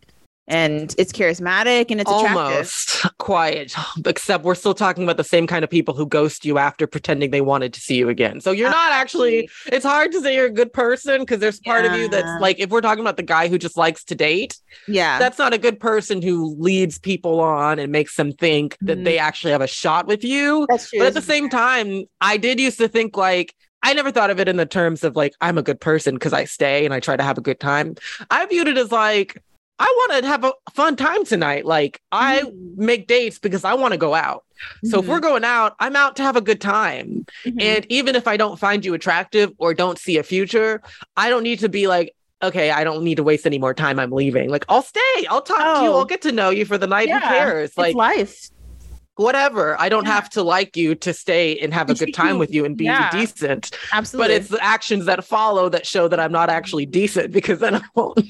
and 0.49 0.95
it's 0.99 1.13
charismatic 1.13 1.91
and 1.91 2.01
it's 2.01 2.11
almost 2.11 2.97
attractive. 2.97 3.19
quiet 3.19 3.75
except 4.07 4.45
we're 4.45 4.55
still 4.55 4.75
talking 4.75 5.05
about 5.05 5.17
the 5.17 5.25
same 5.25 5.47
kind 5.47 5.63
of 5.63 5.71
people 5.71 5.95
who 5.95 6.07
ghost 6.07 6.45
you 6.45 6.59
after 6.59 6.87
pretending 6.87 7.31
they 7.31 7.41
wanted 7.41 7.73
to 7.73 7.81
see 7.81 7.97
you 7.97 8.09
again 8.09 8.41
so 8.41 8.51
you're 8.51 8.71
not 8.71 8.93
actually 8.93 9.49
it's 9.67 9.85
hard 9.85 10.11
to 10.11 10.21
say 10.21 10.35
you're 10.35 10.47
a 10.47 10.51
good 10.51 10.73
person 10.73 11.21
because 11.21 11.39
there's 11.39 11.61
part 11.61 11.85
yeah. 11.85 11.93
of 11.93 12.01
you 12.01 12.09
that's 12.09 12.41
like 12.41 12.59
if 12.59 12.71
we're 12.71 12.81
talking 12.81 13.03
about 13.03 13.17
the 13.17 13.23
guy 13.23 13.47
who 13.49 13.59
just 13.59 13.77
likes 13.77 14.03
to 14.03 14.15
date 14.15 14.59
yeah 14.87 15.19
that's 15.19 15.39
not 15.39 15.53
a 15.53 15.59
good 15.59 15.79
person 15.79 16.23
who 16.23 16.57
leads 16.59 16.99
people 16.99 17.41
on 17.41 17.79
and 17.79 17.93
makes 17.93 18.17
them 18.17 18.33
think 18.33 18.77
that 18.81 18.97
mm-hmm. 18.97 19.05
they 19.05 19.19
actually 19.19 19.53
have 19.53 19.61
a 19.61 19.67
shot 19.67 20.07
with 20.07 20.25
you 20.25 20.67
that's 20.69 20.91
true 20.91 21.01
but 21.01 21.09
at 21.09 21.15
the 21.15 21.23
same 21.23 21.49
time 21.49 22.05
i 22.21 22.37
did 22.37 22.59
used 22.59 22.79
to 22.79 22.89
think 22.89 23.17
like 23.17 23.55
I 23.83 23.95
never 23.95 24.11
thought 24.11 24.31
of 24.31 24.41
it 24.41 24.49
in 24.49 24.57
the 24.57 24.67
terms 24.67 25.05
of 25.05 25.15
like 25.15 25.35
I'm 25.41 25.57
a 25.57 25.63
good 25.63 25.81
person 25.81 26.15
because 26.15 26.33
I 26.33 26.45
stay 26.45 26.85
and 26.85 26.93
I 26.93 27.01
try 27.01 27.17
to 27.17 27.23
have 27.23 27.39
a 27.39 27.41
good 27.41 27.61
time. 27.61 27.95
I 28.31 28.45
viewed 28.47 28.69
it 28.69 28.77
as 28.77 28.91
like 28.91 29.43
I 29.79 29.85
want 29.85 30.23
to 30.23 30.29
have 30.29 30.45
a 30.45 30.53
fun 30.73 30.97
time 30.97 31.25
tonight. 31.25 31.65
Like 31.65 32.01
I 32.11 32.41
mm. 32.41 32.77
make 32.77 33.07
dates 33.07 33.39
because 33.39 33.65
I 33.65 33.75
want 33.75 33.93
to 33.93 33.99
go 33.99 34.15
out. 34.15 34.45
So 34.85 34.89
mm-hmm. 34.89 34.99
if 34.99 35.07
we're 35.09 35.17
mm-hmm. 35.17 35.23
going 35.23 35.45
out, 35.45 35.77
I'm 35.79 35.95
out 35.95 36.17
to 36.17 36.23
have 36.23 36.37
a 36.37 36.41
good 36.41 36.61
time. 36.61 37.27
Mm-hmm. 37.45 37.61
And 37.61 37.87
even 37.89 38.17
if 38.17 38.27
I 38.27 38.37
don't 38.37 38.59
find 38.59 38.85
you 38.85 38.95
attractive 38.95 39.53
or 39.59 39.75
don't 39.75 39.99
see 39.99 40.19
a 40.19 40.23
future, 40.23 40.83
I 41.17 41.29
don't 41.31 41.45
need 41.45 41.61
to 41.61 41.69
be 41.69 41.87
like, 41.87 42.15
okay, 42.43 42.71
I 42.71 42.85
don't 42.85 43.05
need 43.05 43.17
to 43.17 43.23
waste 43.23 43.47
any 43.47 43.59
more 43.59 43.75
time. 43.75 43.99
I'm 43.99 44.11
leaving. 44.11 44.51
Like 44.51 44.65
I'll 44.69 44.83
stay. 44.83 45.27
I'll 45.29 45.43
talk 45.43 45.59
oh. 45.61 45.81
to 45.81 45.85
you. 45.85 45.91
I'll 45.91 45.99
oh. 45.99 46.05
get 46.05 46.23
to 46.23 46.33
know 46.33 46.51
you 46.51 46.65
for 46.65 46.79
the 46.79 46.87
night. 46.87 47.09
Yeah. 47.09 47.21
Who 47.21 47.27
cares? 47.27 47.77
Like 47.77 47.95
life. 47.95 48.51
Whatever. 49.15 49.81
I 49.81 49.89
don't 49.89 50.07
yeah. 50.07 50.15
have 50.15 50.31
to 50.31 50.45
like 50.45 50.77
you 50.77 50.95
to 50.97 51.13
stay 51.13 51.59
and 51.59 51.75
have 51.75 51.91
a 51.91 51.95
good 51.95 52.15
time 52.15 52.39
with 52.39 52.53
you 52.53 52.65
and 52.65 52.77
be 52.77 52.85
yeah. 52.85 53.11
decent. 53.11 53.77
Absolutely. 53.93 54.29
But 54.29 54.41
it's 54.41 54.49
the 54.49 54.63
actions 54.63 55.07
that 55.07 55.25
follow 55.25 55.69
that 55.71 55.87
show 55.87 56.07
that 56.07 56.21
I'm 56.21 56.31
not 56.31 56.51
actually 56.51 56.87
decent 56.87 57.33
because 57.33 57.59
then 57.59 57.75
I 57.77 57.83
won't 57.97 58.21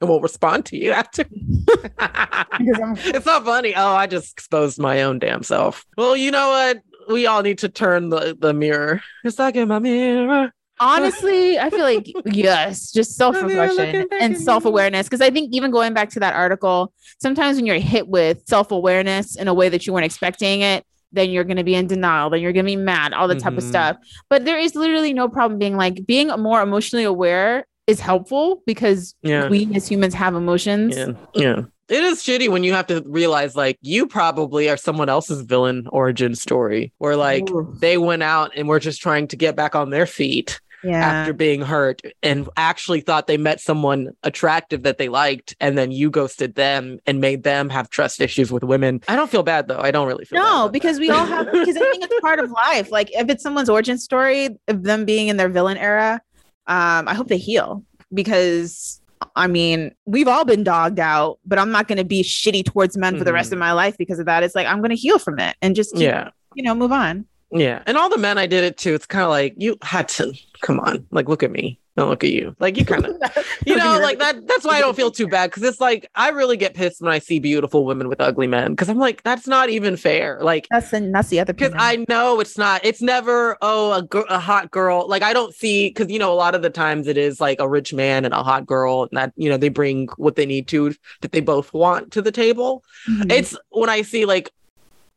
and 0.00 0.08
will 0.08 0.20
respond 0.20 0.66
to 0.66 0.76
you 0.76 0.92
after. 0.92 1.24
it's 1.30 3.26
not 3.26 3.44
funny. 3.44 3.74
Oh, 3.74 3.94
I 3.94 4.06
just 4.06 4.32
exposed 4.32 4.78
my 4.78 5.02
own 5.02 5.18
damn 5.18 5.42
self. 5.42 5.84
Well, 5.96 6.16
you 6.16 6.30
know 6.30 6.48
what? 6.48 6.80
We 7.08 7.26
all 7.26 7.42
need 7.42 7.58
to 7.58 7.68
turn 7.68 8.08
the, 8.08 8.36
the 8.38 8.52
mirror. 8.52 9.02
It's 9.24 9.38
like 9.38 9.56
in 9.56 9.68
my 9.68 9.78
mirror. 9.78 10.52
Honestly, 10.82 11.58
I 11.58 11.68
feel 11.68 11.80
like 11.80 12.10
yes, 12.24 12.90
just 12.90 13.14
self-reflection 13.16 14.08
and 14.18 14.38
self-awareness. 14.38 15.06
Because 15.06 15.20
I 15.20 15.30
think 15.30 15.52
even 15.52 15.70
going 15.70 15.92
back 15.92 16.08
to 16.10 16.20
that 16.20 16.34
article, 16.34 16.94
sometimes 17.20 17.56
when 17.56 17.66
you're 17.66 17.78
hit 17.78 18.08
with 18.08 18.42
self-awareness 18.46 19.36
in 19.36 19.48
a 19.48 19.54
way 19.54 19.68
that 19.68 19.86
you 19.86 19.92
weren't 19.92 20.06
expecting 20.06 20.62
it, 20.62 20.86
then 21.12 21.28
you're 21.28 21.44
going 21.44 21.58
to 21.58 21.64
be 21.64 21.74
in 21.74 21.86
denial, 21.86 22.30
then 22.30 22.40
you're 22.40 22.52
going 22.52 22.64
to 22.64 22.70
be 22.70 22.76
mad, 22.76 23.12
all 23.12 23.28
the 23.28 23.34
type 23.34 23.50
mm-hmm. 23.50 23.58
of 23.58 23.64
stuff. 23.64 23.96
But 24.30 24.44
there 24.44 24.58
is 24.58 24.74
literally 24.74 25.12
no 25.12 25.28
problem 25.28 25.58
being 25.58 25.76
like 25.76 26.06
being 26.06 26.28
more 26.28 26.62
emotionally 26.62 27.04
aware 27.04 27.66
is 27.86 28.00
helpful 28.00 28.62
because 28.66 29.14
yeah. 29.22 29.48
we 29.48 29.68
as 29.74 29.88
humans 29.88 30.14
have 30.14 30.34
emotions. 30.34 30.96
Yeah. 30.96 31.12
Yeah. 31.34 31.62
It 31.88 32.04
is 32.04 32.22
shitty 32.22 32.48
when 32.48 32.62
you 32.62 32.72
have 32.72 32.86
to 32.86 33.02
realize 33.04 33.56
like 33.56 33.76
you 33.80 34.06
probably 34.06 34.70
are 34.70 34.76
someone 34.76 35.08
else's 35.08 35.42
villain 35.42 35.88
origin 35.90 36.36
story 36.36 36.92
where 36.98 37.16
like 37.16 37.50
Ooh. 37.50 37.74
they 37.80 37.98
went 37.98 38.22
out 38.22 38.52
and 38.54 38.68
were 38.68 38.78
just 38.78 39.02
trying 39.02 39.26
to 39.28 39.36
get 39.36 39.56
back 39.56 39.74
on 39.74 39.90
their 39.90 40.06
feet 40.06 40.60
yeah. 40.84 40.98
after 40.98 41.32
being 41.32 41.62
hurt 41.62 42.00
and 42.22 42.48
actually 42.56 43.00
thought 43.00 43.26
they 43.26 43.36
met 43.36 43.60
someone 43.60 44.10
attractive 44.22 44.82
that 44.84 44.98
they 44.98 45.08
liked 45.08 45.56
and 45.60 45.76
then 45.76 45.90
you 45.90 46.10
ghosted 46.10 46.54
them 46.54 46.98
and 47.06 47.20
made 47.20 47.42
them 47.42 47.68
have 47.68 47.90
trust 47.90 48.20
issues 48.20 48.52
with 48.52 48.62
women. 48.62 49.00
I 49.08 49.16
don't 49.16 49.30
feel 49.30 49.42
bad 49.42 49.68
though. 49.68 49.80
I 49.80 49.90
don't 49.90 50.06
really 50.06 50.24
feel 50.24 50.40
No, 50.40 50.68
because 50.68 50.96
that. 50.96 51.02
we 51.02 51.10
all 51.10 51.26
have 51.26 51.46
because 51.52 51.76
I 51.76 51.80
think 51.80 52.04
it's 52.04 52.20
part 52.20 52.38
of 52.38 52.50
life. 52.50 52.90
Like 52.90 53.10
if 53.12 53.28
it's 53.28 53.42
someone's 53.42 53.68
origin 53.68 53.98
story 53.98 54.50
of 54.68 54.84
them 54.84 55.04
being 55.04 55.28
in 55.28 55.36
their 55.36 55.48
villain 55.48 55.76
era, 55.76 56.20
um, 56.66 57.08
I 57.08 57.14
hope 57.14 57.28
they 57.28 57.38
heal 57.38 57.84
because 58.12 59.00
I 59.36 59.46
mean, 59.46 59.94
we've 60.06 60.28
all 60.28 60.44
been 60.44 60.64
dogged 60.64 60.98
out, 60.98 61.38
but 61.44 61.58
I'm 61.58 61.70
not 61.70 61.88
going 61.88 61.98
to 61.98 62.04
be 62.04 62.22
shitty 62.22 62.64
towards 62.64 62.96
men 62.96 63.12
mm-hmm. 63.12 63.18
for 63.18 63.24
the 63.24 63.32
rest 63.32 63.48
of 63.48 63.56
mm-hmm. 63.56 63.60
my 63.60 63.72
life 63.72 63.96
because 63.98 64.18
of 64.18 64.26
that. 64.26 64.42
It's 64.42 64.54
like 64.54 64.66
I'm 64.66 64.78
going 64.78 64.90
to 64.90 64.96
heal 64.96 65.18
from 65.18 65.38
it 65.38 65.56
and 65.60 65.76
just 65.76 65.92
keep, 65.92 66.02
yeah, 66.02 66.30
you 66.54 66.62
know, 66.62 66.74
move 66.74 66.92
on. 66.92 67.26
Yeah, 67.52 67.82
and 67.86 67.96
all 67.96 68.08
the 68.08 68.18
men 68.18 68.38
I 68.38 68.46
did 68.46 68.64
it 68.64 68.78
to, 68.78 68.94
it's 68.94 69.06
kind 69.06 69.24
of 69.24 69.30
like 69.30 69.54
you 69.56 69.76
had 69.82 70.08
to 70.10 70.32
come 70.62 70.80
on, 70.80 71.06
like 71.10 71.28
look 71.28 71.42
at 71.42 71.50
me. 71.50 71.79
Don't 71.96 72.08
look 72.08 72.22
at 72.22 72.30
you. 72.30 72.54
Like 72.60 72.76
you 72.76 72.84
kind 72.84 73.04
of, 73.04 73.16
you 73.66 73.76
know, 73.76 73.98
like 74.00 74.18
that. 74.20 74.46
That's 74.46 74.64
why 74.64 74.76
I 74.76 74.80
don't 74.80 74.94
feel 74.94 75.10
too 75.10 75.26
bad 75.26 75.50
because 75.50 75.64
it's 75.64 75.80
like 75.80 76.08
I 76.14 76.28
really 76.30 76.56
get 76.56 76.74
pissed 76.74 77.00
when 77.00 77.12
I 77.12 77.18
see 77.18 77.40
beautiful 77.40 77.84
women 77.84 78.08
with 78.08 78.20
ugly 78.20 78.46
men 78.46 78.72
because 78.72 78.88
I'm 78.88 78.98
like, 78.98 79.22
that's 79.22 79.48
not 79.48 79.70
even 79.70 79.96
fair. 79.96 80.38
Like 80.40 80.68
that's 80.70 80.90
the 80.90 81.00
that's 81.12 81.28
the 81.28 81.40
other 81.40 81.52
because 81.52 81.72
I 81.76 82.04
know 82.08 82.38
it's 82.38 82.56
not. 82.56 82.84
It's 82.84 83.02
never 83.02 83.58
oh 83.60 84.06
a, 84.12 84.18
a 84.28 84.38
hot 84.38 84.70
girl. 84.70 85.08
Like 85.08 85.22
I 85.22 85.32
don't 85.32 85.54
see 85.54 85.88
because 85.88 86.10
you 86.10 86.18
know 86.18 86.32
a 86.32 86.34
lot 86.34 86.54
of 86.54 86.62
the 86.62 86.70
times 86.70 87.08
it 87.08 87.18
is 87.18 87.40
like 87.40 87.58
a 87.60 87.68
rich 87.68 87.92
man 87.92 88.24
and 88.24 88.34
a 88.34 88.42
hot 88.42 88.66
girl 88.66 89.02
and 89.02 89.18
that 89.18 89.32
you 89.36 89.50
know 89.50 89.56
they 89.56 89.68
bring 89.68 90.06
what 90.16 90.36
they 90.36 90.46
need 90.46 90.68
to 90.68 90.94
that 91.22 91.32
they 91.32 91.40
both 91.40 91.74
want 91.74 92.12
to 92.12 92.22
the 92.22 92.32
table. 92.32 92.84
Mm-hmm. 93.08 93.30
It's 93.32 93.56
when 93.70 93.90
I 93.90 94.02
see 94.02 94.26
like 94.26 94.52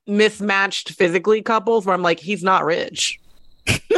mismatched 0.07 0.91
physically 0.91 1.41
couples 1.41 1.85
where 1.85 1.93
I'm 1.93 2.01
like, 2.01 2.19
he's 2.19 2.43
not 2.43 2.65
rich. 2.65 3.19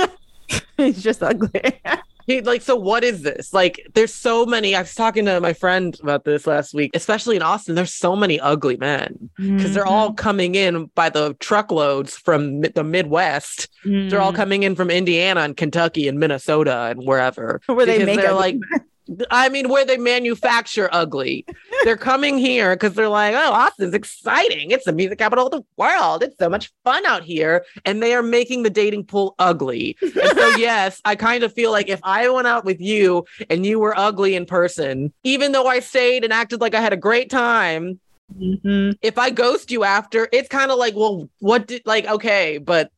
he's 0.78 1.02
just 1.02 1.24
ugly. 1.24 1.82
He, 2.28 2.42
like, 2.42 2.62
so 2.62 2.76
what 2.76 3.04
is 3.04 3.22
this? 3.22 3.54
Like, 3.54 3.88
there's 3.94 4.14
so 4.14 4.46
many. 4.46 4.76
I 4.76 4.82
was 4.82 4.96
talking 4.96 5.26
to 5.26 5.40
my 5.40 5.54
friend 5.54 5.98
about 6.02 6.26
this 6.26 6.48
last 6.48 6.74
week, 6.74 6.92
especially 6.96 7.36
in 7.36 7.42
Austin. 7.42 7.76
There's 7.76 7.94
so 7.94 8.16
many 8.16 8.40
ugly 8.40 8.78
men 8.78 9.30
because 9.38 9.50
mm-hmm. 9.50 9.74
they're 9.74 9.86
all 9.86 10.10
mm-hmm. 10.10 10.16
coming 10.16 10.56
in 10.56 10.86
by 10.96 11.10
the 11.10 11.36
truckloads 11.36 12.18
from 12.18 12.62
the 12.62 12.84
Midwest. 12.84 13.70
Mm-hmm. 13.86 14.10
They're 14.10 14.22
all 14.22 14.34
mm. 14.34 14.38
coming 14.38 14.64
in 14.64 14.76
from 14.76 14.90
Indiana 14.90 15.42
and 15.42 15.56
Kentucky 15.56 16.08
and 16.08 16.20
Minnesota 16.20 16.88
and 16.90 17.06
wherever. 17.06 17.62
Where 17.68 17.86
they 17.86 18.04
make 18.04 18.24
like. 18.32 18.58
I 19.30 19.50
mean, 19.50 19.70
where 19.70 19.86
they 19.86 19.98
manufacture 19.98 20.90
ugly. 20.92 21.46
they're 21.84 21.98
coming 21.98 22.38
here 22.38 22.76
because 22.76 22.94
they're 22.94 23.10
like, 23.10 23.36
oh, 23.36 23.54
Austin's 23.54 23.94
exciting. 23.94 24.72
It's 24.72 24.86
the 24.86 24.94
music 24.94 25.20
capital 25.20 25.46
of 25.46 25.52
the 25.52 25.62
world. 25.78 26.24
It's 26.24 26.38
so 26.38 26.50
much 26.50 26.72
fun 26.84 27.06
out 27.06 27.24
here. 27.24 27.66
And 27.86 28.02
they 28.02 28.14
are 28.14 28.24
making 28.24 28.64
the 28.64 28.70
dating 28.70 29.06
pool 29.06 29.36
ugly. 29.38 29.98
And 30.02 30.38
so, 30.38 30.50
yes, 30.58 31.02
I 31.06 31.16
kind 31.16 31.44
of 31.44 31.54
feel 31.54 31.72
like 31.72 31.90
if 31.90 32.00
I 32.04 32.28
went 32.30 32.48
out 32.48 32.66
with 32.66 32.82
you 32.82 33.26
and 33.50 33.66
you 33.66 33.80
were 33.80 33.98
ugly 33.98 34.36
in 34.36 34.46
person, 34.46 35.14
even 35.24 35.52
though 35.52 35.68
I 35.68 35.80
stayed 35.80 36.24
and 36.24 36.34
acted 36.34 36.62
like 36.62 36.74
I 36.74 36.82
had 36.82 36.94
a 36.94 36.98
great 36.98 37.30
time, 37.30 38.00
mm-hmm. 38.36 38.92
if 39.02 39.18
I 39.18 39.30
ghost 39.30 39.72
you 39.72 39.84
after, 39.84 40.28
it's 40.32 40.50
kind 40.50 40.72
of 40.72 40.80
like, 40.80 40.96
well, 40.96 41.30
what 41.40 41.68
did, 41.68 41.84
like, 41.86 42.08
okay, 42.08 42.58
but 42.58 42.92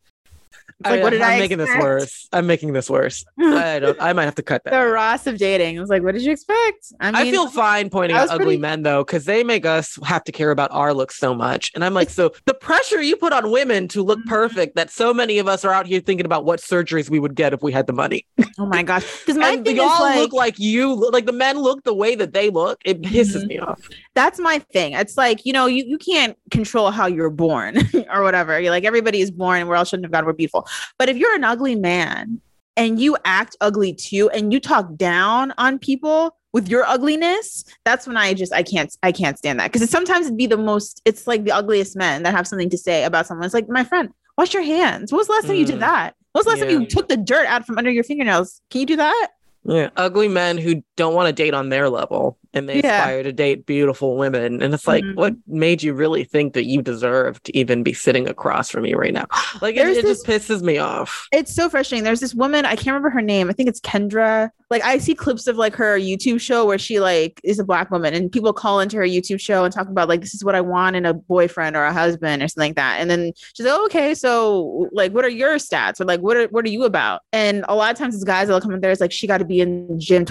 like, 0.83 1.01
what 1.01 1.09
did 1.11 1.21
I? 1.21 1.33
am 1.33 1.39
making 1.39 1.57
this 1.57 1.75
worse. 1.79 2.27
I'm 2.31 2.45
making 2.47 2.73
this 2.73 2.89
worse. 2.89 3.25
I 3.39 3.79
don't. 3.79 3.97
I 4.01 4.13
might 4.13 4.25
have 4.25 4.35
to 4.35 4.43
cut 4.43 4.63
that. 4.63 4.71
The 4.71 4.85
Ross 4.91 5.25
of 5.27 5.37
dating. 5.37 5.77
I 5.77 5.81
was 5.81 5.89
like, 5.89 6.03
what 6.03 6.13
did 6.13 6.23
you 6.23 6.31
expect? 6.31 6.93
I 6.99 7.21
I, 7.21 7.31
feel 7.31 7.47
fine 7.49 7.89
pointing 7.89 8.15
I 8.15 8.19
out 8.19 8.23
was 8.23 8.31
ugly 8.31 8.45
pretty- 8.45 8.57
men 8.61 8.83
though, 8.83 9.03
because 9.03 9.25
they 9.25 9.43
make 9.43 9.65
us 9.65 9.97
have 10.03 10.23
to 10.25 10.31
care 10.31 10.51
about 10.51 10.71
our 10.71 10.93
looks 10.93 11.17
so 11.17 11.33
much. 11.33 11.71
And 11.75 11.83
I'm 11.83 11.93
like, 11.93 12.09
so 12.09 12.31
the 12.45 12.53
pressure 12.53 13.01
you 13.01 13.15
put 13.15 13.33
on 13.33 13.49
women 13.51 13.87
to 13.89 14.03
look 14.03 14.19
Mhm. 14.19 14.25
perfect 14.27 14.75
that 14.75 14.89
so 14.91 15.13
many 15.13 15.39
of 15.39 15.47
us 15.47 15.65
are 15.65 15.73
out 15.73 15.85
here 15.87 15.99
thinking 15.99 16.25
about 16.25 16.45
what 16.45 16.59
surgeries 16.59 17.09
we 17.09 17.19
would 17.19 17.35
get 17.35 17.53
if 17.53 17.61
we 17.63 17.71
had 17.71 17.87
the 17.87 17.93
money. 17.93 18.25
oh 18.59 18.65
my 18.65 18.83
gosh. 18.83 19.03
Because 19.21 19.37
my 19.37 19.49
and 19.51 19.65
thing 19.65 19.77
they 19.77 19.83
is 19.83 19.89
all 19.91 20.01
like, 20.01 20.17
look 20.19 20.33
like 20.33 20.59
you, 20.59 20.93
like 21.11 21.25
the 21.25 21.31
men 21.33 21.57
look 21.57 21.83
the 21.83 21.93
way 21.93 22.15
that 22.15 22.33
they 22.33 22.49
look. 22.49 22.79
It 22.85 23.01
pisses 23.01 23.43
Mhm. 23.43 23.47
me 23.47 23.59
off. 23.59 23.87
that's 24.13 24.39
my 24.39 24.59
thing. 24.73 24.93
It's 24.93 25.15
like, 25.17 25.45
you 25.45 25.53
know, 25.53 25.67
you, 25.67 25.83
you 25.85 25.97
can't 25.99 26.35
control 26.51 26.89
how 26.91 27.05
you're 27.07 27.29
born 27.29 27.77
or 28.11 28.23
whatever. 28.23 28.59
You're 28.59 28.71
like, 28.71 28.83
everybody 28.83 29.21
is 29.21 29.29
born 29.31 29.59
and 29.59 29.69
we're 29.69 29.75
all 29.75 29.83
shouldn't 29.85 30.05
have 30.05 30.11
God, 30.11 30.25
we're 30.25 30.33
beautiful. 30.33 30.66
But 30.97 31.09
if 31.09 31.17
you're 31.17 31.35
an 31.35 31.43
ugly 31.43 31.75
man 31.75 32.41
and 32.75 32.99
you 32.99 33.17
act 33.25 33.55
ugly 33.61 33.93
too, 33.93 34.29
and 34.29 34.51
you 34.53 34.59
talk 34.59 34.95
down 34.95 35.53
on 35.57 35.79
people 35.79 36.35
with 36.53 36.67
your 36.69 36.85
ugliness, 36.85 37.63
that's 37.85 38.07
when 38.07 38.17
I 38.17 38.33
just 38.33 38.53
I 38.53 38.63
can't 38.63 38.95
I 39.03 39.11
can't 39.11 39.37
stand 39.37 39.59
that. 39.59 39.71
Because 39.71 39.89
sometimes 39.89 40.25
it'd 40.27 40.37
be 40.37 40.47
the 40.47 40.57
most, 40.57 41.01
it's 41.05 41.27
like 41.27 41.43
the 41.43 41.51
ugliest 41.51 41.95
men 41.95 42.23
that 42.23 42.33
have 42.33 42.47
something 42.47 42.69
to 42.69 42.77
say 42.77 43.03
about 43.03 43.27
someone. 43.27 43.45
It's 43.45 43.53
like, 43.53 43.69
my 43.69 43.83
friend, 43.83 44.09
wash 44.37 44.53
your 44.53 44.63
hands. 44.63 45.11
what 45.11 45.19
was 45.19 45.27
the 45.27 45.33
last 45.33 45.47
time 45.47 45.55
you 45.55 45.63
Mm. 45.65 45.67
did 45.67 45.79
that? 45.81 46.15
what 46.31 46.45
was 46.45 46.45
the 46.45 46.51
last 46.65 46.71
time 46.71 46.81
you 46.81 46.87
took 46.87 47.07
the 47.09 47.17
dirt 47.17 47.47
out 47.47 47.65
from 47.65 47.77
under 47.79 47.89
your 47.89 48.03
fingernails? 48.03 48.61
Can 48.69 48.81
you 48.81 48.85
do 48.85 48.95
that? 48.97 49.29
Yeah, 49.63 49.89
ugly 49.97 50.27
men 50.27 50.57
who 50.59 50.83
don't 50.97 51.13
want 51.13 51.27
to 51.27 51.33
date 51.33 51.53
on 51.53 51.69
their 51.69 51.89
level 51.89 52.37
and 52.53 52.67
they 52.67 52.81
Yeah. 52.81 52.99
aspire 52.99 53.23
to 53.23 53.31
date 53.31 53.65
beautiful 53.65 54.17
women. 54.17 54.61
And 54.61 54.73
it's 54.73 54.87
like, 54.87 55.03
Mhm. 55.03 55.15
what 55.15 55.33
made 55.47 55.81
you 55.83 55.93
really 55.93 56.23
think 56.25 56.53
that 56.53 56.65
you 56.65 56.81
deserve 56.81 57.41
to 57.43 57.55
even 57.57 57.83
be 57.83 57.93
sitting 57.93 58.27
across 58.27 58.69
from 58.69 58.83
me 58.83 58.93
right 58.95 59.13
now? 59.13 59.25
Like, 59.61 59.75
it, 59.75 59.87
it 59.87 60.01
just 60.01 60.25
pisses 60.25 60.61
me 60.61 60.77
off. 60.77 61.27
It's 61.31 61.53
so 61.55 61.69
frustrating. 61.69 62.03
There's 62.03 62.19
this 62.19 62.35
woman, 62.35 62.65
I 62.65 62.75
can't 62.75 62.87
remember 62.87 63.09
her 63.11 63.21
name. 63.21 63.49
I 63.49 63.53
think 63.53 63.69
it's 63.69 63.79
Kendra. 63.79 64.49
Like 64.69 64.83
I 64.83 64.97
see 64.97 65.15
clips 65.15 65.47
of 65.47 65.55
like 65.55 65.75
her 65.75 65.97
YouTube 65.97 66.41
show 66.41 66.65
where 66.65 66.77
she 66.77 66.99
like 66.99 67.39
is 67.43 67.57
a 67.57 67.63
black 67.63 67.89
woman 67.89 68.13
and 68.13 68.29
people 68.29 68.51
call 68.51 68.81
into 68.81 68.97
her 68.97 69.03
YouTube 69.03 69.39
show 69.39 69.63
and 69.63 69.73
talk 69.73 69.87
about 69.87 70.09
like 70.09 70.19
this 70.19 70.33
is 70.33 70.43
what 70.43 70.55
I 70.55 70.61
want 70.61 70.97
in 70.97 71.05
a 71.05 71.13
boyfriend 71.13 71.77
or 71.77 71.85
a 71.85 71.93
husband 71.93 72.43
or 72.43 72.49
something 72.49 72.71
like 72.71 72.75
that. 72.75 72.99
And 72.99 73.09
then 73.09 73.31
she's 73.53 73.65
like, 73.65 73.73
oh, 73.79 73.85
okay, 73.85 74.13
so 74.13 74.89
like 74.91 75.13
what 75.13 75.23
are 75.23 75.29
your 75.29 75.55
stats? 75.55 76.01
Or 76.01 76.05
like 76.05 76.19
what 76.19 76.35
are 76.35 76.47
what 76.47 76.65
are 76.65 76.69
you 76.69 76.83
about? 76.83 77.21
And 77.31 77.63
a 77.69 77.75
lot 77.75 77.91
of 77.93 77.97
times 77.97 78.13
it's 78.13 78.25
guys 78.25 78.47
that'll 78.49 78.59
come 78.59 78.73
in 78.73 78.81
there, 78.81 78.91
it's 78.91 78.99
like 78.99 79.13
she 79.13 79.25
got 79.25 79.37
to 79.37 79.45
be 79.45 79.61
in 79.61 79.87
the 79.87 79.97
gym 79.97 80.25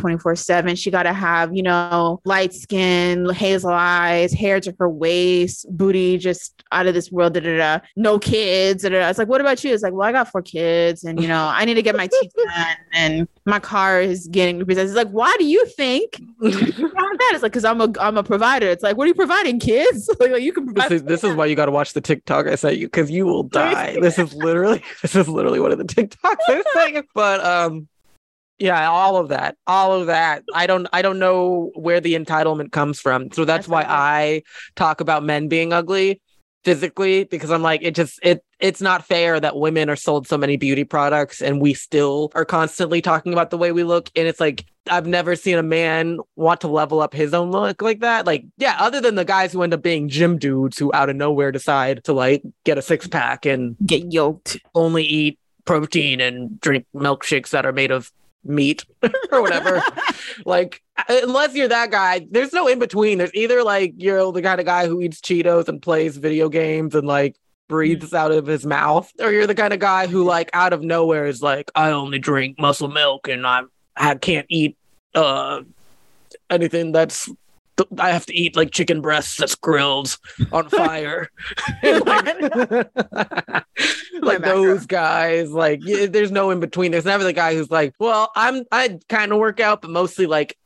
24-7. 0.56 0.78
She 0.78 0.90
gotta 0.90 1.12
have, 1.12 1.54
you 1.54 1.62
know, 1.62 2.20
light 2.24 2.54
skin, 2.54 3.28
hazel 3.30 3.70
eyes, 3.70 4.32
hair 4.32 4.60
to 4.60 4.74
her 4.78 4.88
waist, 4.88 5.66
booty 5.70 6.18
just 6.18 6.62
out 6.72 6.86
of 6.86 6.94
this 6.94 7.10
world, 7.10 7.34
da 7.34 7.40
da 7.40 7.56
da. 7.56 7.84
No 7.96 8.18
kids, 8.18 8.82
da 8.82 8.90
da 8.90 9.00
da. 9.00 9.08
It's 9.08 9.18
like, 9.18 9.28
what 9.28 9.40
about 9.40 9.62
you? 9.64 9.72
It's 9.72 9.82
like, 9.82 9.92
well, 9.92 10.08
I 10.08 10.12
got 10.12 10.30
four 10.30 10.42
kids, 10.42 11.04
and 11.04 11.20
you 11.20 11.28
know, 11.28 11.48
I 11.52 11.64
need 11.64 11.74
to 11.74 11.82
get 11.82 11.96
my 11.96 12.06
teeth 12.06 12.32
done, 12.36 12.76
and 12.92 13.28
my 13.44 13.60
car 13.60 14.00
is 14.00 14.26
getting 14.28 14.58
repossessed. 14.58 14.88
It's 14.88 14.96
like, 14.96 15.10
why 15.10 15.34
do 15.38 15.44
you 15.44 15.64
think 15.66 16.18
you 16.40 16.50
that? 16.50 17.30
It's 17.34 17.42
like, 17.42 17.52
because 17.52 17.64
I'm 17.64 17.80
a 17.80 17.92
I'm 18.00 18.16
a 18.16 18.22
provider. 18.22 18.66
It's 18.66 18.82
like, 18.82 18.96
what 18.96 19.04
are 19.04 19.08
you 19.08 19.14
providing, 19.14 19.58
kids? 19.60 20.08
like, 20.20 20.30
like, 20.32 20.42
you 20.42 20.52
can 20.52 20.64
provide. 20.66 20.90
This 20.90 21.00
is, 21.00 21.06
this 21.06 21.24
is 21.24 21.34
why 21.34 21.46
you 21.46 21.56
got 21.56 21.66
to 21.66 21.72
watch 21.72 21.92
the 21.92 22.00
TikTok 22.00 22.46
I 22.46 22.54
sent 22.56 22.78
you 22.78 22.86
because 22.86 23.10
you 23.10 23.26
will 23.26 23.44
die. 23.44 23.98
This 24.00 24.18
is 24.18 24.34
literally 24.34 24.82
this 25.02 25.14
is 25.14 25.28
literally 25.28 25.60
one 25.60 25.72
of 25.72 25.78
the 25.78 25.84
TikToks 25.84 26.36
I 26.48 26.62
sent 26.72 26.94
you. 26.94 27.02
But 27.14 27.44
um, 27.44 27.88
yeah, 28.58 28.88
all 28.88 29.16
of 29.16 29.28
that, 29.28 29.56
all 29.66 29.92
of 29.92 30.06
that. 30.06 30.42
I 30.54 30.66
don't 30.66 30.86
I 30.92 31.02
don't 31.02 31.18
know 31.18 31.70
where 31.74 32.00
the 32.00 32.14
entitlement 32.14 32.72
comes 32.72 33.00
from. 33.00 33.30
So 33.32 33.44
that's 33.44 33.66
That's 33.66 33.68
why 33.68 33.84
I 33.86 34.42
talk 34.74 35.00
about 35.00 35.24
men 35.24 35.48
being 35.48 35.72
ugly 35.72 36.20
physically 36.66 37.22
because 37.22 37.52
I'm 37.52 37.62
like 37.62 37.80
it 37.84 37.94
just 37.94 38.18
it 38.24 38.44
it's 38.58 38.80
not 38.80 39.06
fair 39.06 39.38
that 39.38 39.56
women 39.56 39.88
are 39.88 39.94
sold 39.94 40.26
so 40.26 40.36
many 40.36 40.56
beauty 40.56 40.82
products 40.82 41.40
and 41.40 41.60
we 41.60 41.74
still 41.74 42.32
are 42.34 42.44
constantly 42.44 43.00
talking 43.00 43.32
about 43.32 43.50
the 43.50 43.56
way 43.56 43.70
we 43.70 43.84
look 43.84 44.10
and 44.16 44.26
it's 44.26 44.40
like 44.40 44.64
I've 44.90 45.06
never 45.06 45.36
seen 45.36 45.58
a 45.58 45.62
man 45.62 46.18
want 46.34 46.62
to 46.62 46.68
level 46.68 47.00
up 47.00 47.14
his 47.14 47.32
own 47.34 47.52
look 47.52 47.82
like 47.82 48.00
that 48.00 48.26
like 48.26 48.46
yeah 48.58 48.76
other 48.80 49.00
than 49.00 49.14
the 49.14 49.24
guys 49.24 49.52
who 49.52 49.62
end 49.62 49.74
up 49.74 49.82
being 49.82 50.08
gym 50.08 50.38
dudes 50.38 50.76
who 50.76 50.92
out 50.92 51.08
of 51.08 51.14
nowhere 51.14 51.52
decide 51.52 52.02
to 52.02 52.12
like 52.12 52.42
get 52.64 52.78
a 52.78 52.82
six 52.82 53.06
pack 53.06 53.46
and 53.46 53.76
get 53.86 54.12
yoked. 54.12 54.58
only 54.74 55.04
eat 55.04 55.38
protein 55.66 56.20
and 56.20 56.60
drink 56.60 56.84
milkshakes 56.92 57.50
that 57.50 57.64
are 57.64 57.72
made 57.72 57.92
of 57.92 58.10
meat 58.48 58.84
or 59.32 59.42
whatever. 59.42 59.82
Like 60.44 60.82
unless 61.08 61.54
you're 61.54 61.68
that 61.68 61.90
guy 61.90 62.26
there's 62.30 62.52
no 62.52 62.68
in 62.68 62.78
between 62.78 63.18
there's 63.18 63.34
either 63.34 63.62
like 63.62 63.94
you're 63.96 64.32
the 64.32 64.42
kind 64.42 64.60
of 64.60 64.66
guy 64.66 64.86
who 64.86 65.00
eats 65.00 65.20
cheetos 65.20 65.68
and 65.68 65.80
plays 65.80 66.16
video 66.16 66.48
games 66.48 66.94
and 66.94 67.06
like 67.06 67.36
breathes 67.68 68.12
out 68.12 68.32
of 68.32 68.46
his 68.46 68.66
mouth 68.66 69.10
or 69.20 69.32
you're 69.32 69.46
the 69.46 69.54
kind 69.54 69.72
of 69.72 69.80
guy 69.80 70.06
who 70.06 70.24
like 70.24 70.50
out 70.52 70.72
of 70.72 70.82
nowhere 70.82 71.26
is 71.26 71.42
like 71.42 71.70
i 71.74 71.90
only 71.90 72.18
drink 72.18 72.58
muscle 72.58 72.88
milk 72.88 73.28
and 73.28 73.46
i'm 73.46 73.68
i 73.96 74.14
can't 74.14 74.46
eat 74.48 74.76
uh 75.14 75.62
anything 76.50 76.92
that's 76.92 77.30
I 77.98 78.10
have 78.10 78.26
to 78.26 78.34
eat 78.34 78.56
like 78.56 78.70
chicken 78.70 79.00
breasts 79.00 79.36
that's 79.36 79.54
grilled 79.54 80.16
on 80.52 80.68
fire. 80.70 81.30
Like, 81.82 82.44
like 84.22 84.42
those 84.42 84.86
guys, 84.86 85.50
like 85.50 85.80
yeah, 85.84 86.06
there's 86.06 86.30
no 86.30 86.50
in 86.50 86.60
between. 86.60 86.90
There's 86.90 87.04
never 87.04 87.24
the 87.24 87.32
guy 87.32 87.54
who's 87.54 87.70
like, 87.70 87.94
well, 87.98 88.30
I'm 88.34 88.64
I 88.72 88.98
kind 89.08 89.32
of 89.32 89.38
work 89.38 89.60
out, 89.60 89.82
but 89.82 89.90
mostly 89.90 90.26
like 90.26 90.56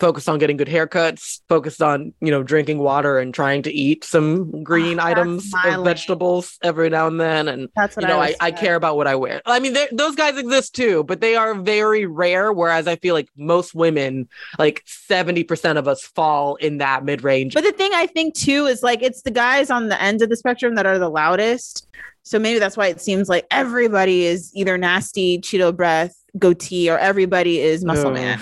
focused 0.00 0.28
on 0.28 0.38
getting 0.38 0.56
good 0.56 0.68
haircuts, 0.68 1.40
focused 1.48 1.82
on 1.82 2.12
you 2.20 2.30
know 2.30 2.42
drinking 2.42 2.78
water 2.78 3.18
and 3.18 3.34
trying 3.34 3.62
to 3.62 3.72
eat 3.72 4.04
some 4.04 4.62
green 4.62 5.00
Oh, 5.00 5.04
items 5.04 5.52
of 5.64 5.74
lane. 5.76 5.84
vegetables 5.84 6.56
every 6.62 6.88
now 6.88 7.06
and 7.06 7.20
then, 7.20 7.48
and 7.48 7.68
That's 7.76 7.96
what 7.96 8.02
you 8.02 8.08
know, 8.08 8.20
I, 8.20 8.28
I, 8.40 8.46
I 8.48 8.50
care 8.52 8.74
about 8.76 8.96
what 8.96 9.06
I 9.06 9.14
wear. 9.16 9.42
I 9.44 9.58
mean, 9.60 9.76
those 9.92 10.14
guys 10.14 10.36
exist 10.38 10.74
too, 10.74 11.04
but 11.04 11.20
they 11.20 11.34
are 11.36 11.54
very 11.54 12.06
rare. 12.06 12.52
Whereas 12.52 12.86
I 12.86 12.96
feel 12.96 13.14
like 13.14 13.28
most 13.36 13.74
women, 13.74 14.28
like 14.58 14.84
70% 14.86 15.76
of 15.76 15.88
us 15.88 16.02
fall 16.04 16.56
in 16.56 16.78
that 16.78 17.04
mid 17.04 17.22
range. 17.24 17.54
But 17.54 17.64
the 17.64 17.72
thing 17.72 17.90
I 17.94 18.06
think 18.06 18.34
too 18.34 18.66
is 18.66 18.82
like 18.82 19.02
it's 19.02 19.22
the 19.22 19.30
guys 19.30 19.70
on 19.70 19.88
the 19.88 20.00
ends 20.00 20.22
of 20.22 20.28
the 20.28 20.36
spectrum 20.36 20.74
that 20.76 20.86
are 20.86 20.98
the 20.98 21.08
loudest. 21.10 21.86
So 22.22 22.38
maybe 22.38 22.58
that's 22.58 22.76
why 22.76 22.88
it 22.88 23.00
seems 23.00 23.28
like 23.28 23.46
everybody 23.50 24.26
is 24.26 24.50
either 24.54 24.76
nasty, 24.76 25.38
Cheeto 25.40 25.74
breath, 25.74 26.14
goatee, 26.38 26.90
or 26.90 26.98
everybody 26.98 27.58
is 27.60 27.84
muscle 27.84 28.10
man. 28.10 28.38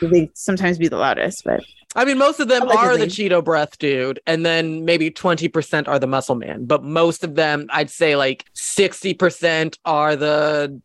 They 0.00 0.30
sometimes 0.34 0.78
be 0.78 0.88
the 0.88 0.96
loudest, 0.96 1.44
but 1.44 1.64
I 1.94 2.04
mean, 2.04 2.18
most 2.18 2.40
of 2.40 2.48
them 2.48 2.68
are 2.68 2.98
the 2.98 3.06
Cheeto 3.06 3.42
breath 3.42 3.78
dude, 3.78 4.20
and 4.26 4.44
then 4.44 4.84
maybe 4.84 5.10
20% 5.10 5.88
are 5.88 5.98
the 5.98 6.06
muscle 6.06 6.34
man. 6.34 6.66
But 6.66 6.84
most 6.84 7.24
of 7.24 7.36
them, 7.36 7.66
I'd 7.70 7.88
say 7.88 8.16
like 8.16 8.44
60% 8.54 9.78
are 9.86 10.14
the, 10.14 10.78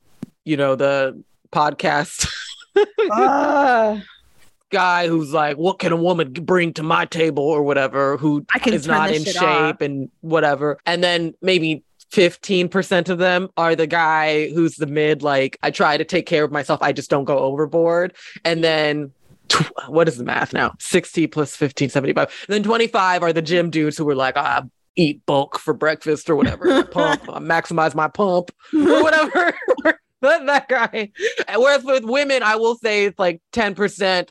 you 0.46 0.56
know, 0.56 0.76
the 0.76 1.22
podcast 1.52 2.32
Ah, 3.12 4.02
guy 4.70 5.08
who's 5.10 5.34
like, 5.34 5.58
what 5.58 5.80
can 5.80 5.92
a 5.92 5.98
woman 5.98 6.32
bring 6.32 6.74
to 6.74 6.84
my 6.84 7.06
table 7.06 7.44
or 7.44 7.62
whatever, 7.64 8.16
who 8.16 8.46
I 8.56 8.60
can 8.60 8.74
is 8.74 8.88
not 8.88 9.12
in 9.12 9.26
shape 9.26 9.42
off. 9.44 9.82
and 9.82 10.10
whatever. 10.22 10.78
And 10.86 11.04
then 11.04 11.34
maybe 11.42 11.84
15% 12.12 13.10
of 13.10 13.18
them 13.18 13.50
are 13.58 13.76
the 13.76 13.88
guy 13.88 14.50
who's 14.50 14.76
the 14.76 14.86
mid, 14.86 15.24
like, 15.24 15.58
I 15.64 15.72
try 15.72 15.98
to 15.98 16.04
take 16.04 16.26
care 16.26 16.44
of 16.44 16.52
myself. 16.52 16.82
I 16.82 16.92
just 16.92 17.10
don't 17.10 17.26
go 17.26 17.40
overboard. 17.40 18.14
And 18.44 18.64
then 18.64 19.12
tw- 19.48 19.72
what 19.88 20.08
is 20.08 20.18
the 20.18 20.24
math 20.24 20.54
now? 20.54 20.74
60 20.80 21.28
plus 21.28 21.56
15, 21.56 21.90
75. 21.90 22.46
And 22.48 22.54
then 22.54 22.64
25 22.64 23.24
are 23.24 23.34
the 23.34 23.42
gym 23.42 23.70
dudes 23.70 23.98
who 23.98 24.06
were 24.06 24.16
like, 24.16 24.36
ah, 24.38 24.64
eat 24.96 25.26
bulk 25.26 25.58
for 25.58 25.74
breakfast 25.74 26.30
or 26.30 26.36
whatever. 26.36 26.72
I 26.72 26.84
pump, 26.92 27.24
I 27.30 27.40
maximize 27.40 27.96
my 27.96 28.10
pump 28.10 28.52
or 28.74 29.04
whatever. 29.04 29.54
that, 30.22 30.46
that 30.46 30.68
guy. 30.68 31.12
Whereas 31.56 31.84
with 31.84 32.04
women, 32.04 32.44
I 32.44 32.58
will 32.58 32.76
say 32.76 33.06
it's 33.06 33.20
like 33.20 33.42
10%. 33.54 34.30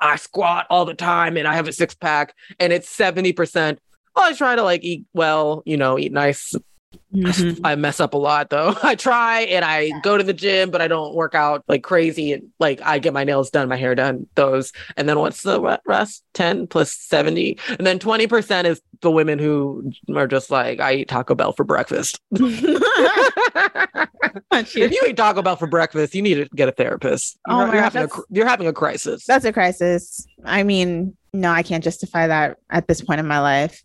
I 0.00 0.16
squat 0.16 0.66
all 0.68 0.84
the 0.84 0.94
time 0.94 1.36
and 1.36 1.46
I 1.46 1.54
have 1.54 1.68
a 1.68 1.72
six 1.72 1.94
pack, 1.94 2.34
and 2.58 2.72
it's 2.72 2.94
70%. 2.94 3.78
Oh, 4.16 4.22
I 4.22 4.32
try 4.34 4.56
to 4.56 4.62
like 4.62 4.82
eat 4.82 5.06
well, 5.14 5.62
you 5.64 5.76
know, 5.76 5.98
eat 5.98 6.12
nice. 6.12 6.54
Mhm. 7.14 7.60
I 7.62 7.74
mess 7.74 8.00
up 8.00 8.14
a 8.14 8.18
lot 8.18 8.48
though. 8.50 8.74
I 8.82 8.94
try 8.94 9.42
and 9.42 9.64
I 9.64 9.90
go 10.02 10.16
to 10.16 10.24
the 10.24 10.32
gym, 10.32 10.70
but 10.70 10.80
I 10.80 10.88
don't 10.88 11.14
work 11.14 11.34
out 11.34 11.64
like 11.68 11.82
crazy. 11.82 12.32
And 12.32 12.48
like 12.58 12.80
I 12.82 12.98
get 12.98 13.12
my 13.12 13.24
nails 13.24 13.50
done, 13.50 13.68
my 13.68 13.76
hair 13.76 13.94
done, 13.94 14.26
those. 14.34 14.72
And 14.96 15.08
then 15.08 15.18
what's 15.18 15.42
the 15.42 15.80
rest? 15.84 16.24
10 16.34 16.68
plus 16.68 16.92
70. 16.92 17.58
And 17.68 17.86
then 17.86 17.98
20% 17.98 18.64
is 18.64 18.80
the 19.00 19.10
women 19.10 19.38
who 19.38 19.92
are 20.14 20.26
just 20.26 20.50
like, 20.50 20.80
I 20.80 20.94
eat 20.94 21.08
Taco 21.08 21.34
Bell 21.34 21.52
for 21.52 21.64
breakfast. 21.64 22.18
if 24.52 24.74
you 24.74 25.02
eat 25.06 25.16
Taco 25.16 25.42
Bell 25.42 25.56
for 25.56 25.66
breakfast, 25.66 26.14
you 26.14 26.22
need 26.22 26.34
to 26.34 26.48
get 26.54 26.68
a 26.68 26.72
therapist. 26.72 27.38
Oh 27.48 27.58
You're, 27.58 27.66
my 27.66 27.72
you're 27.74 27.82
God, 27.82 27.92
having 27.92 28.10
a, 28.10 28.22
you're 28.30 28.46
having 28.48 28.66
a 28.68 28.72
crisis. 28.72 29.26
That's 29.26 29.44
a 29.44 29.52
crisis. 29.52 30.26
I 30.44 30.62
mean, 30.62 31.16
no, 31.32 31.50
I 31.50 31.62
can't 31.62 31.84
justify 31.84 32.26
that 32.26 32.58
at 32.70 32.88
this 32.88 33.02
point 33.02 33.20
in 33.20 33.26
my 33.26 33.40
life. 33.40 33.82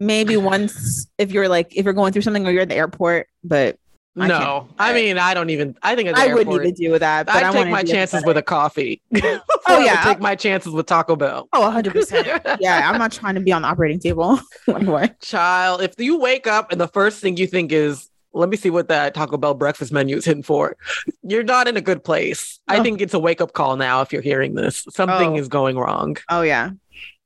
Maybe 0.00 0.36
once 0.36 1.06
if 1.18 1.30
you're 1.30 1.48
like 1.48 1.76
if 1.76 1.84
you're 1.84 1.94
going 1.94 2.12
through 2.12 2.22
something 2.22 2.46
or 2.46 2.50
you're 2.50 2.62
at 2.62 2.68
the 2.70 2.74
airport, 2.76 3.28
but 3.44 3.76
I 4.18 4.26
no, 4.26 4.68
I 4.78 4.92
mean, 4.92 5.18
I 5.18 5.34
don't 5.34 5.50
even, 5.50 5.76
I 5.82 5.94
think 5.94 6.08
I 6.08 6.34
wouldn't 6.34 6.54
even 6.54 6.74
deal 6.74 6.90
with 6.90 7.00
that. 7.00 7.26
But 7.26 7.44
I'd 7.44 7.52
take 7.52 7.68
my 7.68 7.84
chances 7.84 8.24
with 8.24 8.36
a 8.36 8.42
coffee. 8.42 9.00
Oh, 9.72 9.78
yeah. 9.78 9.84
yeah, 9.94 10.02
take 10.04 10.18
my 10.18 10.34
chances 10.34 10.72
with 10.72 10.86
Taco 10.86 11.14
Bell. 11.14 11.48
Oh, 11.52 11.60
100%. 11.60 12.56
yeah, 12.60 12.90
I'm 12.90 12.98
not 12.98 13.12
trying 13.12 13.36
to 13.36 13.40
be 13.40 13.52
on 13.52 13.62
the 13.62 13.68
operating 13.68 14.00
table. 14.00 14.40
One 14.64 14.86
way. 14.86 15.12
Child, 15.22 15.82
if 15.82 15.94
you 15.96 16.18
wake 16.18 16.48
up 16.48 16.72
and 16.72 16.80
the 16.80 16.88
first 16.88 17.20
thing 17.20 17.36
you 17.36 17.46
think 17.46 17.70
is 17.70 18.08
let 18.32 18.48
me 18.48 18.56
see 18.56 18.70
what 18.70 18.88
that 18.88 19.14
Taco 19.14 19.36
Bell 19.36 19.54
breakfast 19.54 19.92
menu 19.92 20.16
is 20.16 20.24
hitting 20.24 20.42
for. 20.42 20.76
You're 21.22 21.44
not 21.44 21.68
in 21.68 21.76
a 21.76 21.80
good 21.80 22.02
place. 22.02 22.58
I 22.66 22.78
Oh. 22.78 22.82
think 22.82 23.00
it's 23.00 23.14
a 23.14 23.18
wake 23.18 23.40
up 23.40 23.52
call 23.52 23.76
now 23.76 24.00
if 24.02 24.12
you're 24.12 24.22
hearing 24.22 24.54
this. 24.54 24.84
Something 24.90 25.34
Oh. 25.34 25.36
is 25.36 25.46
going 25.46 25.76
wrong. 25.78 26.16
Oh 26.28 26.42
yeah. 26.42 26.70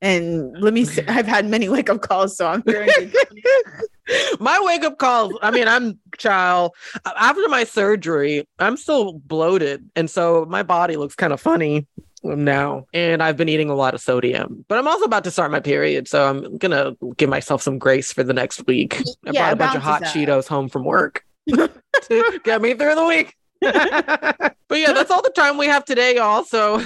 And 0.05 0.55
let 0.61 0.71
me. 0.75 0.85
Say, 0.85 1.03
I've 1.07 1.25
had 1.25 1.47
many 1.47 1.67
wake 1.67 1.89
up 1.89 1.99
calls, 2.03 2.37
so 2.37 2.47
I'm 2.47 2.61
very. 2.61 2.87
my 4.39 4.59
wake 4.61 4.83
up 4.83 4.99
calls. 4.99 5.33
I 5.41 5.49
mean, 5.49 5.67
I'm 5.67 5.97
child. 6.15 6.73
After 7.03 7.49
my 7.49 7.63
surgery, 7.63 8.47
I'm 8.59 8.77
still 8.77 9.13
bloated, 9.13 9.89
and 9.95 10.07
so 10.07 10.45
my 10.47 10.61
body 10.61 10.95
looks 10.95 11.15
kind 11.15 11.33
of 11.33 11.41
funny 11.41 11.87
now. 12.23 12.85
And 12.93 13.23
I've 13.23 13.35
been 13.35 13.49
eating 13.49 13.71
a 13.71 13.73
lot 13.73 13.95
of 13.95 13.99
sodium, 14.01 14.63
but 14.67 14.77
I'm 14.77 14.87
also 14.87 15.05
about 15.05 15.23
to 15.23 15.31
start 15.31 15.49
my 15.49 15.59
period, 15.59 16.07
so 16.07 16.29
I'm 16.29 16.59
gonna 16.59 16.95
give 17.17 17.29
myself 17.29 17.63
some 17.63 17.79
grace 17.79 18.13
for 18.13 18.21
the 18.23 18.33
next 18.33 18.67
week. 18.67 19.01
I 19.25 19.31
Yeah, 19.31 19.41
brought 19.41 19.53
a 19.53 19.55
bunch 19.55 19.75
of 19.75 19.81
hot 19.81 20.03
Cheetos 20.03 20.47
home 20.47 20.69
from 20.69 20.83
work 20.83 21.25
to 21.49 22.39
get 22.43 22.61
me 22.61 22.75
through 22.75 22.93
the 22.93 23.05
week. 23.05 23.35
but 23.59 24.53
yeah, 24.69 24.93
that's 24.93 25.09
all 25.09 25.23
the 25.23 25.33
time 25.35 25.57
we 25.57 25.65
have 25.65 25.83
today, 25.83 26.17
y'all. 26.17 26.43
So 26.43 26.77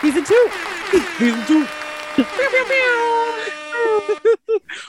Two. 0.00 0.12
Season 0.12 0.24
two. 0.24 0.48
Pew, 0.90 2.24
pew, 2.24 2.64
pew. 2.66 3.57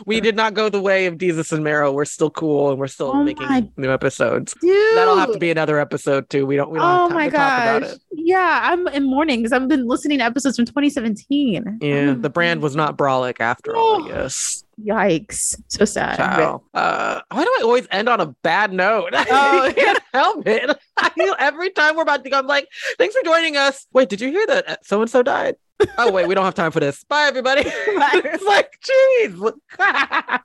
We 0.06 0.20
did 0.22 0.36
not 0.36 0.54
go 0.54 0.70
the 0.70 0.82
way 0.82 1.06
of 1.06 1.18
Jesus 1.18 1.52
and 1.52 1.64
Meryl. 1.66 1.94
We're 1.94 2.06
still 2.06 2.30
cool 2.30 2.70
and 2.72 2.80
we're 2.80 2.88
still 2.88 3.12
Oh 3.12 3.24
making 3.24 3.72
new 3.78 3.92
episodes. 3.92 4.54
Dude. 4.62 4.98
That'll 4.98 5.18
have 5.18 5.32
to 5.34 5.40
be 5.40 5.52
another 5.52 5.80
episode 5.80 6.30
too. 6.30 6.46
We 6.46 6.56
don't. 6.56 6.72
We 6.72 6.80
don't 6.80 6.88
Oh 6.88 7.10
my 7.10 7.26
to 7.30 7.32
talk 7.36 7.62
about 7.62 7.82
gosh. 7.84 7.92
it. 7.94 8.02
Yeah, 8.12 8.60
I'm 8.64 8.88
in 8.90 9.04
mourning 9.04 9.40
because 9.40 9.52
I've 9.54 9.68
been 9.68 9.88
listening 9.88 10.20
to 10.20 10.24
episodes 10.26 10.56
from 10.58 10.66
2017. 10.66 11.80
Yeah, 11.82 11.98
Oh, 12.12 12.14
the 12.16 12.30
brand 12.30 12.62
was 12.62 12.76
not 12.76 12.98
brolic 12.98 13.40
after 13.40 13.76
all. 13.76 14.02
Oh. 14.02 14.06
I 14.06 14.08
guess. 14.08 14.64
Yikes. 14.80 15.62
So 15.68 15.84
sad. 15.84 16.20
Uh, 16.20 17.22
why 17.32 17.44
do 17.44 17.50
I 17.60 17.62
always 17.64 17.86
end 17.92 18.08
on 18.08 18.22
a 18.22 18.28
bad 18.44 18.72
note? 18.72 19.14
Oh, 19.32 19.62
I 19.66 19.74
can't 19.74 20.00
help 20.14 20.48
it. 20.48 20.70
I 20.98 21.10
feel 21.10 21.36
every 21.38 21.70
time 21.72 21.96
we're 21.96 22.04
about 22.04 22.24
to 22.24 22.30
go, 22.30 22.40
I'm 22.40 22.48
like, 22.48 22.68
thanks 22.98 23.16
for 23.16 23.24
joining 23.24 23.58
us. 23.58 23.86
Wait, 23.94 24.10
did 24.10 24.22
you 24.22 24.30
hear 24.32 24.46
that 24.48 24.86
so 24.86 25.02
and 25.02 25.10
so 25.10 25.22
died? 25.24 25.56
oh 25.98 26.12
wait, 26.12 26.28
we 26.28 26.36
don't 26.36 26.46
have 26.46 26.56
time 26.56 26.72
for 26.72 26.80
this. 26.80 27.04
Bye, 27.06 27.24
everybody. 27.24 27.64
it's 27.66 28.44
like, 28.44 28.80
jeez. 28.84 29.54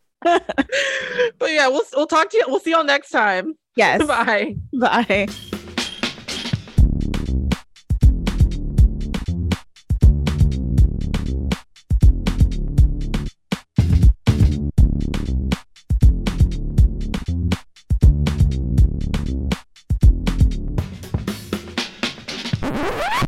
but 1.39 1.51
yeah, 1.51 1.69
we'll 1.69 1.83
we'll 1.95 2.07
talk 2.07 2.31
to 2.31 2.37
you. 2.37 2.45
We'll 2.49 2.61
see 2.61 2.71
y'all 2.71 2.85
next 2.85 3.11
time. 3.11 3.55
Yes. 3.77 4.07
Bye. 4.07 4.57
Bye. 4.73 5.29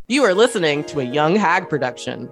You 0.09 0.23
are 0.23 0.35
listening 0.35 0.85
to 0.85 1.01
a 1.01 1.05
Young 1.05 1.35
Hag 1.35 1.69
production. 1.69 2.31